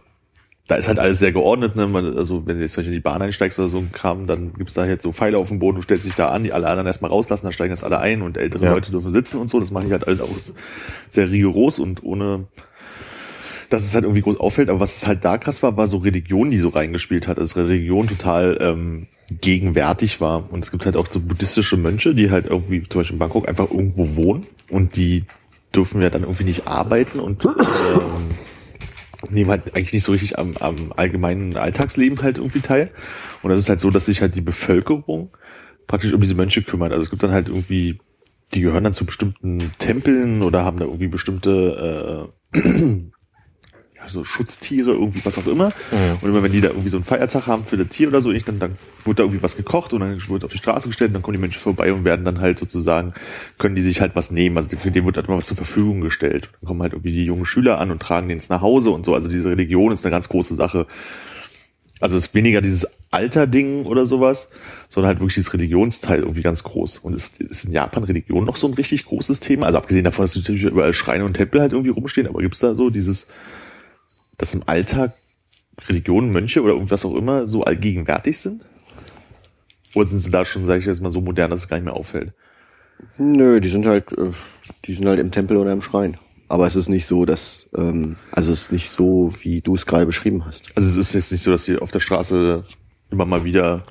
da 0.67 0.75
ist 0.75 0.87
halt 0.87 0.99
alles 0.99 1.19
sehr 1.19 1.31
geordnet. 1.31 1.75
Ne? 1.75 1.87
Man, 1.87 2.17
also 2.17 2.45
wenn 2.45 2.57
du 2.57 2.61
jetzt 2.61 2.73
zum 2.73 2.81
Beispiel 2.81 2.93
in 2.93 2.99
die 2.99 3.03
Bahn 3.03 3.21
einsteigst 3.21 3.59
oder 3.59 3.67
so 3.67 3.77
ein 3.77 3.91
Kram, 3.91 4.27
dann 4.27 4.53
gibt's 4.53 4.73
da 4.73 4.85
jetzt 4.85 5.03
so 5.03 5.11
Pfeile 5.11 5.37
auf 5.37 5.49
dem 5.49 5.59
Boden, 5.59 5.77
du 5.77 5.81
stellst 5.81 6.05
dich 6.05 6.15
da 6.15 6.29
an, 6.29 6.43
die 6.43 6.53
alle 6.53 6.67
anderen 6.67 6.87
erstmal 6.87 7.11
rauslassen, 7.11 7.45
dann 7.45 7.53
steigen 7.53 7.71
das 7.71 7.83
alle 7.83 7.99
ein 7.99 8.21
und 8.21 8.37
ältere 8.37 8.65
Ja. 8.65 8.71
Leute 8.71 8.91
dürfen 8.91 9.11
sitzen 9.11 9.39
und 9.39 9.49
so. 9.49 9.59
Das 9.59 9.71
mache 9.71 9.85
ich 9.87 9.91
halt 9.91 10.07
alles 10.07 10.21
auch 10.21 10.29
sehr 11.09 11.29
rigoros 11.29 11.79
und 11.79 12.03
ohne 12.03 12.47
dass 13.71 13.83
es 13.83 13.93
halt 13.93 14.03
irgendwie 14.03 14.21
groß 14.21 14.39
auffällt, 14.39 14.69
aber 14.69 14.79
was 14.79 14.97
es 14.97 15.07
halt 15.07 15.23
da 15.23 15.37
krass 15.37 15.63
war, 15.63 15.77
war 15.77 15.87
so 15.87 15.97
Religion, 15.97 16.51
die 16.51 16.59
so 16.59 16.69
reingespielt 16.69 17.27
hat, 17.27 17.37
dass 17.37 17.55
Religion 17.55 18.07
total 18.07 18.57
ähm, 18.61 19.07
gegenwärtig 19.29 20.19
war. 20.19 20.51
Und 20.51 20.63
es 20.63 20.71
gibt 20.71 20.85
halt 20.85 20.97
auch 20.97 21.07
so 21.09 21.19
buddhistische 21.19 21.77
Mönche, 21.77 22.13
die 22.13 22.31
halt 22.31 22.47
irgendwie 22.47 22.83
zum 22.87 22.99
Beispiel 22.99 23.15
in 23.15 23.19
Bangkok 23.19 23.47
einfach 23.47 23.71
irgendwo 23.71 24.15
wohnen 24.15 24.45
und 24.69 24.95
die 24.95 25.25
dürfen 25.73 26.01
ja 26.01 26.09
dann 26.09 26.23
irgendwie 26.23 26.43
nicht 26.43 26.67
arbeiten 26.67 27.19
und 27.19 27.45
ähm, 27.45 27.51
nehmen 29.29 29.49
halt 29.49 29.75
eigentlich 29.75 29.93
nicht 29.93 30.03
so 30.03 30.11
richtig 30.11 30.37
am, 30.37 30.57
am 30.57 30.91
allgemeinen 30.95 31.55
Alltagsleben 31.55 32.21
halt 32.21 32.37
irgendwie 32.37 32.59
teil. 32.59 32.91
Und 33.41 33.51
das 33.51 33.59
ist 33.59 33.69
halt 33.69 33.79
so, 33.79 33.89
dass 33.89 34.05
sich 34.05 34.21
halt 34.21 34.35
die 34.35 34.41
Bevölkerung 34.41 35.29
praktisch 35.87 36.13
um 36.13 36.21
diese 36.21 36.35
Mönche 36.35 36.61
kümmert. 36.61 36.91
Also 36.91 37.03
es 37.03 37.09
gibt 37.09 37.23
dann 37.23 37.31
halt 37.31 37.47
irgendwie, 37.47 37.99
die 38.53 38.61
gehören 38.61 38.83
dann 38.83 38.93
zu 38.93 39.05
bestimmten 39.05 39.71
Tempeln 39.79 40.41
oder 40.41 40.65
haben 40.65 40.79
da 40.79 40.85
irgendwie 40.85 41.07
bestimmte 41.07 42.31
äh, 42.53 42.59
ja, 44.01 44.09
so 44.09 44.23
Schutztiere, 44.23 44.91
irgendwie 44.91 45.23
was 45.23 45.37
auch 45.37 45.47
immer. 45.47 45.71
Und 46.21 46.29
immer 46.29 46.43
wenn 46.43 46.51
die 46.51 46.61
da 46.61 46.69
irgendwie 46.69 46.89
so 46.89 46.97
einen 46.97 47.05
Feiertag 47.05 47.47
haben 47.47 47.65
für 47.65 47.77
das 47.77 47.89
Tier 47.89 48.07
oder 48.07 48.21
so, 48.21 48.31
ich, 48.31 48.43
dann, 48.43 48.59
dann 48.59 48.77
wird 49.05 49.19
da 49.19 49.23
irgendwie 49.23 49.43
was 49.43 49.55
gekocht 49.55 49.93
und 49.93 50.01
dann 50.01 50.27
wird 50.27 50.43
auf 50.43 50.51
die 50.51 50.57
Straße 50.57 50.87
gestellt 50.87 51.09
und 51.09 51.15
dann 51.15 51.21
kommen 51.21 51.35
die 51.35 51.41
Menschen 51.41 51.59
vorbei 51.59 51.93
und 51.93 52.05
werden 52.05 52.25
dann 52.25 52.39
halt 52.39 52.59
sozusagen, 52.59 53.13
können 53.57 53.75
die 53.75 53.81
sich 53.81 54.01
halt 54.01 54.15
was 54.15 54.31
nehmen. 54.31 54.57
Also 54.57 54.75
für 54.77 54.91
den 54.91 55.05
wird 55.05 55.17
halt 55.17 55.27
immer 55.27 55.37
was 55.37 55.45
zur 55.45 55.57
Verfügung 55.57 56.01
gestellt. 56.01 56.49
Dann 56.61 56.67
kommen 56.67 56.81
halt 56.81 56.93
irgendwie 56.93 57.11
die 57.11 57.25
jungen 57.25 57.45
Schüler 57.45 57.79
an 57.79 57.91
und 57.91 58.01
tragen 58.01 58.27
den 58.27 58.37
jetzt 58.37 58.49
nach 58.49 58.61
Hause 58.61 58.91
und 58.91 59.05
so. 59.05 59.13
Also 59.13 59.27
diese 59.27 59.49
Religion 59.49 59.91
ist 59.91 60.05
eine 60.05 60.11
ganz 60.11 60.29
große 60.29 60.55
Sache. 60.55 60.87
Also 61.99 62.17
es 62.17 62.27
ist 62.27 62.33
weniger 62.33 62.61
dieses 62.61 62.87
Alter-Ding 63.11 63.85
oder 63.85 64.07
sowas, 64.07 64.49
sondern 64.89 65.09
halt 65.09 65.19
wirklich 65.19 65.35
dieses 65.35 65.53
Religionsteil 65.53 66.21
irgendwie 66.21 66.41
ganz 66.41 66.63
groß. 66.63 66.97
Und 66.97 67.13
ist, 67.13 67.39
ist 67.39 67.65
in 67.65 67.73
Japan 67.73 68.03
Religion 68.03 68.43
noch 68.43 68.55
so 68.55 68.67
ein 68.67 68.73
richtig 68.73 69.05
großes 69.05 69.39
Thema? 69.39 69.67
Also 69.67 69.77
abgesehen 69.77 70.03
davon, 70.03 70.23
dass 70.23 70.35
natürlich 70.35 70.63
überall 70.63 70.93
Schreine 70.93 71.25
und 71.25 71.33
Tempel 71.33 71.61
halt 71.61 71.73
irgendwie 71.73 71.91
rumstehen, 71.91 72.25
aber 72.25 72.41
gibt's 72.41 72.59
da 72.59 72.73
so 72.73 72.89
dieses, 72.89 73.27
dass 74.41 74.53
im 74.53 74.63
Alltag 74.65 75.13
Religionen, 75.87 76.31
Mönche 76.31 76.61
oder 76.61 76.73
irgendwas 76.73 77.05
auch 77.05 77.15
immer 77.15 77.47
so 77.47 77.63
allgegenwärtig 77.63 78.39
sind? 78.39 78.65
Oder 79.95 80.05
sind 80.05 80.19
sie 80.19 80.31
da 80.31 80.45
schon, 80.45 80.65
sage 80.65 80.79
ich 80.79 80.85
jetzt 80.85 81.01
mal, 81.01 81.11
so 81.11 81.21
modern, 81.21 81.51
dass 81.51 81.61
es 81.61 81.67
gar 81.69 81.77
nicht 81.77 81.85
mehr 81.85 81.95
auffällt? 81.95 82.33
Nö, 83.17 83.59
die 83.61 83.69
sind 83.69 83.85
halt, 83.85 84.11
äh, 84.13 84.31
die 84.85 84.93
sind 84.93 85.07
halt 85.07 85.19
im 85.19 85.31
Tempel 85.31 85.57
oder 85.57 85.71
im 85.71 85.81
Schrein. 85.81 86.17
Aber 86.47 86.67
es 86.67 86.75
ist 86.75 86.89
nicht 86.89 87.05
so, 87.05 87.25
dass, 87.25 87.69
ähm, 87.77 88.17
also 88.31 88.51
es 88.51 88.63
ist 88.63 88.71
nicht 88.71 88.89
so, 88.89 89.33
wie 89.41 89.61
du 89.61 89.75
es 89.75 89.85
gerade 89.85 90.05
beschrieben 90.05 90.45
hast. 90.45 90.71
Also 90.75 90.89
es 90.89 90.97
ist 90.97 91.13
jetzt 91.13 91.31
nicht 91.31 91.43
so, 91.43 91.51
dass 91.51 91.65
sie 91.65 91.77
auf 91.77 91.91
der 91.91 91.99
Straße 92.01 92.63
immer 93.09 93.25
mal 93.25 93.43
wieder 93.43 93.85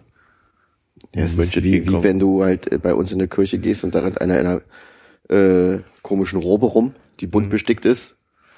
Ja, 1.15 1.25
es 1.25 1.37
Mönche 1.37 1.61
ist 1.61 1.65
wie, 1.65 1.87
wie 1.87 2.03
wenn 2.03 2.19
du 2.19 2.43
halt 2.43 2.71
äh, 2.71 2.79
bei 2.79 2.95
uns 2.95 3.13
in 3.13 3.19
der 3.19 3.29
Kirche 3.29 3.59
gehst 3.59 3.85
und 3.85 3.95
da 3.95 4.01
rennt 4.01 4.21
einer 4.21 4.41
in 4.41 4.47
einer 4.47 5.75
äh, 5.75 5.81
komischen 6.03 6.39
Robe 6.41 6.67
rum, 6.67 6.95
die 7.21 7.27
bunt 7.27 7.47
Mhm. 7.47 7.51
bestickt 7.51 7.85
ist. 7.85 8.17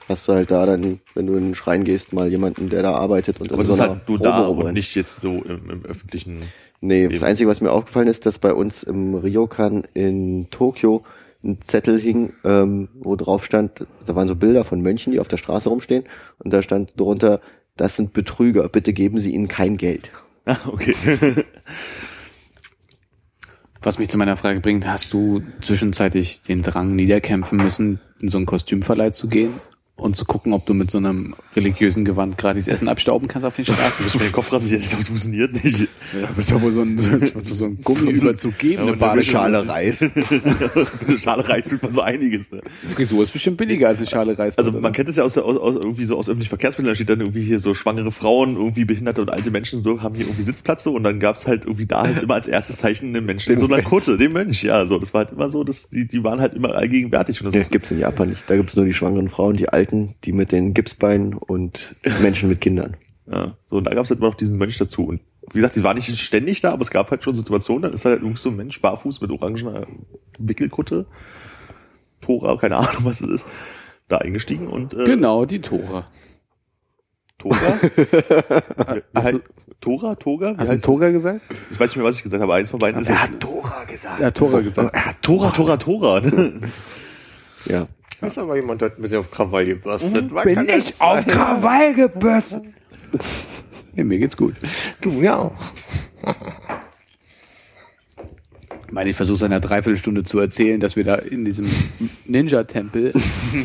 Hast 0.08 0.28
du 0.28 0.32
halt 0.32 0.50
da 0.50 0.66
dann, 0.66 1.00
wenn 1.14 1.26
du 1.26 1.34
in 1.36 1.44
den 1.44 1.54
Schrein 1.54 1.84
gehst, 1.84 2.12
mal 2.12 2.28
jemanden, 2.28 2.68
der 2.68 2.82
da 2.82 2.94
arbeitet 2.94 3.40
und 3.40 3.52
Aber 3.52 3.62
es 3.62 3.68
so 3.68 3.74
ist 3.74 3.80
halt 3.80 4.08
nur 4.08 4.18
Robe 4.18 4.24
da 4.24 4.46
und 4.46 4.72
nicht 4.72 4.94
jetzt 4.94 5.20
so 5.20 5.42
im, 5.42 5.70
im 5.70 5.84
öffentlichen. 5.84 6.40
Nee, 6.80 7.04
das 7.04 7.20
Eben. 7.20 7.24
Einzige, 7.24 7.48
was 7.48 7.60
mir 7.60 7.70
aufgefallen 7.70 8.08
ist, 8.08 8.26
dass 8.26 8.38
bei 8.38 8.52
uns 8.52 8.82
im 8.82 9.14
Ryokan 9.14 9.84
in 9.94 10.50
Tokio 10.50 11.04
ein 11.44 11.60
Zettel 11.60 12.00
hing, 12.00 12.32
ähm, 12.44 12.88
wo 12.94 13.16
drauf 13.16 13.44
stand, 13.44 13.86
da 14.04 14.14
waren 14.16 14.28
so 14.28 14.34
Bilder 14.34 14.64
von 14.64 14.80
Mönchen, 14.80 15.12
die 15.12 15.20
auf 15.20 15.28
der 15.28 15.36
Straße 15.36 15.68
rumstehen 15.68 16.04
und 16.38 16.52
da 16.52 16.62
stand 16.62 16.98
drunter, 16.98 17.40
das 17.76 17.96
sind 17.96 18.12
Betrüger, 18.12 18.68
bitte 18.68 18.92
geben 18.92 19.20
Sie 19.20 19.32
ihnen 19.32 19.48
kein 19.48 19.76
Geld. 19.76 20.10
Ah, 20.44 20.58
okay. 20.66 20.96
Was 23.80 24.00
mich 24.00 24.08
zu 24.08 24.18
meiner 24.18 24.36
Frage 24.36 24.58
bringt, 24.58 24.84
hast 24.88 25.12
du 25.12 25.40
zwischenzeitlich 25.60 26.42
den 26.42 26.62
Drang 26.62 26.96
niederkämpfen 26.96 27.58
müssen, 27.58 28.00
in 28.18 28.26
so 28.26 28.38
einen 28.38 28.46
Kostümverleih 28.46 29.12
zu 29.12 29.28
gehen 29.28 29.60
und 30.02 30.16
zu 30.16 30.24
gucken, 30.24 30.52
ob 30.52 30.66
du 30.66 30.74
mit 30.74 30.90
so 30.90 30.98
einem 30.98 31.34
religiösen 31.56 32.04
Gewand 32.04 32.36
gratis 32.38 32.68
Essen 32.68 32.88
abstauben 32.88 33.28
kannst 33.28 33.46
auf 33.46 33.56
den 33.56 33.64
Straßen? 33.64 33.92
Du 33.98 34.04
bist 34.04 34.16
mir 34.18 34.24
den 34.24 34.32
Kopf 34.32 34.52
rasiert, 34.52 34.80
ich 34.82 34.88
glaube, 34.88 35.02
das 35.02 35.08
funktioniert 35.08 35.64
nicht. 35.64 35.80
Ja, 35.80 35.86
da 36.28 36.36
wird 36.36 36.50
doch 36.50 36.60
wohl 36.62 36.72
so 36.72 36.82
ein, 36.82 36.98
so, 36.98 37.54
so 37.54 37.64
ein 37.64 37.78
Gummiüberzug 37.82 38.58
geben, 38.58 38.82
eine 38.82 38.96
Badehose. 38.96 39.68
Reis. 39.68 40.02
Eine 41.06 41.18
Schale 41.18 41.48
Reis 41.48 41.68
tut 41.68 41.82
man 41.82 41.92
so 41.92 42.00
einiges. 42.00 42.50
Ne? 42.50 42.60
Frisur 42.94 43.24
ist 43.24 43.32
bestimmt 43.32 43.56
billiger 43.56 43.88
als 43.88 43.98
eine 43.98 44.06
Schale 44.08 44.38
Reis. 44.38 44.58
Also 44.58 44.72
man 44.72 44.92
kennt 44.92 45.08
es 45.08 45.16
ja 45.16 45.24
aus, 45.24 45.34
der- 45.34 45.44
aus, 45.44 45.56
aus 45.56 45.74
irgendwie 45.76 46.04
so 46.04 46.16
aus 46.16 46.28
öffentlichen 46.28 46.48
Verkehrsmitteln, 46.50 46.90
da 46.90 46.94
steht 46.94 47.08
dann 47.08 47.20
irgendwie 47.20 47.42
hier 47.42 47.58
so 47.58 47.74
schwangere 47.74 48.12
Frauen, 48.12 48.56
irgendwie 48.56 48.84
behinderte 48.84 49.22
und 49.22 49.30
alte 49.30 49.50
Menschen 49.50 49.82
so, 49.82 50.02
haben 50.02 50.14
hier 50.14 50.26
irgendwie 50.26 50.42
Sitzplätze 50.42 50.90
und 50.90 51.02
dann 51.04 51.20
gab's 51.20 51.46
halt 51.46 51.64
irgendwie 51.64 51.86
da 51.86 52.02
halt 52.02 52.22
immer 52.22 52.34
als 52.34 52.46
erstes 52.48 52.76
Zeichen 52.78 53.14
einen 53.14 53.24
Menschen 53.26 53.52
in 53.52 53.58
so 53.58 53.66
einer 53.66 53.82
Kutte, 53.82 54.16
den 54.18 54.32
Mönch, 54.32 54.62
ja, 54.62 54.86
so, 54.86 54.98
das 54.98 55.14
war 55.14 55.24
halt 55.24 55.32
immer 55.32 55.50
so, 55.50 55.64
das, 55.64 55.88
die, 55.90 56.06
die 56.06 56.22
waren 56.24 56.40
halt 56.40 56.54
immer 56.54 56.74
allgegenwärtig 56.74 57.40
und 57.40 57.46
das, 57.46 57.54
Ja, 57.54 57.62
gibt's 57.70 57.90
in 57.90 57.98
Japan 57.98 58.30
nicht. 58.30 58.42
Da 58.48 58.56
gibt's 58.56 58.76
nur 58.76 58.84
die 58.84 58.94
schwangeren 58.94 59.28
Frauen, 59.28 59.56
die 59.56 59.68
Alten, 59.68 59.91
die 60.24 60.32
mit 60.32 60.52
den 60.52 60.74
Gipsbeinen 60.74 61.34
und 61.34 61.94
Menschen 62.20 62.48
mit 62.48 62.60
Kindern. 62.60 62.96
ja, 63.30 63.54
so, 63.68 63.76
und 63.76 63.84
da 63.84 63.94
gab's 63.94 64.10
halt 64.10 64.18
immer 64.20 64.28
noch 64.30 64.34
diesen 64.36 64.56
Mönch 64.58 64.78
dazu 64.78 65.04
und 65.06 65.20
wie 65.50 65.58
gesagt, 65.58 65.76
die 65.76 65.82
waren 65.82 65.96
nicht 65.96 66.16
ständig 66.18 66.60
da, 66.60 66.70
aber 66.72 66.82
es 66.82 66.90
gab 66.90 67.10
halt 67.10 67.24
schon 67.24 67.34
Situationen, 67.34 67.82
dann 67.82 67.92
ist 67.92 68.04
halt 68.04 68.20
irgendwie 68.22 68.40
so 68.40 68.48
ein 68.50 68.56
Mensch 68.56 68.80
barfuß 68.80 69.20
mit 69.20 69.30
orangener 69.30 69.86
Wickelkutte, 70.38 71.06
Tora, 72.20 72.56
keine 72.56 72.76
Ahnung, 72.76 73.04
was 73.04 73.18
das 73.18 73.28
ist, 73.30 73.46
da 74.08 74.18
eingestiegen 74.18 74.68
und, 74.68 74.94
äh, 74.94 75.04
Genau, 75.04 75.44
die 75.44 75.60
Tora. 75.60 76.06
Tora? 77.38 77.56
Hast 79.14 79.32
du, 79.32 79.38
halt, 79.38 79.42
Tora, 79.80 80.14
Toga? 80.14 80.54
Wie 80.54 80.58
hast 80.60 80.70
du 80.70 80.78
Tora 80.80 81.10
gesagt? 81.10 81.40
Ich 81.72 81.80
weiß 81.80 81.90
nicht 81.90 81.96
mehr, 81.96 82.04
was 82.04 82.16
ich 82.16 82.22
gesagt 82.22 82.40
habe, 82.40 82.52
aber 82.52 82.60
eins 82.60 82.70
von 82.70 82.78
beiden 82.78 83.00
ist 83.00 83.08
Er 83.08 83.16
es. 83.16 83.20
hat 83.22 83.42
Dora 83.42 83.84
gesagt. 83.84 84.20
Ja, 84.20 84.30
Tora 84.30 84.60
gesagt. 84.60 84.94
Ja, 84.94 85.12
Tora, 85.22 85.50
Tora, 85.50 85.76
Tora. 85.76 86.20
ne? 86.20 86.70
Ja. 87.66 87.88
Ist 88.22 88.38
aber 88.38 88.56
jemand 88.56 88.82
hat 88.82 88.98
ein 88.98 89.02
bisschen 89.02 89.18
auf 89.18 89.30
Krawall 89.30 89.66
gebürstet. 89.66 90.30
Man 90.30 90.44
Bin 90.44 90.68
ich 90.68 91.00
auf. 91.00 91.26
Krawall 91.26 91.94
gebürstet. 91.94 92.62
Ja, 93.94 94.04
mir 94.04 94.18
geht's 94.18 94.38
gut. 94.38 94.54
Du 95.02 95.20
ja 95.20 95.36
auch. 95.36 95.52
Ich 98.92 98.94
meine, 98.94 99.08
ich 99.08 99.16
versuche 99.16 99.38
seit 99.38 99.50
einer 99.50 99.60
Dreiviertelstunde 99.60 100.22
zu 100.22 100.38
erzählen, 100.38 100.78
dass 100.78 100.96
wir 100.96 101.04
da 101.04 101.14
in 101.14 101.46
diesem 101.46 101.66
Ninja-Tempel 102.26 103.14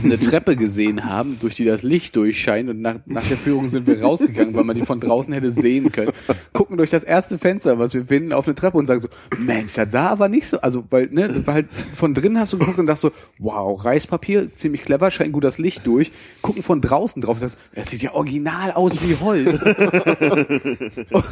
eine 0.01 0.17
Treppe 0.17 0.55
gesehen 0.55 1.03
haben, 1.03 1.37
durch 1.41 1.55
die 1.55 1.65
das 1.65 1.83
Licht 1.83 2.15
durchscheint 2.15 2.69
und 2.69 2.81
nach, 2.81 2.99
nach 3.05 3.27
der 3.27 3.35
Führung 3.35 3.67
sind 3.67 3.87
wir 3.87 4.01
rausgegangen, 4.01 4.55
weil 4.55 4.63
man 4.63 4.77
die 4.77 4.83
von 4.83 5.01
draußen 5.01 5.33
hätte 5.33 5.51
sehen 5.51 5.91
können. 5.91 6.13
Gucken 6.53 6.77
durch 6.77 6.91
das 6.91 7.03
erste 7.03 7.37
Fenster, 7.37 7.77
was 7.77 7.93
wir 7.93 8.05
finden, 8.05 8.31
auf 8.31 8.47
eine 8.47 8.55
Treppe 8.55 8.77
und 8.77 8.85
sagen 8.85 9.01
so, 9.01 9.09
Mensch, 9.37 9.73
das 9.73 9.91
sah 9.91 10.07
aber 10.07 10.29
nicht 10.29 10.47
so, 10.47 10.61
also, 10.61 10.85
weil, 10.91 11.07
ne, 11.11 11.45
war 11.45 11.55
halt, 11.55 11.67
von 11.93 12.13
drinnen 12.13 12.39
hast 12.39 12.53
du 12.53 12.57
geguckt 12.57 12.79
und 12.79 12.85
dachtest 12.85 13.01
so, 13.01 13.11
wow, 13.37 13.83
Reispapier, 13.83 14.55
ziemlich 14.55 14.83
clever, 14.83 15.11
scheint 15.11 15.33
gut 15.33 15.43
das 15.43 15.57
Licht 15.57 15.85
durch. 15.85 16.13
Gucken 16.41 16.63
von 16.63 16.79
draußen 16.79 17.21
drauf 17.21 17.35
und 17.35 17.39
sagst, 17.41 17.57
das 17.75 17.89
sieht 17.89 18.01
ja 18.01 18.13
original 18.13 18.71
aus 18.71 18.93
wie 19.01 19.17
Holz. 19.17 19.61
und, 21.11 21.25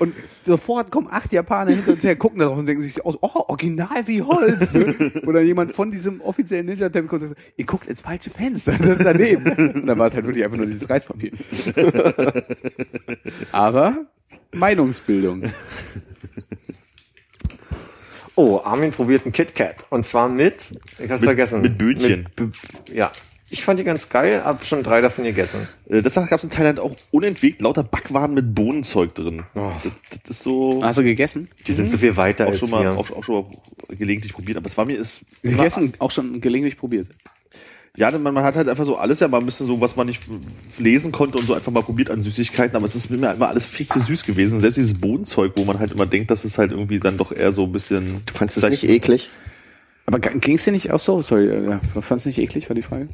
und 0.00 0.14
sofort 0.42 0.90
kommen 0.90 1.06
acht 1.08 1.32
Japaner 1.32 1.70
hinter 1.70 1.92
uns 1.92 2.02
her, 2.02 2.16
gucken 2.16 2.40
da 2.40 2.46
drauf 2.46 2.58
und 2.58 2.66
denken 2.66 2.82
sich 2.82 3.04
aus, 3.04 3.16
oh, 3.36 3.44
original 3.48 4.06
wie 4.06 4.22
Holz. 4.22 4.72
Ne? 4.72 5.12
Oder 5.26 5.40
jemand 5.42 5.72
von 5.72 5.90
diesem 5.90 6.20
offiziellen 6.20 6.66
Ninja-Tempel 6.66 7.08
kommt 7.08 7.22
und 7.22 7.28
sagt, 7.28 7.40
ihr 7.56 7.66
guckt 7.66 7.86
ins 7.88 8.02
falsche 8.02 8.30
Fenster, 8.30 8.72
das 8.78 8.98
ist 8.98 9.04
daneben. 9.04 9.72
Und 9.74 9.86
dann 9.86 9.98
war 9.98 10.08
es 10.08 10.14
halt 10.14 10.26
wirklich 10.26 10.44
einfach 10.44 10.56
nur 10.56 10.66
dieses 10.66 10.88
Reispapier. 10.88 11.32
Aber 13.52 14.06
Meinungsbildung. 14.52 15.44
Oh, 18.34 18.60
Armin 18.62 18.90
probiert 18.90 19.24
einen 19.24 19.32
KitKat. 19.32 19.86
Und 19.90 20.04
zwar 20.06 20.28
mit, 20.28 20.78
ich 20.98 21.10
hab's 21.10 21.20
Mit- 21.20 21.28
vergessen. 21.28 21.60
mit 21.62 21.78
Böhnchen. 21.78 22.28
Mit 22.38 22.54
ja. 22.92 23.10
Ich 23.48 23.62
fand 23.62 23.78
die 23.78 23.84
ganz 23.84 24.08
geil, 24.08 24.42
hab 24.44 24.64
schon 24.64 24.82
drei 24.82 25.00
davon 25.00 25.24
gegessen. 25.24 25.68
Äh, 25.88 26.02
Das 26.02 26.14
gab 26.14 26.32
es 26.32 26.44
in 26.44 26.50
Thailand 26.50 26.80
auch 26.80 26.94
unentwegt 27.12 27.62
lauter 27.62 27.84
Backwaren 27.84 28.34
mit 28.34 28.54
Bohnenzeug 28.54 29.14
drin. 29.14 29.44
Oh. 29.54 29.70
Das, 29.82 29.92
das 30.24 30.30
ist 30.38 30.42
so 30.42 30.82
Hast 30.82 30.98
du 30.98 31.04
gegessen? 31.04 31.48
Die 31.66 31.72
sind 31.72 31.90
so 31.90 31.98
viel 31.98 32.16
weiter 32.16 32.46
auch 32.46 32.50
als 32.50 32.58
schon 32.58 32.70
mal 32.70 32.88
auch, 32.88 33.10
auch 33.10 33.22
schon 33.22 33.36
mal 33.36 33.46
gelegentlich 33.96 34.32
probiert. 34.32 34.56
Aber 34.58 34.66
es 34.66 34.76
war 34.76 34.84
mir 34.84 34.96
ist 34.98 35.20
Gegessen, 35.42 35.92
auch 36.00 36.10
schon 36.10 36.40
gelegentlich 36.40 36.76
probiert. 36.76 37.08
Ja, 37.96 38.10
man, 38.10 38.34
man 38.34 38.44
hat 38.44 38.56
halt 38.56 38.68
einfach 38.68 38.84
so 38.84 38.96
alles 38.96 39.20
ja 39.20 39.28
mal 39.28 39.38
ein 39.38 39.46
bisschen 39.46 39.66
so, 39.66 39.80
was 39.80 39.96
man 39.96 40.06
nicht 40.06 40.22
lesen 40.78 41.12
konnte 41.12 41.38
und 41.38 41.46
so 41.46 41.54
einfach 41.54 41.72
mal 41.72 41.82
probiert 41.82 42.10
an 42.10 42.20
Süßigkeiten, 42.20 42.76
aber 42.76 42.84
es 42.84 42.94
ist 42.94 43.10
mir 43.10 43.16
immer 43.32 43.48
alles 43.48 43.64
viel 43.64 43.86
zu 43.86 44.00
süß 44.00 44.24
gewesen. 44.24 44.60
Selbst 44.60 44.76
dieses 44.76 44.94
Bohnenzeug, 44.94 45.52
wo 45.56 45.64
man 45.64 45.78
halt 45.78 45.92
immer 45.92 46.04
denkt, 46.04 46.30
dass 46.30 46.44
es 46.44 46.58
halt 46.58 46.72
irgendwie 46.72 47.00
dann 47.00 47.16
doch 47.16 47.32
eher 47.32 47.52
so 47.52 47.64
ein 47.64 47.72
bisschen. 47.72 48.22
Du 48.26 48.34
fandst 48.34 48.56
das 48.58 48.68
nicht 48.68 48.84
eklig? 48.84 49.30
Aber 50.04 50.18
ging 50.20 50.56
es 50.56 50.64
dir 50.64 50.72
nicht 50.72 50.90
auch 50.90 51.00
so? 51.00 51.22
Sorry, 51.22 51.48
äh, 51.48 51.70
ja, 51.70 51.80
fandst 52.02 52.26
du 52.26 52.28
nicht 52.28 52.38
eklig, 52.38 52.68
war 52.68 52.74
die 52.74 52.82
Frage? 52.82 53.08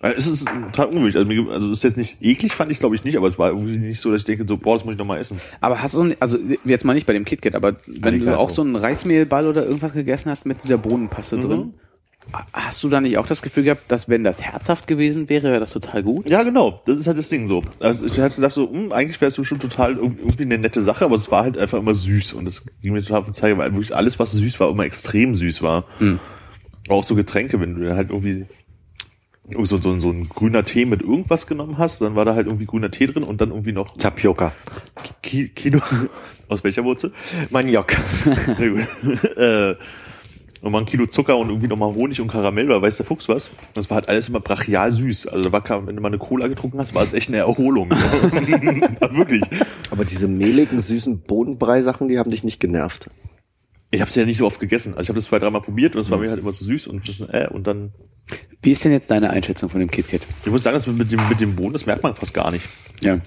Äh, 0.00 0.12
Es 0.16 0.26
ist 0.26 0.46
total 0.46 0.86
ungewöhnlich. 0.86 1.16
Also, 1.16 1.50
also 1.50 1.66
es 1.72 1.78
ist 1.78 1.82
jetzt 1.84 1.96
nicht 1.96 2.18
eklig, 2.20 2.54
fand 2.54 2.70
ich 2.70 2.78
glaube 2.78 2.94
ich 2.94 3.04
nicht, 3.04 3.16
aber 3.16 3.26
es 3.28 3.38
war 3.38 3.50
irgendwie 3.50 3.78
nicht 3.78 4.00
so, 4.00 4.10
dass 4.12 4.20
ich 4.20 4.26
denke, 4.26 4.44
so, 4.46 4.56
boah, 4.56 4.76
das 4.76 4.84
muss 4.84 4.92
ich 4.92 4.98
noch 4.98 5.06
mal 5.06 5.18
essen. 5.18 5.40
Aber 5.60 5.82
hast 5.82 5.94
du, 5.94 6.02
ein- 6.02 6.16
also 6.20 6.38
jetzt 6.64 6.84
mal 6.84 6.94
nicht 6.94 7.06
bei 7.06 7.12
dem 7.12 7.24
KitKat, 7.24 7.54
aber 7.54 7.76
wenn 7.86 8.18
du 8.18 8.26
klar, 8.26 8.38
auch 8.38 8.50
so. 8.50 8.62
einen 8.62 8.76
Reismehlball 8.76 9.48
oder 9.48 9.64
irgendwas 9.64 9.92
gegessen 9.92 10.30
hast 10.30 10.46
mit 10.46 10.62
dieser 10.62 10.78
Bohnenpaste 10.78 11.38
drin, 11.40 11.74
hast 12.52 12.82
du 12.84 12.88
da 12.90 13.00
nicht 13.00 13.16
auch 13.18 13.26
das 13.26 13.40
Gefühl 13.42 13.64
gehabt, 13.64 13.90
dass 13.90 14.08
wenn 14.08 14.22
das 14.22 14.40
herzhaft 14.42 14.86
gewesen 14.86 15.28
wäre, 15.30 15.44
wäre 15.50 15.60
das 15.60 15.72
total 15.72 16.02
gut? 16.02 16.28
Ja, 16.30 16.42
genau. 16.42 16.82
Das 16.86 16.98
ist 16.98 17.06
halt 17.06 17.18
das 17.18 17.28
Ding 17.30 17.46
so. 17.46 17.64
Also 17.82 18.04
ich 18.06 18.20
hatte 18.20 18.36
gedacht 18.36 18.52
so, 18.52 18.70
hm, 18.70 18.92
eigentlich 18.92 19.20
wäre 19.20 19.30
es 19.30 19.36
bestimmt 19.36 19.62
total 19.62 19.94
irg- 19.94 20.18
irgendwie 20.18 20.42
eine 20.42 20.58
nette 20.58 20.82
Sache, 20.84 21.06
aber 21.06 21.16
es 21.16 21.30
war 21.32 21.42
halt 21.42 21.56
einfach 21.58 21.78
immer 21.78 21.94
süß 21.94 22.34
und 22.34 22.44
das 22.44 22.64
ging 22.82 22.92
mir 22.92 23.02
total 23.02 23.20
auf 23.20 23.24
den 23.24 23.34
Zeiger, 23.34 23.58
weil 23.58 23.72
wirklich 23.72 23.96
alles, 23.96 24.18
was 24.18 24.32
süß 24.32 24.60
war, 24.60 24.70
immer 24.70 24.84
extrem 24.84 25.34
süß 25.34 25.62
war. 25.62 25.86
Auch 26.88 27.04
so 27.04 27.14
Getränke, 27.14 27.60
wenn 27.60 27.74
du 27.74 27.94
halt 27.94 28.10
irgendwie 28.10 28.46
so, 29.64 29.78
so, 29.78 29.98
so 29.98 30.10
ein 30.10 30.28
grüner 30.28 30.64
Tee 30.64 30.84
mit 30.84 31.00
irgendwas 31.00 31.46
genommen 31.46 31.78
hast, 31.78 32.02
dann 32.02 32.14
war 32.14 32.24
da 32.24 32.34
halt 32.34 32.46
irgendwie 32.46 32.66
grüner 32.66 32.90
Tee 32.90 33.06
drin 33.06 33.22
und 33.22 33.40
dann 33.40 33.50
irgendwie 33.50 33.72
noch 33.72 33.96
Tapioca. 33.96 34.52
Ki 35.22 35.48
Kilo 35.48 35.80
aus 36.48 36.64
welcher 36.64 36.84
Wurzel? 36.84 37.12
Maniok. 37.50 37.94
Äh, 39.36 39.76
nochmal 40.62 40.82
ein 40.82 40.86
Kilo 40.86 41.06
Zucker 41.06 41.36
und 41.36 41.48
irgendwie 41.48 41.68
nochmal 41.68 41.94
Honig 41.94 42.20
und 42.20 42.28
Karamell, 42.28 42.68
weil 42.68 42.82
weiß 42.82 42.96
der 42.96 43.06
Fuchs 43.06 43.28
was. 43.28 43.50
Das 43.74 43.88
war 43.90 43.96
halt 43.96 44.08
alles 44.08 44.28
immer 44.28 44.40
brachial 44.40 44.92
süß. 44.92 45.28
Also 45.28 45.48
da 45.48 45.52
war, 45.52 45.86
wenn 45.86 45.96
du 45.96 46.02
mal 46.02 46.08
eine 46.08 46.18
Cola 46.18 46.48
getrunken 46.48 46.78
hast, 46.78 46.94
war 46.94 47.02
es 47.02 47.12
echt 47.12 47.28
eine 47.28 47.38
Erholung. 47.38 47.90
ja, 47.90 49.00
wirklich. 49.16 49.42
Aber 49.90 50.04
diese 50.04 50.28
mehligen, 50.28 50.80
süßen 50.80 51.20
Bodenbrei-Sachen, 51.20 52.08
die 52.08 52.18
haben 52.18 52.30
dich 52.30 52.44
nicht 52.44 52.60
genervt. 52.60 53.08
Ich 53.90 54.00
habe 54.00 54.10
es 54.10 54.14
ja 54.14 54.24
nicht 54.26 54.38
so 54.38 54.46
oft 54.46 54.60
gegessen. 54.60 54.92
Also 54.92 55.02
ich 55.04 55.08
habe 55.08 55.16
das 55.16 55.26
zwei, 55.26 55.38
dreimal 55.38 55.62
probiert 55.62 55.94
und 55.96 56.02
es 56.02 56.10
war 56.10 56.18
mir 56.18 56.28
halt 56.28 56.40
immer 56.40 56.52
zu 56.52 56.64
süß 56.64 56.88
und 56.88 57.04
bisschen, 57.04 57.28
äh, 57.30 57.48
und 57.50 57.66
dann. 57.66 57.92
Wie 58.62 58.72
ist 58.72 58.84
denn 58.84 58.92
jetzt 58.92 59.10
deine 59.10 59.30
Einschätzung 59.30 59.70
von 59.70 59.80
dem 59.80 59.90
KitKat? 59.90 60.20
Ich 60.44 60.50
muss 60.50 60.62
sagen, 60.62 60.74
das 60.74 60.86
mit 60.86 61.10
dem, 61.10 61.20
mit 61.28 61.40
dem 61.40 61.56
Bohnen, 61.56 61.72
das 61.72 61.86
merkt 61.86 62.02
man 62.02 62.14
fast 62.14 62.34
gar 62.34 62.50
nicht. 62.50 62.66
Ja. 63.02 63.18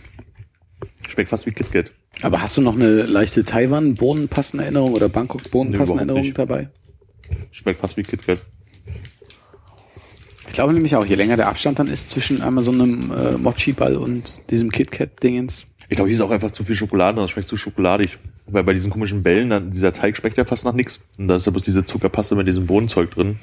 Schmeckt 1.07 1.29
fast 1.29 1.45
wie 1.47 1.51
KitKat. 1.51 1.91
Aber 2.21 2.41
hast 2.41 2.57
du 2.57 2.61
noch 2.61 2.75
eine 2.75 3.03
leichte 3.03 3.43
Taiwan-Bohnenpastenerinnerung 3.43 4.93
oder 4.93 5.07
Nee, 5.07 5.13
Bangkok-Bohnenpastenerinnerung 5.13 6.25
überhaupt 6.25 6.37
dabei? 6.37 6.69
Schmeckt 7.51 7.79
fast 7.79 7.97
wie 7.97 8.03
KitKat. 8.03 8.41
Ich 10.47 10.53
glaube 10.53 10.73
nämlich 10.73 10.95
auch, 10.95 11.05
je 11.05 11.15
länger 11.15 11.37
der 11.37 11.47
Abstand 11.47 11.79
dann 11.79 11.87
ist 11.87 12.09
zwischen 12.09 12.41
einmal 12.41 12.63
so 12.63 12.71
einem 12.71 13.11
äh, 13.11 13.31
Mochi-Ball 13.37 13.95
und 13.95 14.35
diesem 14.49 14.69
KitKat-Dingens. 14.69 15.65
Ich 15.87 15.95
glaube, 15.95 16.09
hier 16.09 16.15
ist 16.15 16.21
auch 16.21 16.29
einfach 16.29 16.51
zu 16.51 16.63
viel 16.63 16.75
Schokolade, 16.75 17.21
das 17.21 17.31
schmeckt 17.31 17.49
zu 17.49 17.57
schokoladig. 17.57 18.17
Weil 18.47 18.63
bei 18.63 18.73
diesen 18.73 18.91
komischen 18.91 19.23
Bällen, 19.23 19.49
dann, 19.49 19.71
dieser 19.71 19.93
Teig 19.93 20.17
schmeckt 20.17 20.37
ja 20.37 20.45
fast 20.45 20.65
nach 20.65 20.73
nichts. 20.73 21.01
Und 21.17 21.27
da 21.27 21.35
ist 21.37 21.45
ja 21.45 21.51
bloß 21.51 21.63
diese 21.63 21.85
Zuckerpaste 21.85 22.35
mit 22.35 22.47
diesem 22.47 22.65
Bohnenzeug 22.67 23.11
drin. 23.11 23.39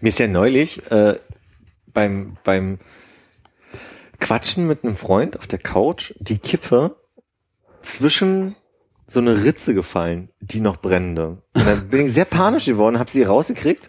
Mir 0.00 0.08
ist 0.10 0.18
ja 0.18 0.28
neulich 0.28 0.88
äh, 0.90 1.18
beim, 1.92 2.36
beim 2.44 2.78
Quatschen 4.20 4.66
mit 4.66 4.84
einem 4.84 4.96
Freund 4.96 5.38
auf 5.38 5.46
der 5.46 5.58
Couch 5.58 6.12
die 6.18 6.38
Kippe 6.38 6.96
zwischen 7.82 8.54
so 9.10 9.20
eine 9.20 9.42
Ritze 9.42 9.72
gefallen, 9.72 10.28
die 10.40 10.60
noch 10.60 10.76
brennende. 10.76 11.42
Und 11.54 11.66
dann 11.66 11.88
bin 11.88 12.06
ich 12.06 12.12
sehr 12.12 12.26
panisch 12.26 12.66
geworden, 12.66 12.98
habe 12.98 13.10
sie 13.10 13.22
rausgekriegt 13.22 13.88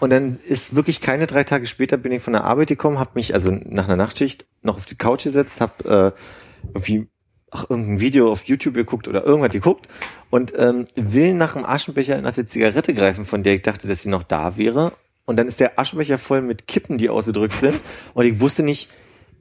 und 0.00 0.10
dann 0.10 0.38
ist 0.46 0.76
wirklich 0.76 1.00
keine 1.00 1.26
drei 1.26 1.44
Tage 1.44 1.66
später 1.66 1.96
bin 1.96 2.12
ich 2.12 2.22
von 2.22 2.34
der 2.34 2.44
Arbeit 2.44 2.68
gekommen, 2.68 2.98
habe 2.98 3.12
mich 3.14 3.32
also 3.32 3.50
nach 3.50 3.86
einer 3.86 3.96
Nachtschicht 3.96 4.44
noch 4.60 4.76
auf 4.76 4.84
die 4.84 4.96
Couch 4.96 5.24
gesetzt, 5.24 5.62
habe 5.62 6.14
äh, 6.14 6.68
irgendwie 6.74 7.08
ach, 7.50 7.70
irgendein 7.70 8.00
Video 8.00 8.30
auf 8.30 8.44
YouTube 8.44 8.74
geguckt 8.74 9.08
oder 9.08 9.24
irgendwas 9.24 9.52
geguckt 9.52 9.88
und 10.28 10.52
ähm, 10.58 10.84
will 10.94 11.32
nach 11.32 11.54
dem 11.54 11.64
Aschenbecher 11.64 12.20
nach 12.20 12.34
der 12.34 12.46
Zigarette 12.46 12.92
greifen, 12.92 13.24
von 13.24 13.42
der 13.42 13.54
ich 13.54 13.62
dachte, 13.62 13.88
dass 13.88 14.02
sie 14.02 14.10
noch 14.10 14.24
da 14.24 14.58
wäre. 14.58 14.92
Und 15.24 15.38
dann 15.38 15.48
ist 15.48 15.58
der 15.58 15.78
Aschenbecher 15.78 16.18
voll 16.18 16.42
mit 16.42 16.66
Kippen, 16.66 16.98
die 16.98 17.08
ausgedrückt 17.08 17.54
sind. 17.58 17.80
Und 18.12 18.26
ich 18.26 18.40
wusste 18.40 18.62
nicht, 18.62 18.90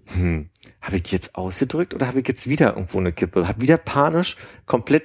hm, 0.05 0.49
habe 0.83 0.97
ich 0.97 1.11
jetzt 1.11 1.35
ausgedrückt 1.35 1.93
oder 1.93 2.07
habe 2.07 2.19
ich 2.19 2.27
jetzt 2.27 2.47
wieder 2.47 2.75
irgendwo 2.75 2.99
eine 2.99 3.13
Kippe? 3.13 3.47
Hab 3.47 3.61
wieder 3.61 3.77
panisch 3.77 4.35
komplett, 4.65 5.03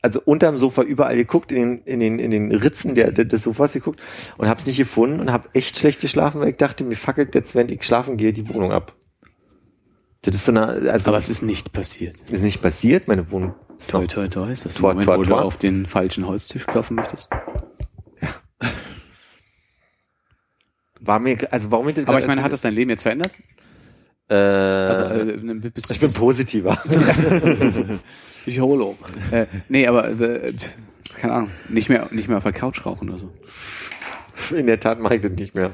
also 0.00 0.20
unterm 0.24 0.56
Sofa 0.56 0.82
überall 0.82 1.16
geguckt, 1.16 1.50
in 1.50 1.58
den, 1.58 1.78
in 1.84 2.00
den, 2.00 2.18
in 2.20 2.30
den 2.30 2.52
Ritzen 2.54 2.94
der, 2.94 3.10
des 3.10 3.42
Sofas 3.42 3.72
geguckt 3.72 4.00
und 4.38 4.48
habe 4.48 4.60
es 4.60 4.66
nicht 4.66 4.76
gefunden 4.76 5.18
und 5.18 5.32
habe 5.32 5.48
echt 5.52 5.78
schlecht 5.78 6.00
geschlafen, 6.00 6.40
weil 6.40 6.50
ich 6.50 6.56
dachte, 6.56 6.84
mir 6.84 6.96
fackelt 6.96 7.34
jetzt, 7.34 7.56
wenn 7.56 7.68
ich 7.68 7.82
schlafen 7.82 8.16
gehe, 8.16 8.32
die 8.32 8.48
Wohnung 8.48 8.70
ab. 8.70 8.94
Das 10.22 10.34
ist 10.36 10.44
so 10.44 10.52
eine, 10.52 10.90
also 10.92 11.08
Aber 11.08 11.16
es 11.16 11.28
ist 11.28 11.42
nicht 11.42 11.72
passiert. 11.72 12.20
ist 12.30 12.42
nicht 12.42 12.62
passiert, 12.62 13.08
meine 13.08 13.28
Wohnung 13.32 13.54
ist 13.78 13.90
Toi, 13.90 14.06
toi, 14.06 14.28
toi. 14.28 14.50
Ist 14.52 14.64
das 14.64 14.74
Toi, 14.74 14.90
Moment, 14.90 15.06
toi, 15.06 15.18
wo 15.18 15.22
du 15.24 15.30
toi. 15.30 15.40
auf 15.40 15.56
den 15.56 15.86
falschen 15.86 16.26
Holztisch 16.26 16.66
klopfen 16.66 16.96
möchtest? 16.96 17.28
war 21.00 21.18
mir, 21.18 21.36
also 21.52 21.70
warum 21.70 21.88
ich 21.88 21.96
das 21.96 22.06
Aber 22.06 22.18
ich 22.18 22.26
meine, 22.26 22.42
hat 22.42 22.52
das 22.52 22.60
dein 22.62 22.74
Leben 22.74 22.90
jetzt 22.90 23.02
verändert? 23.02 23.32
Äh, 24.28 24.34
Also, 24.34 25.02
äh, 25.02 25.36
ne, 25.36 25.54
bist 25.56 25.90
ich 25.90 26.00
bin 26.00 26.12
positiver. 26.12 26.82
ich 28.46 28.60
holo. 28.60 28.96
Äh, 29.30 29.46
nee, 29.68 29.86
aber, 29.86 30.08
äh, 30.20 30.52
keine 31.16 31.32
Ahnung, 31.32 31.50
nicht 31.68 31.88
mehr, 31.88 32.08
nicht 32.10 32.28
mehr 32.28 32.38
auf 32.38 32.44
der 32.44 32.52
Couch 32.52 32.84
rauchen 32.84 33.10
oder 33.10 33.18
so. 33.18 33.32
In 34.54 34.66
der 34.66 34.80
Tat 34.80 35.00
mache 35.00 35.16
ich 35.16 35.20
das 35.22 35.32
nicht 35.32 35.54
mehr. 35.54 35.72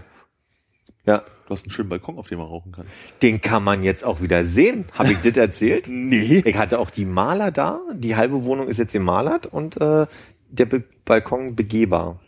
Ja, 1.05 1.24
Du 1.47 1.55
hast 1.55 1.65
einen 1.65 1.73
schönen 1.73 1.89
Balkon, 1.91 2.16
auf 2.19 2.29
dem 2.29 2.39
man 2.39 2.47
rauchen 2.47 2.73
kann. 2.73 2.87
den 3.20 3.41
kann 3.43 3.62
man 3.62 3.83
jetzt 3.83 4.05
auch 4.05 4.23
wieder 4.23 4.45
sehen. 4.45 4.87
Habe 4.95 5.12
ich 5.12 5.19
das 5.19 5.37
erzählt? 5.37 5.87
Nee. 5.89 6.43
Ich 6.47 6.57
hatte 6.57 6.79
auch 6.79 6.89
die 6.89 7.05
Maler 7.05 7.51
da. 7.51 7.81
Die 7.93 8.16
halbe 8.16 8.45
Wohnung 8.45 8.69
ist 8.69 8.79
jetzt 8.79 8.93
gemalert 8.93 9.47
und 9.47 9.79
äh, 9.79 10.07
der 10.49 10.65
Be 10.66 10.85
Balkon 11.05 11.55
begehbar. 11.57 12.20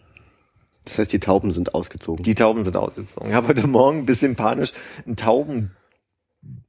Das 0.85 0.99
heißt, 0.99 1.13
die 1.13 1.21
Tauben 1.21 1.53
sind 1.53 1.75
ausgezogen. 1.75 2.23
Die 2.25 2.35
Tauben 2.35 2.65
sind 2.65 2.77
ausgezogen. 2.77 3.31
Ich 3.31 3.35
habe 3.35 3.49
heute 3.49 3.67
Morgen 3.67 4.01
ein 4.01 4.07
bisschen 4.07 4.37
panisch 4.37 4.73
einen 5.07 5.17
Tauben 5.17 5.71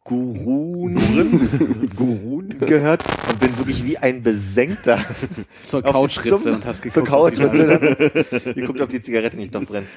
Gurun, 0.06 1.90
Gurun 1.96 2.56
gehört 2.60 3.04
und 3.28 3.40
bin 3.40 3.58
wirklich 3.58 3.84
wie 3.84 3.98
ein 3.98 4.22
Besenkter 4.22 5.04
Zur 5.64 5.82
Couchritze 5.82 6.54
und 6.54 6.64
hast 6.64 6.84
zur 6.84 7.04
geguckt. 7.04 7.40
da- 7.40 7.78
Couchritze. 7.80 8.54
geguckt, 8.54 8.82
ob 8.82 8.90
die 8.90 9.02
Zigarette 9.02 9.36
nicht 9.38 9.52
noch 9.56 9.66
brennt. 9.66 9.88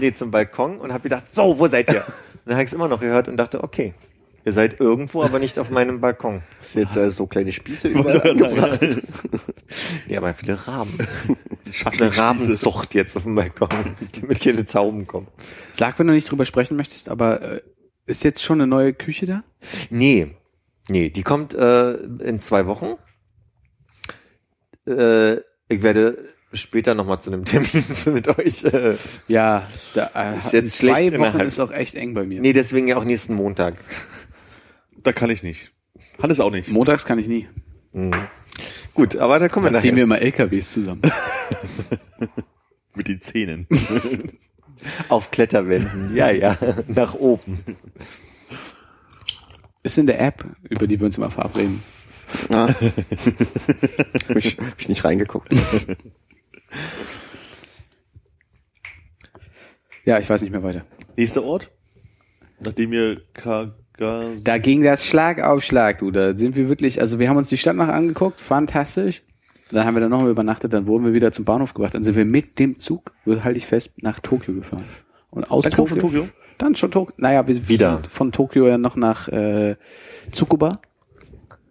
Nee, 0.00 0.12
zum 0.14 0.32
Balkon 0.32 0.78
und 0.78 0.92
habe 0.92 1.04
gedacht, 1.04 1.26
so, 1.32 1.60
wo 1.60 1.68
seid 1.68 1.92
ihr? 1.92 2.00
Und 2.00 2.06
dann 2.46 2.54
habe 2.54 2.64
ich 2.64 2.70
es 2.70 2.72
immer 2.72 2.88
noch 2.88 2.98
gehört 2.98 3.28
und 3.28 3.36
dachte, 3.36 3.62
okay, 3.62 3.94
ihr 4.44 4.52
seid 4.52 4.80
irgendwo, 4.80 5.22
aber 5.22 5.38
nicht 5.38 5.56
auf 5.60 5.70
meinem 5.70 6.00
Balkon. 6.00 6.42
Du 6.74 6.80
jetzt 6.80 6.96
äh, 6.96 7.12
so 7.12 7.26
kleine 7.28 7.52
Spieße 7.52 7.86
überall 7.88 8.20
angebracht? 8.20 8.80
Ja, 10.06 10.18
aber 10.18 10.34
viele 10.34 10.58
Raben. 10.68 10.98
Eine 11.84 12.14
Rabenzucht 12.14 12.94
jetzt 12.94 13.16
auf 13.16 13.22
dem 13.22 13.36
Balkon, 13.36 13.68
damit 14.20 14.40
keine 14.40 14.66
Tauben 14.66 15.06
kommen. 15.06 15.28
Sag, 15.70 15.98
wenn 15.98 16.08
du 16.08 16.12
nicht 16.12 16.30
drüber 16.30 16.44
sprechen 16.44 16.76
möchtest, 16.76 17.08
aber 17.08 17.40
äh, 17.40 17.60
ist 18.06 18.24
jetzt 18.24 18.42
schon 18.42 18.60
eine 18.60 18.66
neue 18.66 18.92
Küche 18.92 19.26
da? 19.26 19.40
Nee, 19.90 20.34
nee, 20.88 21.10
die 21.10 21.22
kommt 21.22 21.54
äh, 21.54 21.92
in 21.94 22.40
zwei 22.40 22.66
Wochen. 22.66 22.94
Äh, 24.86 25.36
ich 25.68 25.82
werde 25.82 26.28
später 26.52 26.94
nochmal 26.94 27.20
zu 27.20 27.32
einem 27.32 27.44
Termin 27.46 27.84
mit 28.06 28.28
euch. 28.28 28.64
Äh, 28.64 28.96
Ja, 29.28 29.68
da, 29.94 30.10
äh, 30.14 30.38
Ist 30.38 30.52
jetzt 30.52 30.78
zwei 30.78 31.16
Wochen 31.18 31.40
ist 31.40 31.60
auch 31.60 31.70
echt 31.70 31.94
eng 31.94 32.14
bei 32.14 32.24
mir. 32.24 32.40
nee, 32.40 32.52
deswegen 32.52 32.88
ja 32.88 32.96
auch 32.96 33.04
nächsten 33.04 33.34
Montag. 33.34 33.76
Da 35.02 35.12
kann 35.12 35.30
ich 35.30 35.42
nicht. 35.42 35.72
Hannes 36.20 36.40
auch 36.40 36.50
nicht. 36.50 36.68
Montags 36.68 37.04
kann 37.04 37.18
ich 37.18 37.26
nie. 37.28 37.48
Mhm. 37.92 38.12
Gut, 38.94 39.16
aber 39.16 39.38
da 39.38 39.48
kommen 39.48 39.64
wir 39.66 39.70
Da 39.72 39.78
ziehen 39.80 39.96
wir 39.96 40.06
nachher. 40.06 40.20
immer 40.22 40.46
LKWs 40.48 40.72
zusammen. 40.72 41.00
Mit 42.94 43.08
den 43.08 43.20
Zähnen. 43.22 43.66
Auf 45.08 45.30
Kletterwänden. 45.30 46.14
Ja, 46.14 46.30
ja, 46.30 46.56
nach 46.88 47.14
oben. 47.14 47.64
Ist 49.82 49.98
in 49.98 50.06
der 50.06 50.20
App, 50.20 50.44
über 50.68 50.86
die 50.86 51.00
wir 51.00 51.06
uns 51.06 51.16
immer 51.16 51.30
verabreden. 51.30 51.82
Ah. 52.50 52.68
hab, 54.28 54.36
ich, 54.36 54.58
hab 54.58 54.78
ich 54.78 54.88
nicht 54.88 55.04
reingeguckt. 55.04 55.48
Ja, 60.04 60.18
ich 60.18 60.28
weiß 60.28 60.42
nicht 60.42 60.50
mehr 60.50 60.62
weiter. 60.62 60.84
Nächster 61.16 61.44
Ort? 61.44 61.70
Nachdem 62.60 62.92
ihr 62.92 63.22
Kaga... 63.34 64.32
Da 64.42 64.58
ging 64.58 64.82
das 64.82 65.06
Schlag 65.06 65.40
auf 65.40 65.62
Schlag, 65.62 65.98
du. 65.98 66.10
Da 66.10 66.36
sind 66.36 66.56
wir 66.56 66.68
wirklich, 66.68 67.00
also 67.00 67.18
wir 67.18 67.28
haben 67.28 67.36
uns 67.36 67.48
die 67.48 67.58
Stadt 67.58 67.76
noch 67.76 67.88
angeguckt, 67.88 68.40
fantastisch. 68.40 69.22
Dann 69.72 69.86
haben 69.86 69.96
wir 69.96 70.00
dann 70.00 70.10
nochmal 70.10 70.30
übernachtet, 70.30 70.72
dann 70.72 70.86
wurden 70.86 71.04
wir 71.04 71.14
wieder 71.14 71.32
zum 71.32 71.44
Bahnhof 71.44 71.74
gebracht. 71.74 71.94
Dann 71.94 72.04
sind 72.04 72.14
wir 72.14 72.24
mit 72.24 72.58
dem 72.58 72.78
Zug, 72.78 73.12
halte 73.26 73.56
ich 73.56 73.66
fest, 73.66 73.90
nach 73.96 74.20
Tokio 74.20 74.54
gefahren. 74.54 74.84
Und 75.30 75.50
aus 75.50 75.62
Dann 75.62 75.72
Tokio, 75.72 75.96
Tokio? 75.96 76.28
Dann 76.58 76.74
schon 76.74 76.90
Tokio. 76.90 77.14
Naja, 77.16 77.46
wir 77.46 77.68
Wieder. 77.68 77.94
sind 77.94 78.06
von 78.08 78.32
Tokio 78.32 78.68
ja 78.68 78.76
noch 78.76 78.96
nach 78.96 79.28
äh, 79.28 79.76
Tsukuba 80.30 80.80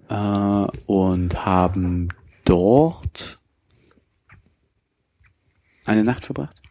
äh, 0.10 0.68
und 0.88 1.46
haben 1.46 2.10
dort 2.44 3.40
eine 5.86 6.04
Nacht 6.04 6.26
verbracht. 6.26 6.62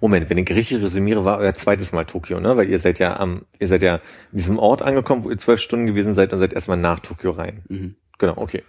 Moment, 0.00 0.30
wenn 0.30 0.38
ich 0.38 0.48
richtig 0.50 0.82
resümiere, 0.82 1.26
war 1.26 1.38
euer 1.38 1.52
zweites 1.54 1.92
Mal 1.92 2.06
Tokio, 2.06 2.40
ne? 2.40 2.56
Weil 2.56 2.70
ihr 2.70 2.78
seid 2.78 2.98
ja 2.98 3.18
am, 3.18 3.42
ihr 3.58 3.66
seid 3.66 3.82
ja 3.82 3.96
in 4.32 4.38
diesem 4.38 4.58
Ort 4.58 4.80
angekommen, 4.80 5.24
wo 5.24 5.30
ihr 5.30 5.36
zwölf 5.36 5.60
Stunden 5.60 5.86
gewesen 5.86 6.14
seid 6.14 6.32
und 6.32 6.38
seid 6.38 6.54
erstmal 6.54 6.78
nach 6.78 7.00
Tokio 7.00 7.32
rein. 7.32 7.62
Mhm. 7.68 7.96
Genau, 8.18 8.34
okay. 8.36 8.64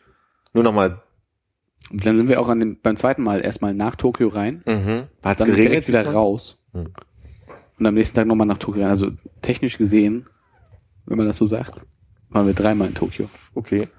Nur 0.54 0.66
nochmal, 0.66 1.02
Und 1.90 2.06
dann 2.06 2.16
sind 2.16 2.30
wir 2.30 2.40
auch 2.40 2.48
an 2.50 2.60
dem, 2.60 2.80
beim 2.82 2.96
zweiten 2.96 3.24
Mal 3.24 3.42
erstmal 3.42 3.74
nach 3.74 3.96
Tokio 3.96 4.28
rein, 4.30 4.64
mhm. 4.66 5.04
Hat's 5.24 5.40
dann 5.40 5.48
geregnet? 5.50 5.72
direkt 5.72 5.88
wieder 5.88 6.04
diesmal? 6.04 6.16
raus 6.16 6.58
Hm. 6.74 6.88
und 7.80 7.86
am 7.86 7.94
nächsten 7.96 8.16
Tag 8.16 8.28
nochmal 8.28 8.48
nach 8.48 8.58
Tokio 8.60 8.82
rein. 8.84 8.92
Also 8.92 9.10
technisch 9.42 9.78
gesehen, 9.78 10.28
wenn 11.06 11.18
man 11.18 11.28
das 11.28 11.38
so 11.38 11.46
sagt, 11.46 11.82
waren 12.30 12.48
wir 12.48 12.54
dreimal 12.54 12.88
in 12.88 12.94
Tokio. 12.94 13.30
Okay. 13.56 13.90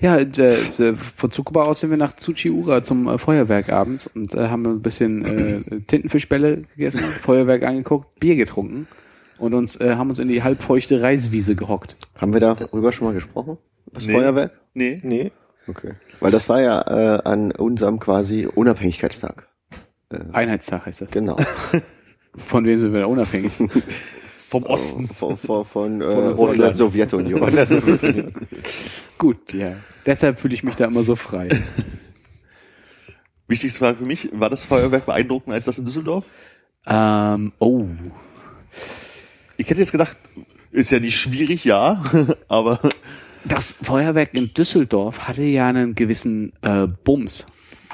Ja, 0.00 0.16
äh, 0.16 0.22
äh, 0.22 0.96
von 1.16 1.30
Tsukuba 1.30 1.64
aus 1.64 1.80
sind 1.80 1.90
wir 1.90 1.96
nach 1.96 2.14
Tsuchiura 2.14 2.82
zum 2.82 3.08
äh, 3.08 3.18
Feuerwerk 3.18 3.70
abends 3.70 4.06
und 4.06 4.32
äh, 4.34 4.48
haben 4.48 4.64
ein 4.66 4.82
bisschen 4.82 5.24
äh, 5.24 5.80
Tintenfischbälle 5.80 6.62
gegessen, 6.76 7.00
Feuerwerk 7.22 7.64
angeguckt, 7.64 8.18
Bier 8.20 8.36
getrunken 8.36 8.86
und 9.38 9.52
uns 9.52 9.78
äh, 9.80 9.96
haben 9.96 10.08
uns 10.10 10.20
in 10.20 10.28
die 10.28 10.42
halbfeuchte 10.42 11.02
Reiswiese 11.02 11.56
gehockt. 11.56 11.96
Haben 12.16 12.32
wir 12.32 12.40
darüber 12.40 12.92
schon 12.92 13.08
mal 13.08 13.14
gesprochen? 13.14 13.58
Das 13.92 14.06
Nee. 14.06 14.12
Feuerwerk? 14.14 14.52
Nee. 14.74 15.00
Nee. 15.02 15.32
Okay. 15.66 15.94
Weil 16.20 16.30
das 16.30 16.48
war 16.48 16.60
ja 16.60 16.82
äh, 16.82 17.22
an 17.24 17.52
unserem 17.52 17.98
quasi 17.98 18.46
Unabhängigkeitstag. 18.46 19.48
Einheitstag 20.32 20.86
heißt 20.86 21.02
das. 21.02 21.10
Genau. 21.10 21.36
Von 22.36 22.64
wem 22.64 22.80
sind 22.80 22.92
wir 22.92 23.00
da 23.00 23.06
unabhängig? 23.06 23.52
Vom 24.28 24.64
Osten. 24.64 25.08
Von, 25.08 25.36
von, 25.36 25.64
von, 25.64 26.00
äh, 26.00 26.04
der 26.04 26.14
von 26.14 26.24
der 26.24 26.34
Russland. 26.34 26.76
Sowjetunion. 26.76 28.32
Gut, 29.18 29.52
ja. 29.52 29.72
Deshalb 30.06 30.38
fühle 30.38 30.54
ich 30.54 30.62
mich 30.62 30.76
da 30.76 30.84
immer 30.84 31.02
so 31.02 31.16
frei. 31.16 31.48
Wichtigste 33.48 33.78
Frage 33.78 33.98
für 33.98 34.04
mich, 34.04 34.30
war 34.32 34.50
das 34.50 34.64
Feuerwerk 34.64 35.06
beeindruckender 35.06 35.54
als 35.54 35.64
das 35.64 35.78
in 35.78 35.84
Düsseldorf? 35.84 36.24
ähm, 36.86 37.52
oh. 37.58 37.86
Ich 39.56 39.68
hätte 39.68 39.80
jetzt 39.80 39.92
gedacht, 39.92 40.16
ist 40.70 40.90
ja 40.90 41.00
nicht 41.00 41.18
schwierig, 41.18 41.64
ja, 41.64 42.02
aber 42.48 42.80
Das 43.44 43.76
Feuerwerk 43.82 44.34
in 44.34 44.54
Düsseldorf 44.54 45.28
hatte 45.28 45.42
ja 45.42 45.68
einen 45.68 45.94
gewissen 45.94 46.52
äh, 46.62 46.86
Bums. 46.86 47.46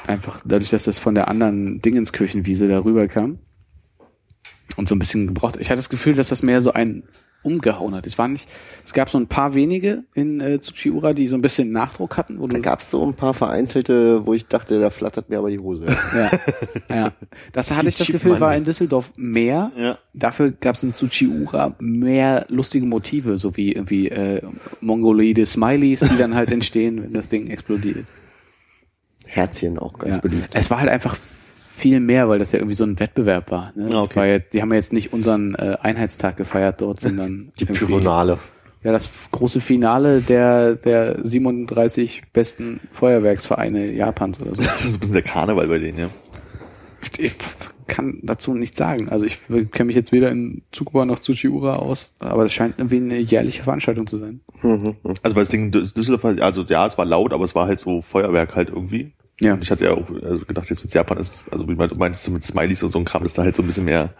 Einfach 0.06 0.40
dadurch, 0.44 0.70
dass 0.70 0.84
das 0.84 0.98
von 0.98 1.14
der 1.14 1.28
anderen 1.28 1.82
Dingenskirchenwiese 1.82 2.68
darüber 2.68 3.08
kam. 3.08 3.38
Und 4.76 4.88
so 4.88 4.94
ein 4.94 5.00
bisschen 5.00 5.26
gebraucht. 5.26 5.56
Ich 5.58 5.68
hatte 5.68 5.78
das 5.78 5.88
Gefühl, 5.88 6.14
dass 6.14 6.28
das 6.28 6.42
mehr 6.42 6.60
so 6.60 6.72
ein 6.72 7.02
umgehauen 7.42 7.94
hat. 7.94 8.06
Es 8.06 8.18
war 8.18 8.28
nicht, 8.28 8.48
es 8.84 8.92
gab 8.92 9.08
so 9.08 9.16
ein 9.18 9.26
paar 9.26 9.54
wenige 9.54 10.04
in 10.14 10.40
äh, 10.40 10.58
Tsuchiura, 10.60 11.12
die 11.14 11.26
so 11.28 11.36
ein 11.36 11.42
bisschen 11.42 11.72
Nachdruck 11.72 12.16
hatten, 12.18 12.38
Da 12.50 12.58
gab 12.58 12.80
es 12.80 12.90
so 12.90 13.02
ein 13.06 13.14
paar 13.14 13.32
vereinzelte, 13.34 14.26
wo 14.26 14.34
ich 14.34 14.46
dachte, 14.46 14.78
da 14.80 14.90
flattert 14.90 15.30
mir 15.30 15.38
aber 15.38 15.50
die 15.50 15.58
Hose. 15.58 15.86
ja, 16.14 16.30
ja. 16.94 17.12
Das 17.52 17.70
hatte 17.70 17.82
Die 17.82 17.88
ich 17.88 17.96
das 17.98 18.06
Gefühl, 18.08 18.32
war 18.32 18.48
Money. 18.48 18.58
in 18.58 18.64
Düsseldorf 18.64 19.12
mehr. 19.16 19.72
ja. 19.76 19.98
Dafür 20.12 20.50
gab 20.50 20.74
es 20.74 20.82
in 20.82 20.92
Tsuchiura 20.92 21.74
mehr 21.78 22.44
lustige 22.48 22.84
Motive, 22.84 23.36
so 23.36 23.56
wie 23.56 23.72
irgendwie 23.72 24.08
äh, 24.08 24.42
mongoloide 24.80 25.46
Smileys, 25.46 26.00
die 26.00 26.18
dann 26.18 26.34
halt 26.34 26.50
entstehen, 26.50 27.02
wenn 27.02 27.12
das 27.14 27.28
Ding 27.28 27.48
explodiert. 27.48 28.06
Herzchen 29.26 29.78
auch 29.78 29.98
ganz 29.98 30.16
Ja. 30.16 30.20
beliebt. 30.20 30.48
Es 30.54 30.70
war 30.70 30.80
halt 30.80 30.90
einfach 30.90 31.16
viel 31.80 32.00
mehr, 32.00 32.28
weil 32.28 32.38
das 32.38 32.52
ja 32.52 32.58
irgendwie 32.58 32.74
so 32.76 32.84
ein 32.84 32.98
Wettbewerb 33.00 33.50
war. 33.50 33.72
Ne? 33.74 33.94
Okay. 33.96 34.16
war 34.16 34.26
ja, 34.26 34.38
die 34.38 34.62
haben 34.62 34.70
ja 34.70 34.76
jetzt 34.76 34.92
nicht 34.92 35.12
unseren 35.12 35.54
äh, 35.56 35.76
Einheitstag 35.80 36.36
gefeiert 36.36 36.80
dort, 36.80 37.00
sondern 37.06 37.52
Die 37.58 37.64
Pyronale. 37.64 38.38
Ja, 38.82 38.92
das 38.92 39.10
große 39.30 39.60
Finale 39.60 40.22
der 40.22 40.74
der 40.74 41.18
37 41.26 42.22
besten 42.32 42.80
Feuerwerksvereine 42.92 43.92
Japans 43.92 44.40
oder 44.40 44.54
so. 44.54 44.62
Das 44.62 44.84
ist 44.84 44.94
ein 44.94 45.00
bisschen 45.00 45.12
der 45.14 45.22
Karneval 45.22 45.66
bei 45.66 45.78
denen, 45.78 45.98
ja. 45.98 46.08
Ich 47.18 47.32
kann 47.86 48.18
dazu 48.22 48.54
nichts 48.54 48.76
sagen. 48.78 49.08
Also 49.08 49.24
ich 49.26 49.38
kenne 49.48 49.86
mich 49.88 49.96
jetzt 49.96 50.12
weder 50.12 50.30
in 50.30 50.62
Tsukuba 50.72 51.04
noch 51.04 51.18
Tsuchiura 51.18 51.76
aus, 51.76 52.12
aber 52.20 52.44
das 52.44 52.52
scheint 52.52 52.76
irgendwie 52.78 52.96
eine 52.98 53.18
jährliche 53.18 53.62
Veranstaltung 53.62 54.06
zu 54.06 54.18
sein. 54.18 54.40
Mhm. 54.62 54.96
Also 55.22 55.34
bei 55.34 55.42
Dü- 55.42 55.94
Düsseldorf, 55.94 56.24
halt- 56.24 56.40
also 56.40 56.62
ja, 56.62 56.86
es 56.86 56.96
war 56.98 57.04
laut, 57.06 57.32
aber 57.32 57.44
es 57.44 57.54
war 57.54 57.66
halt 57.66 57.80
so 57.80 58.00
Feuerwerk 58.02 58.54
halt 58.54 58.68
irgendwie. 58.68 59.12
Ja. 59.40 59.54
Und 59.54 59.62
ich 59.62 59.70
hatte 59.70 59.84
ja 59.84 59.92
auch 59.92 60.08
also 60.22 60.44
gedacht, 60.44 60.68
jetzt 60.68 60.82
mit 60.82 60.92
Japan 60.92 61.18
ist, 61.18 61.42
also 61.50 61.66
wie 61.66 61.74
du 61.74 61.94
meinst, 61.96 62.22
so 62.22 62.30
mit 62.30 62.44
Smileys 62.44 62.82
und 62.82 62.90
so 62.90 62.98
ein 62.98 63.04
Kram, 63.04 63.24
ist 63.24 63.38
da 63.38 63.42
halt 63.42 63.56
so 63.56 63.62
ein 63.62 63.66
bisschen 63.66 63.86
mehr, 63.86 64.14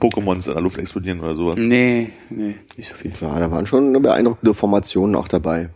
Pokémons 0.00 0.46
in 0.46 0.54
der 0.54 0.62
Luft 0.62 0.78
explodieren 0.78 1.20
oder 1.20 1.34
sowas. 1.34 1.58
Nee, 1.58 2.10
nee, 2.28 2.56
nicht 2.76 2.88
so 2.88 2.94
viel. 2.94 3.12
Ja, 3.20 3.38
da 3.38 3.50
waren 3.50 3.66
schon 3.66 3.92
beeindruckende 4.02 4.54
Formationen 4.54 5.16
auch 5.16 5.28
dabei. 5.28 5.70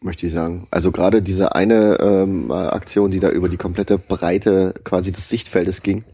Möchte 0.00 0.26
ich 0.26 0.32
sagen. 0.32 0.66
Also 0.70 0.92
gerade 0.92 1.22
diese 1.22 1.54
eine 1.54 1.98
ähm, 2.00 2.50
Aktion, 2.50 3.10
die 3.10 3.20
da 3.20 3.30
über 3.30 3.48
die 3.48 3.56
komplette 3.56 3.98
Breite 3.98 4.74
quasi 4.84 5.12
des 5.12 5.28
Sichtfeldes 5.28 5.82
ging. 5.82 6.04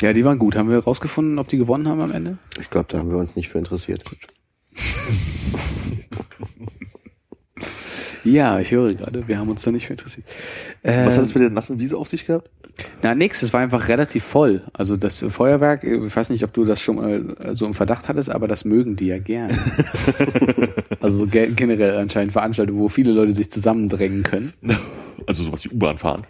Ja, 0.00 0.12
die 0.12 0.24
waren 0.24 0.38
gut. 0.38 0.56
Haben 0.56 0.68
wir 0.68 0.78
rausgefunden, 0.78 1.38
ob 1.38 1.48
die 1.48 1.56
gewonnen 1.56 1.88
haben 1.88 2.00
am 2.00 2.12
Ende? 2.12 2.38
Ich 2.60 2.70
glaube, 2.70 2.86
da 2.90 2.98
haben 2.98 3.10
wir 3.10 3.18
uns 3.18 3.34
nicht 3.36 3.48
für 3.48 3.58
interessiert. 3.58 4.04
Ja, 8.26 8.58
ich 8.60 8.70
höre 8.72 8.92
gerade, 8.94 9.26
wir 9.28 9.38
haben 9.38 9.48
uns 9.48 9.62
da 9.62 9.70
nicht 9.70 9.86
für 9.86 9.92
interessiert. 9.94 10.26
Äh, 10.82 11.06
Was 11.06 11.16
hat 11.16 11.24
es 11.24 11.34
mit 11.34 11.42
der 11.42 11.50
nassen 11.50 11.78
Wiese 11.78 11.96
auf 11.96 12.08
sich 12.08 12.26
gehabt? 12.26 12.50
Na 13.02 13.14
nix, 13.14 13.40
es 13.42 13.52
war 13.52 13.60
einfach 13.60 13.88
relativ 13.88 14.24
voll. 14.24 14.62
Also 14.74 14.96
das 14.96 15.24
Feuerwerk, 15.28 15.82
ich 15.84 16.14
weiß 16.14 16.28
nicht, 16.30 16.44
ob 16.44 16.52
du 16.52 16.64
das 16.64 16.80
schon 16.82 16.96
mal 16.96 17.36
so 17.52 17.64
im 17.64 17.72
Verdacht 17.74 18.08
hattest, 18.08 18.30
aber 18.30 18.48
das 18.48 18.64
mögen 18.66 18.96
die 18.96 19.06
ja 19.06 19.18
gern. 19.18 19.50
also 21.00 21.26
ge- 21.26 21.52
generell 21.54 21.96
anscheinend 21.96 22.32
Veranstaltungen, 22.32 22.78
wo 22.80 22.88
viele 22.88 23.12
Leute 23.12 23.32
sich 23.32 23.50
zusammendrängen 23.50 24.22
können. 24.22 24.52
Also 25.26 25.42
sowas 25.42 25.64
wie 25.64 25.70
U-Bahn 25.70 25.98
fahren. 25.98 26.22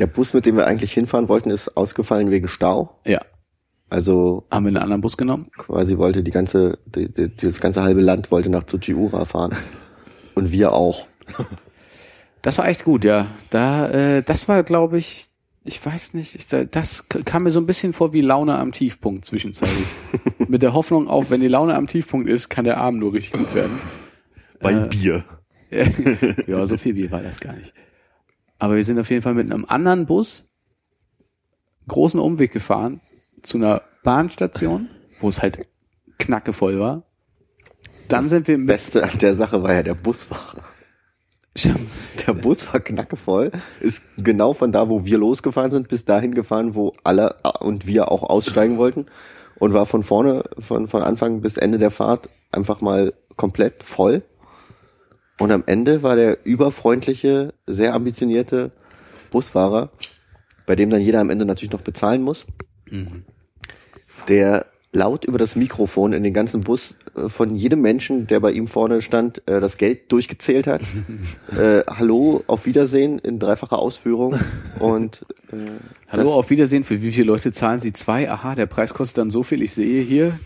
Der 0.00 0.06
Bus, 0.08 0.32
mit 0.34 0.46
dem 0.46 0.56
wir 0.56 0.66
eigentlich 0.66 0.92
hinfahren 0.92 1.28
wollten, 1.28 1.50
ist 1.50 1.76
ausgefallen 1.76 2.30
wegen 2.32 2.48
Stau. 2.48 2.98
Ja. 3.04 3.20
Also 3.88 4.46
Haben 4.50 4.64
wir 4.64 4.68
einen 4.68 4.78
anderen 4.78 5.00
Bus 5.02 5.16
genommen? 5.18 5.48
quasi 5.56 5.96
wollte 5.98 6.22
die 6.24 6.30
ganze, 6.32 6.78
die, 6.86 7.12
die, 7.12 7.30
das 7.36 7.60
ganze 7.60 7.82
halbe 7.82 8.00
Land 8.00 8.30
wollte 8.32 8.48
nach 8.48 8.64
Tsuchiura 8.64 9.26
fahren. 9.26 9.54
Und 10.34 10.50
wir 10.50 10.72
auch. 10.72 11.06
Das 12.42 12.58
war 12.58 12.66
echt 12.68 12.84
gut, 12.84 13.04
ja. 13.04 13.28
Da, 13.50 13.88
äh, 13.90 14.22
das 14.22 14.48
war, 14.48 14.62
glaube 14.64 14.98
ich, 14.98 15.28
ich 15.64 15.84
weiß 15.84 16.14
nicht, 16.14 16.34
ich, 16.34 16.48
da- 16.48 16.64
das 16.64 17.08
kam 17.08 17.44
mir 17.44 17.50
so 17.52 17.60
ein 17.60 17.66
bisschen 17.66 17.92
vor 17.92 18.12
wie 18.12 18.20
Laune 18.20 18.58
am 18.58 18.72
Tiefpunkt 18.72 19.24
zwischenzeitlich. 19.24 19.86
Mit 20.48 20.62
der 20.62 20.72
Hoffnung 20.74 21.06
auf, 21.08 21.30
wenn 21.30 21.40
die 21.40 21.48
Laune 21.48 21.74
am 21.76 21.86
Tiefpunkt 21.86 22.28
ist, 22.28 22.48
kann 22.48 22.64
der 22.64 22.78
Abend 22.78 22.98
nur 23.00 23.12
richtig 23.12 23.32
gut 23.38 23.54
werden. 23.54 23.78
Bei 24.60 24.72
Äh, 24.72 24.88
Bier. 24.88 25.24
ja, 26.48 26.66
so 26.66 26.76
viel 26.76 26.94
Bier 26.94 27.10
war 27.12 27.22
das 27.22 27.38
gar 27.40 27.54
nicht. 27.54 27.72
Aber 28.58 28.74
wir 28.76 28.84
sind 28.84 28.98
auf 28.98 29.08
jeden 29.10 29.22
Fall 29.22 29.34
mit 29.34 29.50
einem 29.50 29.64
anderen 29.64 30.06
Bus 30.06 30.44
großen 31.88 32.20
Umweg 32.20 32.52
gefahren 32.52 33.00
zu 33.42 33.58
einer 33.58 33.82
Bahnstation, 34.04 34.88
wo 35.20 35.28
es 35.28 35.42
halt 35.42 35.66
knackevoll 36.18 36.78
war. 36.78 37.04
Dann 38.08 38.28
sind 38.28 38.46
wir 38.48 38.58
mit, 38.58 38.66
Beste 38.66 39.02
an 39.04 39.18
der 39.18 39.34
Sache 39.34 39.62
war 39.62 39.72
ja 39.74 39.82
der 39.82 39.94
Busfahrer. 39.94 40.64
Der 42.26 42.32
Bus 42.32 42.72
war 42.72 42.80
knackevoll, 42.80 43.52
ist 43.80 44.02
genau 44.16 44.54
von 44.54 44.72
da, 44.72 44.88
wo 44.88 45.04
wir 45.04 45.18
losgefahren 45.18 45.70
sind, 45.70 45.88
bis 45.88 46.04
dahin 46.04 46.34
gefahren, 46.34 46.74
wo 46.74 46.94
alle 47.04 47.36
und 47.60 47.86
wir 47.86 48.10
auch 48.10 48.22
aussteigen 48.22 48.78
wollten. 48.78 49.06
Und 49.56 49.74
war 49.74 49.86
von 49.86 50.02
vorne, 50.02 50.44
von, 50.60 50.88
von 50.88 51.02
Anfang 51.02 51.40
bis 51.40 51.56
Ende 51.56 51.78
der 51.78 51.90
Fahrt 51.90 52.30
einfach 52.50 52.80
mal 52.80 53.12
komplett 53.36 53.82
voll. 53.82 54.22
Und 55.38 55.52
am 55.52 55.62
Ende 55.66 56.02
war 56.02 56.16
der 56.16 56.44
überfreundliche, 56.44 57.52
sehr 57.66 57.94
ambitionierte 57.94 58.70
Busfahrer, 59.30 59.90
bei 60.66 60.74
dem 60.74 60.90
dann 60.90 61.00
jeder 61.00 61.20
am 61.20 61.30
Ende 61.30 61.44
natürlich 61.44 61.72
noch 61.72 61.80
bezahlen 61.82 62.22
muss, 62.22 62.46
der 64.28 64.66
laut 64.92 65.24
über 65.24 65.38
das 65.38 65.56
Mikrofon 65.56 66.12
in 66.12 66.22
den 66.22 66.34
ganzen 66.34 66.60
Bus 66.60 66.94
äh, 67.16 67.28
von 67.28 67.56
jedem 67.56 67.80
Menschen, 67.80 68.26
der 68.26 68.40
bei 68.40 68.52
ihm 68.52 68.68
vorne 68.68 69.00
stand, 69.00 69.46
äh, 69.48 69.60
das 69.60 69.78
Geld 69.78 70.12
durchgezählt 70.12 70.66
hat. 70.66 70.82
äh, 71.58 71.82
Hallo, 71.86 72.44
auf 72.46 72.66
Wiedersehen 72.66 73.18
in 73.18 73.38
dreifacher 73.38 73.78
Ausführung. 73.78 74.38
Und 74.78 75.24
äh, 75.50 75.56
Hallo, 76.08 76.34
auf 76.34 76.50
Wiedersehen. 76.50 76.84
Für 76.84 77.00
wie 77.00 77.10
viele 77.10 77.26
Leute 77.26 77.52
zahlen 77.52 77.80
Sie 77.80 77.92
zwei? 77.92 78.30
Aha, 78.30 78.54
der 78.54 78.66
Preis 78.66 78.92
kostet 78.92 79.18
dann 79.18 79.30
so 79.30 79.42
viel. 79.42 79.62
Ich 79.62 79.72
sehe 79.72 80.02
hier. 80.02 80.38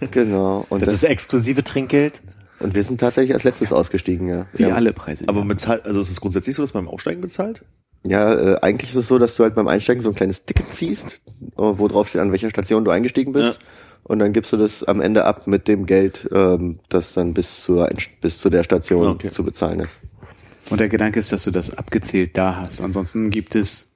genau. 0.10 0.66
Und, 0.68 0.82
Das 0.82 0.88
das, 0.88 0.96
ist 0.98 1.04
exklusive 1.04 1.64
Trinkgeld. 1.64 2.20
und 2.60 2.74
wir 2.74 2.82
sind 2.82 3.00
tatsächlich 3.00 3.32
als 3.32 3.44
letztes 3.44 3.72
ausgestiegen, 3.72 4.28
ja. 4.28 4.46
Wie 4.52 4.64
ja. 4.64 4.74
alle 4.74 4.92
Preise. 4.92 5.24
Aber 5.26 5.42
bezahlt, 5.44 5.86
also 5.86 6.02
ist 6.02 6.10
es 6.10 6.20
grundsätzlich 6.20 6.54
so, 6.54 6.62
dass 6.62 6.74
man 6.74 6.84
beim 6.84 6.92
Aussteigen 6.92 7.22
bezahlt? 7.22 7.62
Ja, 8.04 8.34
äh, 8.34 8.58
eigentlich 8.62 8.90
ist 8.90 8.96
es 8.96 9.08
so, 9.08 9.18
dass 9.18 9.36
du 9.36 9.42
halt 9.42 9.54
beim 9.54 9.68
Einsteigen 9.68 10.02
so 10.02 10.08
ein 10.08 10.14
kleines 10.14 10.44
Ticket 10.44 10.72
ziehst, 10.74 11.20
äh, 11.40 11.50
wo 11.56 11.86
drauf 11.88 12.08
steht, 12.08 12.20
an 12.20 12.32
welcher 12.32 12.50
Station 12.50 12.84
du 12.84 12.90
eingestiegen 12.90 13.32
bist. 13.32 13.58
Ja. 13.60 13.66
Und 14.04 14.18
dann 14.20 14.32
gibst 14.32 14.52
du 14.52 14.56
das 14.56 14.82
am 14.82 15.00
Ende 15.00 15.24
ab 15.24 15.46
mit 15.46 15.68
dem 15.68 15.84
Geld, 15.86 16.28
ähm, 16.32 16.80
das 16.88 17.12
dann 17.12 17.34
bis 17.34 17.62
zur 17.62 17.88
bis 18.20 18.38
zu 18.38 18.48
der 18.48 18.64
Station 18.64 19.06
Okay. 19.08 19.30
zu 19.30 19.44
bezahlen 19.44 19.80
ist. 19.80 19.98
Und 20.70 20.80
der 20.80 20.88
Gedanke 20.88 21.18
ist, 21.18 21.32
dass 21.32 21.44
du 21.44 21.50
das 21.50 21.70
abgezählt 21.76 22.36
da 22.36 22.56
hast. 22.56 22.80
Ansonsten 22.80 23.30
gibt 23.30 23.54
es, 23.54 23.92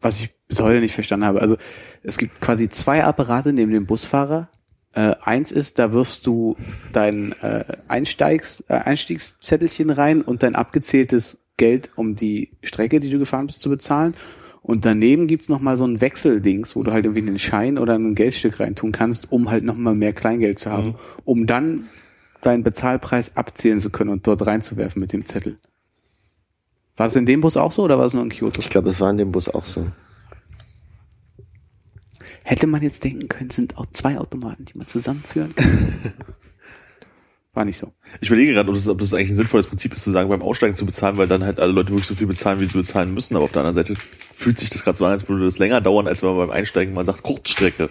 was 0.00 0.18
ich 0.18 0.30
bis 0.48 0.60
heute 0.60 0.80
nicht 0.80 0.94
verstanden 0.94 1.26
habe, 1.26 1.40
also 1.40 1.56
es 2.02 2.18
gibt 2.18 2.40
quasi 2.40 2.68
zwei 2.68 3.04
Apparate 3.04 3.52
neben 3.52 3.72
dem 3.72 3.86
Busfahrer. 3.86 4.48
Äh, 4.92 5.14
eins 5.22 5.52
ist, 5.52 5.78
da 5.78 5.92
wirfst 5.92 6.26
du 6.26 6.56
dein 6.92 7.32
äh, 7.42 7.64
Einsteigs, 7.86 8.64
äh, 8.68 8.74
Einstiegszettelchen 8.74 9.90
rein 9.90 10.22
und 10.22 10.42
dein 10.42 10.54
abgezähltes 10.54 11.38
Geld, 11.56 11.90
um 11.96 12.14
die 12.14 12.50
Strecke, 12.62 13.00
die 13.00 13.10
du 13.10 13.18
gefahren 13.18 13.46
bist, 13.46 13.60
zu 13.60 13.70
bezahlen. 13.70 14.14
Und 14.62 14.84
daneben 14.84 15.28
gibt's 15.28 15.48
noch 15.48 15.60
mal 15.60 15.76
so 15.76 15.86
ein 15.86 16.00
Wechseldings, 16.00 16.74
wo 16.74 16.82
du 16.82 16.92
halt 16.92 17.04
irgendwie 17.04 17.26
einen 17.26 17.38
Schein 17.38 17.78
oder 17.78 17.94
ein 17.94 18.14
Geldstück 18.14 18.58
reintun 18.58 18.92
kannst, 18.92 19.30
um 19.30 19.50
halt 19.50 19.62
noch 19.62 19.76
mal 19.76 19.94
mehr 19.94 20.12
Kleingeld 20.12 20.58
zu 20.58 20.70
haben, 20.70 20.96
um 21.24 21.46
dann 21.46 21.84
deinen 22.42 22.64
Bezahlpreis 22.64 23.36
abzählen 23.36 23.80
zu 23.80 23.90
können 23.90 24.10
und 24.10 24.26
dort 24.26 24.44
reinzuwerfen 24.44 25.00
mit 25.00 25.12
dem 25.12 25.24
Zettel. 25.24 25.56
War 26.96 27.06
das 27.06 27.16
in 27.16 27.26
dem 27.26 27.42
Bus 27.42 27.56
auch 27.56 27.72
so 27.72 27.84
oder 27.84 27.98
war 27.98 28.06
es 28.06 28.14
nur 28.14 28.22
in 28.22 28.30
Kyoto? 28.30 28.60
Ich 28.60 28.70
glaube, 28.70 28.90
es 28.90 29.00
war 29.00 29.10
in 29.10 29.18
dem 29.18 29.30
Bus 29.30 29.48
auch 29.48 29.66
so. 29.66 29.86
Hätte 32.42 32.66
man 32.66 32.82
jetzt 32.82 33.04
denken 33.04 33.28
können, 33.28 33.50
sind 33.50 33.76
auch 33.76 33.86
zwei 33.92 34.18
Automaten, 34.18 34.64
die 34.64 34.78
man 34.78 34.86
zusammenführen 34.86 35.54
kann. 35.54 36.12
War 37.56 37.64
nicht 37.64 37.78
so. 37.78 37.90
Ich 38.20 38.28
überlege 38.28 38.52
gerade, 38.52 38.68
ob 38.68 38.76
das, 38.76 38.86
ob 38.86 38.98
das 38.98 39.14
eigentlich 39.14 39.30
ein 39.30 39.36
sinnvolles 39.36 39.66
Prinzip 39.66 39.94
ist, 39.94 40.02
zu 40.02 40.10
sagen, 40.10 40.28
beim 40.28 40.42
Aussteigen 40.42 40.74
zu 40.74 40.84
bezahlen, 40.84 41.16
weil 41.16 41.26
dann 41.26 41.42
halt 41.42 41.58
alle 41.58 41.72
Leute 41.72 41.88
wirklich 41.88 42.06
so 42.06 42.14
viel 42.14 42.26
bezahlen, 42.26 42.60
wie 42.60 42.66
sie 42.66 42.76
bezahlen 42.76 43.14
müssen. 43.14 43.34
Aber 43.34 43.46
auf 43.46 43.52
der 43.52 43.62
anderen 43.62 43.76
Seite 43.76 43.98
fühlt 44.34 44.58
sich 44.58 44.68
das 44.68 44.84
gerade 44.84 44.98
so 44.98 45.06
an, 45.06 45.12
als 45.12 45.26
würde 45.26 45.46
das 45.46 45.58
länger 45.58 45.80
dauern, 45.80 46.06
als 46.06 46.22
wenn 46.22 46.28
man 46.28 46.48
beim 46.48 46.50
Einsteigen 46.50 46.92
mal 46.92 47.06
sagt, 47.06 47.22
Kurzstrecke. 47.22 47.88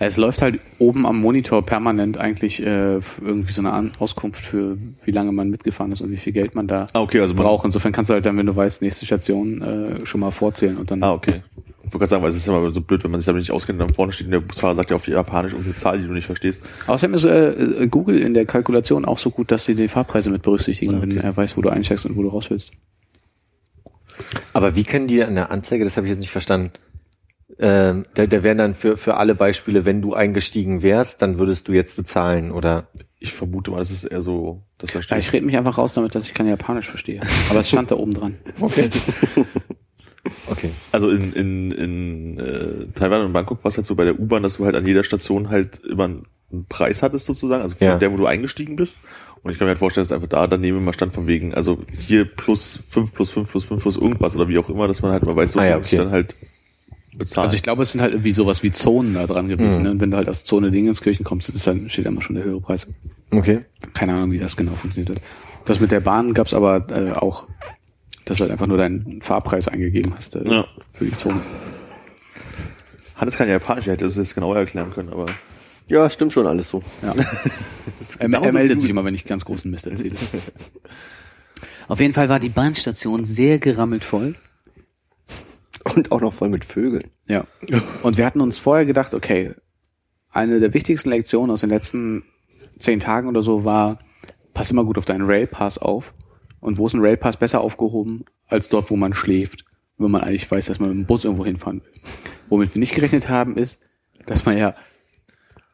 Es 0.00 0.16
läuft 0.16 0.42
halt 0.42 0.58
oben 0.80 1.06
am 1.06 1.20
Monitor 1.20 1.64
permanent 1.64 2.18
eigentlich 2.18 2.60
äh, 2.60 2.94
irgendwie 3.20 3.52
so 3.52 3.62
eine 3.62 3.70
An 3.70 3.92
Auskunft 4.00 4.44
für, 4.44 4.78
wie 5.04 5.12
lange 5.12 5.30
man 5.30 5.48
mitgefahren 5.48 5.92
ist 5.92 6.00
und 6.00 6.10
wie 6.10 6.16
viel 6.16 6.32
Geld 6.32 6.56
man 6.56 6.66
da 6.66 6.88
Ah, 6.92 7.02
okay, 7.02 7.20
also 7.20 7.34
man, 7.34 7.44
braucht. 7.44 7.64
Insofern 7.64 7.92
kannst 7.92 8.10
du 8.10 8.14
halt 8.14 8.26
dann, 8.26 8.36
wenn 8.36 8.46
du 8.46 8.56
weißt, 8.56 8.82
nächste 8.82 9.06
Station, 9.06 9.62
äh, 9.62 10.04
schon 10.06 10.20
mal 10.20 10.32
vorzählen 10.32 10.76
und 10.76 10.90
dann. 10.90 11.04
Ah, 11.04 11.12
okay. 11.12 11.34
Ich 11.86 11.92
wollte 11.92 11.98
gerade 11.98 12.06
sagen, 12.08 12.22
weil 12.22 12.30
es 12.30 12.36
ist 12.36 12.48
immer 12.48 12.72
so 12.72 12.80
blöd, 12.80 13.04
wenn 13.04 13.10
man 13.10 13.20
sich 13.20 13.26
damit 13.26 13.40
nicht 13.42 13.50
auskennt, 13.52 13.80
dann 13.80 13.90
vorne 13.92 14.12
steht 14.12 14.26
und 14.26 14.32
der 14.32 14.40
Busfahrer 14.40 14.74
sagt 14.74 14.90
ja 14.90 14.96
auf 14.96 15.04
die 15.04 15.10
Japanisch 15.12 15.52
irgendeine 15.52 15.76
Zahl, 15.76 15.98
die 16.00 16.06
du 16.06 16.12
nicht 16.12 16.26
verstehst. 16.26 16.62
Außerdem 16.86 17.14
ist 17.14 17.24
äh, 17.24 17.50
äh, 17.52 17.86
Google 17.88 18.20
in 18.20 18.34
der 18.34 18.46
Kalkulation 18.46 19.04
auch 19.04 19.18
so 19.18 19.30
gut, 19.30 19.50
dass 19.52 19.64
sie 19.66 19.74
die 19.74 19.88
Fahrpreise 19.88 20.30
mit 20.30 20.42
berücksichtigen, 20.42 20.96
Okay. 20.96 21.02
wenn 21.10 21.16
er 21.18 21.36
weiß, 21.36 21.56
wo 21.56 21.62
du 21.62 21.68
einsteigst 21.68 22.06
und 22.06 22.16
wo 22.16 22.22
du 22.22 22.28
raus 22.28 22.50
willst. 22.50 22.72
Aber 24.52 24.76
wie 24.76 24.84
können 24.84 25.08
die 25.08 25.22
an 25.22 25.34
der 25.34 25.50
Anzeige, 25.50 25.84
das 25.84 25.96
habe 25.96 26.06
ich 26.06 26.10
jetzt 26.12 26.20
nicht 26.20 26.30
verstanden, 26.30 26.70
ähm, 27.58 28.04
da, 28.14 28.26
da 28.26 28.42
wären 28.42 28.58
dann 28.58 28.74
für, 28.74 28.96
für 28.96 29.16
alle 29.16 29.34
Beispiele, 29.34 29.84
wenn 29.84 30.00
du 30.02 30.14
eingestiegen 30.14 30.82
wärst, 30.82 31.20
dann 31.22 31.38
würdest 31.38 31.68
du 31.68 31.72
jetzt 31.72 31.94
bezahlen 31.96 32.50
oder 32.50 32.88
Ich 33.20 33.32
vermute 33.32 33.70
mal, 33.70 33.78
das 33.78 33.90
ist 33.90 34.04
eher 34.04 34.22
so, 34.22 34.62
dass 34.78 34.90
da 34.90 34.98
Ja, 34.98 35.02
steht. 35.02 35.18
ich 35.18 35.32
rede 35.32 35.46
mich 35.46 35.56
einfach 35.56 35.78
raus 35.78 35.94
damit, 35.94 36.14
dass 36.14 36.26
ich 36.26 36.34
kein 36.34 36.48
Japanisch 36.48 36.86
verstehe. 36.88 37.20
Aber 37.50 37.60
es 37.60 37.68
stand 37.68 37.90
da 37.90 37.96
oben 37.96 38.14
dran. 38.14 38.36
okay. 38.60 38.88
okay. 40.50 40.70
Also 40.94 41.10
in, 41.10 41.32
in, 41.32 41.70
in 41.72 42.38
äh, 42.38 42.86
Taiwan 42.94 43.26
und 43.26 43.32
Bangkok 43.32 43.64
war 43.64 43.68
es 43.70 43.76
halt 43.76 43.86
so 43.86 43.96
bei 43.96 44.04
der 44.04 44.18
U-Bahn, 44.20 44.44
dass 44.44 44.58
du 44.58 44.64
halt 44.64 44.76
an 44.76 44.86
jeder 44.86 45.02
Station 45.02 45.50
halt 45.50 45.80
immer 45.84 46.04
einen 46.04 46.26
Preis 46.68 47.02
hattest 47.02 47.26
sozusagen, 47.26 47.62
also 47.62 47.74
von 47.74 47.84
Ja. 47.84 47.98
der, 47.98 48.12
wo 48.12 48.16
du 48.16 48.26
eingestiegen 48.26 48.76
bist. 48.76 49.02
Und 49.42 49.50
ich 49.50 49.58
kann 49.58 49.66
mir 49.66 49.70
halt 49.70 49.80
vorstellen, 49.80 50.04
dass 50.04 50.12
einfach 50.12 50.28
da 50.28 50.46
daneben 50.46 50.78
immer 50.78 50.92
stand 50.92 51.12
von 51.12 51.26
wegen, 51.26 51.52
also 51.52 51.78
hier 51.98 52.24
plus 52.24 52.78
fünf 52.88 53.12
plus 53.12 53.30
fünf 53.30 53.50
plus 53.50 53.64
fünf 53.64 53.82
plus 53.82 53.96
irgendwas 53.96 54.36
oder 54.36 54.48
wie 54.48 54.56
auch 54.56 54.68
immer, 54.70 54.86
dass 54.86 55.02
man 55.02 55.10
halt 55.10 55.26
mal 55.26 55.34
weiß, 55.34 55.52
so 55.52 55.58
Ah 55.60 55.64
ja, 55.66 55.76
okay. 55.78 55.96
dann 55.96 56.10
halt 56.10 56.36
bezahlen. 57.16 57.46
Also 57.46 57.56
ich 57.56 57.62
glaube, 57.64 57.82
es 57.82 57.90
sind 57.92 58.00
halt 58.00 58.12
irgendwie 58.12 58.32
sowas 58.32 58.62
wie 58.62 58.70
Zonen 58.70 59.14
da 59.14 59.26
dran 59.26 59.48
gewesen. 59.48 59.78
Mhm. 59.78 59.82
Ne? 59.82 59.90
Und 59.90 60.00
wenn 60.00 60.12
du 60.12 60.16
halt 60.16 60.28
aus 60.28 60.44
Zone 60.44 60.70
Dingenskirchen 60.70 61.24
kommst, 61.24 61.48
ist 61.48 61.66
dann, 61.66 61.90
steht 61.90 62.06
da 62.06 62.10
immer 62.10 62.22
schon 62.22 62.36
der 62.36 62.44
höhere 62.44 62.60
Preis. 62.60 62.86
Okay. 63.34 63.64
Keine 63.94 64.14
Ahnung, 64.14 64.30
wie 64.30 64.38
das 64.38 64.56
genau 64.56 64.72
funktioniert 64.72 65.16
hat. 65.16 65.22
Das 65.64 65.80
mit 65.80 65.90
der 65.90 66.00
Bahn 66.00 66.34
gab's 66.34 66.54
aber 66.54 66.86
äh, 66.90 67.12
auch, 67.12 67.46
dass 68.24 68.38
du 68.38 68.42
halt 68.42 68.52
einfach 68.52 68.66
nur 68.66 68.78
deinen 68.78 69.20
Fahrpreis 69.22 69.68
eingegeben 69.68 70.14
hast 70.16 70.34
äh, 70.36 70.44
Ja. 70.48 70.66
für 70.92 71.04
die 71.04 71.16
Zone. 71.16 71.40
Hannes 73.16 73.36
kann 73.36 73.46
ja 73.46 73.54
Japanisch, 73.54 73.86
er 73.86 73.94
hätte 73.94 74.04
das 74.04 74.16
jetzt 74.16 74.34
genauer 74.34 74.56
erklären 74.56 74.92
können, 74.92 75.10
aber 75.10 75.26
Ja, 75.88 76.08
stimmt 76.10 76.32
schon 76.32 76.46
alles 76.46 76.70
so. 76.70 76.82
Ja. 77.02 77.14
er, 78.18 78.32
er 78.32 78.52
meldet 78.52 78.80
sich 78.80 78.90
immer, 78.90 79.04
wenn 79.04 79.14
ich 79.14 79.24
ganz 79.24 79.44
großen 79.44 79.70
Mist 79.70 79.86
erzähle. 79.86 80.16
Auf 81.88 82.00
jeden 82.00 82.14
Fall 82.14 82.28
war 82.28 82.40
die 82.40 82.48
Bahnstation 82.48 83.24
sehr 83.24 83.58
gerammelt 83.58 84.04
voll. 84.04 84.36
Und 85.94 86.12
auch 86.12 86.20
noch 86.20 86.32
voll 86.32 86.48
mit 86.48 86.64
Vögeln. 86.64 87.10
Ja. 87.28 87.44
Und 88.02 88.16
wir 88.16 88.24
hatten 88.24 88.40
uns 88.40 88.56
vorher 88.56 88.86
gedacht, 88.86 89.12
okay, 89.12 89.52
eine 90.30 90.58
der 90.58 90.72
wichtigsten 90.72 91.10
Lektionen 91.10 91.50
aus 91.50 91.60
den 91.60 91.68
letzten 91.68 92.24
zehn 92.78 93.00
Tagen 93.00 93.28
oder 93.28 93.42
so 93.42 93.64
war, 93.64 93.98
pass 94.54 94.70
immer 94.70 94.84
gut 94.84 94.96
auf 94.96 95.04
deinen 95.04 95.26
Railpass 95.26 95.76
auf. 95.78 96.14
Und 96.64 96.78
wo 96.78 96.86
ist 96.86 96.94
ein 96.94 97.02
Railpass 97.02 97.36
besser 97.36 97.60
aufgehoben, 97.60 98.24
als 98.48 98.70
dort, 98.70 98.90
wo 98.90 98.96
man 98.96 99.12
schläft, 99.12 99.66
wenn 99.98 100.10
man 100.10 100.22
eigentlich 100.22 100.50
weiß, 100.50 100.64
dass 100.64 100.80
man 100.80 100.88
mit 100.88 100.98
dem 100.98 101.06
Bus 101.06 101.24
irgendwo 101.24 101.44
hinfahren 101.44 101.82
will. 101.82 101.92
Womit 102.48 102.74
wir 102.74 102.80
nicht 102.80 102.94
gerechnet 102.94 103.28
haben, 103.28 103.58
ist, 103.58 103.86
dass 104.24 104.46
man 104.46 104.56
ja 104.56 104.74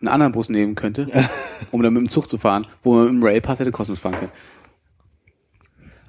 einen 0.01 0.09
anderen 0.09 0.33
Bus 0.33 0.49
nehmen 0.49 0.75
könnte, 0.75 1.07
um 1.71 1.81
dann 1.85 1.93
mit 1.93 2.01
dem 2.01 2.09
Zug 2.09 2.29
zu 2.29 2.39
fahren, 2.39 2.67
wo 2.83 2.95
man 2.95 3.05
mit 3.05 3.15
dem 3.15 3.23
Railpass 3.23 3.61
hätte 3.61 3.71
Kosmos 3.71 4.01
fahren 4.01 4.17
können. 4.17 4.33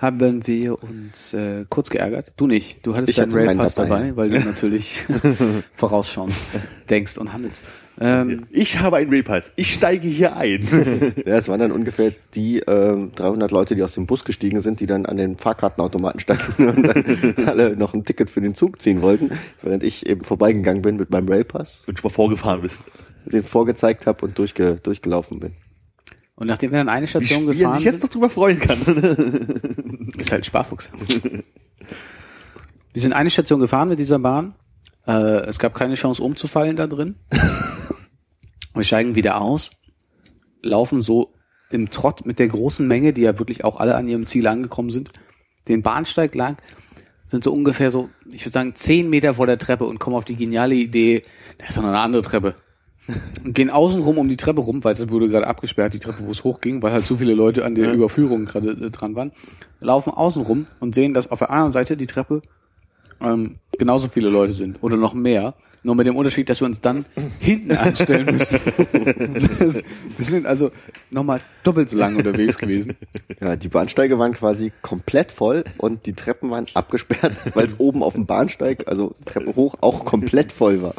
Haben 0.02 0.48
wir 0.48 0.82
uns 0.82 1.32
äh, 1.32 1.66
kurz 1.70 1.92
geärgert? 1.92 2.34
Du 2.36 2.48
nicht. 2.48 2.84
Du 2.86 2.94
hattest 2.96 3.10
Ich 3.12 3.18
deinen 3.18 3.32
hatte 3.32 3.46
meinen 3.46 3.48
Railpass 3.60 3.76
dabei. 3.76 3.90
dabei, 3.90 4.16
weil 4.18 4.30
du 4.32 4.40
natürlich 4.46 5.06
vorausschauend 5.76 6.34
denkst 6.90 7.20
und 7.20 7.32
handelst. 7.34 7.64
Ähm, 8.00 8.48
Ich 8.50 8.80
habe 8.80 8.98
einen 8.98 9.12
Railpass. 9.12 9.52
Ich 9.58 9.74
steige 9.74 10.08
hier 10.08 10.36
ein. 10.36 11.14
Ja, 11.24 11.36
es 11.38 11.48
waren 11.50 11.60
dann 11.60 11.72
ungefähr 11.72 12.14
die 12.34 12.60
ähm, 12.62 13.12
300 13.14 13.52
Leute, 13.52 13.76
die 13.76 13.84
aus 13.84 13.94
dem 13.94 14.08
Bus 14.08 14.26
gestiegen 14.26 14.60
sind, 14.62 14.80
die 14.80 14.88
dann 14.88 15.06
an 15.06 15.18
den 15.18 15.38
Fahrkartenautomaten 15.38 16.20
standen 16.20 16.68
und 16.70 16.82
dann 16.84 17.48
alle 17.48 17.76
noch 17.76 17.94
ein 17.94 18.04
Ticket 18.04 18.32
für 18.32 18.42
den 18.42 18.56
Zug 18.56 18.82
ziehen 18.82 19.04
wollten, 19.04 19.30
während 19.62 19.84
ich 19.84 20.08
eben 20.08 20.24
vorbeigegangen 20.24 20.82
bin 20.82 20.98
mit 20.98 21.12
meinem 21.12 21.30
Railpass, 21.30 21.84
Und 21.88 22.00
schon 22.00 22.10
mal 22.10 22.14
vorgefahren 22.16 22.62
bist. 22.62 22.82
den 23.26 23.44
vorgezeigt 23.44 24.08
habe 24.08 24.26
und 24.26 24.36
durchge 24.40 24.80
durchgelaufen 24.82 25.40
bin. 25.40 25.52
Und 26.42 26.48
nachdem 26.48 26.72
wir 26.72 26.80
dann 26.80 26.90
eine 26.90 27.06
Wie, 27.06 27.08
Station 27.08 27.44
wie 27.44 27.50
er 27.50 27.54
gefahren 27.54 27.76
sich 27.76 27.86
jetzt 27.86 27.94
sind, 27.94 28.04
noch 28.04 28.10
drüber 28.10 28.30
freuen 28.32 28.60
kann. 28.60 28.82
ist 30.18 30.32
halt 30.32 30.44
Sparfuchs. 30.44 30.90
wir 32.94 33.02
sind 33.02 33.14
eine 33.14 33.30
Station 33.30 33.60
gefahren 33.60 33.90
mit 33.90 34.00
dieser 34.00 34.18
Bahn. 34.18 34.56
Äh, 35.06 35.42
es 35.42 35.60
gab 35.60 35.76
keine 35.76 35.94
Chance 35.94 36.24
umzufallen 36.24 36.76
da 36.76 36.88
drin. 36.88 37.14
Wir 38.74 38.84
steigen 38.84 39.14
wieder 39.14 39.40
aus, 39.40 39.70
laufen 40.64 41.04
so 41.04 41.34
im 41.70 41.92
Trott 41.92 42.26
mit 42.26 42.40
der 42.40 42.48
großen 42.48 42.88
Menge, 42.88 43.14
die 43.14 43.22
ja 43.22 43.38
wirklich 43.38 43.64
auch 43.64 43.80
alle 43.80 43.96
an 43.96 44.08
ihrem 44.08 44.26
Ziel 44.26 44.48
angekommen 44.48 44.90
sind, 44.90 45.12
den 45.68 45.84
Bahnsteig 45.84 46.34
lang, 46.34 46.58
sind 47.28 47.44
so 47.44 47.54
ungefähr 47.54 47.92
so, 47.92 48.10
ich 48.32 48.44
würde 48.46 48.54
sagen, 48.54 48.74
zehn 48.76 49.10
Meter 49.10 49.36
vor 49.36 49.46
der 49.46 49.60
Treppe 49.60 49.86
und 49.86 50.00
kommen 50.00 50.16
auf 50.16 50.26
die 50.26 50.38
geniale 50.38 50.74
Idee, 50.74 51.24
da 51.60 51.66
ist 51.68 51.78
doch 51.78 51.84
noch 51.84 51.90
eine 51.90 52.00
andere 52.00 52.24
Treppe. 52.24 52.56
Und 53.44 53.54
gehen 53.54 53.70
außenrum 53.70 54.18
um 54.18 54.30
die 54.30 54.38
Treppe 54.38 54.62
rum, 54.62 54.84
weil 54.84 54.94
es 54.94 55.10
wurde 55.10 55.30
gerade 55.30 55.48
abgesperrt, 55.48 55.94
die 55.94 56.00
Treppe, 56.00 56.24
wo 56.26 56.32
es 56.32 56.44
hochging, 56.44 56.82
weil 56.82 56.92
halt 56.92 57.06
zu 57.06 57.18
viele 57.18 57.34
Leute 57.34 57.66
an 57.66 57.76
der 57.76 57.94
Überführung 57.94 58.46
gerade 58.46 58.72
äh, 58.72 58.90
dran 58.90 59.16
waren, 59.16 59.32
laufen 59.80 60.12
außen 60.12 60.44
rum 60.44 60.68
und 60.80 60.96
sehen, 60.96 61.14
dass 61.14 61.30
auf 61.32 61.40
der 61.40 61.50
anderen 61.50 61.72
Seite 61.72 61.98
die 61.98 62.08
Treppe 62.08 62.42
ähm, 63.22 63.58
genauso 63.78 64.08
viele 64.08 64.30
Leute 64.30 64.54
sind 64.54 64.78
oder 64.82 64.98
noch 64.98 65.14
mehr. 65.14 65.54
Nur 65.84 65.96
mit 65.96 66.06
dem 66.06 66.16
Unterschied, 66.16 66.48
dass 66.48 66.62
wir 66.62 66.68
uns 66.68 66.80
dann 66.80 67.06
hinten 67.40 67.76
anstellen 67.76 68.28
müssen. 68.28 68.60
Wir 70.18 70.26
sind 70.26 70.46
also 70.46 70.72
nochmal 71.10 71.42
doppelt 71.64 71.90
so 71.90 71.98
lang 71.98 72.16
unterwegs 72.16 72.60
gewesen. 72.60 72.98
Ja, 73.40 73.56
die 73.56 73.68
Bahnsteige 73.68 74.20
waren 74.20 74.34
quasi 74.34 74.72
komplett 74.84 75.32
voll 75.32 75.64
und 75.78 76.06
die 76.06 76.14
Treppen 76.14 76.52
waren 76.52 76.66
abgesperrt, 76.76 77.34
weil 77.56 77.66
es 77.66 77.80
oben 77.80 78.04
auf 78.04 78.14
dem 78.14 78.28
Bahnsteig, 78.28 78.88
also 78.88 79.16
Treppe 79.26 79.56
hoch, 79.56 79.76
auch 79.82 80.06
komplett 80.06 80.52
voll 80.52 80.84
war. 80.84 80.94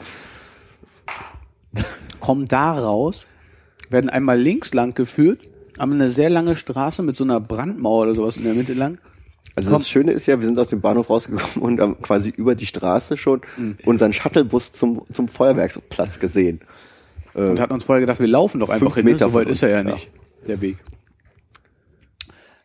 Kommen 2.20 2.47
da 2.47 2.73
raus, 2.73 3.27
werden 3.90 4.11
einmal 4.11 4.39
links 4.39 4.74
lang 4.74 4.94
geführt, 4.94 5.40
haben 5.78 5.93
eine 5.93 6.11
sehr 6.11 6.31
lange 6.31 6.57
Straße 6.57 7.03
mit 7.03 7.16
so 7.16 7.24
einer 7.24 7.40
Brandmauer 7.40 8.03
oder 8.03 8.15
sowas 8.15 8.36
in 8.36 8.44
der 8.44 8.55
Mitte 8.55 8.74
lang. 8.74 8.99
Also 9.55 9.70
Komm. 9.70 9.81
das 9.81 9.89
Schöne 9.89 10.12
ist 10.12 10.27
ja, 10.27 10.39
wir 10.39 10.47
sind 10.47 10.59
aus 10.59 10.69
dem 10.69 10.81
Bahnhof 10.81 11.11
rausgekommen 11.11 11.62
und 11.62 11.81
haben 11.81 12.01
quasi 12.01 12.31
über 12.31 12.55
die 12.55 12.66
Straße 12.66 13.16
schon 13.16 13.43
unseren 13.85 14.12
Shuttlebus 14.12 14.73
zum, 14.73 15.03
zum 15.12 15.28
Feuerwerksplatz 15.28 16.19
gesehen. 16.19 16.61
Und 17.35 17.61
hatten 17.61 17.73
uns 17.73 17.85
vorher 17.85 18.01
gedacht, 18.01 18.20
wir 18.20 18.27
laufen 18.27 18.61
doch 18.61 18.69
einfach 18.69 18.94
hin. 18.94 19.05
ne? 19.05 19.12
Meter 19.12 19.27
So 19.27 19.35
weit 19.35 19.44
von 19.44 19.53
ist 19.53 19.62
er 19.62 19.70
ja 19.70 19.81
uns, 19.81 19.89
ja. 19.89 19.94
nicht, 19.94 20.11
der 20.47 20.61
Weg. 20.61 20.77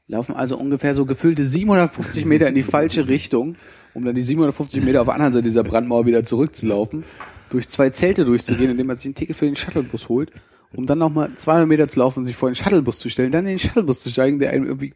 Laufen 0.08 0.36
also 0.36 0.58
ungefähr 0.58 0.94
so 0.94 1.06
gefühlte 1.06 1.46
750 1.46 2.26
Meter 2.26 2.48
in 2.48 2.56
die 2.56 2.64
falsche 2.64 3.08
Richtung, 3.08 3.56
um 3.94 4.06
dann 4.06 4.16
die 4.16 4.22
750 4.22 4.84
Meter 4.84 5.02
auf 5.02 5.08
der 5.08 5.16
anderen 5.16 5.34
Seite 5.34 5.44
dieser 5.44 5.64
Brandmauer 5.64 6.06
wieder 6.06 6.24
zurückzulaufen, 6.24 7.04
durch 7.50 7.70
zwei 7.70 7.90
Zelte 7.90 8.26
durchzugehen, 8.26 8.72
indem 8.72 8.88
man 8.88 8.96
sich 8.96 9.06
ein 9.06 9.16
Ticket 9.16 9.36
für 9.36 9.46
den 9.46 9.56
Shuttlebus 9.56 10.10
holt, 10.10 10.32
um 10.74 10.86
dann 10.86 11.00
nochmal 11.00 11.32
200 11.36 11.68
Meter 11.68 11.88
zu 11.88 12.00
laufen 12.00 12.20
und 12.20 12.26
sich 12.26 12.36
vor 12.36 12.50
den 12.50 12.56
Shuttlebus 12.56 13.00
zu 13.00 13.10
stellen, 13.10 13.32
dann 13.32 13.46
in 13.46 13.58
den 13.58 13.60
Shuttlebus 13.60 14.02
zu 14.02 14.10
steigen, 14.10 14.40
der 14.40 14.52
einen 14.52 14.66
irgendwie, 14.66 14.94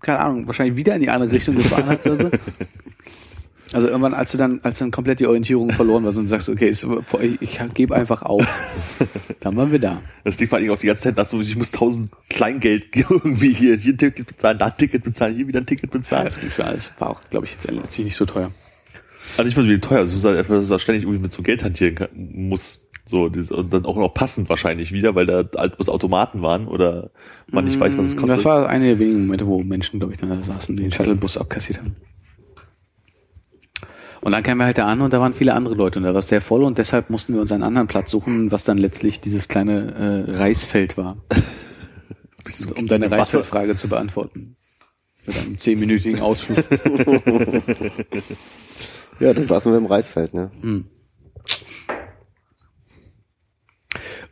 keine 0.00 0.20
Ahnung, 0.20 0.46
wahrscheinlich 0.46 0.76
wieder 0.76 0.94
in 0.94 1.00
die 1.00 1.10
andere 1.10 1.32
Richtung 1.32 1.56
gefahren 1.56 1.86
hat 1.86 2.06
oder 2.06 2.16
so. 2.16 2.30
Also 3.72 3.88
irgendwann, 3.88 4.12
als 4.12 4.32
du 4.32 4.38
dann, 4.38 4.60
als 4.62 4.78
du 4.78 4.84
dann 4.84 4.90
komplett 4.90 5.20
die 5.20 5.26
Orientierung 5.26 5.70
verloren 5.70 6.04
warst 6.04 6.18
und 6.18 6.28
sagst, 6.28 6.48
okay, 6.50 6.68
ich, 6.68 6.86
ich 7.40 7.60
gebe 7.72 7.94
einfach 7.94 8.22
auf, 8.22 8.46
dann 9.40 9.56
waren 9.56 9.72
wir 9.72 9.78
da. 9.78 10.02
Das 10.24 10.38
war 10.38 10.58
eigentlich 10.58 10.70
auch 10.70 10.78
die 10.78 10.88
ganze 10.88 11.04
Zeit 11.04 11.16
nach 11.16 11.26
so, 11.26 11.40
ich 11.40 11.56
muss 11.56 11.70
tausend 11.70 12.10
Kleingeld 12.28 12.94
irgendwie 12.94 13.54
hier, 13.54 13.76
hier 13.76 13.94
ein 13.94 13.98
Ticket 13.98 14.26
bezahlen, 14.26 14.58
da 14.58 14.66
ein 14.66 14.76
Ticket 14.76 15.04
bezahlen, 15.04 15.34
hier 15.34 15.48
wieder 15.48 15.60
ein 15.60 15.66
Ticket 15.66 15.90
Ja, 15.90 15.98
bezahlen. 15.98 16.24
das 16.26 16.38
ging 16.38 16.50
schon 16.50 16.66
alles. 16.66 16.92
War 16.98 17.10
auch, 17.10 17.20
glaube 17.30 17.46
ich, 17.46 17.52
jetzt 17.52 17.70
letztlich 17.70 18.04
nicht 18.04 18.16
so 18.16 18.26
teuer. 18.26 18.50
Also 19.38 19.48
ich 19.48 19.56
weiß 19.56 19.64
wie 19.64 19.78
teuer, 19.78 20.00
also, 20.00 20.32
dass 20.32 20.68
man 20.68 20.78
ständig 20.78 21.04
irgendwie 21.04 21.20
mit 21.20 21.32
so 21.32 21.42
Geld 21.42 21.64
hantieren 21.64 21.94
kann, 21.94 22.08
muss. 22.14 22.86
So, 23.04 23.24
und 23.24 23.72
dann 23.72 23.84
auch 23.84 23.96
noch 23.96 24.14
passend 24.14 24.48
wahrscheinlich 24.48 24.92
wieder, 24.92 25.14
weil 25.14 25.26
da 25.26 25.44
alt 25.56 25.76
bloß 25.76 25.88
Automaten 25.88 26.40
waren 26.40 26.68
oder 26.68 27.10
man 27.50 27.64
nicht 27.64 27.78
weiß, 27.78 27.98
was 27.98 28.06
es 28.06 28.16
kostet. 28.16 28.36
Mm, 28.36 28.36
Das 28.36 28.44
war 28.44 28.68
einer 28.68 28.86
der 28.86 28.98
wenigen 29.00 29.22
Momente, 29.22 29.46
wo 29.46 29.60
Menschen, 29.62 29.98
glaube 29.98 30.12
ich, 30.14 30.20
dann 30.20 30.30
da 30.30 30.42
saßen, 30.42 30.76
die 30.76 30.84
den 30.84 30.92
Shuttlebus 30.92 31.36
abkassiert 31.36 31.80
haben. 31.80 31.96
Und 34.20 34.30
dann 34.30 34.44
kamen 34.44 34.60
wir 34.60 34.66
halt 34.66 34.78
da 34.78 34.86
an 34.86 35.00
und 35.00 35.12
da 35.12 35.18
waren 35.18 35.34
viele 35.34 35.52
andere 35.54 35.74
Leute 35.74 35.98
und 35.98 36.04
da 36.04 36.10
war 36.12 36.20
es 36.20 36.28
sehr 36.28 36.40
voll 36.40 36.62
und 36.62 36.78
deshalb 36.78 37.10
mussten 37.10 37.34
wir 37.34 37.40
uns 37.40 37.50
einen 37.50 37.64
anderen 37.64 37.88
Platz 37.88 38.08
suchen, 38.12 38.52
was 38.52 38.62
dann 38.62 38.78
letztlich 38.78 39.20
dieses 39.20 39.48
kleine 39.48 39.94
äh, 40.28 40.36
Reisfeld 40.36 40.96
war, 40.96 41.16
um 42.76 42.86
deine 42.86 43.10
Reisfeldfrage 43.10 43.74
zu 43.74 43.88
beantworten. 43.88 44.56
Mit 45.26 45.36
einem 45.38 45.58
zehnminütigen 45.58 46.20
Ausflug. 46.20 46.58
Ja, 49.20 49.32
dann 49.34 49.46
saßen 49.46 49.70
wir 49.72 49.78
im 49.78 49.86
Reisfeld, 49.86 50.34
ne? 50.34 50.50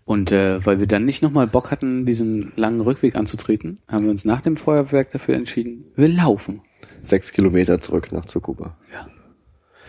Und 0.05 0.33
äh, 0.33 0.65
weil 0.67 0.81
wir 0.81 0.87
dann 0.89 1.05
nicht 1.05 1.23
nochmal 1.23 1.47
Bock 1.47 1.71
hatten, 1.71 2.05
diesen 2.05 2.53
langen 2.57 2.81
Rückweg 2.81 3.15
anzutreten, 3.15 3.79
haben 3.87 4.05
wir 4.05 4.11
uns 4.11 4.25
nach 4.25 4.41
dem 4.41 4.57
Feuerwerk 4.57 5.11
dafür 5.13 5.37
entschieden, 5.37 5.85
wir 5.95 6.09
laufen. 6.09 6.63
Sechs 7.03 7.33
Kilometer 7.33 7.81
zurück 7.81 8.11
nach 8.11 8.27
Tsukuba. 8.27 8.77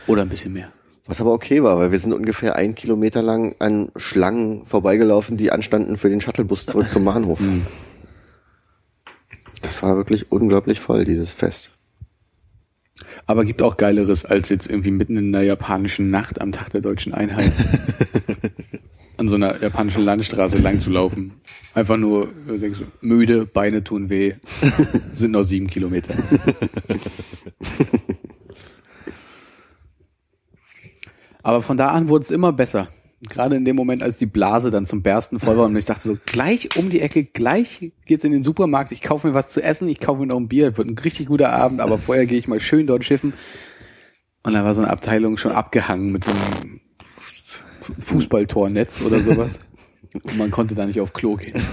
Oder 0.07 0.22
ein 0.22 0.30
bisschen 0.30 0.53
mehr. 0.53 0.72
Was 1.07 1.19
aber 1.19 1.34
okay 1.34 1.63
war, 1.63 1.80
weil 1.80 1.91
wir 1.91 1.99
sind 1.99 2.13
ungefähr 2.13 2.55
ein 2.55 2.76
Kilometer 2.76 3.23
lang 3.23 3.55
an 3.59 3.91
Schlangen 3.95 4.65
vorbeigelaufen, 4.65 5.38
die 5.38 5.51
anstanden 5.51 5.97
für 5.97 6.09
den 6.09 6.22
Shuttlebus 6.22 6.68
zurück 6.68 6.89
zum 6.91 7.03
Bahnhof. 7.03 7.39
Das 9.61 9.81
war 9.81 9.95
wirklich 9.97 10.31
unglaublich 10.31 10.80
voll, 10.80 11.03
dieses 11.05 11.31
Fest. 11.31 11.72
Aber 13.26 13.45
gibt 13.45 13.61
auch 13.61 13.77
Geileres, 13.77 14.26
als 14.26 14.49
jetzt 14.49 14.68
irgendwie 14.68 14.91
mitten 14.91 15.15
in 15.15 15.34
einer 15.34 15.45
japanischen 15.45 16.10
Nacht 16.10 16.41
am 16.41 16.52
Tag 16.52 16.72
der 16.72 16.81
deutschen 16.81 17.14
Einheit 17.14 17.52
an 19.18 19.27
so 19.27 19.35
einer 19.35 19.61
japanischen 19.61 20.03
Landstraße 20.03 20.57
lang 20.57 20.80
zu 20.80 20.89
laufen. 20.89 21.34
Einfach 21.73 21.98
nur 21.98 22.30
denkst 22.48 22.80
du, 22.80 22.85
müde, 23.02 23.45
Beine 23.45 23.84
tun 23.84 24.10
weh, 24.10 24.34
sind 25.14 25.31
noch 25.31 25.43
sieben 25.43 25.68
Kilometer. 25.68 26.15
Aber 31.43 31.61
von 31.61 31.77
da 31.77 31.89
an 31.89 32.07
wurde 32.07 32.23
es 32.23 32.31
immer 32.31 32.52
besser. 32.53 32.89
Gerade 33.30 33.56
in 33.56 33.65
dem 33.65 33.76
Moment, 33.76 34.02
als 34.02 34.18
die 34.18 34.26
Blase 34.26 34.72
dann 34.72 34.88
zum 34.88 35.03
Bersten 35.03 35.39
voll 35.39 35.56
war 35.56 35.65
und 35.65 35.76
ich 35.76 35.85
dachte 35.85 36.07
so, 36.07 36.18
gleich 36.26 36.76
um 36.76 36.89
die 36.89 37.02
Ecke, 37.02 37.23
gleich 37.23 37.91
geht's 38.06 38.23
in 38.23 38.31
den 38.31 38.41
Supermarkt, 38.41 38.91
ich 38.91 39.02
kaufe 39.02 39.27
mir 39.27 39.34
was 39.35 39.52
zu 39.52 39.61
essen, 39.61 39.88
ich 39.89 39.99
kaufe 39.99 40.22
mir 40.22 40.27
noch 40.27 40.38
ein 40.38 40.48
Bier, 40.48 40.76
wird 40.76 40.88
ein 40.88 40.98
richtig 40.98 41.27
guter 41.27 41.52
Abend, 41.52 41.81
aber 41.81 41.99
vorher 41.99 42.26
gehe 42.26 42.39
ich 42.39 42.48
mal 42.48 42.60
schön 42.60 42.88
dort 42.88 43.06
schiffen. 43.06 43.34
Und 44.43 44.53
da 44.53 44.64
war 44.64 44.73
so 44.73 44.81
eine 44.81 44.89
Abteilung 44.89 45.38
schon 45.38 45.52
abgehangen 45.52 46.11
mit 46.11 46.26
so 46.26 46.31
einem 46.31 46.81
Fußballtornetz 47.99 49.02
oder 49.02 49.19
sowas. 49.19 49.60
Und 50.13 50.38
man 50.38 50.51
konnte 50.51 50.75
da 50.75 50.85
nicht 50.85 50.99
auf 50.99 51.13
Klo 51.13 51.35
gehen. 51.35 51.53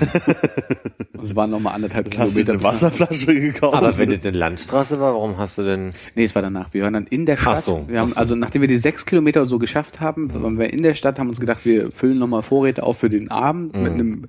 Es 1.20 1.34
waren 1.34 1.50
nochmal 1.50 1.74
anderthalb 1.74 2.06
Hast 2.16 2.36
du 2.36 2.40
Kilometer. 2.44 2.52
eine 2.52 2.62
Wasserflasche 2.62 3.34
gekauft? 3.40 3.74
Aber 3.74 3.98
wenn 3.98 4.10
das 4.10 4.24
eine 4.24 4.38
Landstraße 4.38 5.00
war, 5.00 5.14
warum 5.14 5.36
hast 5.36 5.58
du 5.58 5.64
denn... 5.64 5.92
Nee, 6.14 6.22
es 6.22 6.34
war 6.36 6.42
danach. 6.42 6.72
Wir 6.72 6.84
waren 6.84 6.92
dann 6.92 7.08
in 7.08 7.26
der 7.26 7.34
Ach 7.38 7.40
Stadt. 7.40 7.64
so, 7.64 7.84
wir 7.88 7.98
haben, 7.98 8.10
ach 8.10 8.14
so. 8.14 8.20
also 8.20 8.36
nachdem 8.36 8.60
wir 8.62 8.68
die 8.68 8.76
sechs 8.76 9.04
Kilometer 9.04 9.44
so 9.44 9.58
geschafft 9.58 10.00
haben, 10.00 10.32
waren 10.32 10.60
wir 10.60 10.72
in 10.72 10.84
der 10.84 10.94
Stadt, 10.94 11.18
haben 11.18 11.26
uns 11.26 11.40
gedacht, 11.40 11.64
wir 11.66 11.90
füllen 11.90 12.18
nochmal 12.20 12.42
Vorräte 12.44 12.84
auf 12.84 12.98
für 12.98 13.10
den 13.10 13.32
Abend 13.32 13.74
Mhm. 13.74 13.82
mit 13.82 13.92
einem 13.94 14.28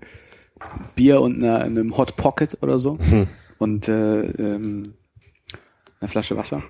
Bier 0.95 1.21
und 1.21 1.35
einer, 1.43 1.59
einem 1.59 1.95
Hot 1.95 2.15
Pocket 2.17 2.57
oder 2.61 2.79
so. 2.79 2.95
Mhm. 2.95 3.27
Und 3.59 3.87
äh, 3.87 4.21
ähm, 4.21 4.95
einer 6.01 6.09
Flasche 6.09 6.35
Wasser. 6.35 6.63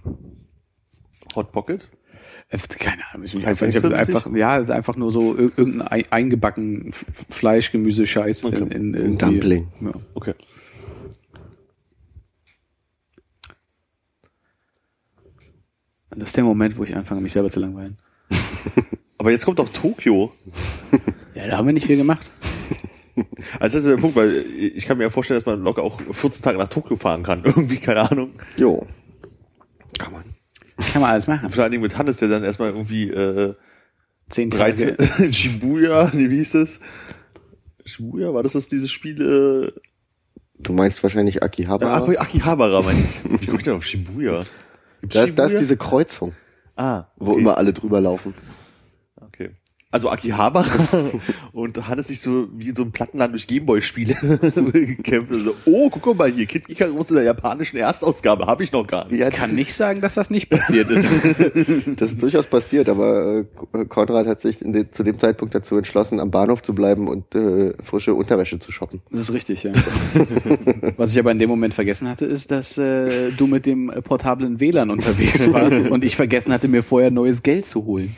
Hot 1.35 1.53
Pocket? 1.53 1.89
Äh, 2.51 2.57
Keine 2.79 3.03
Ahnung. 3.13 3.25
Ich, 3.25 3.45
Heißt 3.45 3.61
ich 3.61 3.83
einfach, 3.85 4.27
ja, 4.35 4.57
es 4.57 4.65
ist 4.65 4.71
einfach 4.71 4.95
nur 4.95 5.11
so 5.11 5.33
ir- 5.35 5.51
irgendein 5.55 5.87
ei- 5.87 6.05
eingebacken 6.11 6.91
Fleisch, 7.29 7.71
Gemüse, 7.71 8.07
Scheiß 8.07 8.43
in, 8.43 8.53
in, 8.53 8.71
Ein 8.71 8.93
irgendwie- 8.95 9.17
Dumpling. 9.17 9.67
Ja. 9.81 9.91
Okay. 10.15 10.33
Und 16.11 16.21
Das 16.21 16.29
ist 16.29 16.37
der 16.37 16.43
Moment, 16.43 16.77
wo 16.77 16.83
ich 16.83 16.95
anfange, 16.95 17.21
mich 17.21 17.33
selber 17.33 17.51
zu 17.51 17.59
langweilen. 17.59 17.97
Aber 19.17 19.31
jetzt 19.31 19.45
kommt 19.45 19.59
doch 19.59 19.69
Tokio. 19.69 20.31
Ja, 21.35 21.47
da 21.47 21.57
haben 21.57 21.67
wir 21.67 21.73
nicht 21.73 21.85
viel 21.87 21.95
gemacht. 21.97 22.29
Also 23.59 23.77
das 23.77 23.85
ist 23.85 23.87
der 23.87 23.97
Punkt, 23.97 24.15
weil 24.15 24.45
ich 24.57 24.85
kann 24.85 24.97
mir 24.97 25.03
ja 25.03 25.09
vorstellen, 25.09 25.39
dass 25.39 25.45
man 25.45 25.61
locker 25.61 25.83
auch 25.83 25.99
14 26.01 26.41
Tage 26.43 26.57
nach 26.57 26.69
Tokio 26.69 26.95
fahren 26.95 27.23
kann. 27.23 27.43
Irgendwie, 27.43 27.75
keine 27.77 28.09
Ahnung. 28.09 28.31
Jo. 28.57 28.87
Kann 29.97 30.13
man. 30.13 30.23
Kann 30.93 31.01
man 31.01 31.11
alles 31.11 31.27
machen. 31.27 31.49
Vor 31.49 31.63
allen 31.63 31.71
Dingen 31.71 31.83
mit 31.83 31.97
Hannes, 31.97 32.17
der 32.17 32.27
dann 32.29 32.43
erstmal 32.43 32.69
irgendwie 32.69 33.09
äh, 33.09 33.53
zehn 34.29 34.49
Tage. 34.51 34.95
in 35.19 35.33
Shibuya, 35.33 36.09
nee, 36.13 36.29
wie 36.29 36.37
hieß 36.37 36.51
das? 36.51 36.79
Shibuya, 37.85 38.33
war 38.33 38.43
das 38.43 38.53
das 38.53 38.69
dieses 38.69 38.91
Spiel, 38.91 39.71
äh, 39.75 39.79
Du 40.61 40.73
meinst 40.73 41.01
wahrscheinlich 41.03 41.41
Akihabara? 41.41 41.99
Aki- 42.05 42.17
Akihabara, 42.17 42.81
meine 42.81 42.99
ich. 42.99 43.41
Wie 43.41 43.45
komme 43.45 43.59
ich 43.59 43.63
denn 43.63 43.75
auf 43.75 43.85
Shibuya? 43.85 44.43
Gibt's 45.01 45.13
da, 45.15 45.21
da 45.25 45.25
ist 45.25 45.51
Shibuya? 45.51 45.59
diese 45.59 45.77
Kreuzung, 45.77 46.33
ah, 46.75 47.05
wo 47.15 47.31
okay. 47.31 47.39
immer 47.41 47.57
alle 47.57 47.71
drüber 47.71 48.01
laufen. 48.01 48.33
Also 49.91 50.07
Akihabara 50.11 51.09
und 51.51 51.87
Hannes 51.87 52.09
sich 52.09 52.21
so 52.21 52.47
wie 52.55 52.69
in 52.69 52.75
so 52.75 52.83
einem 52.83 52.91
Plattenland 52.91 53.33
durch 53.33 53.47
Gameboy-Spiele 53.47 54.13
gekämpft. 54.53 55.31
Also, 55.31 55.55
oh, 55.65 55.89
guck 55.89 56.15
mal 56.15 56.31
hier, 56.31 56.45
Kid 56.45 56.69
Icarus 56.69 57.09
in 57.09 57.15
der 57.15 57.25
japanischen 57.25 57.77
Erstausgabe, 57.77 58.45
habe 58.45 58.63
ich 58.63 58.71
noch 58.71 58.85
gar 58.85 59.07
nicht. 59.07 59.19
Ja, 59.19 59.31
Kann 59.31 59.55
nicht 59.55 59.73
sagen, 59.73 59.99
dass 59.99 60.13
das 60.13 60.29
nicht 60.29 60.47
passiert 60.47 60.91
ist. 60.91 61.09
das 61.99 62.11
ist 62.11 62.21
durchaus 62.21 62.45
passiert, 62.45 62.87
aber 62.87 63.45
äh, 63.73 63.85
Konrad 63.85 64.27
hat 64.27 64.41
sich 64.41 64.61
in 64.61 64.73
de, 64.73 64.91
zu 64.91 65.01
dem 65.01 65.17
Zeitpunkt 65.17 65.55
dazu 65.55 65.75
entschlossen, 65.75 66.19
am 66.19 66.29
Bahnhof 66.29 66.61
zu 66.61 66.75
bleiben 66.75 67.07
und 67.07 67.33
äh, 67.33 67.73
frische 67.81 68.13
Unterwäsche 68.13 68.59
zu 68.59 68.71
shoppen. 68.71 69.01
Das 69.09 69.21
ist 69.21 69.33
richtig, 69.33 69.63
ja. 69.63 69.71
Was 70.97 71.13
ich 71.13 71.17
aber 71.17 71.31
in 71.31 71.39
dem 71.39 71.49
Moment 71.49 71.73
vergessen 71.73 72.07
hatte, 72.07 72.27
ist, 72.27 72.51
dass 72.51 72.77
äh, 72.77 73.31
du 73.31 73.47
mit 73.47 73.65
dem 73.65 73.89
äh, 73.89 74.03
portablen 74.03 74.59
WLAN 74.59 74.91
unterwegs 74.91 75.51
warst 75.51 75.89
und 75.89 76.05
ich 76.05 76.15
vergessen 76.15 76.53
hatte, 76.53 76.67
mir 76.67 76.83
vorher 76.83 77.09
neues 77.09 77.41
Geld 77.41 77.65
zu 77.65 77.85
holen. 77.85 78.15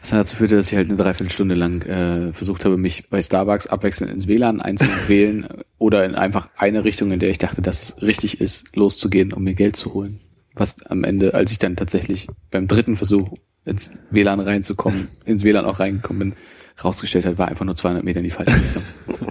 Was 0.00 0.10
dann 0.10 0.20
dazu 0.20 0.36
führte, 0.36 0.56
dass 0.56 0.68
ich 0.68 0.76
halt 0.76 0.88
eine 0.88 0.96
Dreiviertelstunde 0.96 1.54
lang 1.54 1.82
äh, 1.82 2.32
versucht 2.32 2.64
habe, 2.64 2.76
mich 2.76 3.08
bei 3.08 3.20
Starbucks 3.20 3.66
abwechselnd 3.66 4.12
ins 4.12 4.28
WLAN 4.28 4.60
einzuwählen 4.60 5.44
äh, 5.44 5.64
oder 5.78 6.04
in 6.04 6.14
einfach 6.14 6.48
eine 6.56 6.84
Richtung, 6.84 7.10
in 7.10 7.18
der 7.18 7.30
ich 7.30 7.38
dachte, 7.38 7.62
dass 7.62 7.82
es 7.82 8.02
richtig 8.02 8.40
ist, 8.40 8.76
loszugehen, 8.76 9.32
um 9.32 9.42
mir 9.42 9.54
Geld 9.54 9.76
zu 9.76 9.94
holen. 9.94 10.20
Was 10.54 10.76
am 10.86 11.04
Ende, 11.04 11.34
als 11.34 11.50
ich 11.50 11.58
dann 11.58 11.76
tatsächlich 11.76 12.28
beim 12.50 12.68
dritten 12.68 12.96
Versuch 12.96 13.32
ins 13.64 13.92
WLAN 14.10 14.40
reinzukommen, 14.40 15.08
ins 15.24 15.42
WLAN 15.42 15.64
auch 15.64 15.80
reingekommen 15.80 16.30
bin, 16.30 16.38
rausgestellt 16.82 17.26
hat, 17.26 17.38
war 17.38 17.48
einfach 17.48 17.64
nur 17.64 17.74
200 17.74 18.04
Meter 18.04 18.18
in 18.18 18.24
die 18.24 18.30
falsche 18.30 18.60
Richtung. 18.60 18.82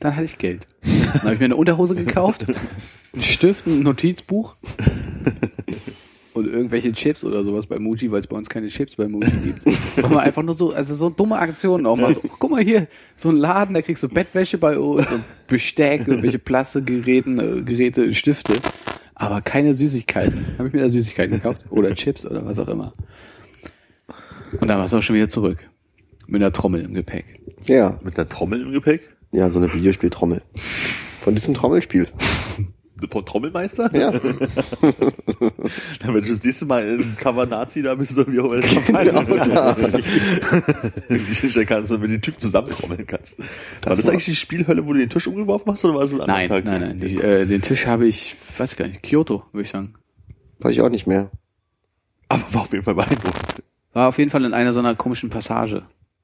Dann 0.00 0.16
hatte 0.16 0.24
ich 0.24 0.38
Geld. 0.38 0.66
Dann 0.82 1.22
habe 1.22 1.34
ich 1.34 1.38
mir 1.38 1.44
eine 1.44 1.56
Unterhose 1.56 1.94
gekauft, 1.94 2.46
einen 3.12 3.22
Stift, 3.22 3.66
ein 3.66 3.80
Notizbuch 3.80 4.56
und 6.34 6.46
irgendwelche 6.46 6.92
Chips 6.92 7.24
oder 7.24 7.44
sowas 7.44 7.66
bei 7.66 7.78
Muji, 7.78 8.10
weil 8.10 8.20
es 8.20 8.26
bei 8.26 8.36
uns 8.36 8.48
keine 8.48 8.68
Chips 8.68 8.96
bei 8.96 9.08
Muji 9.08 9.30
gibt. 9.44 9.66
Weil 9.96 10.10
man 10.10 10.20
einfach 10.20 10.42
nur 10.42 10.54
so, 10.54 10.72
also 10.72 10.94
so 10.94 11.10
dumme 11.10 11.36
Aktionen 11.38 11.86
auch 11.86 11.96
mal 11.96 12.14
so, 12.14 12.20
guck 12.38 12.50
mal 12.50 12.62
hier, 12.62 12.86
so 13.16 13.28
ein 13.28 13.36
Laden, 13.36 13.74
da 13.74 13.82
kriegst 13.82 14.02
du 14.02 14.08
Bettwäsche 14.08 14.58
bei 14.58 14.78
uns 14.78 15.10
und 15.12 15.22
Besteck, 15.46 16.06
irgendwelche 16.08 16.38
Plastikgeräten, 16.38 17.38
äh, 17.38 17.62
Geräte, 17.62 18.12
Stifte. 18.14 18.54
Aber 19.14 19.40
keine 19.40 19.74
Süßigkeiten. 19.74 20.44
Habe 20.58 20.68
ich 20.68 20.74
mir 20.74 20.80
da 20.80 20.88
Süßigkeiten 20.88 21.36
gekauft? 21.36 21.60
Oder 21.70 21.94
Chips 21.94 22.26
oder 22.26 22.44
was 22.44 22.58
auch 22.58 22.68
immer. 22.68 22.92
Und 24.60 24.68
dann 24.68 24.78
war 24.78 24.84
es 24.84 24.94
auch 24.94 25.02
schon 25.02 25.16
wieder 25.16 25.28
zurück. 25.28 25.58
Mit 26.26 26.42
einer 26.42 26.52
Trommel 26.52 26.82
im 26.82 26.94
Gepäck. 26.94 27.24
Ja, 27.66 27.98
Mit 28.02 28.18
einer 28.18 28.28
Trommel 28.28 28.62
im 28.62 28.72
Gepäck? 28.72 29.02
ja, 29.32 29.48
so 29.50 29.58
eine 29.58 29.72
Videospieltrommel. 29.72 30.42
Von 31.22 31.34
diesem 31.34 31.54
Trommelspiel. 31.54 32.08
Von 33.10 33.24
Trommelmeister? 33.26 33.90
Ja, 33.96 34.10
Dann 36.00 36.14
wenn 36.14 36.22
du 36.24 36.28
das 36.30 36.42
nächste 36.42 36.66
Mal 36.66 37.00
im 37.00 37.16
Cover 37.16 37.46
Nazi 37.46 37.82
da 37.82 37.94
bist, 37.94 38.14
so 38.14 38.26
wie 38.26 38.40
auch 38.40 38.52
immer 38.52 39.04
Genau 39.04 39.22
das. 39.74 39.94
Ich 41.08 41.50
stellen 41.50 41.66
kannst, 41.66 41.92
damit 41.92 42.08
du 42.10 42.14
den 42.14 42.22
Typ 42.22 42.40
zusammentrommeln 42.40 43.06
kannst. 43.06 43.36
War 43.84 43.96
das 43.96 44.08
eigentlich 44.08 44.24
die 44.26 44.34
Spielhölle, 44.34 44.86
wo 44.86 44.92
du 44.92 44.98
den 45.00 45.10
Tisch 45.10 45.26
umgeworfen 45.26 45.72
hast, 45.72 45.84
oder 45.84 45.94
war 45.94 46.02
es 46.02 46.12
ein 46.12 46.20
anderer 46.20 46.36
Nein, 46.38 46.48
Tag? 46.48 46.64
nein, 46.64 46.80
nein. 46.80 47.00
Die, 47.00 47.16
äh, 47.18 47.46
den 47.46 47.62
Tisch 47.62 47.86
habe 47.86 48.06
ich, 48.06 48.36
weiß 48.56 48.72
ich 48.72 48.78
gar 48.78 48.86
nicht, 48.88 49.02
Kyoto, 49.02 49.44
würde 49.52 49.62
ich 49.64 49.70
sagen. 49.70 49.94
weiß 50.60 50.72
ich 50.72 50.80
auch 50.80 50.88
nicht 50.90 51.06
mehr. 51.06 51.30
Aber 52.28 52.42
war 52.52 52.62
auf 52.62 52.72
jeden 52.72 52.84
Fall 52.84 52.94
beeindruckend. 52.94 53.62
War 53.92 54.08
auf 54.08 54.18
jeden 54.18 54.30
Fall 54.30 54.44
in 54.44 54.54
einer 54.54 54.72
so 54.72 54.78
einer 54.78 54.94
komischen 54.94 55.28
Passage. 55.30 55.82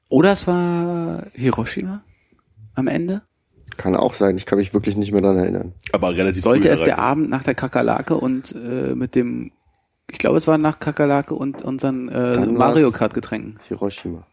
Oder 0.09 0.33
es 0.33 0.47
war 0.47 1.27
Hiroshima 1.35 2.03
am 2.75 2.87
Ende. 2.87 3.23
Kann 3.79 3.95
auch 3.95 4.13
sein, 4.13 4.37
ich 4.37 4.45
kann 4.45 4.59
mich 4.59 4.75
wirklich 4.75 4.97
nicht 4.97 5.13
mehr 5.13 5.23
dran 5.23 5.39
erinnern. 5.39 5.73
Aber 5.93 6.15
relativ 6.15 6.43
Sollte 6.43 6.69
es 6.69 6.83
der. 6.83 6.99
Abend 6.99 7.31
nach 7.31 7.45
der 7.45 7.55
Kakerlake 7.55 8.15
und 8.15 8.55
äh, 8.55 8.95
mit 8.95 9.15
dem, 9.15 9.53
ich 10.11 10.19
glaube, 10.19 10.37
es 10.37 10.47
war 10.47 10.59
nach 10.59 10.81
Kakerlake 10.81 11.35
und 11.35 11.63
unseren 11.63 12.09
äh, 12.09 12.45
Mario 12.45 12.91
Kart 12.91 13.15
Getränken. 13.15 13.61
Hiroshima. 13.69 14.27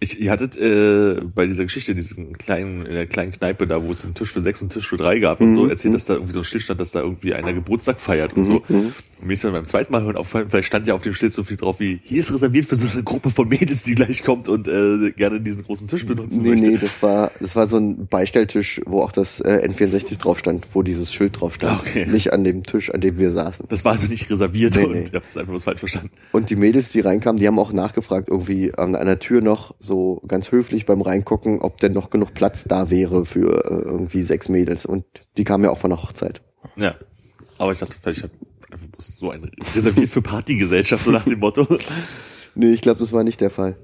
Ich, 0.00 0.20
ihr 0.20 0.30
hattet 0.30 0.56
äh, 0.56 1.20
bei 1.34 1.46
dieser 1.46 1.64
Geschichte, 1.64 1.92
diesen 1.92 2.38
kleinen, 2.38 2.86
in 2.86 2.94
der 2.94 3.06
kleinen 3.08 3.32
Kneipe 3.32 3.66
da, 3.66 3.82
wo 3.82 3.90
es 3.90 4.04
einen 4.04 4.14
Tisch 4.14 4.30
für 4.32 4.40
sechs 4.40 4.62
und 4.62 4.66
einen 4.66 4.80
Tisch 4.80 4.88
für 4.88 4.96
drei 4.96 5.18
gab 5.18 5.40
und 5.40 5.50
Mhm. 5.50 5.54
so, 5.54 5.66
erzählt, 5.66 5.94
dass 5.94 6.04
da 6.04 6.14
irgendwie 6.14 6.32
so 6.34 6.38
ein 6.38 6.44
Schild 6.44 6.62
stand, 6.62 6.80
dass 6.80 6.92
da 6.92 7.00
irgendwie 7.00 7.34
einer 7.34 7.52
Geburtstag 7.52 8.00
feiert 8.00 8.34
und 8.36 8.44
so. 8.44 8.62
Mhm. 8.68 8.92
Und 9.20 9.26
mir 9.26 9.32
ist 9.32 9.42
dann 9.42 9.52
beim 9.52 9.64
zweiten 9.66 9.90
Mal 9.90 10.02
hören 10.04 10.14
aufgefallen, 10.14 10.46
vielleicht 10.50 10.68
stand 10.68 10.86
ja 10.86 10.94
auf 10.94 11.02
dem 11.02 11.14
Schild 11.14 11.34
so 11.34 11.42
viel 11.42 11.56
drauf 11.56 11.80
wie, 11.80 11.98
hier 12.04 12.20
ist 12.20 12.32
reserviert 12.32 12.66
für 12.66 12.76
so 12.76 12.86
eine 12.92 13.02
Gruppe 13.02 13.30
von 13.32 13.48
Mädels, 13.48 13.82
die 13.82 13.96
gleich 13.96 14.22
kommt 14.22 14.48
und 14.48 14.68
äh, 14.68 15.10
gerne 15.10 15.40
diesen 15.40 15.64
großen 15.64 15.88
Tisch 15.88 16.06
benutzen 16.06 16.42
Nee, 16.44 16.50
möchte. 16.50 16.66
nee, 16.68 16.78
das 16.80 17.02
war, 17.02 17.32
das 17.40 17.56
war 17.56 17.66
so 17.66 17.78
ein 17.78 18.06
Beistelltisch, 18.06 18.80
wo 18.86 19.02
auch 19.02 19.10
das 19.10 19.40
äh, 19.40 19.66
N64 19.68 20.16
drauf 20.20 20.38
stand, 20.38 20.68
wo 20.74 20.84
dieses 20.84 21.12
Schild 21.12 21.40
drauf 21.40 21.56
stand. 21.56 21.80
Okay. 21.80 22.06
Nicht 22.06 22.32
an 22.32 22.44
dem 22.44 22.62
Tisch, 22.62 22.94
an 22.94 23.00
dem 23.00 23.18
wir 23.18 23.32
saßen. 23.32 23.66
Das 23.68 23.84
war 23.84 23.92
also 23.92 24.06
nicht 24.06 24.30
reserviert 24.30 24.76
Nee, 24.76 24.84
und 24.84 24.92
nee. 24.92 25.00
ich 25.08 25.14
habe 25.14 25.24
das 25.26 25.36
einfach 25.36 25.54
was 25.54 25.64
falsch 25.64 25.80
verstanden. 25.80 26.10
Und 26.30 26.50
die 26.50 26.56
Mädels, 26.56 26.90
die 26.90 27.00
reinkamen, 27.00 27.40
die 27.40 27.48
haben 27.48 27.58
auch 27.58 27.72
nachgefragt, 27.72 28.28
irgendwie 28.28 28.72
an 28.74 28.94
einer 28.94 29.18
Tür 29.18 29.40
noch 29.40 29.74
so 29.88 30.22
ganz 30.28 30.52
höflich 30.52 30.86
beim 30.86 31.02
Reingucken, 31.02 31.60
ob 31.60 31.80
denn 31.80 31.92
noch 31.92 32.10
genug 32.10 32.32
Platz 32.34 32.62
da 32.64 32.90
wäre 32.90 33.26
für 33.26 33.64
äh, 33.64 33.82
irgendwie 33.84 34.22
sechs 34.22 34.48
Mädels. 34.48 34.86
Und 34.86 35.04
die 35.36 35.42
kamen 35.42 35.64
ja 35.64 35.70
auch 35.70 35.78
von 35.78 35.90
der 35.90 36.00
Hochzeit. 36.00 36.40
Ja. 36.76 36.94
Aber 37.58 37.72
ich 37.72 37.78
dachte, 37.80 37.96
vielleicht 38.00 38.22
hat 38.22 38.30
einfach 38.70 38.86
so 38.98 39.30
ein 39.32 39.50
reserviert 39.74 40.10
für 40.10 40.22
Partygesellschaft, 40.22 41.04
so 41.04 41.10
nach 41.10 41.24
dem 41.24 41.40
Motto. 41.40 41.66
Nee, 42.54 42.70
ich 42.72 42.80
glaube, 42.80 42.98
das 42.98 43.12
war 43.12 43.22
nicht 43.22 43.40
der 43.40 43.50
Fall. 43.50 43.76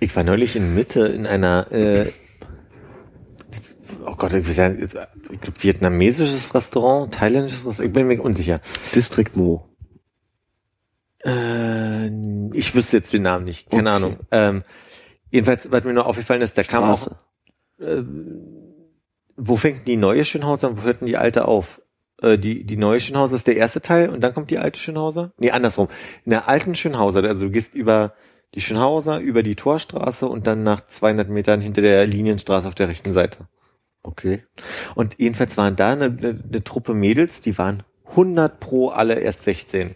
Ich 0.00 0.14
war 0.14 0.22
neulich 0.22 0.54
in 0.54 0.74
Mitte 0.74 1.06
in 1.06 1.26
einer, 1.26 1.72
äh, 1.72 2.12
oh 4.04 4.16
Gott, 4.16 4.34
ich 4.34 4.54
ja, 4.54 4.70
ich 4.70 4.90
glaub, 5.40 5.62
vietnamesisches 5.62 6.54
Restaurant, 6.54 7.14
thailändisches 7.14 7.64
Restaurant, 7.64 7.86
ich 7.88 7.92
bin 7.94 8.06
mir 8.06 8.20
unsicher. 8.20 8.60
District 8.94 9.30
Mo. 9.32 9.66
Äh, 11.24 12.08
ich 12.52 12.74
wüsste 12.74 12.98
jetzt 12.98 13.14
den 13.14 13.22
Namen 13.22 13.46
nicht, 13.46 13.70
keine 13.70 13.88
Okay. 13.88 13.96
Ahnung. 13.96 14.16
Ähm, 14.30 14.62
jedenfalls, 15.30 15.70
was 15.70 15.84
mir 15.84 15.92
nur 15.92 16.06
aufgefallen 16.06 16.42
ist, 16.42 16.56
da 16.56 16.62
kam 16.62 16.84
auch, 16.84 17.08
äh, 17.78 18.02
wo 19.36 19.56
fängt 19.56 19.88
die 19.88 19.96
neue 19.96 20.24
Schönhauser 20.24 20.68
an, 20.68 20.78
wo 20.78 20.82
hört 20.82 21.00
denn 21.00 21.06
die 21.06 21.16
alte 21.16 21.46
auf? 21.46 21.80
Äh, 22.20 22.38
die, 22.38 22.64
die 22.64 22.76
neue 22.76 23.00
Schönhauser 23.00 23.36
ist 23.36 23.46
der 23.46 23.56
erste 23.56 23.80
Teil 23.80 24.10
und 24.10 24.20
dann 24.20 24.34
kommt 24.34 24.50
die 24.50 24.58
alte 24.58 24.78
Schönhauser? 24.78 25.32
Nee, 25.38 25.50
andersrum. 25.50 25.88
In 26.24 26.30
der 26.30 26.48
alten 26.48 26.74
Schönhauser, 26.74 27.24
also 27.24 27.46
du 27.46 27.50
gehst 27.50 27.74
über 27.74 28.14
die 28.54 28.60
Schönhauser, 28.60 29.18
über 29.18 29.42
die 29.42 29.54
Torstraße 29.54 30.26
und 30.26 30.46
dann 30.46 30.62
nach 30.62 30.80
200 30.86 31.28
Metern 31.28 31.60
hinter 31.60 31.82
der 31.82 32.06
Linienstraße 32.06 32.66
auf 32.66 32.74
der 32.74 32.88
rechten 32.88 33.12
Seite. 33.12 33.48
Okay. 34.02 34.44
Und 34.94 35.16
jedenfalls 35.18 35.56
waren 35.56 35.76
da 35.76 35.92
eine, 35.92 36.06
eine, 36.06 36.42
eine 36.48 36.64
Truppe 36.64 36.94
Mädels, 36.94 37.42
die 37.42 37.56
waren 37.58 37.82
100 38.08 38.58
pro 38.58 38.88
alle 38.88 39.20
erst 39.20 39.44
16. 39.44 39.94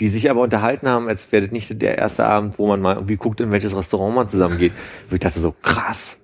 Die 0.00 0.08
sich 0.08 0.30
aber 0.30 0.40
unterhalten 0.40 0.88
haben, 0.88 1.08
als 1.08 1.30
wäre 1.30 1.42
das 1.44 1.52
nicht 1.52 1.80
der 1.82 1.98
erste 1.98 2.24
Abend, 2.24 2.58
wo 2.58 2.66
man 2.66 2.80
mal 2.80 2.94
irgendwie 2.96 3.16
guckt, 3.16 3.40
in 3.40 3.52
welches 3.52 3.76
Restaurant 3.76 4.14
man 4.14 4.28
zusammen 4.28 4.58
geht. 4.58 4.72
Und 5.10 5.14
ich 5.14 5.20
dachte 5.20 5.38
so, 5.40 5.54
krass. 5.62 6.18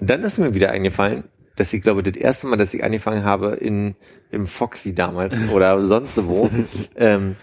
Und 0.00 0.08
dann 0.10 0.22
ist 0.22 0.38
mir 0.38 0.54
wieder 0.54 0.70
eingefallen, 0.70 1.24
dass 1.56 1.72
ich 1.72 1.82
glaube, 1.82 2.02
das 2.02 2.16
erste 2.16 2.46
Mal, 2.46 2.56
dass 2.56 2.72
ich 2.72 2.82
angefangen 2.82 3.24
habe 3.24 3.56
in, 3.56 3.96
im 4.30 4.46
Foxy 4.46 4.94
damals 4.94 5.36
oder 5.52 5.84
sonst 5.84 6.16
wo, 6.26 6.48
ähm, 6.96 7.36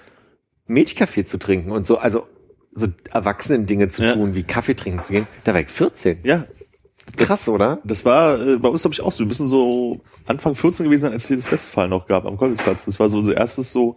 Milchkaffee 0.68 1.26
zu 1.26 1.38
trinken 1.38 1.72
und 1.72 1.86
so, 1.86 1.98
also 2.00 2.26
so 2.74 2.88
erwachsenen 3.12 3.66
Dinge 3.68 3.90
zu 3.90 4.04
Ja. 4.04 4.14
tun, 4.14 4.36
wie 4.36 4.44
Kaffee 4.44 4.74
trinken 4.74 5.04
zu 5.04 5.14
gehen, 5.14 5.28
da 5.44 5.54
war 5.54 5.62
ich 5.62 5.68
14. 5.70 6.20
Ja, 6.24 6.46
Krass, 7.18 7.48
oder? 7.48 7.80
das 7.84 8.04
war 8.04 8.40
äh, 8.40 8.58
bei 8.58 8.68
uns, 8.68 8.82
glaube 8.82 8.94
ich, 8.96 9.02
auch 9.02 9.12
so. 9.12 9.20
Wir 9.20 9.28
müssen 9.28 9.48
so 9.48 10.02
Anfang 10.26 10.56
14 10.56 10.86
gewesen 10.86 11.02
sein, 11.04 11.12
als 11.14 11.24
es 11.24 11.28
hier 11.28 11.38
das 11.38 11.52
Westfall 11.52 11.88
noch 11.88 12.08
gab 12.08 12.26
am 12.26 12.36
Kolbisplatz. 12.36 12.86
Das 12.86 13.00
war 13.00 13.10
so 13.10 13.18
unser 13.18 13.38
erstes 13.38 13.72
so, 13.72 13.96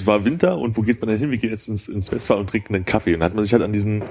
es 0.00 0.06
war 0.06 0.24
Winter 0.24 0.58
und 0.58 0.76
wo 0.76 0.82
geht 0.82 1.00
man 1.00 1.08
denn 1.08 1.18
hin? 1.18 1.30
Wir 1.30 1.38
gehen 1.38 1.50
jetzt 1.50 1.68
ins, 1.68 1.88
ins 1.88 2.10
Westfall 2.12 2.38
und 2.38 2.48
trinken 2.50 2.74
einen 2.74 2.84
Kaffee. 2.84 3.14
Und 3.14 3.20
dann 3.20 3.26
hat 3.30 3.34
man 3.34 3.44
sich 3.44 3.52
halt 3.52 3.62
an 3.62 3.72
diesen, 3.72 4.02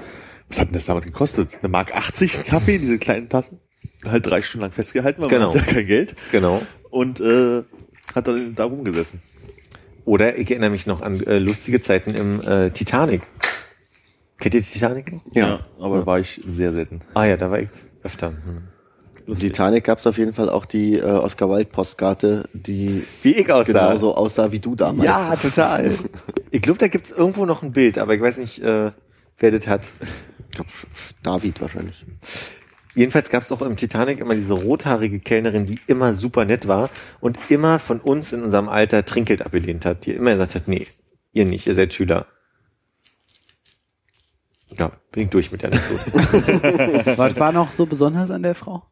was 0.48 0.58
hat 0.60 0.68
denn 0.68 0.74
das 0.74 0.86
damals 0.86 1.04
gekostet? 1.06 1.58
Eine 1.60 1.68
Mark 1.68 1.94
80 1.94 2.44
Kaffee, 2.44 2.78
diese 2.78 2.98
kleinen 2.98 3.28
Tassen. 3.28 3.58
Halt 4.04 4.26
drei 4.26 4.42
Stunden 4.42 4.62
lang 4.62 4.72
festgehalten, 4.72 5.20
weil 5.22 5.28
Genau. 5.28 5.48
man 5.48 5.58
hatte 5.60 5.66
ja 5.70 5.74
kein 5.74 5.86
Geld. 5.86 6.16
Genau. 6.32 6.62
Und 6.90 7.20
äh, 7.20 7.62
hat 8.14 8.26
dann 8.28 8.54
da 8.54 8.64
rumgesessen. 8.64 9.20
Oder 10.04 10.38
ich 10.38 10.50
erinnere 10.50 10.70
mich 10.70 10.86
noch 10.86 11.02
an 11.02 11.22
äh, 11.24 11.38
lustige 11.38 11.80
Zeiten 11.82 12.14
im 12.14 12.40
äh, 12.40 12.70
Titanic. 12.70 13.22
Kennt 14.38 14.54
ihr 14.54 14.62
Titanic? 14.62 15.12
noch? 15.12 15.20
Ja. 15.34 15.66
aber 15.78 15.98
da 16.00 16.06
war 16.06 16.18
ich 16.18 16.40
sehr 16.46 16.72
selten. 16.72 17.02
Ah 17.14 17.26
ja, 17.26 17.36
da 17.36 17.50
war 17.50 17.60
ich 17.60 17.68
öfter. 18.02 18.28
Hm. 18.30 18.62
Im 19.30 19.38
Titanic 19.38 19.84
gab 19.84 20.00
es 20.00 20.06
auf 20.06 20.18
jeden 20.18 20.34
Fall 20.34 20.48
auch 20.48 20.64
die 20.64 20.96
äh, 20.96 21.02
Oscar 21.04 21.48
Wilde 21.48 21.70
Postkarte, 21.70 22.48
die 22.52 23.04
Wie 23.22 23.34
ich 23.34 23.52
aussah. 23.52 23.72
genauso 23.72 24.14
aussah 24.16 24.50
wie 24.50 24.58
du 24.58 24.74
damals. 24.74 25.04
Ja, 25.06 25.36
total. 25.36 25.96
ich 26.50 26.60
glaube, 26.60 26.78
da 26.78 26.88
gibt's 26.88 27.12
irgendwo 27.12 27.46
noch 27.46 27.62
ein 27.62 27.70
Bild, 27.70 27.98
aber 27.98 28.14
ich 28.14 28.20
weiß 28.20 28.38
nicht, 28.38 28.60
äh, 28.62 28.90
wer 29.38 29.50
das 29.52 29.68
hat. 29.68 29.92
Ich 30.48 30.56
glaub, 30.56 30.66
David 31.22 31.60
wahrscheinlich. 31.60 32.04
jedenfalls 32.96 33.30
gab 33.30 33.44
es 33.44 33.52
auch 33.52 33.62
im 33.62 33.76
Titanic 33.76 34.18
immer 34.18 34.34
diese 34.34 34.52
rothaarige 34.52 35.20
Kellnerin, 35.20 35.64
die 35.64 35.78
immer 35.86 36.14
super 36.14 36.44
nett 36.44 36.66
war 36.66 36.90
und 37.20 37.38
immer 37.48 37.78
von 37.78 38.00
uns 38.00 38.32
in 38.32 38.42
unserem 38.42 38.68
Alter 38.68 39.04
Trinkgeld 39.04 39.42
abgelehnt 39.42 39.86
hat, 39.86 40.06
die 40.06 40.12
immer 40.12 40.32
gesagt 40.32 40.56
hat, 40.56 40.66
nee, 40.66 40.88
ihr 41.32 41.44
nicht, 41.44 41.68
ihr 41.68 41.76
seid 41.76 41.94
Schüler. 41.94 42.26
Ja, 44.76 44.90
bin 45.12 45.24
ich 45.24 45.30
durch 45.30 45.52
mit 45.52 45.62
der 45.62 45.72
Anekdote. 45.72 47.16
Was 47.16 47.38
war 47.38 47.52
noch 47.52 47.70
so 47.70 47.86
besonders 47.86 48.30
an 48.30 48.42
der 48.42 48.54
Frau? 48.56 48.84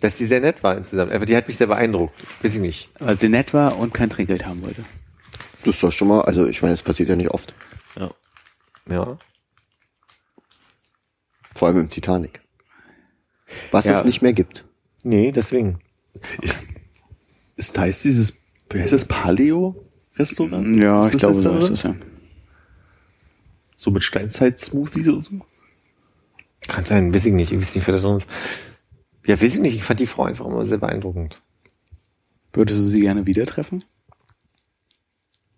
Dass 0.00 0.14
die 0.14 0.26
sehr 0.26 0.40
nett 0.40 0.62
war 0.62 0.76
insgesamt. 0.76 1.12
Aber 1.12 1.26
die 1.26 1.36
hat 1.36 1.48
mich 1.48 1.56
sehr 1.56 1.66
beeindruckt. 1.66 2.14
Weiß 2.42 2.54
ich 2.54 2.60
nicht. 2.60 2.88
Weil 3.00 3.16
sie 3.16 3.28
nett 3.28 3.52
war 3.52 3.76
und 3.78 3.92
kein 3.92 4.10
Trinkgeld 4.10 4.46
haben 4.46 4.64
wollte. 4.64 4.84
Das 5.64 5.74
ist 5.74 5.82
doch 5.82 5.92
schon 5.92 6.08
mal, 6.08 6.20
also 6.22 6.46
ich 6.46 6.62
meine, 6.62 6.74
das 6.74 6.82
passiert 6.82 7.08
ja 7.08 7.16
nicht 7.16 7.30
oft. 7.30 7.52
Ja. 7.98 8.10
Ja. 8.88 9.18
Vor 11.54 11.68
allem 11.68 11.80
im 11.80 11.88
Titanic. 11.88 12.40
Was 13.72 13.84
Ja. 13.86 13.98
es 13.98 14.04
nicht 14.04 14.22
mehr 14.22 14.32
gibt. 14.32 14.64
Nee, 15.02 15.32
deswegen. 15.32 15.80
Ist, 16.42 16.68
ist 17.56 17.76
heißt 17.76 18.04
dieses, 18.04 18.34
wie 18.70 18.80
heißt 18.80 18.92
das, 18.92 19.04
Paleo-Restaurant? 19.06 20.76
Ja, 20.76 21.06
Ist 21.06 21.14
ich 21.14 21.20
das 21.20 21.32
glaube, 21.32 21.42
das 21.42 21.42
so 21.42 21.58
ist 21.58 21.70
es 21.78 21.82
ja. 21.82 21.94
So 23.76 23.90
mit 23.90 24.02
Steinzeit-Smoothies 24.04 25.08
und 25.08 25.24
so? 25.24 25.40
Kann 26.68 26.84
sein, 26.84 27.12
weiß 27.14 27.26
ich 27.26 27.32
nicht. 27.32 27.52
Ich 27.52 27.58
weiß 27.60 27.74
nicht, 27.74 27.86
wer 27.86 27.94
da 27.96 28.00
drin 28.00 28.16
ist. 28.18 28.28
Ja, 29.28 29.34
weiß 29.34 29.56
ich 29.56 29.60
nicht. 29.60 29.74
Ich 29.74 29.84
fand 29.84 30.00
die 30.00 30.06
Frau 30.06 30.24
einfach 30.24 30.46
immer 30.46 30.64
sehr 30.64 30.78
beeindruckend. 30.78 31.42
Würdest 32.54 32.78
du 32.80 32.84
sie 32.84 33.00
gerne 33.00 33.26
wieder 33.26 33.44
treffen? 33.44 33.84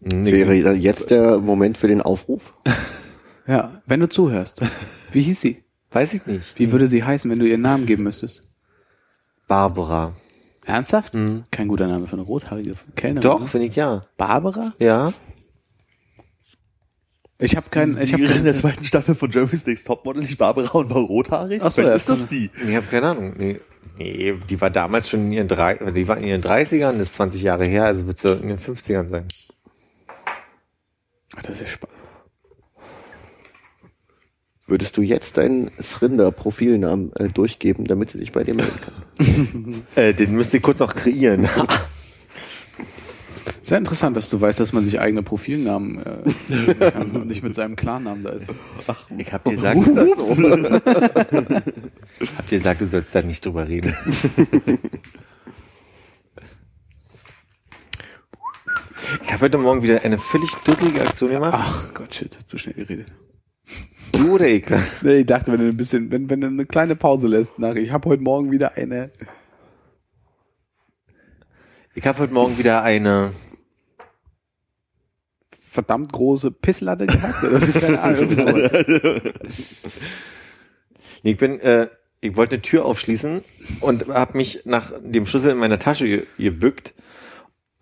Nee, 0.00 0.32
Wäre 0.32 0.74
jetzt 0.74 1.10
der 1.10 1.38
Moment 1.38 1.78
für 1.78 1.86
den 1.86 2.02
Aufruf? 2.02 2.52
Ja, 3.46 3.80
wenn 3.86 4.00
du 4.00 4.08
zuhörst. 4.08 4.60
Wie 5.12 5.22
hieß 5.22 5.40
sie? 5.40 5.62
Weiß 5.92 6.14
ich 6.14 6.26
nicht. 6.26 6.58
Wie 6.58 6.72
würde 6.72 6.88
sie 6.88 7.04
heißen, 7.04 7.30
wenn 7.30 7.38
du 7.38 7.46
ihren 7.46 7.60
Namen 7.60 7.86
geben 7.86 8.02
müsstest? 8.02 8.42
Barbara. 9.46 10.14
Ernsthaft? 10.64 11.14
Mhm. 11.14 11.44
Kein 11.52 11.68
guter 11.68 11.86
Name 11.86 12.06
für 12.06 12.14
eine 12.14 12.22
rothaarige 12.22 12.74
Kellnerin. 12.96 13.22
Doch, 13.22 13.40
ne? 13.40 13.46
finde 13.46 13.66
ich 13.68 13.76
ja. 13.76 14.02
Barbara? 14.16 14.72
Ja. 14.78 15.12
Ich 17.40 17.56
habe 17.56 17.66
keinen. 17.70 18.00
Ich 18.00 18.12
habe 18.12 18.26
die 18.26 18.32
in 18.32 18.44
der 18.44 18.54
zweiten 18.54 18.84
Staffel 18.84 19.14
von 19.14 19.30
Jeremy's 19.30 19.66
Next 19.66 19.86
Topmodel 19.86 20.22
nicht 20.22 20.38
Barbara 20.38 20.70
und 20.78 20.90
war 20.90 21.02
rothaarig? 21.02 21.62
Ach 21.62 21.72
so, 21.72 21.82
ja, 21.82 21.92
ist 21.92 22.08
das 22.08 22.28
die. 22.28 22.50
Ich 22.66 22.74
habe 22.76 22.86
keine 22.86 23.08
Ahnung. 23.08 23.34
Nee. 23.36 23.60
nee, 23.98 24.34
die 24.48 24.60
war 24.60 24.70
damals 24.70 25.08
schon 25.08 25.20
in 25.20 25.32
ihren 25.32 25.48
drei, 25.48 25.74
die 25.74 26.06
war 26.06 26.18
in 26.18 26.24
ihren 26.24 26.42
30ern, 26.42 26.92
das 26.92 27.08
ist 27.08 27.14
20 27.16 27.42
Jahre 27.42 27.64
her, 27.64 27.84
also 27.84 28.06
wird 28.06 28.20
sie 28.20 28.32
in 28.34 28.48
den 28.48 28.58
50ern 28.58 29.08
sein. 29.08 29.24
Ach, 31.36 31.42
das 31.42 31.56
ist 31.56 31.60
ja 31.62 31.66
spannend. 31.66 31.96
Würdest 34.66 34.96
du 34.96 35.02
jetzt 35.02 35.36
deinen 35.36 35.70
Srinder-Profilnamen 35.82 37.12
äh, 37.16 37.28
durchgeben, 37.28 37.86
damit 37.86 38.10
sie 38.10 38.18
sich 38.18 38.30
bei 38.30 38.44
dir 38.44 38.54
melden 38.54 38.78
kann? 38.80 38.94
Äh, 39.96 40.14
den 40.14 40.32
müsst 40.32 40.54
ihr 40.54 40.60
kurz 40.60 40.78
noch 40.78 40.94
kreieren. 40.94 41.48
Sehr 43.70 43.78
interessant, 43.78 44.16
dass 44.16 44.28
du 44.28 44.40
weißt, 44.40 44.58
dass 44.58 44.72
man 44.72 44.84
sich 44.84 44.98
eigene 44.98 45.22
Profilnamen 45.22 46.04
äh, 46.04 46.74
kann 46.90 47.12
und 47.12 47.28
nicht 47.28 47.44
mit 47.44 47.54
seinem 47.54 47.76
Klarnamen 47.76 48.24
da 48.24 48.30
ist. 48.30 48.52
Ich 49.16 49.32
hab 49.32 49.44
dir 49.44 49.54
gesagt, 49.54 49.86
ist 49.86 49.96
das 49.96 50.36
so? 50.36 50.42
hab 52.36 52.48
dir 52.48 52.58
gesagt, 52.58 52.80
du 52.80 52.86
sollst 52.86 53.14
da 53.14 53.22
nicht 53.22 53.46
drüber 53.46 53.68
reden. 53.68 53.94
Ich 59.22 59.32
habe 59.32 59.42
heute 59.42 59.58
Morgen 59.58 59.84
wieder 59.84 60.02
eine 60.02 60.18
völlig 60.18 60.50
duddelige 60.64 61.02
Aktion 61.02 61.30
gemacht. 61.30 61.54
Ach 61.56 61.94
Gott, 61.94 62.12
shit, 62.12 62.36
hat 62.36 62.48
zu 62.48 62.58
schnell 62.58 62.74
geredet. 62.74 63.06
Du 64.10 64.34
oder 64.34 64.48
ich? 64.48 64.64
Nee, 65.02 65.18
ich 65.18 65.26
dachte, 65.26 65.52
wenn 65.52 65.60
du 65.60 65.68
ein 65.68 65.76
bisschen, 65.76 66.10
wenn, 66.10 66.28
wenn 66.28 66.40
du 66.40 66.48
eine 66.48 66.66
kleine 66.66 66.96
Pause 66.96 67.28
lässt 67.28 67.60
nach, 67.60 67.76
ich 67.76 67.92
habe 67.92 68.08
heute 68.08 68.24
Morgen 68.24 68.50
wieder 68.50 68.74
eine. 68.76 69.12
Ich 71.94 72.04
habe 72.04 72.18
heute 72.18 72.34
Morgen 72.34 72.58
wieder 72.58 72.82
eine. 72.82 73.30
Verdammt 75.70 76.12
große 76.12 76.50
Pisslatte 76.50 77.06
gehabt. 77.06 77.42
Das 77.42 77.62
ist 77.62 77.80
keine 77.80 78.00
Ahnung. 78.00 78.34
sowas. 78.34 78.70
Ich 81.22 81.36
bin, 81.36 81.60
äh, 81.60 81.88
ich 82.22 82.34
wollte 82.34 82.54
eine 82.54 82.62
Tür 82.62 82.86
aufschließen 82.86 83.44
und 83.82 84.08
habe 84.08 84.38
mich 84.38 84.62
nach 84.64 84.90
dem 85.02 85.26
Schlüssel 85.26 85.50
in 85.50 85.58
meiner 85.58 85.78
Tasche 85.78 86.06
ge 86.06 86.26
gebückt, 86.38 86.94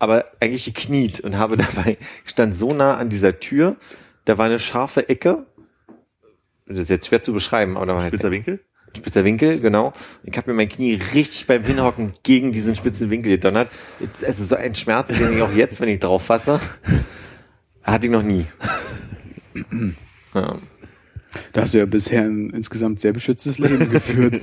aber 0.00 0.24
eigentlich 0.40 0.64
gekniet 0.64 1.20
und 1.20 1.38
habe 1.38 1.56
dabei, 1.56 1.98
stand 2.24 2.58
so 2.58 2.74
nah 2.74 2.96
an 2.96 3.10
dieser 3.10 3.38
Tür, 3.38 3.76
da 4.24 4.38
war 4.38 4.46
eine 4.46 4.58
scharfe 4.58 5.08
Ecke. 5.08 5.46
Das 6.66 6.80
ist 6.80 6.90
jetzt 6.90 7.06
schwer 7.06 7.22
zu 7.22 7.32
beschreiben, 7.32 7.76
aber 7.76 7.86
da 7.86 7.94
war 7.94 8.02
halt 8.02 8.12
Spitzer 8.12 8.32
Winkel? 8.32 8.58
spitzer 8.96 9.24
Winkel, 9.24 9.60
genau. 9.60 9.92
Ich 10.24 10.36
habe 10.36 10.50
mir 10.50 10.56
mein 10.56 10.68
Knie 10.68 11.00
richtig 11.14 11.46
beim 11.46 11.62
Hinhocken 11.62 12.14
gegen 12.22 12.52
diesen 12.52 12.74
spitzen 12.74 13.10
Winkel 13.10 13.32
gedonnert. 13.32 13.70
Es 14.20 14.40
ist 14.40 14.48
so 14.48 14.56
ein 14.56 14.74
Schmerz, 14.74 15.16
den 15.16 15.36
ich 15.36 15.42
auch 15.42 15.52
jetzt, 15.52 15.80
wenn 15.80 15.88
ich 15.88 16.00
drauf 16.00 16.24
fasse, 16.24 16.60
hatte 17.82 18.06
ich 18.06 18.12
noch 18.12 18.22
nie. 18.22 18.46
ja. 20.34 20.58
Da 21.52 21.60
hast 21.62 21.74
du 21.74 21.78
ja 21.78 21.86
bisher 21.86 22.22
ein 22.22 22.50
insgesamt 22.50 23.00
sehr 23.00 23.12
beschütztes 23.12 23.58
Leben 23.58 23.90
geführt. 23.90 24.40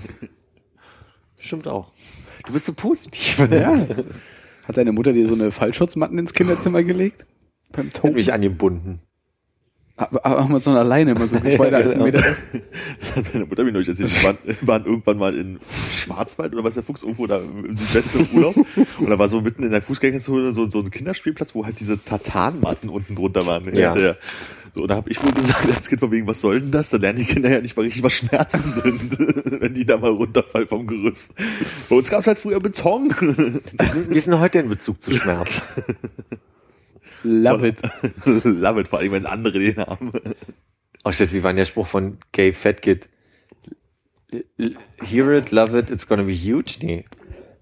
Stimmt 1.38 1.68
auch. 1.68 1.92
Du 2.46 2.54
bist 2.54 2.66
so 2.66 2.74
positiv. 2.74 3.40
ja. 3.52 3.86
Hat 4.64 4.78
deine 4.78 4.92
Mutter 4.92 5.14
dir 5.14 5.28
so 5.28 5.36
eine 5.36 5.52
Fallschutzmatten 5.52 6.18
ins 6.18 6.34
Kinderzimmer 6.34 6.84
gelegt? 6.84 7.26
Beim 7.72 7.88
Hat 7.88 7.94
Tod? 7.96 8.14
mich 8.14 8.32
angebunden. 8.34 9.00
Aber 9.98 10.22
haben 10.24 10.52
wir 10.54 10.60
so 10.60 10.72
eine 10.72 10.84
Leine 10.84 11.12
immer 11.12 11.26
so 11.28 11.36
nicht 11.40 11.58
weiter 11.58 11.78
als 11.78 11.94
einen 11.94 12.04
Meter. 12.04 12.22
Das 13.00 13.16
hat 13.16 13.34
meine 13.34 13.46
Mutter 13.46 13.64
mir 13.64 13.72
neulich 13.72 13.88
erzählt. 13.88 14.12
Wir 14.22 14.28
waren, 14.28 14.38
wir 14.44 14.56
waren 14.68 14.86
irgendwann 14.86 15.18
mal 15.18 15.34
in 15.38 15.60
Schwarzwald 15.90 16.54
oder 16.54 16.64
was 16.66 16.74
der 16.74 16.84
Fuchs 16.84 17.04
irgendwo 17.04 17.28
da 17.28 17.40
im 17.40 17.78
Südwesten 17.78 18.20
im 18.32 18.38
Urlaub. 18.38 18.56
Und 19.00 19.10
da 19.10 19.18
war 19.18 19.30
so 19.30 19.40
mitten 19.40 19.64
in 19.64 19.72
der 19.72 19.82
Fußgängerzone 19.82 20.52
so, 20.52 20.70
so 20.70 20.80
ein 20.80 20.92
Kinderspielplatz, 20.92 21.56
wo 21.56 21.66
halt 21.66 21.80
diese 21.80 22.04
Tartanmatten 22.04 22.90
unten 22.90 23.16
drunter 23.16 23.46
waren. 23.46 23.74
Ja. 23.74 23.94
Der, 23.94 24.18
so, 24.74 24.82
und 24.82 24.90
da 24.90 24.96
habe 24.96 25.10
ich 25.10 25.24
wohl 25.24 25.32
gesagt 25.32 25.74
als 25.74 25.88
Kind 25.88 26.02
von 26.02 26.12
wegen, 26.12 26.28
was 26.28 26.42
soll 26.42 26.60
denn 26.60 26.72
das? 26.72 26.90
Da 26.90 26.98
lernen 26.98 27.20
die 27.20 27.24
Kinder 27.26 27.50
ja 27.50 27.62
nicht 27.62 27.78
mal 27.78 27.84
richtig, 27.84 28.04
was 28.04 28.12
Schmerzen 28.16 28.60
sind, 28.82 29.18
wenn 29.62 29.74
die 29.74 29.86
da 29.86 29.96
mal 29.96 30.12
runterfallen 30.12 30.68
vom 30.68 30.86
Gerüst. 30.88 31.34
Bei 31.90 31.96
uns 31.96 32.10
gab 32.10 32.20
es 32.20 32.28
halt 32.28 32.38
früher 32.38 32.60
Beton. 32.60 33.14
Wie 33.22 33.84
ist, 33.84 33.94
denn- 33.94 34.10
wie 34.10 34.16
ist 34.18 34.28
denn 34.28 34.40
heute 34.42 34.58
dein 34.60 34.68
Bezug 34.68 35.02
zu 35.02 35.12
Schmerz? 35.12 35.62
Love 37.26 37.68
it. 37.68 37.82
Love 38.46 38.80
it, 38.82 38.88
vor 38.88 39.00
allem, 39.00 39.12
wenn 39.14 39.26
andere 39.26 39.60
den 39.60 39.78
haben. 39.78 40.12
Oh 41.04 41.12
shit, 41.12 41.34
wie 41.34 41.44
war 41.44 41.52
denn 41.52 41.58
der 41.58 41.66
Spruch 41.66 41.88
von 41.88 42.18
Gay 42.32 42.54
Fat 42.54 42.82
Kid? 42.82 43.10
Hear 45.02 45.32
it, 45.34 45.52
love 45.52 45.78
it, 45.78 45.90
it's 45.90 46.08
gonna 46.08 46.24
be 46.24 46.34
huge? 46.34 46.78
Nee. 46.82 47.06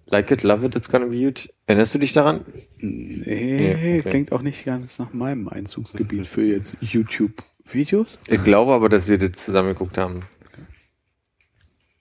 Like 0.07 0.31
it, 0.31 0.43
love 0.43 0.65
it, 0.65 0.75
it's 0.75 0.89
gonna 0.89 1.05
be 1.05 1.15
huge. 1.17 1.49
Erinnerst 1.67 1.93
du 1.93 1.99
dich 1.99 2.13
daran? 2.13 2.45
Nee, 2.79 3.67
Ja, 3.69 3.99
okay. 3.99 4.01
klingt 4.09 4.31
auch 4.31 4.41
nicht 4.41 4.65
ganz 4.65 4.99
nach 4.99 5.13
meinem 5.13 5.47
Einzugsgebiet 5.49 6.27
für 6.27 6.43
jetzt 6.43 6.77
YouTube-Videos. 6.81 8.19
Ich 8.27 8.43
glaube 8.43 8.73
aber, 8.73 8.89
dass 8.89 9.07
wir 9.07 9.17
das 9.17 9.33
zusammen 9.33 9.69
geguckt 9.69 9.97
haben. 9.97 10.21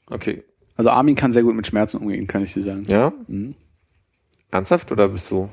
Okay. 0.06 0.42
Also 0.76 0.90
Armin 0.90 1.14
kann 1.16 1.32
sehr 1.32 1.42
gut 1.42 1.54
mit 1.54 1.66
Schmerzen 1.66 1.98
umgehen, 1.98 2.26
kann 2.26 2.42
ich 2.42 2.52
dir 2.54 2.62
sagen. 2.62 2.82
Ja? 2.86 3.12
Mhm. 3.28 3.54
Ernsthaft 4.50 4.90
oder 4.92 5.08
bist 5.08 5.30
du? 5.30 5.48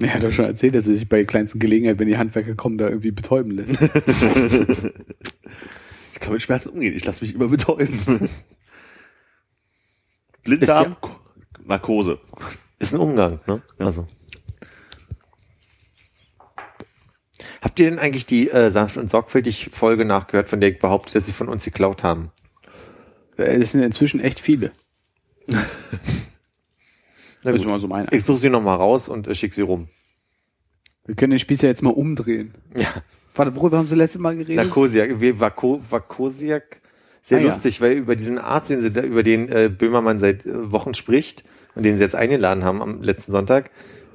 Er 0.00 0.14
hat 0.14 0.22
doch 0.22 0.32
schon 0.32 0.44
erzählt, 0.44 0.74
dass 0.74 0.86
er 0.86 0.94
sich 0.94 1.08
bei 1.08 1.24
kleinsten 1.24 1.58
Gelegenheit, 1.58 1.98
wenn 1.98 2.08
die 2.08 2.18
Handwerker 2.18 2.54
kommen, 2.54 2.78
da 2.78 2.88
irgendwie 2.88 3.12
betäuben 3.12 3.52
lässt. 3.52 3.76
Ich 6.14 6.20
kann 6.20 6.32
mit 6.32 6.42
Schmerzen 6.42 6.68
umgehen. 6.70 6.94
Ich 6.94 7.04
lasse 7.04 7.24
mich 7.24 7.34
immer 7.34 7.48
betäuben. 7.48 8.30
Blinddarm, 10.44 10.96
Narkose. 11.64 12.20
Ist 12.78 12.94
ein 12.94 13.00
Umgang, 13.00 13.40
ne? 13.48 13.62
Also. 13.78 14.06
Habt 17.60 17.80
ihr 17.80 17.90
denn 17.90 17.98
eigentlich 17.98 18.26
die 18.26 18.48
äh, 18.48 18.70
sanft 18.70 18.96
und 18.96 19.10
sorgfältig 19.10 19.70
Folge 19.72 20.04
nachgehört, 20.04 20.48
von 20.48 20.60
der 20.60 20.70
ich 20.70 20.78
behaupte, 20.78 21.14
dass 21.14 21.26
sie 21.26 21.32
von 21.32 21.48
uns 21.48 21.64
geklaut 21.64 22.04
haben? 22.04 22.30
Es 23.36 23.72
sind 23.72 23.82
inzwischen 23.82 24.20
echt 24.20 24.38
viele. 24.38 24.70
Na 27.44 27.52
Das 27.52 27.60
ist 27.60 27.66
immer 27.66 27.78
so 27.78 27.86
mein 27.88 28.06
Ich 28.10 28.24
suche 28.24 28.38
sie 28.38 28.50
nochmal 28.50 28.76
raus 28.76 29.08
und 29.08 29.28
äh, 29.28 29.34
schicke 29.34 29.54
sie 29.54 29.62
rum. 29.62 29.88
Wir 31.06 31.14
können 31.14 31.30
den 31.32 31.38
Spieß 31.38 31.62
ja 31.62 31.68
jetzt 31.68 31.82
mal 31.82 31.90
umdrehen. 31.90 32.54
Ja. 32.76 32.88
Warte, 33.34 33.54
worüber 33.56 33.78
haben 33.78 33.88
Sie 33.88 33.94
letztes 33.96 34.20
Mal 34.20 34.36
geredet? 34.36 34.56
Narkosiak, 34.64 35.20
wie 35.20 35.38
Vako, 35.38 35.80
Vakosiak. 35.90 36.80
Sehr 37.24 37.38
Ah, 37.38 37.40
ja. 37.40 37.46
lustig, 37.46 37.80
weil 37.80 37.92
über 37.92 38.16
diesen 38.16 38.38
Arzt, 38.38 38.70
den 38.70 38.80
sie 38.82 38.90
da, 38.92 39.02
über 39.02 39.22
den 39.22 39.48
äh, 39.50 39.68
Böhmermann 39.68 40.18
seit 40.18 40.46
äh, 40.46 40.72
Wochen 40.72 40.94
spricht 40.94 41.44
und 41.74 41.82
den 41.84 41.96
sie 41.98 42.02
jetzt 42.04 42.14
eingeladen 42.14 42.64
haben 42.64 42.80
am 42.82 43.02
letzten 43.02 43.32
Sonntag, 43.32 43.70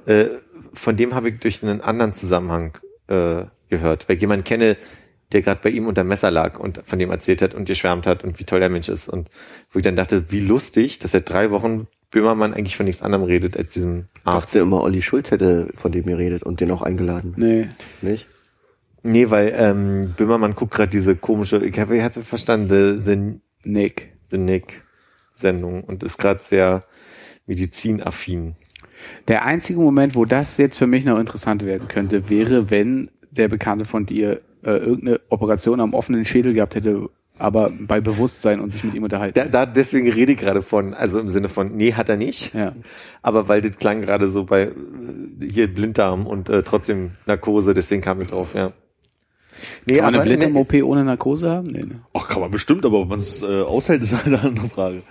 äh, 0.06 0.26
von 0.72 0.96
dem 0.96 1.14
habe 1.14 1.28
ich 1.30 1.38
durch 1.40 1.62
einen 1.62 1.80
anderen 1.80 2.14
Zusammenhang 2.14 2.78
äh, 3.08 3.44
gehört, 3.68 4.08
weil 4.08 4.16
ich 4.16 4.20
jemanden 4.22 4.44
kenne, 4.44 4.76
der 5.32 5.42
gerade 5.42 5.60
bei 5.62 5.70
ihm 5.70 5.86
unter 5.86 6.02
Messer 6.04 6.30
lag 6.30 6.58
und 6.58 6.80
von 6.84 6.98
dem 6.98 7.10
erzählt 7.10 7.42
hat 7.42 7.54
und 7.54 7.66
geschwärmt 7.66 8.06
hat 8.06 8.24
und 8.24 8.38
wie 8.40 8.44
toll 8.44 8.60
der 8.60 8.68
Mensch 8.70 8.88
ist. 8.88 9.08
Und 9.08 9.28
wo 9.72 9.78
ich 9.80 9.84
dann 9.84 9.96
dachte, 9.96 10.30
wie 10.30 10.40
lustig, 10.40 10.98
dass 11.00 11.12
seit 11.12 11.28
drei 11.28 11.50
Wochen 11.50 11.86
Böhmermann 12.10 12.54
eigentlich 12.54 12.76
von 12.76 12.86
nichts 12.86 13.02
anderem 13.02 13.24
redet 13.24 13.56
als 13.56 13.72
diesem 13.72 14.06
Ich 14.14 14.26
Arzt. 14.26 14.48
dachte 14.48 14.58
immer, 14.60 14.82
Olli 14.82 15.02
Schulz 15.02 15.30
hätte 15.30 15.68
von 15.74 15.92
dem 15.92 16.04
geredet 16.04 16.42
und 16.42 16.60
den 16.60 16.70
auch 16.70 16.82
eingeladen. 16.82 17.34
Nee. 17.36 17.68
Nicht? 18.02 18.26
Nee, 19.02 19.30
weil 19.30 19.54
ähm, 19.56 20.14
Böhmermann 20.16 20.54
guckt 20.54 20.74
gerade 20.74 20.90
diese 20.90 21.16
komische, 21.16 21.64
ich 21.64 21.78
habe 21.78 21.96
ich 21.96 22.02
hab 22.02 22.14
verstanden, 22.26 22.68
the, 22.68 23.00
the 23.04 23.40
Nick. 23.64 24.12
The 24.30 24.38
Nick. 24.38 24.82
Sendung 25.32 25.84
und 25.84 26.02
ist 26.02 26.18
gerade 26.18 26.40
sehr 26.42 26.84
medizinaffin. 27.46 28.56
Der 29.28 29.44
einzige 29.44 29.80
Moment, 29.80 30.14
wo 30.14 30.24
das 30.24 30.56
jetzt 30.58 30.76
für 30.76 30.86
mich 30.86 31.04
noch 31.04 31.18
interessant 31.18 31.64
werden 31.64 31.88
könnte, 31.88 32.28
wäre, 32.28 32.70
wenn 32.70 33.10
der 33.30 33.48
Bekannte 33.48 33.86
von 33.86 34.04
dir 34.04 34.42
äh, 34.62 34.72
irgendeine 34.72 35.20
Operation 35.30 35.80
am 35.80 35.94
offenen 35.94 36.24
Schädel 36.24 36.52
gehabt 36.52 36.74
hätte, 36.74 37.08
aber 37.40 37.70
bei 37.78 38.00
Bewusstsein 38.00 38.60
und 38.60 38.72
sich 38.72 38.84
mit 38.84 38.94
ihm 38.94 39.02
unterhalten. 39.02 39.34
Da, 39.34 39.46
da 39.46 39.66
deswegen 39.66 40.10
rede 40.10 40.32
ich 40.32 40.38
gerade 40.38 40.62
von, 40.62 40.94
also 40.94 41.18
im 41.18 41.30
Sinne 41.30 41.48
von, 41.48 41.76
nee, 41.76 41.94
hat 41.94 42.08
er 42.08 42.16
nicht. 42.16 42.54
ja. 42.54 42.72
Aber 43.22 43.48
weil 43.48 43.60
das 43.60 43.78
klang 43.78 44.02
gerade 44.02 44.28
so 44.28 44.44
bei 44.44 44.72
hier 45.40 45.72
Blinddarm 45.72 46.26
und 46.26 46.48
äh, 46.48 46.62
trotzdem 46.62 47.12
Narkose, 47.26 47.74
deswegen 47.74 48.02
kam 48.02 48.20
ich 48.20 48.28
drauf, 48.28 48.54
ja. 48.54 48.72
Nee, 49.86 49.96
Kann 49.96 50.04
man 50.06 50.14
eine 50.14 50.22
Blinddarm-OP 50.22 50.74
ohne 50.84 51.04
Narkose 51.04 51.50
haben? 51.50 51.68
Nee, 51.68 51.82
ne. 51.82 52.02
Ach, 52.14 52.28
kann 52.28 52.40
man 52.40 52.50
bestimmt, 52.50 52.84
aber 52.86 53.00
ob 53.00 53.08
man 53.08 53.18
es 53.18 53.42
äh, 53.42 53.62
aushält, 53.62 54.02
ist 54.02 54.14
halt 54.14 54.26
eine 54.26 54.40
andere 54.40 54.68
Frage. 54.68 55.02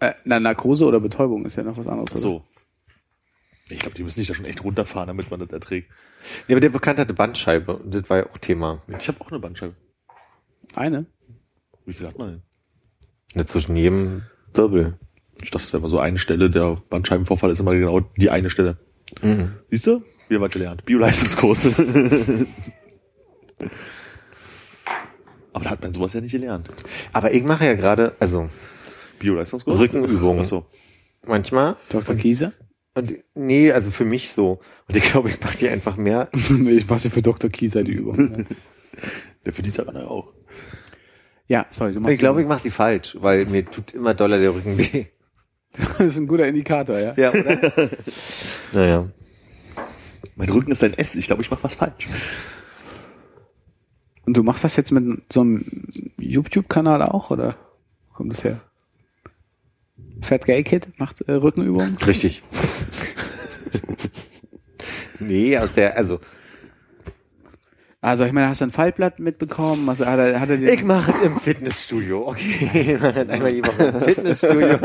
Äh, 0.00 0.12
na, 0.24 0.40
Narkose 0.40 0.84
oder 0.84 1.00
Betäubung 1.00 1.46
ist 1.46 1.56
ja 1.56 1.62
noch 1.62 1.76
was 1.76 1.86
anderes. 1.86 2.10
Ach 2.14 2.18
so. 2.18 2.42
Ich 3.68 3.78
glaube, 3.80 3.96
die 3.96 4.04
müssen 4.04 4.20
sich 4.20 4.28
da 4.28 4.34
schon 4.34 4.44
echt 4.44 4.62
runterfahren, 4.62 5.08
damit 5.08 5.30
man 5.30 5.40
das 5.40 5.50
erträgt. 5.50 5.90
Nee, 6.46 6.54
aber 6.54 6.60
der 6.60 6.68
Bekannte 6.68 7.02
hatte 7.02 7.14
Bandscheibe 7.14 7.76
und 7.76 7.94
das 7.94 8.08
war 8.08 8.18
ja 8.18 8.26
auch 8.26 8.38
Thema. 8.38 8.82
Ich 8.98 9.08
habe 9.08 9.20
auch 9.20 9.30
eine 9.30 9.40
Bandscheibe. 9.40 9.74
Oder? 10.72 10.82
Eine? 10.82 11.06
Wie 11.86 11.94
viel 11.94 12.06
hat 12.06 12.18
man 12.18 12.28
denn? 12.30 12.42
Ne, 13.34 13.46
zwischen 13.46 13.76
jedem 13.76 14.22
Wirbel. 14.52 14.98
Ich 15.42 15.50
dachte, 15.50 15.64
das 15.64 15.72
wäre 15.72 15.82
mal 15.82 15.88
so 15.88 15.98
eine 15.98 16.18
Stelle. 16.18 16.50
Der 16.50 16.82
Bandscheibenvorfall 16.90 17.50
ist 17.50 17.60
immer 17.60 17.74
genau 17.74 18.00
die 18.16 18.30
eine 18.30 18.50
Stelle. 18.50 18.78
Mhm. 19.22 19.52
Siehst 19.70 19.86
du? 19.86 20.02
Wieder 20.28 20.40
was 20.40 20.50
gelernt. 20.50 20.84
Bioleistungskurs. 20.84 21.66
Aber 25.52 25.64
da 25.64 25.70
hat 25.70 25.80
man 25.82 25.94
sowas 25.94 26.12
ja 26.12 26.20
nicht 26.20 26.32
gelernt. 26.32 26.68
Aber 27.12 27.32
ich 27.32 27.44
mache 27.44 27.64
ja 27.64 27.74
gerade, 27.74 28.16
also 28.18 28.50
Bioleistungskurs? 29.18 29.78
Rückenübungen. 29.78 30.42
Ach 30.42 30.46
so. 30.46 30.66
manchmal. 31.26 31.76
Dr. 31.88 32.16
Kieser? 32.16 32.52
Und 32.94 33.14
nee, 33.34 33.70
also 33.72 33.90
für 33.90 34.04
mich 34.04 34.30
so. 34.30 34.60
Und 34.88 34.96
ich 34.96 35.04
glaube, 35.04 35.30
ich 35.30 35.40
mache 35.40 35.58
die 35.58 35.68
einfach 35.68 35.96
mehr. 35.96 36.30
nee, 36.48 36.72
ich 36.72 36.88
mache 36.88 37.00
sie 37.00 37.10
für 37.10 37.22
Dr. 37.22 37.50
Kieser 37.50 37.84
die 37.84 37.92
Übung. 37.92 38.46
Der 39.44 39.52
verdient 39.52 39.78
daran 39.78 39.96
ja 39.96 40.06
auch. 40.06 40.32
Ja, 41.48 41.66
sorry, 41.70 41.92
du 41.92 42.00
machst 42.00 42.14
Ich 42.14 42.18
glaube, 42.18 42.42
ich 42.42 42.48
mache 42.48 42.62
sie 42.62 42.70
falsch, 42.70 43.16
weil 43.20 43.46
mir 43.46 43.64
tut 43.64 43.94
immer 43.94 44.14
doller 44.14 44.38
der 44.38 44.54
Rücken 44.54 44.78
weh. 44.78 45.06
das 45.72 46.00
ist 46.00 46.16
ein 46.16 46.26
guter 46.26 46.46
Indikator, 46.46 46.98
ja. 46.98 47.14
Ja, 47.16 47.30
oder? 47.30 47.90
naja. 48.72 49.08
Mein 50.34 50.50
Rücken 50.50 50.72
ist 50.72 50.82
ein 50.82 50.94
S. 50.94 51.14
Ich 51.14 51.26
glaube, 51.26 51.42
ich 51.42 51.50
mache 51.50 51.64
was 51.64 51.76
falsch. 51.76 52.08
Und 54.26 54.36
du 54.36 54.42
machst 54.42 54.64
das 54.64 54.76
jetzt 54.76 54.90
mit 54.90 55.32
so 55.32 55.40
einem 55.40 55.64
YouTube-Kanal 56.18 57.02
auch, 57.02 57.30
oder? 57.30 57.56
Wo 58.08 58.14
kommt 58.14 58.32
das 58.32 58.42
her? 58.42 58.60
Fat 60.20 60.44
Gay 60.44 60.62
Kid 60.64 60.98
macht 60.98 61.20
äh, 61.22 61.32
Rückenübungen? 61.32 61.96
Richtig. 61.98 62.42
nee, 65.20 65.56
aus 65.56 65.72
der, 65.74 65.96
also 65.96 66.20
Also 68.02 68.24
ich 68.24 68.32
meine, 68.32 68.48
hast 68.48 68.60
du 68.60 68.66
ein 68.66 68.70
Fallblatt 68.70 69.18
mitbekommen? 69.18 69.88
Also 69.88 70.06
hat 70.06 70.18
er, 70.18 70.38
hat 70.38 70.50
er 70.50 70.58
dir 70.58 70.72
Ich 70.72 70.84
mache 70.84 71.12
es 71.12 71.22
im 71.22 71.38
Fitnessstudio. 71.38 72.28
Okay, 72.28 72.92
ich 72.92 73.00
mache 73.00 73.22
es 73.22 73.28
einmal 73.28 73.52
die 73.52 73.64
Woche 73.64 73.84
im 73.84 74.00
Fitnessstudio. 74.02 74.78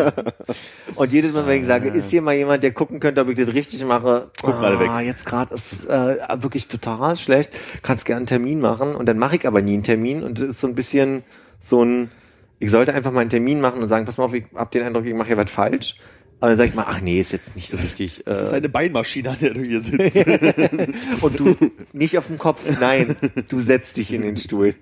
Und 0.95 1.13
jedes 1.13 1.33
Mal, 1.33 1.45
wenn 1.45 1.61
ich 1.61 1.67
sage, 1.67 1.89
ist 1.89 2.09
hier 2.09 2.21
mal 2.21 2.35
jemand, 2.35 2.63
der 2.63 2.71
gucken 2.71 2.99
könnte, 2.99 3.21
ob 3.21 3.29
ich 3.29 3.37
das 3.37 3.53
richtig 3.53 3.83
mache, 3.85 4.31
Guck 4.41 4.61
mal 4.61 4.79
weg. 4.79 4.89
Jetzt 5.05 5.25
gerade 5.25 5.53
ist 5.53 5.85
äh, 5.87 6.15
wirklich 6.41 6.67
total 6.67 7.15
schlecht. 7.17 7.51
Kannst 7.81 8.05
gerne 8.05 8.19
einen 8.19 8.27
Termin 8.27 8.61
machen 8.61 8.95
und 8.95 9.07
dann 9.07 9.19
mache 9.19 9.35
ich 9.35 9.45
aber 9.45 9.61
nie 9.61 9.73
einen 9.73 9.83
Termin 9.83 10.23
und 10.23 10.39
das 10.39 10.47
ist 10.47 10.61
so 10.61 10.67
ein 10.67 10.75
bisschen 10.75 11.23
so 11.59 11.83
ein, 11.83 12.11
ich 12.59 12.71
sollte 12.71 12.93
einfach 12.93 13.11
mal 13.11 13.21
einen 13.21 13.29
Termin 13.29 13.59
machen 13.59 13.81
und 13.81 13.87
sagen, 13.87 14.05
pass 14.05 14.17
mal 14.17 14.25
auf, 14.25 14.33
ich 14.33 14.45
hab 14.55 14.71
den 14.71 14.83
Eindruck, 14.83 15.05
ich 15.05 15.13
mache 15.13 15.27
hier 15.27 15.37
was 15.37 15.51
falsch. 15.51 15.97
Aber 16.41 16.49
dann 16.49 16.57
sag 16.57 16.69
ich 16.69 16.73
mal, 16.73 16.85
ach 16.87 17.01
nee, 17.01 17.21
ist 17.21 17.31
jetzt 17.31 17.55
nicht 17.55 17.69
so 17.69 17.77
richtig. 17.77 18.23
Das 18.25 18.41
ist 18.41 18.51
Äh, 18.51 18.55
eine 18.55 18.67
Beinmaschine, 18.69 19.29
an 19.29 19.37
der 19.39 19.53
du 19.53 19.61
hier 19.61 19.79
sitzt. 19.79 20.15
und 21.21 21.39
du 21.39 21.55
nicht 21.93 22.17
auf 22.17 22.27
dem 22.27 22.39
Kopf, 22.39 22.63
nein, 22.79 23.15
du 23.47 23.59
setzt 23.61 23.97
dich 23.97 24.11
in 24.11 24.23
den 24.23 24.37
Stuhl. 24.37 24.73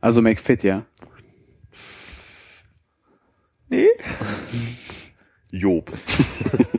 Also 0.00 0.20
McFit, 0.20 0.64
ja. 0.64 0.84
Nee. 3.68 3.86
Job. 5.50 5.90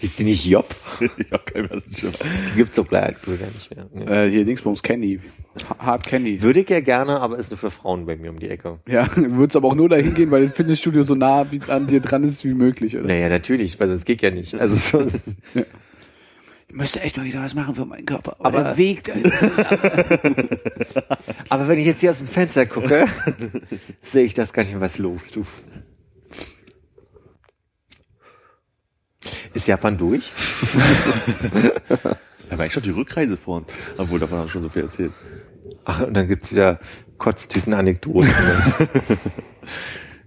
Ist 0.00 0.18
die 0.18 0.24
nicht 0.24 0.46
Job? 0.46 0.74
ja, 1.30 1.38
kein 1.38 1.68
weiß 1.68 1.86
nicht 1.86 2.00
schon. 2.00 2.12
Die 2.52 2.56
gibt's 2.56 2.76
doch 2.76 2.90
leider 2.90 3.08
aktuell 3.08 3.38
gar 3.38 3.46
nicht 3.48 3.74
mehr. 3.74 3.86
Nee. 3.92 4.04
Äh, 4.04 4.30
hier 4.30 4.44
Dingsbums 4.44 4.82
Candy. 4.82 5.20
Ha- 5.68 5.76
Hard 5.78 6.06
Candy. 6.06 6.40
Würde 6.42 6.60
ich 6.60 6.68
ja 6.70 6.80
gerne, 6.80 7.20
aber 7.20 7.38
ist 7.38 7.50
nur 7.50 7.58
für 7.58 7.70
Frauen 7.70 8.06
bei 8.06 8.14
mir 8.16 8.30
um 8.30 8.38
die 8.38 8.48
Ecke. 8.48 8.78
Ja, 8.86 9.08
würdest 9.16 9.56
aber 9.56 9.68
auch 9.68 9.74
nur 9.74 9.88
dahin 9.88 10.14
gehen, 10.14 10.30
weil 10.30 10.46
das 10.46 10.54
Fitnessstudio 10.56 11.02
so 11.02 11.14
nah 11.16 11.50
wie- 11.50 11.60
an 11.68 11.86
dir 11.88 12.00
dran 12.00 12.22
ist 12.24 12.44
wie 12.44 12.54
möglich, 12.54 12.96
oder? 12.96 13.06
Naja, 13.08 13.28
natürlich, 13.28 13.78
weil 13.80 13.88
sonst 13.88 14.04
geht 14.04 14.22
ja 14.22 14.30
nicht. 14.30 14.54
Also 14.54 14.74
so, 14.76 15.06
Ich 16.68 16.74
müsste 16.74 17.00
echt 17.00 17.16
mal 17.16 17.26
wieder 17.26 17.42
was 17.42 17.54
machen 17.54 17.74
für 17.74 17.84
meinen 17.84 18.06
Körper. 18.06 18.36
Aber- 18.38 18.62
der 18.62 18.76
Weg, 18.76 19.08
ist 19.08 19.50
aber 21.48 21.66
wenn 21.66 21.78
ich 21.80 21.86
jetzt 21.86 22.00
hier 22.00 22.10
aus 22.10 22.18
dem 22.18 22.28
Fenster 22.28 22.64
gucke, 22.66 23.06
sehe 24.02 24.24
ich 24.24 24.34
das 24.34 24.52
gar 24.52 24.62
nicht 24.62 24.70
mehr, 24.72 24.80
was 24.80 24.98
los, 24.98 25.32
du. 25.32 25.44
Ist 29.54 29.66
Japan 29.68 29.96
durch? 29.98 30.32
Da 32.48 32.58
war 32.58 32.66
ich 32.66 32.72
schon 32.72 32.82
die 32.82 32.90
Rückreise 32.90 33.36
vor. 33.36 33.62
Obwohl, 33.96 34.18
davon 34.18 34.38
haben 34.38 34.46
wir 34.46 34.50
schon 34.50 34.64
so 34.64 34.68
viel 34.70 34.82
erzählt. 34.82 35.12
Ach, 35.84 36.00
und 36.00 36.14
dann 36.14 36.26
gibt's 36.26 36.50
wieder 36.50 36.80
Kotztüten-Anekdoten. 37.18 38.28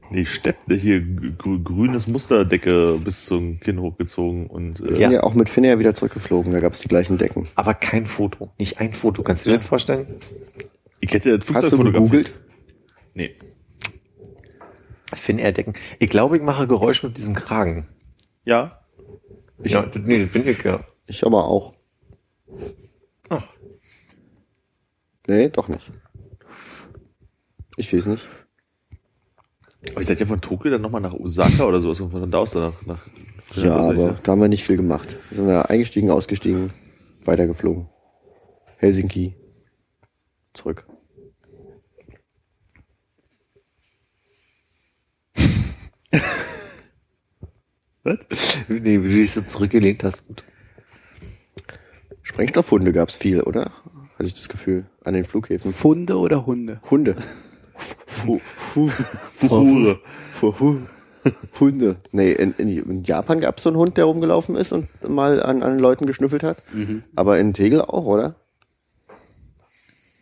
Nee, 0.09 0.25
Stepp, 0.25 0.57
hier 0.69 1.01
grü 1.01 1.63
grünes 1.63 2.05
Musterdecke 2.05 2.99
bis 3.03 3.25
zum 3.25 3.59
Kinn 3.59 3.81
hochgezogen 3.81 4.45
und 4.45 4.79
äh, 4.79 4.89
Wir 4.89 4.95
sind 4.97 5.11
ja 5.11 5.23
auch 5.23 5.33
mit 5.33 5.49
Finnair 5.49 5.79
wieder 5.79 5.95
zurückgeflogen, 5.95 6.53
da 6.53 6.59
gab 6.59 6.73
es 6.73 6.81
die 6.81 6.87
gleichen 6.87 7.17
Decken. 7.17 7.47
aber 7.55 7.73
kein 7.73 8.05
Foto. 8.05 8.51
Nicht 8.59 8.79
ein 8.79 8.93
Foto. 8.93 9.23
Kannst 9.23 9.45
du 9.45 9.49
dir 9.49 9.57
das 9.57 9.65
vorstellen? 9.65 10.05
ich 10.99 11.11
hätte 11.11 11.35
das 11.39 11.51
Hast 11.51 11.71
du 11.71 11.83
gegoogelt? 11.83 12.31
Nee. 13.15 13.35
Finnair-Decken. 15.15 15.73
Ich 15.97 16.09
glaube, 16.11 16.37
ich 16.37 16.43
mache 16.43 16.67
Geräusch 16.67 17.01
mit 17.01 17.17
diesem 17.17 17.33
Kragen. 17.33 17.87
Ja. 18.45 18.82
Ja, 19.71 19.83
das- 19.85 20.01
nee, 20.03 20.25
das 20.25 20.33
bin 20.33 20.47
ich, 20.47 20.63
ja. 20.63 20.83
Ich 21.07 21.25
aber 21.25 21.45
auch. 21.45 21.73
Ach. 23.29 23.47
Nee, 25.27 25.49
doch 25.49 25.67
nicht. 25.67 25.91
Ich 27.77 27.93
weiß 27.93 28.05
nicht. 28.07 28.23
Aber 29.91 29.99
ihr 30.01 30.05
seid 30.05 30.19
ja 30.19 30.25
von 30.25 30.39
Tokio 30.39 30.71
dann 30.71 30.81
nochmal 30.81 31.01
nach 31.01 31.13
Osaka 31.13 31.65
oder 31.65 31.79
sowas 31.81 31.99
und 31.99 32.11
von 32.11 32.29
da 32.31 32.37
aus 32.37 32.51
dann 32.51 32.73
nach, 32.85 32.85
nach 32.85 33.07
Ja, 33.63 33.75
aber 33.75 34.19
da 34.23 34.31
haben 34.31 34.41
wir 34.41 34.47
nicht 34.47 34.63
viel 34.63 34.77
gemacht. 34.77 35.17
Da 35.29 35.35
sind 35.35 35.47
wir 35.47 35.69
eingestiegen, 35.69 36.09
ausgestiegen, 36.09 36.71
weitergeflogen. 37.25 37.87
Helsinki. 38.77 39.35
Zurück. 40.53 40.85
Nee, 48.03 48.17
wie 48.67 48.87
du 48.93 49.09
dich 49.09 49.31
so 49.31 49.41
zurückgelehnt 49.41 50.03
hast. 50.03 50.27
Gut. 50.27 50.43
Sprengstoffhunde 52.21 52.91
gab's 52.91 53.15
viel, 53.15 53.41
oder? 53.41 53.71
Hatte 54.15 54.25
ich 54.27 54.33
das 54.33 54.49
Gefühl. 54.49 54.85
An 55.03 55.13
den 55.13 55.25
Flughäfen. 55.25 55.71
Funde 55.73 56.17
oder 56.17 56.45
Hunde? 56.45 56.81
Hunde. 56.89 57.15
Fu- 58.07 58.39
fu- 58.39 58.89
fu- 58.89 60.59
hu- 60.59 60.77
Hunde. 61.59 61.95
Nee, 62.11 62.33
in, 62.33 62.53
in, 62.57 62.69
in 62.69 63.03
Japan 63.03 63.39
gab's 63.39 63.63
so 63.63 63.69
einen 63.69 63.77
Hund, 63.77 63.97
der 63.97 64.05
rumgelaufen 64.05 64.55
ist 64.55 64.71
und 64.73 64.87
mal 65.07 65.41
an, 65.41 65.63
an 65.63 65.79
Leuten 65.79 66.05
geschnüffelt 66.05 66.43
hat. 66.43 66.61
Mhm. 66.73 67.03
Aber 67.15 67.39
in 67.39 67.53
Tegel 67.53 67.81
auch, 67.81 68.05
oder? 68.05 68.35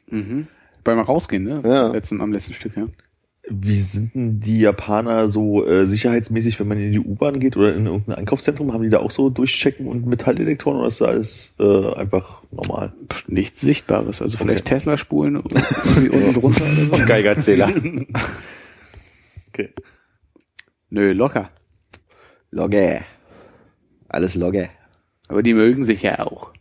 Mhm. 0.07 0.47
Beim 0.83 0.99
Rausgehen, 0.99 1.43
ne? 1.43 1.61
Ja. 1.65 1.87
Letzten, 1.87 2.21
am 2.21 2.31
letzten 2.31 2.53
Stück, 2.53 2.75
ja. 2.77 2.87
Wie 3.53 3.78
sind 3.78 4.15
denn 4.15 4.40
die 4.40 4.61
Japaner 4.61 5.28
so 5.28 5.65
äh, 5.65 5.86
sicherheitsmäßig, 5.86 6.60
wenn 6.60 6.68
man 6.68 6.80
in 6.80 6.91
die 6.94 6.99
U-Bahn 6.99 7.40
geht 7.40 7.57
oder 7.57 7.76
in 7.76 7.86
irgendein 7.86 8.15
Einkaufszentrum? 8.15 8.72
Haben 8.72 8.84
die 8.84 8.90
da 8.90 8.99
auch 8.99 9.11
so 9.11 9.30
Durchchecken 9.30 9.88
und 9.88 10.06
Metalldetektoren 10.06 10.80
oder 10.80 10.88
ist 10.88 11.02
da 11.02 11.06
alles 11.06 11.53
äh, 11.60 11.94
einfach 11.95 12.44
normal? 12.52 12.94
Pff, 13.11 13.28
Nichts 13.28 13.60
Sichtbares. 13.60 14.22
Also 14.22 14.38
vielleicht 14.38 14.65
Tesla-Spulen 14.65 15.36
irgendwie 15.36 16.10
unten 16.10 16.34
drunter. 16.40 17.06
Geigerzähler. 17.06 17.73
Okay. 19.53 19.73
Nö, 20.90 21.11
locker. 21.11 21.49
Logge. 22.52 23.03
Alles 24.07 24.36
Logge. 24.36 24.69
Aber 25.28 25.44
die 25.44 25.53
mögen 25.53 25.84
sich 25.84 26.03
ja 26.03 26.19
auch. 26.19 26.53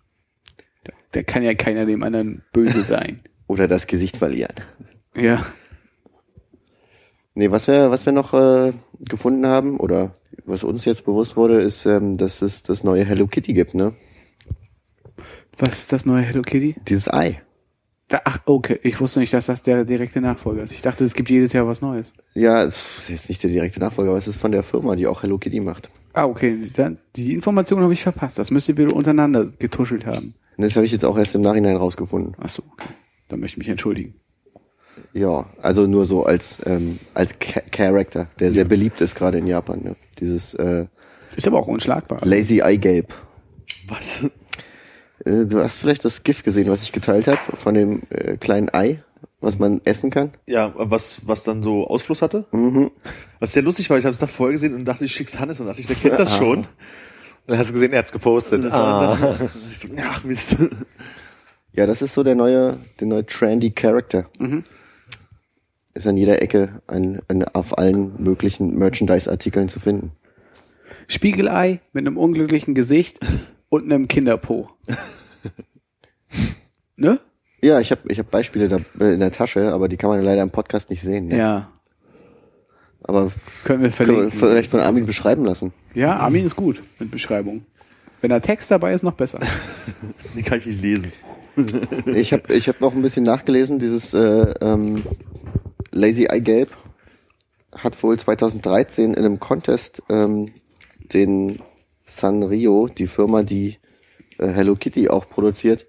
Da 1.12 1.22
kann 1.22 1.44
ja 1.44 1.54
keiner 1.54 1.86
dem 1.86 2.02
anderen 2.02 2.42
böse 2.52 2.82
sein. 2.82 3.20
Oder 3.46 3.68
das 3.68 3.86
Gesicht 3.86 4.16
verlieren. 4.16 4.54
Ja. 5.14 5.46
Nee, 7.34 7.50
was 7.50 7.66
wir, 7.68 7.90
was 7.90 8.06
wir 8.06 8.12
noch 8.12 8.34
äh, 8.34 8.72
gefunden 9.00 9.46
haben, 9.46 9.78
oder 9.78 10.14
was 10.44 10.64
uns 10.64 10.84
jetzt 10.84 11.04
bewusst 11.04 11.36
wurde, 11.36 11.60
ist, 11.60 11.86
ähm, 11.86 12.16
dass 12.16 12.42
es 12.42 12.62
das 12.62 12.84
neue 12.84 13.04
Hello 13.04 13.26
Kitty 13.26 13.52
gibt, 13.52 13.74
ne? 13.74 13.94
Was 15.58 15.78
ist 15.80 15.92
das 15.92 16.06
neue 16.06 16.22
Hello 16.22 16.42
Kitty? 16.42 16.76
Dieses 16.88 17.12
Ei. 17.12 17.40
Ach, 18.24 18.40
okay. 18.46 18.80
Ich 18.82 19.00
wusste 19.00 19.20
nicht, 19.20 19.32
dass 19.32 19.46
das 19.46 19.62
der 19.62 19.84
direkte 19.84 20.20
Nachfolger 20.20 20.64
ist. 20.64 20.72
Ich 20.72 20.82
dachte, 20.82 21.04
es 21.04 21.14
gibt 21.14 21.30
jedes 21.30 21.52
Jahr 21.52 21.66
was 21.68 21.80
Neues. 21.80 22.12
Ja, 22.34 22.64
ist 22.64 23.08
jetzt 23.08 23.28
nicht 23.28 23.42
der 23.42 23.50
direkte 23.50 23.78
Nachfolger, 23.78 24.10
aber 24.10 24.18
es 24.18 24.26
ist 24.26 24.40
von 24.40 24.50
der 24.50 24.64
Firma, 24.64 24.96
die 24.96 25.06
auch 25.06 25.22
Hello 25.22 25.38
Kitty 25.38 25.60
macht. 25.60 25.90
Ah, 26.12 26.24
okay. 26.24 26.58
Dann, 26.74 26.98
die 27.14 27.34
Information 27.34 27.82
habe 27.82 27.92
ich 27.92 28.02
verpasst. 28.02 28.38
Das 28.38 28.50
müsst 28.50 28.68
ihr 28.68 28.76
wieder 28.76 28.94
untereinander 28.94 29.46
getuschelt 29.46 30.06
haben. 30.06 30.34
Und 30.56 30.64
das 30.64 30.74
habe 30.74 30.86
ich 30.86 30.92
jetzt 30.92 31.04
auch 31.04 31.16
erst 31.16 31.36
im 31.36 31.42
Nachhinein 31.42 31.76
rausgefunden. 31.76 32.34
Ach 32.40 32.48
so, 32.48 32.64
okay. 32.72 32.88
Dann 33.28 33.38
möchte 33.38 33.54
ich 33.54 33.58
mich 33.58 33.68
entschuldigen. 33.68 34.14
Ja, 35.12 35.46
also 35.62 35.86
nur 35.86 36.06
so 36.06 36.24
als 36.24 36.60
ähm, 36.66 36.98
als 37.14 37.34
Cha 37.38 37.60
Character, 37.70 38.28
der 38.38 38.52
sehr 38.52 38.64
beliebt 38.64 39.00
ist 39.00 39.14
gerade 39.16 39.38
in 39.38 39.46
Japan. 39.46 39.80
Ne? 39.82 39.96
Dieses 40.20 40.54
äh, 40.54 40.86
Ist 41.36 41.46
aber 41.46 41.58
auch 41.58 41.66
unschlagbar. 41.68 42.20
Lazy 42.22 42.60
Eye 42.60 42.76
Gelb. 42.78 43.14
Was? 43.88 44.24
Äh, 45.24 45.46
du 45.46 45.60
hast 45.62 45.78
vielleicht 45.78 46.04
das 46.04 46.22
GIF 46.22 46.42
gesehen, 46.42 46.70
was 46.70 46.82
ich 46.82 46.92
geteilt 46.92 47.26
habe 47.26 47.38
von 47.56 47.74
dem 47.74 48.02
äh, 48.10 48.36
kleinen 48.36 48.68
Ei, 48.72 49.02
was 49.40 49.58
man 49.58 49.80
essen 49.84 50.10
kann. 50.10 50.32
Ja, 50.46 50.72
was, 50.76 51.20
was 51.24 51.44
dann 51.44 51.62
so 51.62 51.86
Ausfluss 51.86 52.22
hatte? 52.22 52.44
Mhm. 52.52 52.90
Was 53.38 53.52
sehr 53.52 53.62
lustig 53.62 53.90
war, 53.90 53.98
ich 53.98 54.04
habe 54.04 54.12
es 54.14 54.20
nach 54.20 54.28
vorher 54.28 54.52
gesehen 54.52 54.74
und 54.74 54.84
dachte, 54.84 55.04
ich 55.06 55.12
schick's 55.12 55.38
Hannes 55.38 55.60
und 55.60 55.66
dachte 55.66 55.80
ich, 55.80 55.86
der 55.86 55.96
kennt 55.96 56.18
das 56.18 56.36
schon. 56.36 56.66
Dann 57.46 57.58
hast 57.58 57.70
du 57.70 57.74
gesehen, 57.74 57.92
er 57.92 58.00
hat's 58.00 58.12
gepostet. 58.12 58.62
Das 58.64 58.72
Ah. 58.74 59.18
war 59.18 59.36
dann, 59.38 59.50
ich 59.70 59.78
so, 59.78 59.88
ach 60.04 60.22
Mist. 60.24 60.56
Ja, 61.72 61.86
das 61.86 62.02
ist 62.02 62.14
so 62.14 62.22
der 62.22 62.34
neue, 62.34 62.78
der 63.00 63.06
neue 63.08 63.24
trendy 63.26 63.70
Character. 63.70 64.26
Mhm. 64.38 64.64
Ist 65.94 66.06
an 66.06 66.16
jeder 66.16 66.40
Ecke 66.40 66.80
ein, 66.86 67.20
ein, 67.28 67.44
auf 67.44 67.78
allen 67.78 68.22
möglichen 68.22 68.78
Merchandise-Artikeln 68.78 69.68
zu 69.68 69.80
finden. 69.80 70.12
Spiegelei 71.08 71.80
mit 71.92 72.06
einem 72.06 72.16
unglücklichen 72.16 72.74
Gesicht 72.74 73.18
und 73.68 73.84
einem 73.84 74.06
Kinderpo. 74.06 74.70
ne? 76.96 77.20
Ja, 77.60 77.80
ich 77.80 77.90
habe 77.90 78.02
ich 78.08 78.18
hab 78.18 78.30
Beispiele 78.30 78.68
da 78.68 78.78
äh, 79.00 79.14
in 79.14 79.20
der 79.20 79.32
Tasche, 79.32 79.72
aber 79.72 79.88
die 79.88 79.96
kann 79.96 80.10
man 80.10 80.22
leider 80.22 80.42
im 80.42 80.50
Podcast 80.50 80.90
nicht 80.90 81.02
sehen. 81.02 81.26
Ne? 81.26 81.38
Ja. 81.38 81.70
Aber 83.02 83.32
Können 83.64 83.82
wir 83.82 83.90
können 83.90 84.16
wir 84.16 84.30
vielleicht 84.30 84.70
von 84.70 84.80
Armin 84.80 85.06
beschreiben 85.06 85.44
lassen. 85.44 85.72
Ja, 85.94 86.16
Armin 86.16 86.46
ist 86.46 86.56
gut 86.56 86.82
mit 86.98 87.10
Beschreibung. 87.10 87.64
Wenn 88.20 88.30
da 88.30 88.40
Text 88.40 88.70
dabei 88.70 88.92
ist, 88.92 89.02
noch 89.02 89.14
besser. 89.14 89.40
Den 90.36 90.44
kann 90.44 90.58
ich 90.58 90.66
nicht 90.66 90.82
lesen. 90.82 91.12
Ich 92.06 92.32
habe 92.32 92.54
ich 92.54 92.68
hab 92.68 92.80
noch 92.80 92.94
ein 92.94 93.02
bisschen 93.02 93.24
nachgelesen. 93.24 93.78
Dieses 93.78 94.14
äh, 94.14 94.54
ähm, 94.60 95.02
Lazy 95.90 96.24
Eye 96.24 96.40
Gelb 96.40 96.70
hat 97.72 98.02
wohl 98.02 98.18
2013 98.18 99.14
in 99.14 99.16
einem 99.16 99.40
Contest 99.40 100.02
ähm, 100.08 100.52
den 101.12 101.58
Sanrio, 102.04 102.88
die 102.88 103.06
Firma, 103.06 103.42
die 103.42 103.78
äh, 104.38 104.48
Hello 104.48 104.74
Kitty 104.74 105.08
auch 105.08 105.28
produziert, 105.28 105.86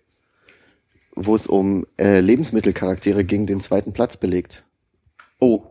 wo 1.15 1.35
es 1.35 1.47
um 1.47 1.85
äh, 1.97 2.19
Lebensmittelcharaktere 2.19 3.23
ging, 3.23 3.45
den 3.45 3.59
zweiten 3.59 3.93
Platz 3.93 4.17
belegt. 4.17 4.63
Oh, 5.39 5.63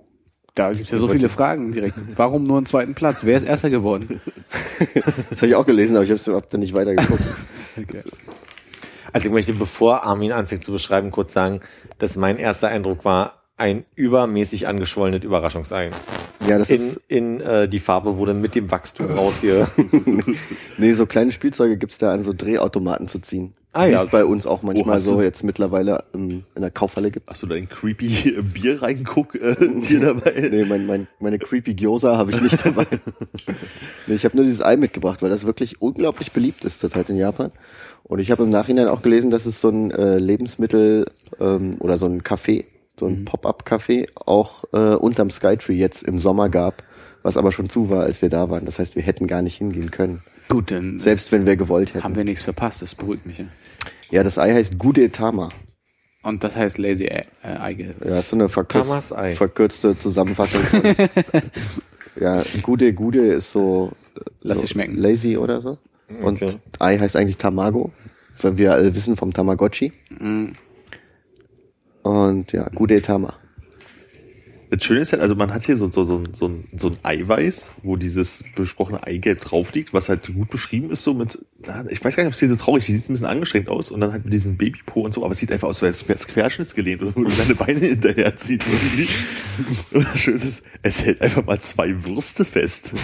da 0.55 0.73
gibt's 0.73 0.91
ja 0.91 0.99
so 0.99 1.09
viele 1.09 1.29
Fragen 1.29 1.73
direkt. 1.73 1.97
Warum 2.17 2.45
nur 2.45 2.57
einen 2.57 2.67
zweiten 2.67 2.95
Platz? 2.95 3.25
Wer 3.25 3.37
ist 3.37 3.45
erster 3.45 3.71
geworden? 3.71 4.21
Das 5.29 5.43
habe 5.43 5.49
ich 5.49 5.55
auch 5.55 5.67
gelesen, 5.67 5.95
aber 5.95 6.05
ich 6.05 6.11
habe 6.11 6.37
hab 6.37 6.49
dann 6.49 6.61
nicht 6.61 6.75
weitergeguckt. 6.75 7.23
Also 9.13 9.27
ich 9.27 9.33
möchte, 9.33 9.53
bevor 9.53 10.05
Armin 10.05 10.31
anfängt 10.31 10.63
zu 10.63 10.71
beschreiben, 10.71 11.11
kurz 11.11 11.33
sagen, 11.33 11.61
dass 11.99 12.15
mein 12.15 12.37
erster 12.37 12.69
Eindruck 12.69 13.05
war, 13.05 13.40
ein 13.61 13.85
übermäßig 13.95 14.67
angeschwollenes 14.67 15.23
Überraschungsei. 15.23 15.91
ja, 16.49 16.59
das 16.59 16.71
In, 16.71 16.77
ist 16.77 17.01
in 17.09 17.41
äh, 17.43 17.69
die 17.69 17.79
Farbe 17.79 18.17
wurde 18.17 18.33
mit 18.35 18.55
dem 18.55 18.71
Wachstum 18.71 19.07
raus 19.11 19.41
hier. 19.43 19.69
nee, 20.79 20.93
so 20.95 21.05
kleine 21.07 21.31
Spielzeuge 21.31 21.77
gibt's 21.77 21.99
da 21.99 22.13
an 22.13 22.23
so 22.23 22.33
Drehautomaten 22.33 23.07
zu 23.07 23.19
ziehen. 23.21 23.53
Ah, 23.73 23.87
Wie 23.87 23.93
ja. 23.93 24.03
es 24.03 24.11
bei 24.11 24.25
uns 24.25 24.47
auch 24.47 24.63
manchmal 24.63 24.97
hast 24.97 25.05
so 25.05 25.17
du- 25.19 25.23
jetzt 25.23 25.45
mittlerweile 25.45 26.03
ähm, 26.15 26.43
in 26.57 26.63
der 26.63 26.71
Kaufhalle 26.73 27.11
gibt. 27.13 27.29
Hast 27.31 27.43
du 27.43 27.47
da 27.47 27.55
ein 27.55 27.69
creepy 27.69 28.31
äh, 28.39 28.43
Bier 28.43 28.83
reinguck 28.83 29.35
äh, 29.37 29.55
dir 29.89 30.01
dabei? 30.01 30.49
Nee, 30.51 30.65
mein, 30.65 30.87
mein, 30.87 31.07
meine 31.21 31.39
creepy 31.39 31.75
Gyoza 31.75 32.17
habe 32.17 32.33
ich 32.33 32.41
nicht 32.41 32.65
dabei. 32.65 32.87
nee, 34.07 34.15
ich 34.15 34.25
habe 34.25 34.37
nur 34.37 34.45
dieses 34.47 34.63
Ei 34.63 34.77
mitgebracht, 34.77 35.23
weil 35.23 35.31
das 35.31 35.45
wirklich 35.47 35.81
unglaublich 35.83 36.33
beliebt 36.33 36.65
ist 36.65 36.81
zurzeit 36.81 37.11
in 37.11 37.17
Japan. 37.17 37.53
Und 38.05 38.19
ich 38.19 38.31
habe 38.33 38.43
im 38.43 38.51
Nachhinein 38.51 38.89
auch 38.89 39.03
gelesen, 39.03 39.31
dass 39.31 39.47
es 39.47 39.61
so 39.61 39.69
ein 39.69 39.91
äh, 39.93 40.19
Lebensmittel 40.19 41.07
ähm, 41.39 41.77
oder 41.79 41.97
so 41.99 42.07
ein 42.07 42.23
Café, 42.23 42.65
so 43.01 43.07
ein 43.07 43.25
Pop-up-Café 43.25 44.07
auch 44.15 44.65
äh, 44.73 44.95
unterm 44.95 45.31
Skytree 45.31 45.75
jetzt 45.75 46.03
im 46.05 46.19
Sommer 46.21 46.49
gab, 46.49 46.83
was 47.23 47.37
aber 47.37 47.51
schon 47.53 47.69
zu 47.69 47.91
war, 47.91 48.05
als 48.05 48.23
wir 48.23 48.29
da 48.29 48.49
waren. 48.51 48.65
Das 48.67 48.79
heißt, 48.79 48.95
wir 48.97 49.03
hätten 49.03 49.27
gar 49.27 49.43
nicht 49.43 49.57
hingehen 49.57 49.91
können, 49.91 50.23
Gut, 50.49 50.71
dann 50.71 50.99
selbst 50.99 51.31
wenn 51.33 51.45
wir 51.47 51.57
gewollt 51.57 51.95
hätten. 51.95 52.05
haben 52.05 52.17
wir 52.17 52.25
nichts 52.25 52.43
verpasst. 52.43 52.83
Das 52.83 52.95
beruhigt 52.95 53.27
mich. 53.27 53.39
ja. 53.39 53.45
Ja, 54.11 54.23
das 54.25 54.39
Ei 54.39 54.53
heißt 54.53 54.79
Gude 54.79 55.11
Tama. 55.13 55.49
Und 56.23 56.43
das 56.45 56.55
heißt 56.57 56.77
Lazy 56.79 57.05
Eye. 57.07 57.25
Äh, 57.43 57.73
Eye. 57.73 57.95
Ja, 58.05 58.19
ist 58.19 58.29
so 58.31 58.37
eine 58.37 58.49
verkürz 58.49 59.13
Ei. 59.13 59.33
verkürzte 59.33 59.97
Zusammenfassung 59.99 60.61
von. 60.63 60.83
ja, 62.21 62.43
Gude 62.63 62.93
Gude 62.93 63.27
ist 63.33 63.53
so. 63.53 63.93
äh, 64.17 64.21
Lass 64.43 64.61
so 64.61 64.67
schmecken. 64.67 64.97
Lazy 64.97 65.37
oder 65.37 65.61
so. 65.61 65.79
Und 66.23 66.43
Okay. 66.43 66.57
Ei 66.81 66.99
heißt 66.99 67.17
eigentlich 67.17 67.37
Tamago, 67.37 67.93
weil 68.43 68.57
wir 68.59 68.73
alle 68.73 68.95
wissen 68.95 69.17
vom 69.17 69.33
Tamagotchi. 69.33 69.93
Mhm. 70.19 70.53
Und 72.03 72.53
ja, 72.53 72.69
Gude 72.75 73.01
Tama. 73.03 73.35
Das 74.71 74.85
Schöne 74.85 75.01
ist 75.01 75.11
halt, 75.11 75.21
also 75.21 75.35
man 75.35 75.53
hat 75.53 75.67
hier 75.67 75.77
so, 75.77 75.91
so, 75.91 76.05
so, 76.05 76.23
so, 76.33 76.47
ein, 76.47 76.69
so 76.77 76.89
ein 76.91 76.99
Eiweiß, 77.03 77.73
wo 77.83 77.97
dieses 77.97 78.45
besprochene 78.55 79.05
Eigelb 79.05 79.41
drauf 79.41 79.73
liegt, 79.75 79.93
was 79.93 80.09
halt 80.09 80.33
gut 80.33 80.49
beschrieben 80.49 80.93
ist, 80.93 81.03
so 81.03 81.13
mit, 81.13 81.45
na, 81.67 81.85
ich 81.91 82.05
weiß 82.05 82.15
gar 82.15 82.23
nicht, 82.23 82.29
ob 82.29 82.35
es 82.35 82.39
hier 82.39 82.49
so 82.49 82.55
traurig 82.55 82.89
ist, 82.89 82.95
sieht 82.95 83.11
ein 83.11 83.15
bisschen 83.15 83.27
angestrengt 83.27 83.69
aus 83.69 83.91
und 83.91 84.01
dann 84.01 84.13
halt 84.13 84.25
mit 84.25 84.33
diesem 84.33 84.57
Babypo 84.57 85.01
und 85.01 85.13
so, 85.13 85.25
aber 85.25 85.33
es 85.33 85.39
sieht 85.39 85.51
einfach 85.51 85.67
aus, 85.67 85.83
als 85.83 86.09
wäre 86.09 86.17
es 86.21 86.29
querschnittsgelehnt 86.29 87.03
oder 87.03 87.17
wo 87.17 87.25
du 87.25 87.31
deine 87.31 87.57
Beine 87.57 87.81
hinterher 87.81 88.37
zieht 88.37 88.65
irgendwie. 88.65 89.09
Und 89.91 90.07
das 90.07 90.21
Schöne 90.21 90.37
ist, 90.37 90.63
es 90.83 91.05
hält 91.05 91.21
einfach 91.21 91.45
mal 91.45 91.61
zwei 91.61 92.05
Würste 92.05 92.45
fest. 92.45 92.95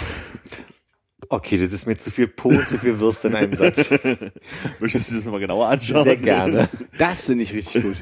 Okay, 1.27 1.57
das 1.57 1.73
ist 1.73 1.85
mir 1.85 1.97
zu 1.97 2.11
viel 2.11 2.27
Po 2.27 2.47
und 2.47 2.69
zu 2.69 2.77
viel 2.77 2.99
Würste 2.99 3.27
in 3.27 3.35
einem 3.35 3.53
Satz. 3.53 3.89
Möchtest 4.79 5.11
du 5.11 5.15
das 5.15 5.25
nochmal 5.25 5.41
genauer 5.41 5.67
anschauen? 5.67 6.05
Sehr 6.05 6.15
gerne. 6.15 6.69
Das 6.97 7.25
finde 7.25 7.43
ich 7.43 7.53
richtig 7.53 7.83
gut. 7.83 7.97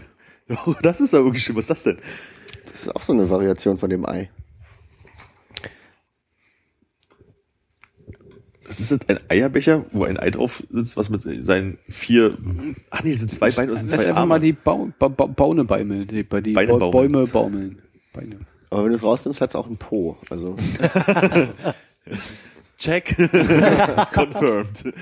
Oh, 0.50 0.74
das 0.82 1.02
ist 1.02 1.14
aber 1.14 1.26
wirklich 1.26 1.44
schön. 1.44 1.56
Was 1.56 1.64
ist 1.66 1.70
das 1.72 1.84
denn? 1.84 1.98
Das 2.66 2.82
ist 2.82 2.96
auch 2.96 3.02
so 3.02 3.14
eine 3.14 3.30
Variation 3.30 3.78
von 3.78 3.90
dem 3.90 4.06
Ei. 4.08 4.30
Das 8.68 8.80
ist 8.80 8.92
ein 8.92 9.20
Eierbecher, 9.30 9.86
wo 9.92 10.06
ein 10.06 10.18
Ei 10.20 10.32
drauf 10.32 10.64
sitzt, 10.72 10.98
was 10.98 11.10
mit 11.10 11.22
seinen 11.22 11.78
vier, 11.88 12.36
ach 12.90 13.04
nee, 13.04 13.14
sind 13.14 13.30
zwei 13.32 13.52
Beine 13.52 13.74
und 13.74 13.78
sind 13.78 13.92
Lass 13.92 14.02
zwei 14.02 14.10
einfach 14.10 14.22
Arme. 14.22 14.30
mal 14.30 14.40
die 14.40 14.54
Bau, 14.54 14.90
ba, 14.98 15.08
ba, 15.08 15.28
Baune 15.28 15.66
baumeln. 15.66 16.08
Die, 16.08 16.24
die 16.24 16.24
Beine 16.54 16.54
Bau- 16.72 16.80
baumeln. 16.92 17.12
Bäume 17.12 17.28
baumeln. 17.28 17.82
Beine. 18.12 18.40
Aber 18.72 18.84
wenn 18.86 18.90
du 18.90 18.96
es 18.98 19.04
rausnimmst, 19.04 19.40
hat 19.40 19.52
es 19.52 19.56
auch 19.56 19.68
ein 19.68 19.78
Po. 19.78 20.18
Also 20.32 20.56
Check. 22.80 23.16
Confirmed. 24.14 24.94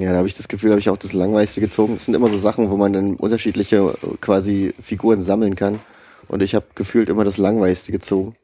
Ja, 0.00 0.12
da 0.12 0.18
habe 0.18 0.28
ich 0.28 0.34
das 0.34 0.48
Gefühl, 0.48 0.70
habe 0.70 0.80
ich 0.80 0.88
auch 0.90 0.96
das 0.96 1.12
langweiligste 1.12 1.60
gezogen. 1.60 1.94
Es 1.96 2.04
sind 2.06 2.14
immer 2.14 2.28
so 2.30 2.38
Sachen, 2.38 2.70
wo 2.70 2.76
man 2.76 2.92
dann 2.92 3.16
unterschiedliche 3.16 3.76
äh, 4.02 4.16
quasi 4.20 4.72
Figuren 4.82 5.22
sammeln 5.22 5.56
kann. 5.56 5.78
Und 6.28 6.42
ich 6.42 6.54
habe 6.54 6.66
gefühlt 6.74 7.08
immer 7.08 7.24
das 7.24 7.36
langweiligste 7.38 7.92
gezogen. 7.92 8.36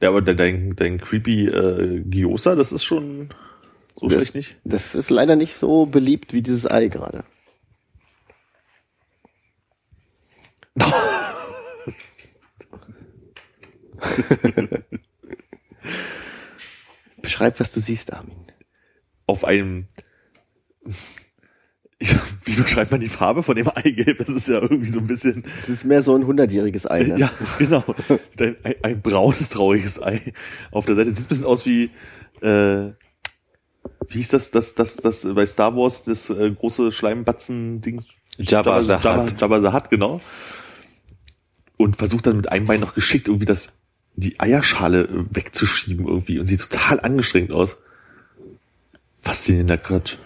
Ja, 0.00 0.10
aber 0.10 0.20
dein, 0.20 0.76
dein 0.76 0.98
creepy 0.98 1.46
äh, 1.48 2.02
Gyoza, 2.04 2.54
das 2.54 2.70
ist 2.72 2.84
schon 2.84 3.30
so 3.98 4.08
Das- 4.08 4.18
schlecht 4.18 4.34
nicht. 4.34 4.56
Das 4.64 4.94
ist 4.94 5.08
leider 5.10 5.36
nicht 5.36 5.54
so 5.56 5.86
beliebt 5.86 6.32
wie 6.34 6.42
dieses 6.42 6.70
Ei 6.70 6.88
gerade. 6.88 7.24
Beschreib, 17.26 17.58
was 17.58 17.72
du 17.72 17.80
siehst, 17.80 18.12
Armin. 18.12 18.46
Auf 19.26 19.44
einem, 19.44 19.88
ich, 21.98 22.14
wie 22.44 22.54
beschreibt 22.54 22.92
man 22.92 23.00
die 23.00 23.08
Farbe 23.08 23.42
von 23.42 23.56
dem 23.56 23.68
Eigelb? 23.68 24.18
Das 24.18 24.28
ist 24.28 24.46
ja 24.46 24.62
irgendwie 24.62 24.90
so 24.90 25.00
ein 25.00 25.08
bisschen, 25.08 25.44
Es 25.58 25.68
ist 25.68 25.84
mehr 25.84 26.04
so 26.04 26.14
ein 26.14 26.24
hundertjähriges 26.24 26.88
Ei. 26.88 27.02
Ne? 27.02 27.18
ja, 27.18 27.32
genau. 27.58 27.82
Ein, 28.38 28.54
ein, 28.62 28.74
ein 28.80 29.02
braunes, 29.02 29.50
trauriges 29.50 30.00
Ei. 30.00 30.20
Auf 30.70 30.86
der 30.86 30.94
Seite 30.94 31.12
sieht 31.16 31.24
ein 31.24 31.28
bisschen 31.28 31.46
aus 31.46 31.66
wie, 31.66 31.90
äh, 32.42 32.92
wie 34.08 34.18
hieß 34.18 34.28
das, 34.28 34.52
das, 34.52 34.76
das, 34.76 34.94
das 34.98 35.26
bei 35.34 35.46
Star 35.46 35.74
Wars, 35.74 36.04
das 36.04 36.30
äh, 36.30 36.52
große 36.52 36.92
Schleimbatzen-Ding? 36.92 38.04
Jabba 38.38 38.82
the 38.84 38.88
Jabba, 38.90 39.24
Hutt. 39.24 39.40
Jabba 39.40 39.60
the 39.62 39.72
Hutt, 39.76 39.90
genau. 39.90 40.20
Und 41.76 41.96
versucht 41.96 42.28
dann 42.28 42.36
mit 42.36 42.52
einem 42.52 42.66
Bein 42.66 42.78
noch 42.78 42.94
geschickt 42.94 43.26
irgendwie 43.26 43.46
das, 43.46 43.72
die 44.16 44.40
Eierschale 44.40 45.02
äh, 45.02 45.24
wegzuschieben 45.34 46.06
irgendwie 46.06 46.38
und 46.38 46.46
sieht 46.46 46.60
total 46.70 47.00
angestrengt 47.00 47.52
aus. 47.52 47.76
Faszinierender 49.16 49.76
Quatsch. 49.78 50.16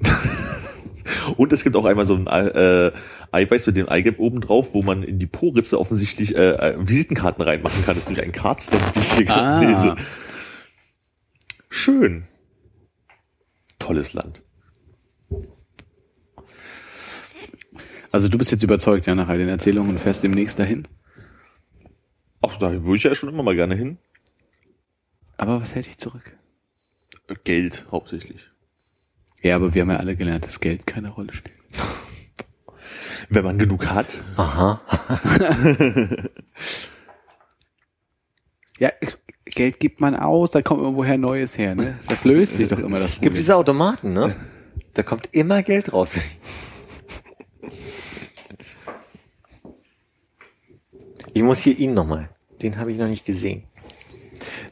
und 1.36 1.52
es 1.52 1.64
gibt 1.64 1.76
auch 1.76 1.84
einmal 1.84 2.06
so 2.06 2.14
ein 2.14 2.26
äh, 2.26 2.92
Eiweiß 3.32 3.66
mit 3.66 3.76
dem 3.76 3.88
Eigelb 3.88 4.18
oben 4.18 4.40
drauf, 4.40 4.74
wo 4.74 4.82
man 4.82 5.02
in 5.02 5.18
die 5.18 5.26
Po-Ritze 5.26 5.78
offensichtlich 5.78 6.34
äh, 6.36 6.50
äh, 6.52 6.76
Visitenkarten 6.78 7.42
reinmachen 7.44 7.84
kann. 7.84 7.94
Das 7.94 8.04
ist 8.04 8.10
nämlich 8.10 8.24
ein 8.26 8.32
Cardstamp, 8.32 8.94
wie 8.94 9.00
ich 9.00 9.12
hier 9.14 9.24
gerade 9.24 9.42
Ah. 9.42 9.60
lese. 9.60 9.96
Schön. 11.68 12.24
Tolles 13.78 14.12
Land. 14.12 14.42
Also 18.10 18.28
du 18.28 18.38
bist 18.38 18.50
jetzt 18.50 18.62
überzeugt, 18.62 19.06
ja, 19.06 19.14
nach 19.14 19.28
all 19.28 19.38
den 19.38 19.48
Erzählungen 19.48 19.90
und 19.92 20.00
fährst 20.00 20.22
demnächst 20.22 20.58
dahin. 20.58 20.88
Ach, 22.42 22.56
da 22.56 22.70
würde 22.84 22.96
ich 22.96 23.02
ja 23.02 23.14
schon 23.14 23.28
immer 23.28 23.42
mal 23.42 23.56
gerne 23.56 23.74
hin. 23.74 23.98
Aber 25.36 25.60
was 25.60 25.74
hält 25.74 25.86
dich 25.86 25.98
zurück? 25.98 26.36
Äh, 27.28 27.34
Geld 27.44 27.86
hauptsächlich. 27.90 28.48
Ja, 29.42 29.56
aber 29.56 29.74
wir 29.74 29.82
haben 29.82 29.90
ja 29.90 29.96
alle 29.98 30.16
gelernt, 30.16 30.44
dass 30.46 30.60
Geld 30.60 30.86
keine 30.86 31.10
Rolle 31.10 31.32
spielt. 31.32 31.56
Wenn 33.28 33.44
man 33.44 33.58
genug 33.58 33.86
hat. 33.86 34.22
Aha. 34.36 34.80
Ja, 38.78 38.92
Geld 39.44 39.80
gibt 39.80 40.00
man 40.00 40.14
aus, 40.14 40.52
da 40.52 40.62
kommt 40.62 40.82
irgendwoher 40.82 41.18
Neues 41.18 41.58
her, 41.58 41.74
ne? 41.74 41.98
Das 42.08 42.24
löst 42.24 42.56
sich 42.56 42.68
doch 42.68 42.78
immer 42.78 43.00
das 43.00 43.12
Problem. 43.12 43.30
Gibt 43.30 43.38
diese 43.38 43.56
Automaten, 43.56 44.12
ne? 44.12 44.36
Da 44.94 45.02
kommt 45.02 45.28
immer 45.32 45.62
Geld 45.64 45.92
raus. 45.92 46.10
Ich 51.38 51.44
muss 51.44 51.60
hier 51.60 51.78
ihn 51.78 51.94
nochmal. 51.94 52.30
Den 52.62 52.78
habe 52.78 52.90
ich 52.90 52.98
noch 52.98 53.06
nicht 53.06 53.24
gesehen. 53.24 53.62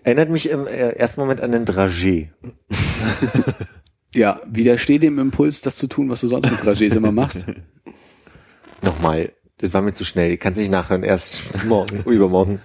Erinnert 0.02 0.30
mich 0.30 0.50
im 0.50 0.66
äh, 0.66 0.88
ersten 0.96 1.20
Moment 1.20 1.40
an 1.40 1.52
den 1.52 1.64
Dragé. 1.64 2.30
Ja, 4.14 4.40
widersteh 4.46 4.98
dem 4.98 5.18
Impuls, 5.18 5.60
das 5.60 5.76
zu 5.76 5.88
tun, 5.88 6.08
was 6.08 6.22
du 6.22 6.26
sonst 6.26 6.50
mit 6.50 6.58
Dragés 6.60 6.96
immer 6.96 7.12
machst. 7.12 7.44
Nochmal. 8.82 9.32
Das 9.58 9.74
war 9.74 9.82
mir 9.82 9.92
zu 9.92 10.04
schnell. 10.04 10.32
Ich 10.32 10.40
kann 10.40 10.54
es 10.54 10.58
nicht 10.58 10.70
nachhören. 10.70 11.02
Erst 11.04 11.44
morgen, 11.66 12.02
übermorgen. 12.04 12.60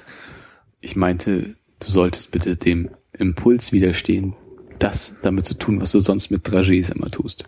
Ich 0.80 0.95
meinte, 0.95 1.57
du 1.80 1.88
solltest 1.88 2.32
bitte 2.32 2.56
dem 2.56 2.90
Impuls 3.11 3.72
widerstehen, 3.72 4.34
das 4.80 5.15
damit 5.22 5.45
zu 5.45 5.56
tun, 5.56 5.80
was 5.80 5.91
du 5.91 5.99
sonst 5.99 6.32
mit 6.32 6.48
Dragés 6.48 6.91
immer 6.91 7.11
tust. 7.11 7.45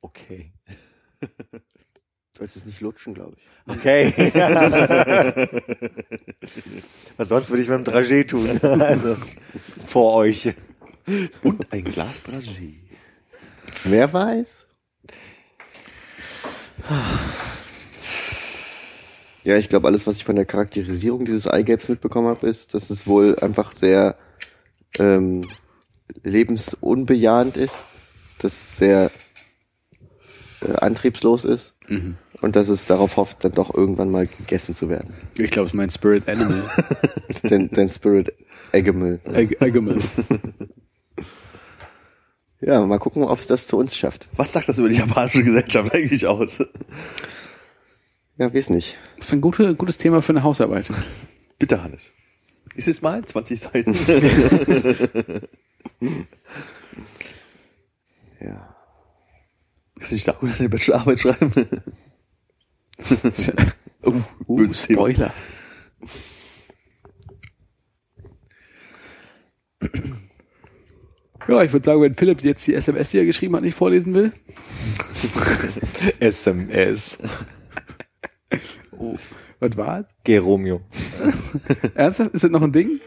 Okay. 0.00 0.52
Sollst 2.38 2.56
es 2.56 2.64
nicht 2.66 2.80
lutschen, 2.80 3.14
glaube 3.14 3.34
ich. 3.36 3.42
Okay. 3.76 4.12
Was 7.16 7.28
sonst 7.28 7.50
würde 7.50 7.62
ich 7.62 7.68
mit 7.68 7.84
dem 7.84 7.92
Dragé 7.92 8.24
tun? 8.28 8.60
Also, 8.80 9.16
vor 9.86 10.14
euch. 10.14 10.54
Und 11.42 11.72
ein 11.72 11.82
Glas 11.82 12.24
Dragé. 12.24 12.74
Wer 13.82 14.12
weiß? 14.12 14.66
Ja, 19.42 19.56
ich 19.56 19.68
glaube, 19.68 19.88
alles, 19.88 20.06
was 20.06 20.16
ich 20.16 20.24
von 20.24 20.36
der 20.36 20.46
Charakterisierung 20.46 21.24
dieses 21.24 21.48
Eigelbs 21.48 21.88
mitbekommen 21.88 22.28
habe, 22.28 22.46
ist, 22.46 22.74
dass 22.74 22.90
es 22.90 23.06
wohl 23.06 23.36
einfach 23.40 23.72
sehr 23.72 24.16
ähm, 24.98 25.50
lebensunbejahend 26.22 27.56
ist, 27.56 27.84
dass 28.38 28.52
es 28.52 28.76
sehr 28.76 29.10
äh, 30.60 30.76
antriebslos 30.76 31.44
ist 31.44 31.74
Mhm. 31.88 32.16
und 32.42 32.56
dass 32.56 32.68
es 32.68 32.86
darauf 32.86 33.16
hofft, 33.16 33.44
dann 33.44 33.52
doch 33.52 33.72
irgendwann 33.74 34.10
mal 34.10 34.26
gegessen 34.26 34.74
zu 34.74 34.88
werden. 34.88 35.14
Ich 35.36 35.50
glaube, 35.50 35.66
es 35.66 35.72
ist 35.72 35.76
mein 35.76 35.90
Spirit 35.90 36.28
Animal. 36.28 36.62
Dein, 37.42 37.70
dein 37.70 37.88
Spirit 37.88 38.32
Eggemel. 38.72 39.20
Eg- 39.32 39.60
Eggemel. 39.62 40.00
Ja, 42.60 42.84
mal 42.84 42.98
gucken, 42.98 43.22
ob 43.22 43.38
es 43.38 43.46
das 43.46 43.68
zu 43.68 43.76
uns 43.78 43.94
schafft. 43.96 44.26
Was 44.36 44.52
sagt 44.52 44.68
das 44.68 44.80
über 44.80 44.88
die 44.88 44.96
japanische 44.96 45.44
Gesellschaft 45.44 45.94
eigentlich 45.94 46.26
aus? 46.26 46.58
Ja, 48.36 48.52
weiß 48.52 48.70
nicht. 48.70 48.98
Das 49.16 49.28
ist 49.28 49.32
ein 49.32 49.40
gute, 49.40 49.76
gutes 49.76 49.96
Thema 49.96 50.22
für 50.22 50.32
eine 50.32 50.42
Hausarbeit. 50.42 50.88
Bitte, 51.60 51.84
Hannes. 51.84 52.12
Ist 52.74 52.88
es 52.88 53.00
mal 53.00 53.24
20 53.24 53.60
Seiten? 53.60 53.94
Ja. 58.40 58.67
Kannst 59.98 60.10
du 60.10 60.14
nicht 60.14 60.28
darüber 60.28 60.54
eine 60.58 60.68
Bachelorarbeit 60.68 61.20
schreiben? 61.20 61.52
oh, 64.02 64.12
Uh, 64.46 64.66
Thema. 64.66 64.74
Spoiler. 64.74 65.34
Ja, 71.46 71.62
ich 71.62 71.72
würde 71.72 71.86
sagen, 71.86 72.02
wenn 72.02 72.14
Philipp 72.14 72.42
jetzt 72.42 72.66
die 72.66 72.74
SMS, 72.74 73.10
die 73.10 73.18
er 73.18 73.24
geschrieben 73.24 73.56
hat, 73.56 73.62
nicht 73.62 73.74
vorlesen 73.74 74.14
will. 74.14 74.32
SMS. 76.20 77.16
Oh. 78.92 79.16
Was 79.60 79.76
war? 79.76 80.08
Geromeo. 80.24 80.82
Ernsthaft? 81.94 82.34
Ist 82.34 82.44
das 82.44 82.50
noch 82.50 82.62
ein 82.62 82.72
Ding? 82.72 83.00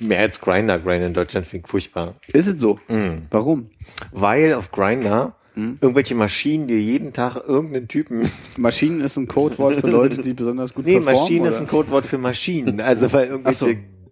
Mehr 0.00 0.20
als 0.20 0.40
Grinder. 0.40 0.78
Grinder 0.78 1.06
in 1.06 1.14
Deutschland 1.14 1.46
finde 1.46 1.66
ich 1.66 1.70
furchtbar. 1.70 2.14
Ist 2.32 2.46
es 2.46 2.60
so? 2.60 2.78
Mhm. 2.88 3.22
Warum? 3.30 3.70
Weil 4.12 4.54
auf 4.54 4.70
Grinder 4.72 5.34
Mhm. 5.56 5.78
irgendwelche 5.80 6.14
Maschinen 6.14 6.68
dir 6.68 6.80
jeden 6.80 7.12
Tag 7.12 7.34
irgendeinen 7.36 7.88
Typen. 7.88 8.30
Maschinen 8.56 9.00
ist 9.00 9.16
ein 9.16 9.26
Codewort 9.26 9.80
für 9.80 9.88
Leute, 9.88 10.22
die 10.22 10.32
besonders 10.32 10.72
gut 10.74 10.86
Nee, 10.86 10.94
performen. 11.00 11.20
Maschinen 11.20 11.40
oder? 11.42 11.50
ist 11.50 11.60
ein 11.60 11.66
Codewort 11.66 12.06
für 12.06 12.18
Maschinen. 12.18 12.80
Also 12.80 13.12
weil 13.12 13.26
irgendwelche 13.28 13.58
so. 13.58 13.68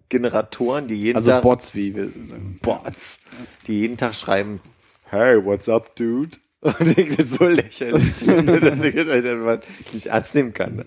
Generatoren, 0.09 0.89
die 0.89 0.97
jeden 0.97 1.17
Also 1.17 1.31
Tag. 1.31 1.43
Bots, 1.43 1.75
wie 1.77 1.95
wir 1.95 2.07
sagen. 2.07 2.59
Bots, 2.61 3.19
die 3.67 3.81
jeden 3.81 3.97
Tag 3.97 4.15
schreiben, 4.17 4.61
hey, 5.05 5.43
what's 5.45 5.69
up, 5.69 5.95
dude? 5.97 6.37
Und 6.61 6.99
ich 6.99 7.17
bin 7.17 7.29
so 7.29 7.45
lächerlich, 7.47 8.19
dass 8.27 8.85
ich 8.85 8.95
das 8.97 9.09
einfach 9.09 9.59
nicht 9.93 10.07
ernst 10.07 10.35
nehmen 10.35 10.53
kann. 10.53 10.85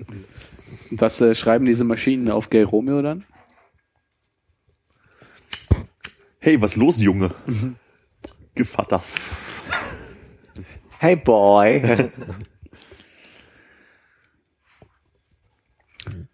Und 0.91 0.99
was 1.01 1.21
äh, 1.21 1.33
schreiben 1.33 1.65
diese 1.65 1.85
Maschinen 1.85 2.29
auf 2.29 2.49
Gay 2.49 2.63
Romeo 2.63 3.01
dann? 3.01 3.23
Hey, 6.43 6.57
was 6.59 6.75
los, 6.75 6.97
Junge? 6.99 7.29
Gevatter. 8.55 9.01
Hey, 10.99 11.15
boy. 11.15 11.81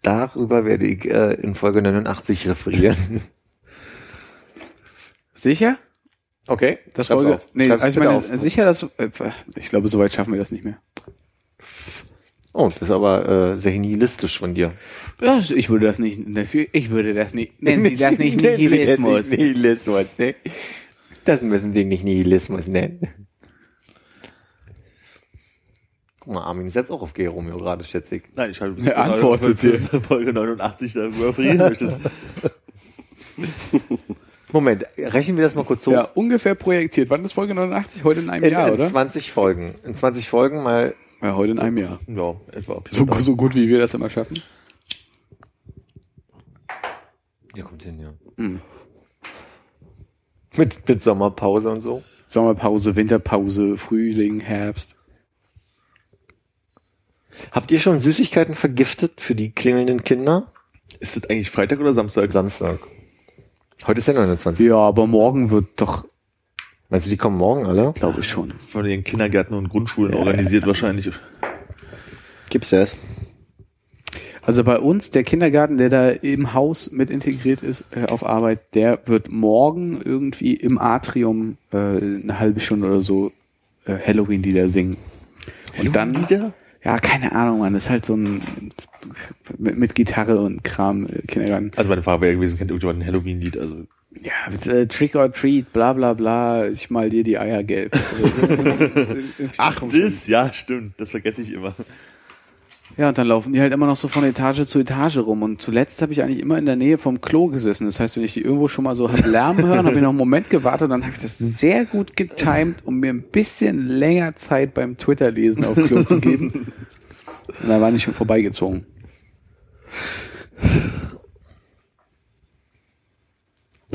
Darüber 0.02 0.64
werde 0.64 0.86
ich 0.86 1.04
äh, 1.04 1.34
in 1.34 1.54
Folge 1.54 1.82
89 1.82 2.48
referieren. 2.48 3.20
Sicher? 5.34 5.78
Okay, 6.46 6.78
Das 6.94 7.08
Folge, 7.08 7.34
auf. 7.36 7.46
nee, 7.52 7.66
Schreib's 7.66 7.82
also 7.82 8.00
ich 8.00 8.06
meine, 8.06 8.18
auf. 8.18 8.24
sicher, 8.40 8.64
dass, 8.64 8.82
äh, 8.96 9.10
ich 9.56 9.68
glaube, 9.68 9.88
soweit 9.88 10.14
schaffen 10.14 10.32
wir 10.32 10.40
das 10.40 10.50
nicht 10.50 10.64
mehr. 10.64 10.80
Oh, 12.52 12.68
das 12.68 12.82
ist 12.82 12.90
aber 12.90 13.28
äh, 13.28 13.56
sehr 13.58 13.78
nihilistisch 13.78 14.38
von 14.38 14.54
dir. 14.54 14.72
Ja, 15.20 15.38
ich 15.38 15.68
würde 15.68 15.86
das 15.86 15.98
nicht, 15.98 16.20
dafür, 16.26 16.66
ich 16.72 16.90
würde 16.90 17.14
das 17.14 17.34
nicht, 17.34 17.62
nennen 17.62 17.84
Sie 17.84 17.96
das 17.96 18.18
nicht 18.18 18.40
Nihilismus. 18.40 19.28
Nihilismus, 19.28 20.06
ne? 20.18 20.34
Das 21.24 21.42
müssen 21.42 21.74
Sie 21.74 21.84
nicht 21.84 22.04
Nihilismus 22.04 22.66
nennen. 22.66 23.06
Guck 26.20 26.34
mal, 26.34 26.42
Armin 26.42 26.66
ist 26.66 26.74
jetzt 26.74 26.90
auch 26.90 27.02
auf 27.02 27.14
G. 27.14 27.26
Romeo 27.26 27.58
gerade, 27.58 27.84
schätze 27.84 28.16
ich. 28.16 28.22
Nein, 28.34 28.50
ich 28.50 28.56
schreibe 28.56 28.82
Er 28.84 28.98
antwortet 28.98 29.58
für, 29.58 29.78
für 29.78 30.00
Folge 30.02 30.32
89 30.32 30.92
darüber 30.94 31.36
reden 31.36 31.58
möchtest. 31.58 31.96
Moment, 34.52 34.84
rechnen 34.96 35.36
wir 35.36 35.44
das 35.44 35.54
mal 35.54 35.64
kurz 35.64 35.86
hoch. 35.86 35.92
Ja, 35.92 36.08
ungefähr 36.14 36.54
projektiert. 36.54 37.10
Wann 37.10 37.24
ist 37.24 37.32
Folge 37.32 37.54
89? 37.54 38.04
Heute 38.04 38.20
in 38.20 38.30
einem 38.30 38.44
in, 38.44 38.52
Jahr, 38.52 38.68
in 38.68 38.74
oder? 38.74 38.88
20 38.88 39.30
Folgen. 39.30 39.74
In 39.84 39.94
20 39.94 40.28
Folgen 40.28 40.62
mal. 40.62 40.94
Ja, 41.20 41.34
heute 41.34 41.52
in 41.52 41.58
einem 41.58 41.78
Jahr. 41.78 42.00
Ja, 42.06 42.36
etwa. 42.52 42.82
So, 42.88 43.06
so 43.18 43.36
gut, 43.36 43.54
wie 43.54 43.68
wir 43.68 43.78
das 43.78 43.94
immer 43.94 44.08
schaffen. 44.08 44.38
Ja, 47.54 47.64
kommt 47.64 47.82
hin, 47.82 47.98
ja. 47.98 48.14
Mhm. 48.36 48.60
Mit, 50.56 50.88
mit 50.88 51.02
Sommerpause 51.02 51.70
und 51.70 51.82
so. 51.82 52.02
Sommerpause, 52.26 52.94
Winterpause, 52.94 53.78
Frühling, 53.78 54.40
Herbst. 54.40 54.96
Habt 57.52 57.70
ihr 57.70 57.80
schon 57.80 58.00
Süßigkeiten 58.00 58.54
vergiftet 58.54 59.20
für 59.20 59.34
die 59.34 59.52
klingelnden 59.52 60.04
Kinder? 60.04 60.52
Ist 61.00 61.16
das 61.16 61.30
eigentlich 61.30 61.50
Freitag 61.50 61.80
oder 61.80 61.94
Samstag? 61.94 62.32
Samstag. 62.32 62.80
Heute 63.86 64.00
ist 64.00 64.08
der 64.08 64.14
29. 64.14 64.66
Ja, 64.66 64.76
aber 64.76 65.06
morgen 65.06 65.50
wird 65.50 65.80
doch, 65.80 66.04
Meinst 66.90 67.06
du, 67.06 67.10
die 67.10 67.16
kommen 67.18 67.36
morgen 67.36 67.66
alle? 67.66 67.92
glaube 67.92 68.20
ich 68.20 68.28
schon. 68.28 68.52
Von 68.52 68.84
den 68.84 69.04
Kindergärten 69.04 69.54
und 69.54 69.68
Grundschulen 69.68 70.14
organisiert 70.14 70.66
wahrscheinlich. 70.66 71.10
Gibt's 72.48 72.70
das? 72.70 72.96
Also 74.40 74.64
bei 74.64 74.78
uns, 74.78 75.10
der 75.10 75.24
Kindergarten, 75.24 75.76
der 75.76 75.90
da 75.90 76.08
im 76.08 76.54
Haus 76.54 76.90
mit 76.90 77.10
integriert 77.10 77.62
ist 77.62 77.84
äh, 77.90 78.06
auf 78.06 78.24
Arbeit, 78.24 78.74
der 78.74 79.00
wird 79.04 79.30
morgen 79.30 80.00
irgendwie 80.02 80.54
im 80.54 80.78
Atrium 80.78 81.58
äh, 81.70 81.76
eine 81.76 82.38
halbe 82.38 82.58
Stunde 82.60 82.86
oder 82.86 83.02
so 83.02 83.32
äh, 83.84 83.98
Halloween-Lieder 83.98 84.70
singen. 84.70 84.96
Und 85.78 85.94
dann, 85.94 86.26
ja, 86.82 86.96
keine 86.96 87.32
Ahnung, 87.32 87.58
man, 87.58 87.74
das 87.74 87.84
ist 87.84 87.90
halt 87.90 88.06
so 88.06 88.14
ein 88.14 88.40
mit, 89.58 89.76
mit 89.78 89.94
Gitarre 89.94 90.40
und 90.40 90.64
Kram 90.64 91.04
äh, 91.04 91.20
Kindergarten. 91.26 91.72
Also 91.76 91.90
meine 91.90 92.02
Frage 92.02 92.22
wäre 92.22 92.34
gewesen, 92.36 92.56
kennt 92.56 92.70
irgendjemand 92.70 93.02
ein 93.02 93.06
Halloween-Lied? 93.06 93.58
Also 93.58 93.84
Ja, 94.10 94.86
Trick 94.86 95.14
or 95.14 95.32
Treat, 95.32 95.72
bla 95.72 95.92
bla 95.92 96.14
bla, 96.14 96.68
ich 96.68 96.90
mal 96.90 97.10
dir 97.10 97.22
die 97.22 97.38
Eier 97.38 97.62
gelb. 97.62 97.96
Ach, 99.58 99.80
das? 99.92 100.26
Ja, 100.26 100.52
stimmt. 100.52 100.94
Das 100.98 101.10
vergesse 101.10 101.42
ich 101.42 101.52
immer. 101.52 101.74
Ja, 102.96 103.10
und 103.10 103.18
dann 103.18 103.28
laufen 103.28 103.52
die 103.52 103.60
halt 103.60 103.72
immer 103.72 103.86
noch 103.86 103.96
so 103.96 104.08
von 104.08 104.24
Etage 104.24 104.66
zu 104.66 104.80
Etage 104.80 105.18
rum. 105.18 105.42
Und 105.42 105.60
zuletzt 105.60 106.02
habe 106.02 106.12
ich 106.12 106.22
eigentlich 106.22 106.40
immer 106.40 106.58
in 106.58 106.66
der 106.66 106.74
Nähe 106.74 106.98
vom 106.98 107.20
Klo 107.20 107.46
gesessen. 107.46 107.84
Das 107.84 108.00
heißt, 108.00 108.16
wenn 108.16 108.24
ich 108.24 108.34
die 108.34 108.40
irgendwo 108.40 108.66
schon 108.66 108.84
mal 108.84 108.96
so 108.96 109.12
hab 109.12 109.24
lärmen 109.24 109.66
hören, 109.66 109.86
habe 109.86 109.94
ich 109.94 110.02
noch 110.02 110.08
einen 110.08 110.18
Moment 110.18 110.50
gewartet 110.50 110.86
und 110.86 110.90
dann 110.90 111.04
habe 111.04 111.14
ich 111.14 111.22
das 111.22 111.38
sehr 111.38 111.84
gut 111.84 112.16
getimed, 112.16 112.84
um 112.84 112.98
mir 112.98 113.10
ein 113.10 113.22
bisschen 113.22 113.86
länger 113.86 114.34
Zeit 114.36 114.74
beim 114.74 114.96
Twitter-Lesen 114.96 115.64
auf 115.64 115.76
Klo 115.76 116.02
zu 116.02 116.20
geben. 116.20 116.72
Und 117.62 117.70
da 117.70 117.80
war 117.80 117.90
ich 117.90 118.02
schon 118.02 118.12
vorbeigezogen. 118.12 118.84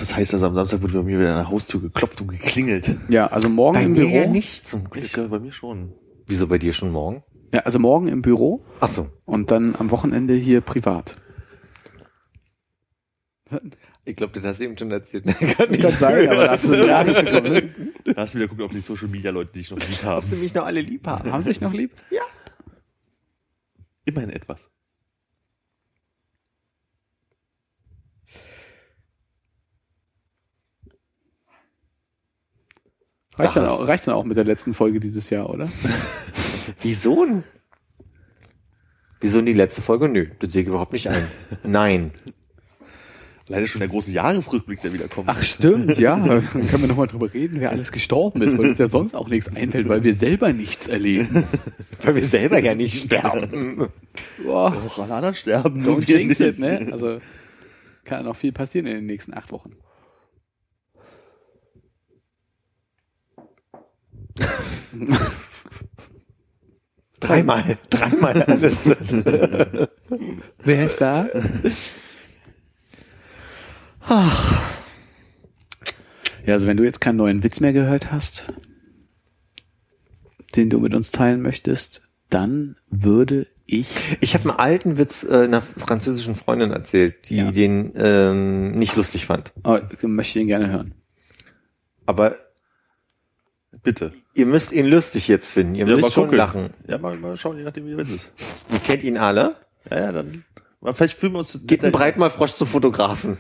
Das 0.04 0.18
heißt 0.18 0.34
also, 0.34 0.48
am 0.48 0.54
Samstag 0.54 0.82
wird 0.82 0.92
bei 0.92 1.02
mir 1.02 1.18
wieder 1.18 1.30
an 1.30 1.38
der 1.38 1.50
Haustür 1.50 1.80
geklopft 1.80 2.20
und 2.20 2.28
geklingelt. 2.28 2.94
Ja, 3.08 3.28
also 3.28 3.48
morgen 3.48 3.76
Bei 3.76 3.84
im 3.84 3.94
mir 3.94 4.02
Büro. 4.02 4.14
ja 4.18 4.28
nicht 4.28 4.68
zum 4.68 4.90
Glück. 4.90 5.06
Ich, 5.06 5.16
ja, 5.16 5.28
bei 5.28 5.40
mir 5.40 5.54
schon. 5.54 5.94
Wieso 6.28 6.46
bei 6.48 6.58
dir 6.58 6.74
schon 6.74 6.92
morgen? 6.92 7.24
Ja, 7.54 7.62
also 7.62 7.80
morgen 7.80 8.10
im 8.10 8.22
Büro 8.22 8.66
Ach 8.82 8.90
so. 8.90 9.08
und 9.24 9.50
dann 9.50 9.78
am 9.78 9.92
Wochenende 9.92 10.34
hier 10.34 10.60
privat. 10.60 11.16
Ich 14.04 14.18
glaube, 14.18 14.34
das 14.34 14.44
hast 14.44 14.60
du 14.60 14.66
eben 14.66 14.78
schon 14.78 14.92
erzählt. 14.92 15.24
Kann 15.56 15.70
nicht 15.70 15.84
Kann 15.84 15.94
sein, 15.94 16.28
aber 16.28 16.48
dazu 16.48 16.74
ja 16.74 17.02
nicht 17.06 17.26
gekommen. 17.26 17.94
Da 18.04 18.16
hast 18.24 18.34
du 18.34 18.40
wieder 18.40 18.50
gucken, 18.50 18.66
ob 18.66 18.72
die 18.74 18.82
Social 18.82 19.08
Media 19.08 19.32
Leute 19.32 19.54
dich 19.54 19.72
noch 19.72 19.80
lieb 19.80 20.04
haben. 20.04 20.18
Ob 20.18 20.26
sie 20.26 20.36
mich 20.36 20.54
noch 20.54 20.66
alle 20.66 20.82
lieb 20.82 21.08
haben. 21.08 21.32
Haben 21.32 21.40
Sie 21.40 21.48
sich 21.48 21.62
noch 21.62 21.72
lieb? 21.72 21.92
Immerhin 24.04 24.32
etwas. 24.32 24.70
Reicht 33.38 33.56
dann, 33.56 33.66
auch, 33.66 33.88
reicht 33.88 34.08
dann 34.08 34.14
auch 34.14 34.26
mit 34.26 34.38
der 34.38 34.44
letzten 34.44 34.74
Folge 34.74 35.00
dieses 35.00 35.30
Jahr, 35.30 35.50
oder? 35.50 35.70
Wieso? 36.82 37.26
denn? 37.26 37.44
Wieso 39.20 39.40
in 39.40 39.46
die 39.46 39.54
letzte 39.54 39.82
Folge? 39.82 40.10
Nö, 40.10 40.28
das 40.40 40.54
sehe 40.54 40.64
ich 40.64 40.68
überhaupt 40.68 40.94
nicht 40.94 41.08
ein. 41.10 41.28
Nein. 41.64 42.12
Leider 43.48 43.68
schon 43.68 43.80
der 43.80 43.90
große 43.90 44.12
Jahresrückblick, 44.12 44.82
der 44.82 44.94
wieder 44.94 45.08
kommt. 45.08 45.28
Ach 45.30 45.42
stimmt, 45.42 45.98
ja. 45.98 46.16
Dann 46.28 46.68
können 46.68 46.82
wir 46.82 46.88
nochmal 46.88 47.08
drüber 47.08 47.34
reden, 47.34 47.60
wer 47.60 47.72
alles 47.72 47.92
gestorben 47.92 48.42
ist, 48.42 48.58
weil 48.58 48.70
uns 48.70 48.78
ja 48.78 48.88
sonst 48.88 49.16
auch 49.16 49.28
nichts 49.28 49.54
einfällt, 49.54 49.90
weil 49.90 50.04
wir 50.04 50.14
selber 50.14 50.54
nichts 50.54 50.88
erleben. 50.88 51.46
Weil 52.02 52.16
wir 52.16 52.26
selber 52.26 52.60
ja 52.60 52.76
nicht 52.76 53.06
sterben. 53.06 53.88
Boah, 54.44 54.76
Auch 54.76 55.00
alle 55.00 55.14
anderen 55.14 55.36
sterben. 55.36 55.86
don't 55.86 56.06
jinx 56.06 56.42
it, 56.42 56.60
ne? 56.60 56.90
Also 56.92 57.20
kann 58.04 58.26
noch 58.26 58.36
viel 58.36 58.52
passieren 58.52 58.88
in 58.88 58.96
den 58.96 59.06
nächsten 59.06 59.34
acht 59.34 59.54
Wochen. 59.54 59.72
Dreimal, 67.20 67.78
dreimal 67.90 68.42
alles. 68.44 68.76
Wer 70.64 70.86
ist 70.86 71.00
da? 71.00 71.28
Ja, 76.46 76.54
also 76.54 76.68
wenn 76.68 76.78
du 76.78 76.84
jetzt 76.84 77.00
keinen 77.00 77.16
neuen 77.18 77.44
Witz 77.44 77.60
mehr 77.62 77.72
gehört 77.74 78.12
hast, 78.12 78.52
den 80.56 80.70
du 80.70 80.80
mit 80.80 80.94
uns 80.94 81.12
teilen 81.12 81.42
möchtest, 81.42 82.02
dann 82.30 82.76
würde 82.90 83.48
ich. 83.66 83.88
Ich 84.20 84.34
habe 84.34 84.50
einen 84.50 84.60
alten 84.60 84.98
Witz 84.98 85.24
äh, 85.24 85.44
einer 85.46 85.62
französischen 85.62 86.36
Freundin 86.36 86.72
erzählt, 86.72 87.30
die 87.30 87.38
Ja. 87.38 87.52
den 87.52 87.94
ähm, 87.96 88.72
nicht 88.74 88.96
lustig 88.98 89.26
fand. 89.26 89.54
Oh, 89.64 89.80
möchte 90.02 90.38
ich 90.40 90.44
ihn 90.44 90.48
gerne 90.48 90.70
hören. 90.70 90.94
Aber 92.06 92.36
Bitte. 93.82 94.14
ihr 94.34 94.46
müsst 94.46 94.72
ihn 94.72 94.86
lustig 94.88 95.28
jetzt 95.28 95.52
finden. 95.52 95.76
Ihr 95.76 95.86
Ja, 95.88 95.94
müsst 95.94 96.04
mal 96.04 96.12
schon 96.12 96.24
gucken. 96.26 96.38
lachen. 96.38 96.74
Ja, 96.88 96.98
mal, 96.98 97.18
mal 97.18 97.36
schauen, 97.38 97.58
je 97.58 97.64
nachdem, 97.64 97.86
wie 97.86 97.90
der 97.90 97.98
Witz 98.00 98.10
ist. 98.10 98.34
Ihr 98.72 98.80
kennt 98.80 99.04
ihn 99.04 99.18
alle. 99.18 99.56
Ja, 99.90 100.00
ja, 100.00 100.12
dann. 100.12 100.46
Vielleicht 100.94 101.18
filmen 101.18 101.36
wir 101.36 101.40
uns. 101.40 101.60
Geht 101.66 101.84
ein 101.84 101.92
Breitmalfrosch 101.92 102.54
zum 102.54 102.68
Fotografen. 102.68 103.38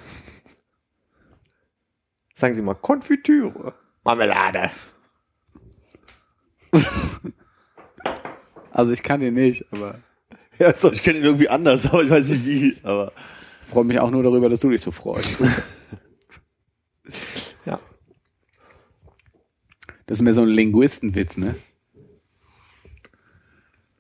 Sagen 2.35 2.53
Sie 2.55 2.61
mal 2.61 2.73
Konfitüre. 2.76 3.73
Marmelade. 4.03 4.72
Also 8.76 8.91
ich 8.91 9.03
kann 9.03 9.19
den 9.19 9.35
nicht, 9.35 9.65
aber 9.72 9.99
Ja, 10.57 10.73
so. 10.76 10.91
Ich 10.91 11.03
kenne 11.03 11.19
ihn 11.19 11.23
irgendwie 11.23 11.47
anders, 11.47 11.85
aber 11.91 12.01
ich 12.03 12.10
weiß 12.10 12.30
nicht 12.30 12.43
wie. 12.43 12.77
Aber 12.81 13.11
freue 13.69 13.84
mich 13.84 13.99
auch 13.99 14.10
nur 14.10 14.23
darüber, 14.23 14.49
dass 14.49 14.61
du 14.61 14.72
dich 14.72 14.81
so 14.81 14.91
freust. 14.91 15.38
Das 20.05 20.19
ist 20.19 20.23
mehr 20.23 20.34
so 20.34 20.41
ein 20.41 20.49
Linguistenwitz, 20.49 21.38
ne? 21.38 21.55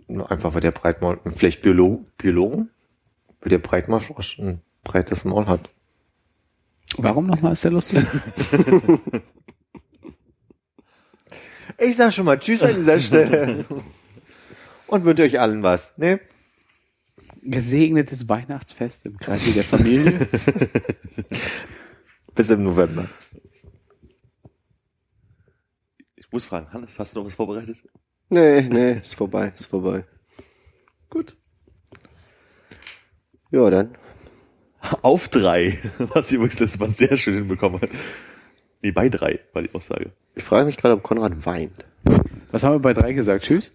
Nur 0.07 0.29
Einfach 0.29 0.53
weil 0.53 0.61
der 0.61 0.71
Breitmaul, 0.71 1.19
vielleicht 1.35 1.61
Biolo 1.61 2.05
Biologen, 2.17 2.69
weil 3.41 3.49
der 3.49 3.59
Breitmalfrosch 3.59 4.39
ein 4.39 4.61
breites 4.83 5.23
Maul 5.25 5.47
hat. 5.47 5.69
Warum 6.97 7.25
nochmal 7.25 7.53
ist 7.53 7.63
der 7.63 7.71
lustig? 7.71 7.99
Ich 11.77 11.95
sag 11.95 12.13
schon 12.13 12.25
mal 12.25 12.39
Tschüss 12.39 12.61
an 12.61 12.75
dieser 12.75 12.99
Stelle. 12.99 13.65
Und 14.87 15.05
wünsche 15.05 15.23
euch 15.23 15.39
allen 15.39 15.63
was, 15.63 15.97
ne? 15.97 16.19
Gesegnetes 17.41 18.29
Weihnachtsfest 18.29 19.05
im 19.05 19.17
Kreise 19.17 19.51
der 19.51 19.63
Familie. 19.63 20.29
Bis 22.35 22.49
im 22.49 22.63
November. 22.63 23.07
Ich 26.33 26.35
muss 26.35 26.45
fragen, 26.45 26.73
Hannes, 26.73 26.97
hast 26.97 27.13
du 27.13 27.19
noch 27.19 27.27
was 27.27 27.35
vorbereitet? 27.35 27.77
Nee, 28.29 28.61
nee, 28.61 28.93
ist 28.93 29.13
vorbei, 29.13 29.53
ist 29.55 29.67
vorbei. 29.67 30.03
Gut. 31.11 31.37
Ja, 33.51 33.69
dann. 33.69 33.95
Auf 35.03 35.27
drei. 35.29 35.77
Was 35.99 36.29
sie 36.29 36.37
übrigens 36.37 36.59
letztes 36.59 36.79
Mal 36.79 36.89
sehr 36.89 37.17
schön 37.17 37.35
hinbekommen 37.35 37.79
hat. 37.79 37.91
Nee, 38.81 38.89
bei 38.89 39.09
drei 39.09 39.41
war 39.53 39.61
die 39.61 39.71
Aussage. 39.75 40.11
Ich 40.33 40.43
frage 40.43 40.65
mich 40.65 40.77
gerade, 40.77 40.95
ob 40.95 41.03
Konrad 41.03 41.45
weint. 41.45 41.85
Was 42.49 42.63
haben 42.63 42.73
wir 42.73 42.79
bei 42.79 42.95
drei 42.95 43.13
gesagt? 43.13 43.43
Tschüss? 43.43 43.71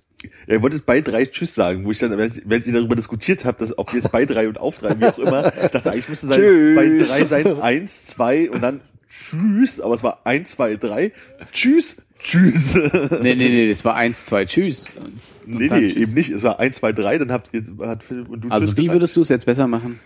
Ja, 0.48 0.54
ihr 0.54 0.62
wolltet 0.62 0.84
bei 0.84 1.00
drei 1.00 1.26
Tschüss 1.26 1.54
sagen, 1.54 1.84
wo 1.84 1.92
ich 1.92 2.00
dann, 2.00 2.18
während 2.18 2.42
während 2.44 2.66
ihr 2.66 2.72
darüber 2.72 2.96
diskutiert 2.96 3.44
habt, 3.44 3.60
dass, 3.60 3.78
ob 3.78 3.94
jetzt 3.94 4.10
bei 4.10 4.24
drei 4.24 4.48
und 4.48 4.58
auf 4.58 4.78
drei, 4.78 4.98
wie 4.98 5.06
auch 5.06 5.20
immer, 5.20 5.52
ich 5.62 5.70
dachte, 5.70 5.92
eigentlich 5.92 6.08
müsste 6.08 6.26
sein, 6.26 6.40
Tschüss. 6.40 6.76
bei 6.76 7.06
drei 7.06 7.24
sein, 7.24 7.60
eins, 7.60 8.06
zwei 8.06 8.50
und 8.50 8.62
dann 8.62 8.80
Tschüss, 9.08 9.80
aber 9.80 9.94
es 9.94 10.02
war 10.02 10.26
eins, 10.26 10.50
zwei, 10.50 10.74
drei, 10.74 11.12
Tschüss, 11.52 11.96
Tschüss. 12.18 12.74
Nee, 12.74 13.34
nee, 13.34 13.48
nee, 13.48 13.68
das 13.68 13.84
war 13.84 13.94
eins, 13.94 14.24
zwei, 14.24 14.44
tschüss. 14.44 14.90
Und 14.96 15.20
nee, 15.46 15.68
nee, 15.68 15.92
Tschüss. 15.92 15.96
eben 16.02 16.12
nicht, 16.14 16.30
es 16.30 16.42
war 16.42 16.58
eins, 16.58 16.76
zwei, 16.76 16.92
drei, 16.92 17.16
dann 17.18 17.30
habt 17.32 17.48
ihr, 17.52 17.62
hat 17.86 18.02
Philipp 18.02 18.28
und 18.28 18.40
du 18.42 18.48
Also 18.50 18.76
wie 18.76 18.90
würdest 18.90 19.14
du 19.16 19.20
es 19.20 19.28
jetzt 19.28 19.46
besser 19.46 19.66
machen? 19.66 20.00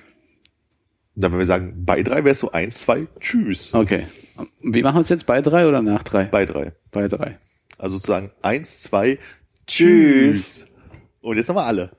Dann, 1.15 1.33
wenn 1.33 1.39
wir 1.39 1.47
sagen, 1.47 1.85
bei 1.85 2.03
drei 2.03 2.17
wäre 2.19 2.31
es 2.31 2.39
so 2.39 2.53
eins, 2.53 2.81
zwei, 2.81 3.07
Tschüss. 3.21 3.73
Okay. 3.75 4.07
Wie 4.63 4.83
machen 4.83 4.97
wir 4.97 5.01
es 5.01 5.09
jetzt? 5.09 5.27
Bei 5.27 5.41
drei 5.43 5.67
oder 5.67 5.83
nach 5.83 6.03
drei? 6.03 6.25
Bei 6.25 6.47
drei. 6.47 6.73
Bei 6.91 7.09
drei. 7.09 7.39
Also 7.79 7.97
sozusagen 7.97 8.31
eins, 8.43 8.83
zwei, 8.83 9.19
Tschüss. 9.67 10.65
Tschüss. 10.65 10.67
Und 11.21 11.37
jetzt 11.37 11.49
nochmal 11.49 11.65
alle. 11.65 11.93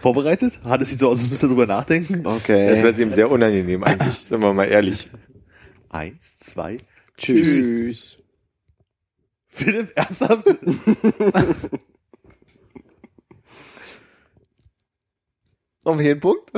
Vorbereitet? 0.00 0.60
Hat 0.64 0.82
es 0.82 0.90
sieht 0.90 0.98
so 1.00 1.08
aus, 1.08 1.18
als 1.20 1.30
müsst 1.30 1.42
ihr 1.42 1.48
drüber 1.48 1.66
nachdenken. 1.66 2.24
Das 2.24 2.34
Okay. 2.36 2.82
wäre 2.82 3.02
ihm 3.02 3.12
sehr 3.14 3.30
unangenehm 3.30 3.82
eigentlich, 3.84 4.18
sind 4.18 4.42
wir 4.42 4.52
mal 4.52 4.64
ehrlich. 4.64 5.10
Eins, 5.88 6.38
zwei, 6.38 6.78
Tschüss. 7.22 8.18
Philipp, 9.48 9.92
ernsthaft? 9.94 10.46
Noch 15.84 16.00
hier 16.00 16.12
einen 16.12 16.20
Punkt? 16.20 16.50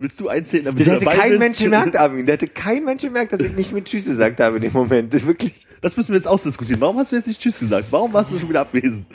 Willst 0.00 0.20
du 0.20 0.28
einzählen, 0.28 0.64
damit 0.66 0.80
Das 0.80 0.86
du 0.86 0.92
hätte 0.92 1.04
dabei 1.04 1.16
kein 1.16 1.30
bist? 1.30 1.40
Mensch 1.40 1.58
gemerkt, 1.58 1.96
Armin. 1.96 2.24
Der 2.26 2.34
hätte 2.34 2.46
kein 2.46 2.84
Mensch 2.84 3.02
gemerkt, 3.02 3.32
dass 3.32 3.40
ich 3.40 3.52
nicht 3.52 3.72
mit 3.72 3.86
Tschüss 3.86 4.04
gesagt 4.04 4.38
habe 4.40 4.56
in 4.56 4.62
dem 4.62 4.72
Moment. 4.72 5.12
Das 5.12 5.26
Wirklich. 5.26 5.66
Das 5.80 5.96
müssen 5.96 6.10
wir 6.10 6.16
jetzt 6.16 6.28
ausdiskutieren. 6.28 6.80
Warum 6.80 6.98
hast 6.98 7.12
du 7.12 7.16
jetzt 7.16 7.26
nicht 7.26 7.40
Tschüss 7.40 7.58
gesagt? 7.58 7.86
Warum 7.90 8.12
warst 8.12 8.32
du 8.32 8.38
schon 8.38 8.48
wieder 8.48 8.60
abwesend? 8.60 9.06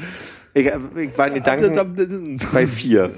Ich, 0.53 0.65
ich 0.65 1.17
war 1.17 1.27
in 1.27 1.33
Gedanken 1.35 2.39
bei 2.53 2.67
vier. 2.67 3.13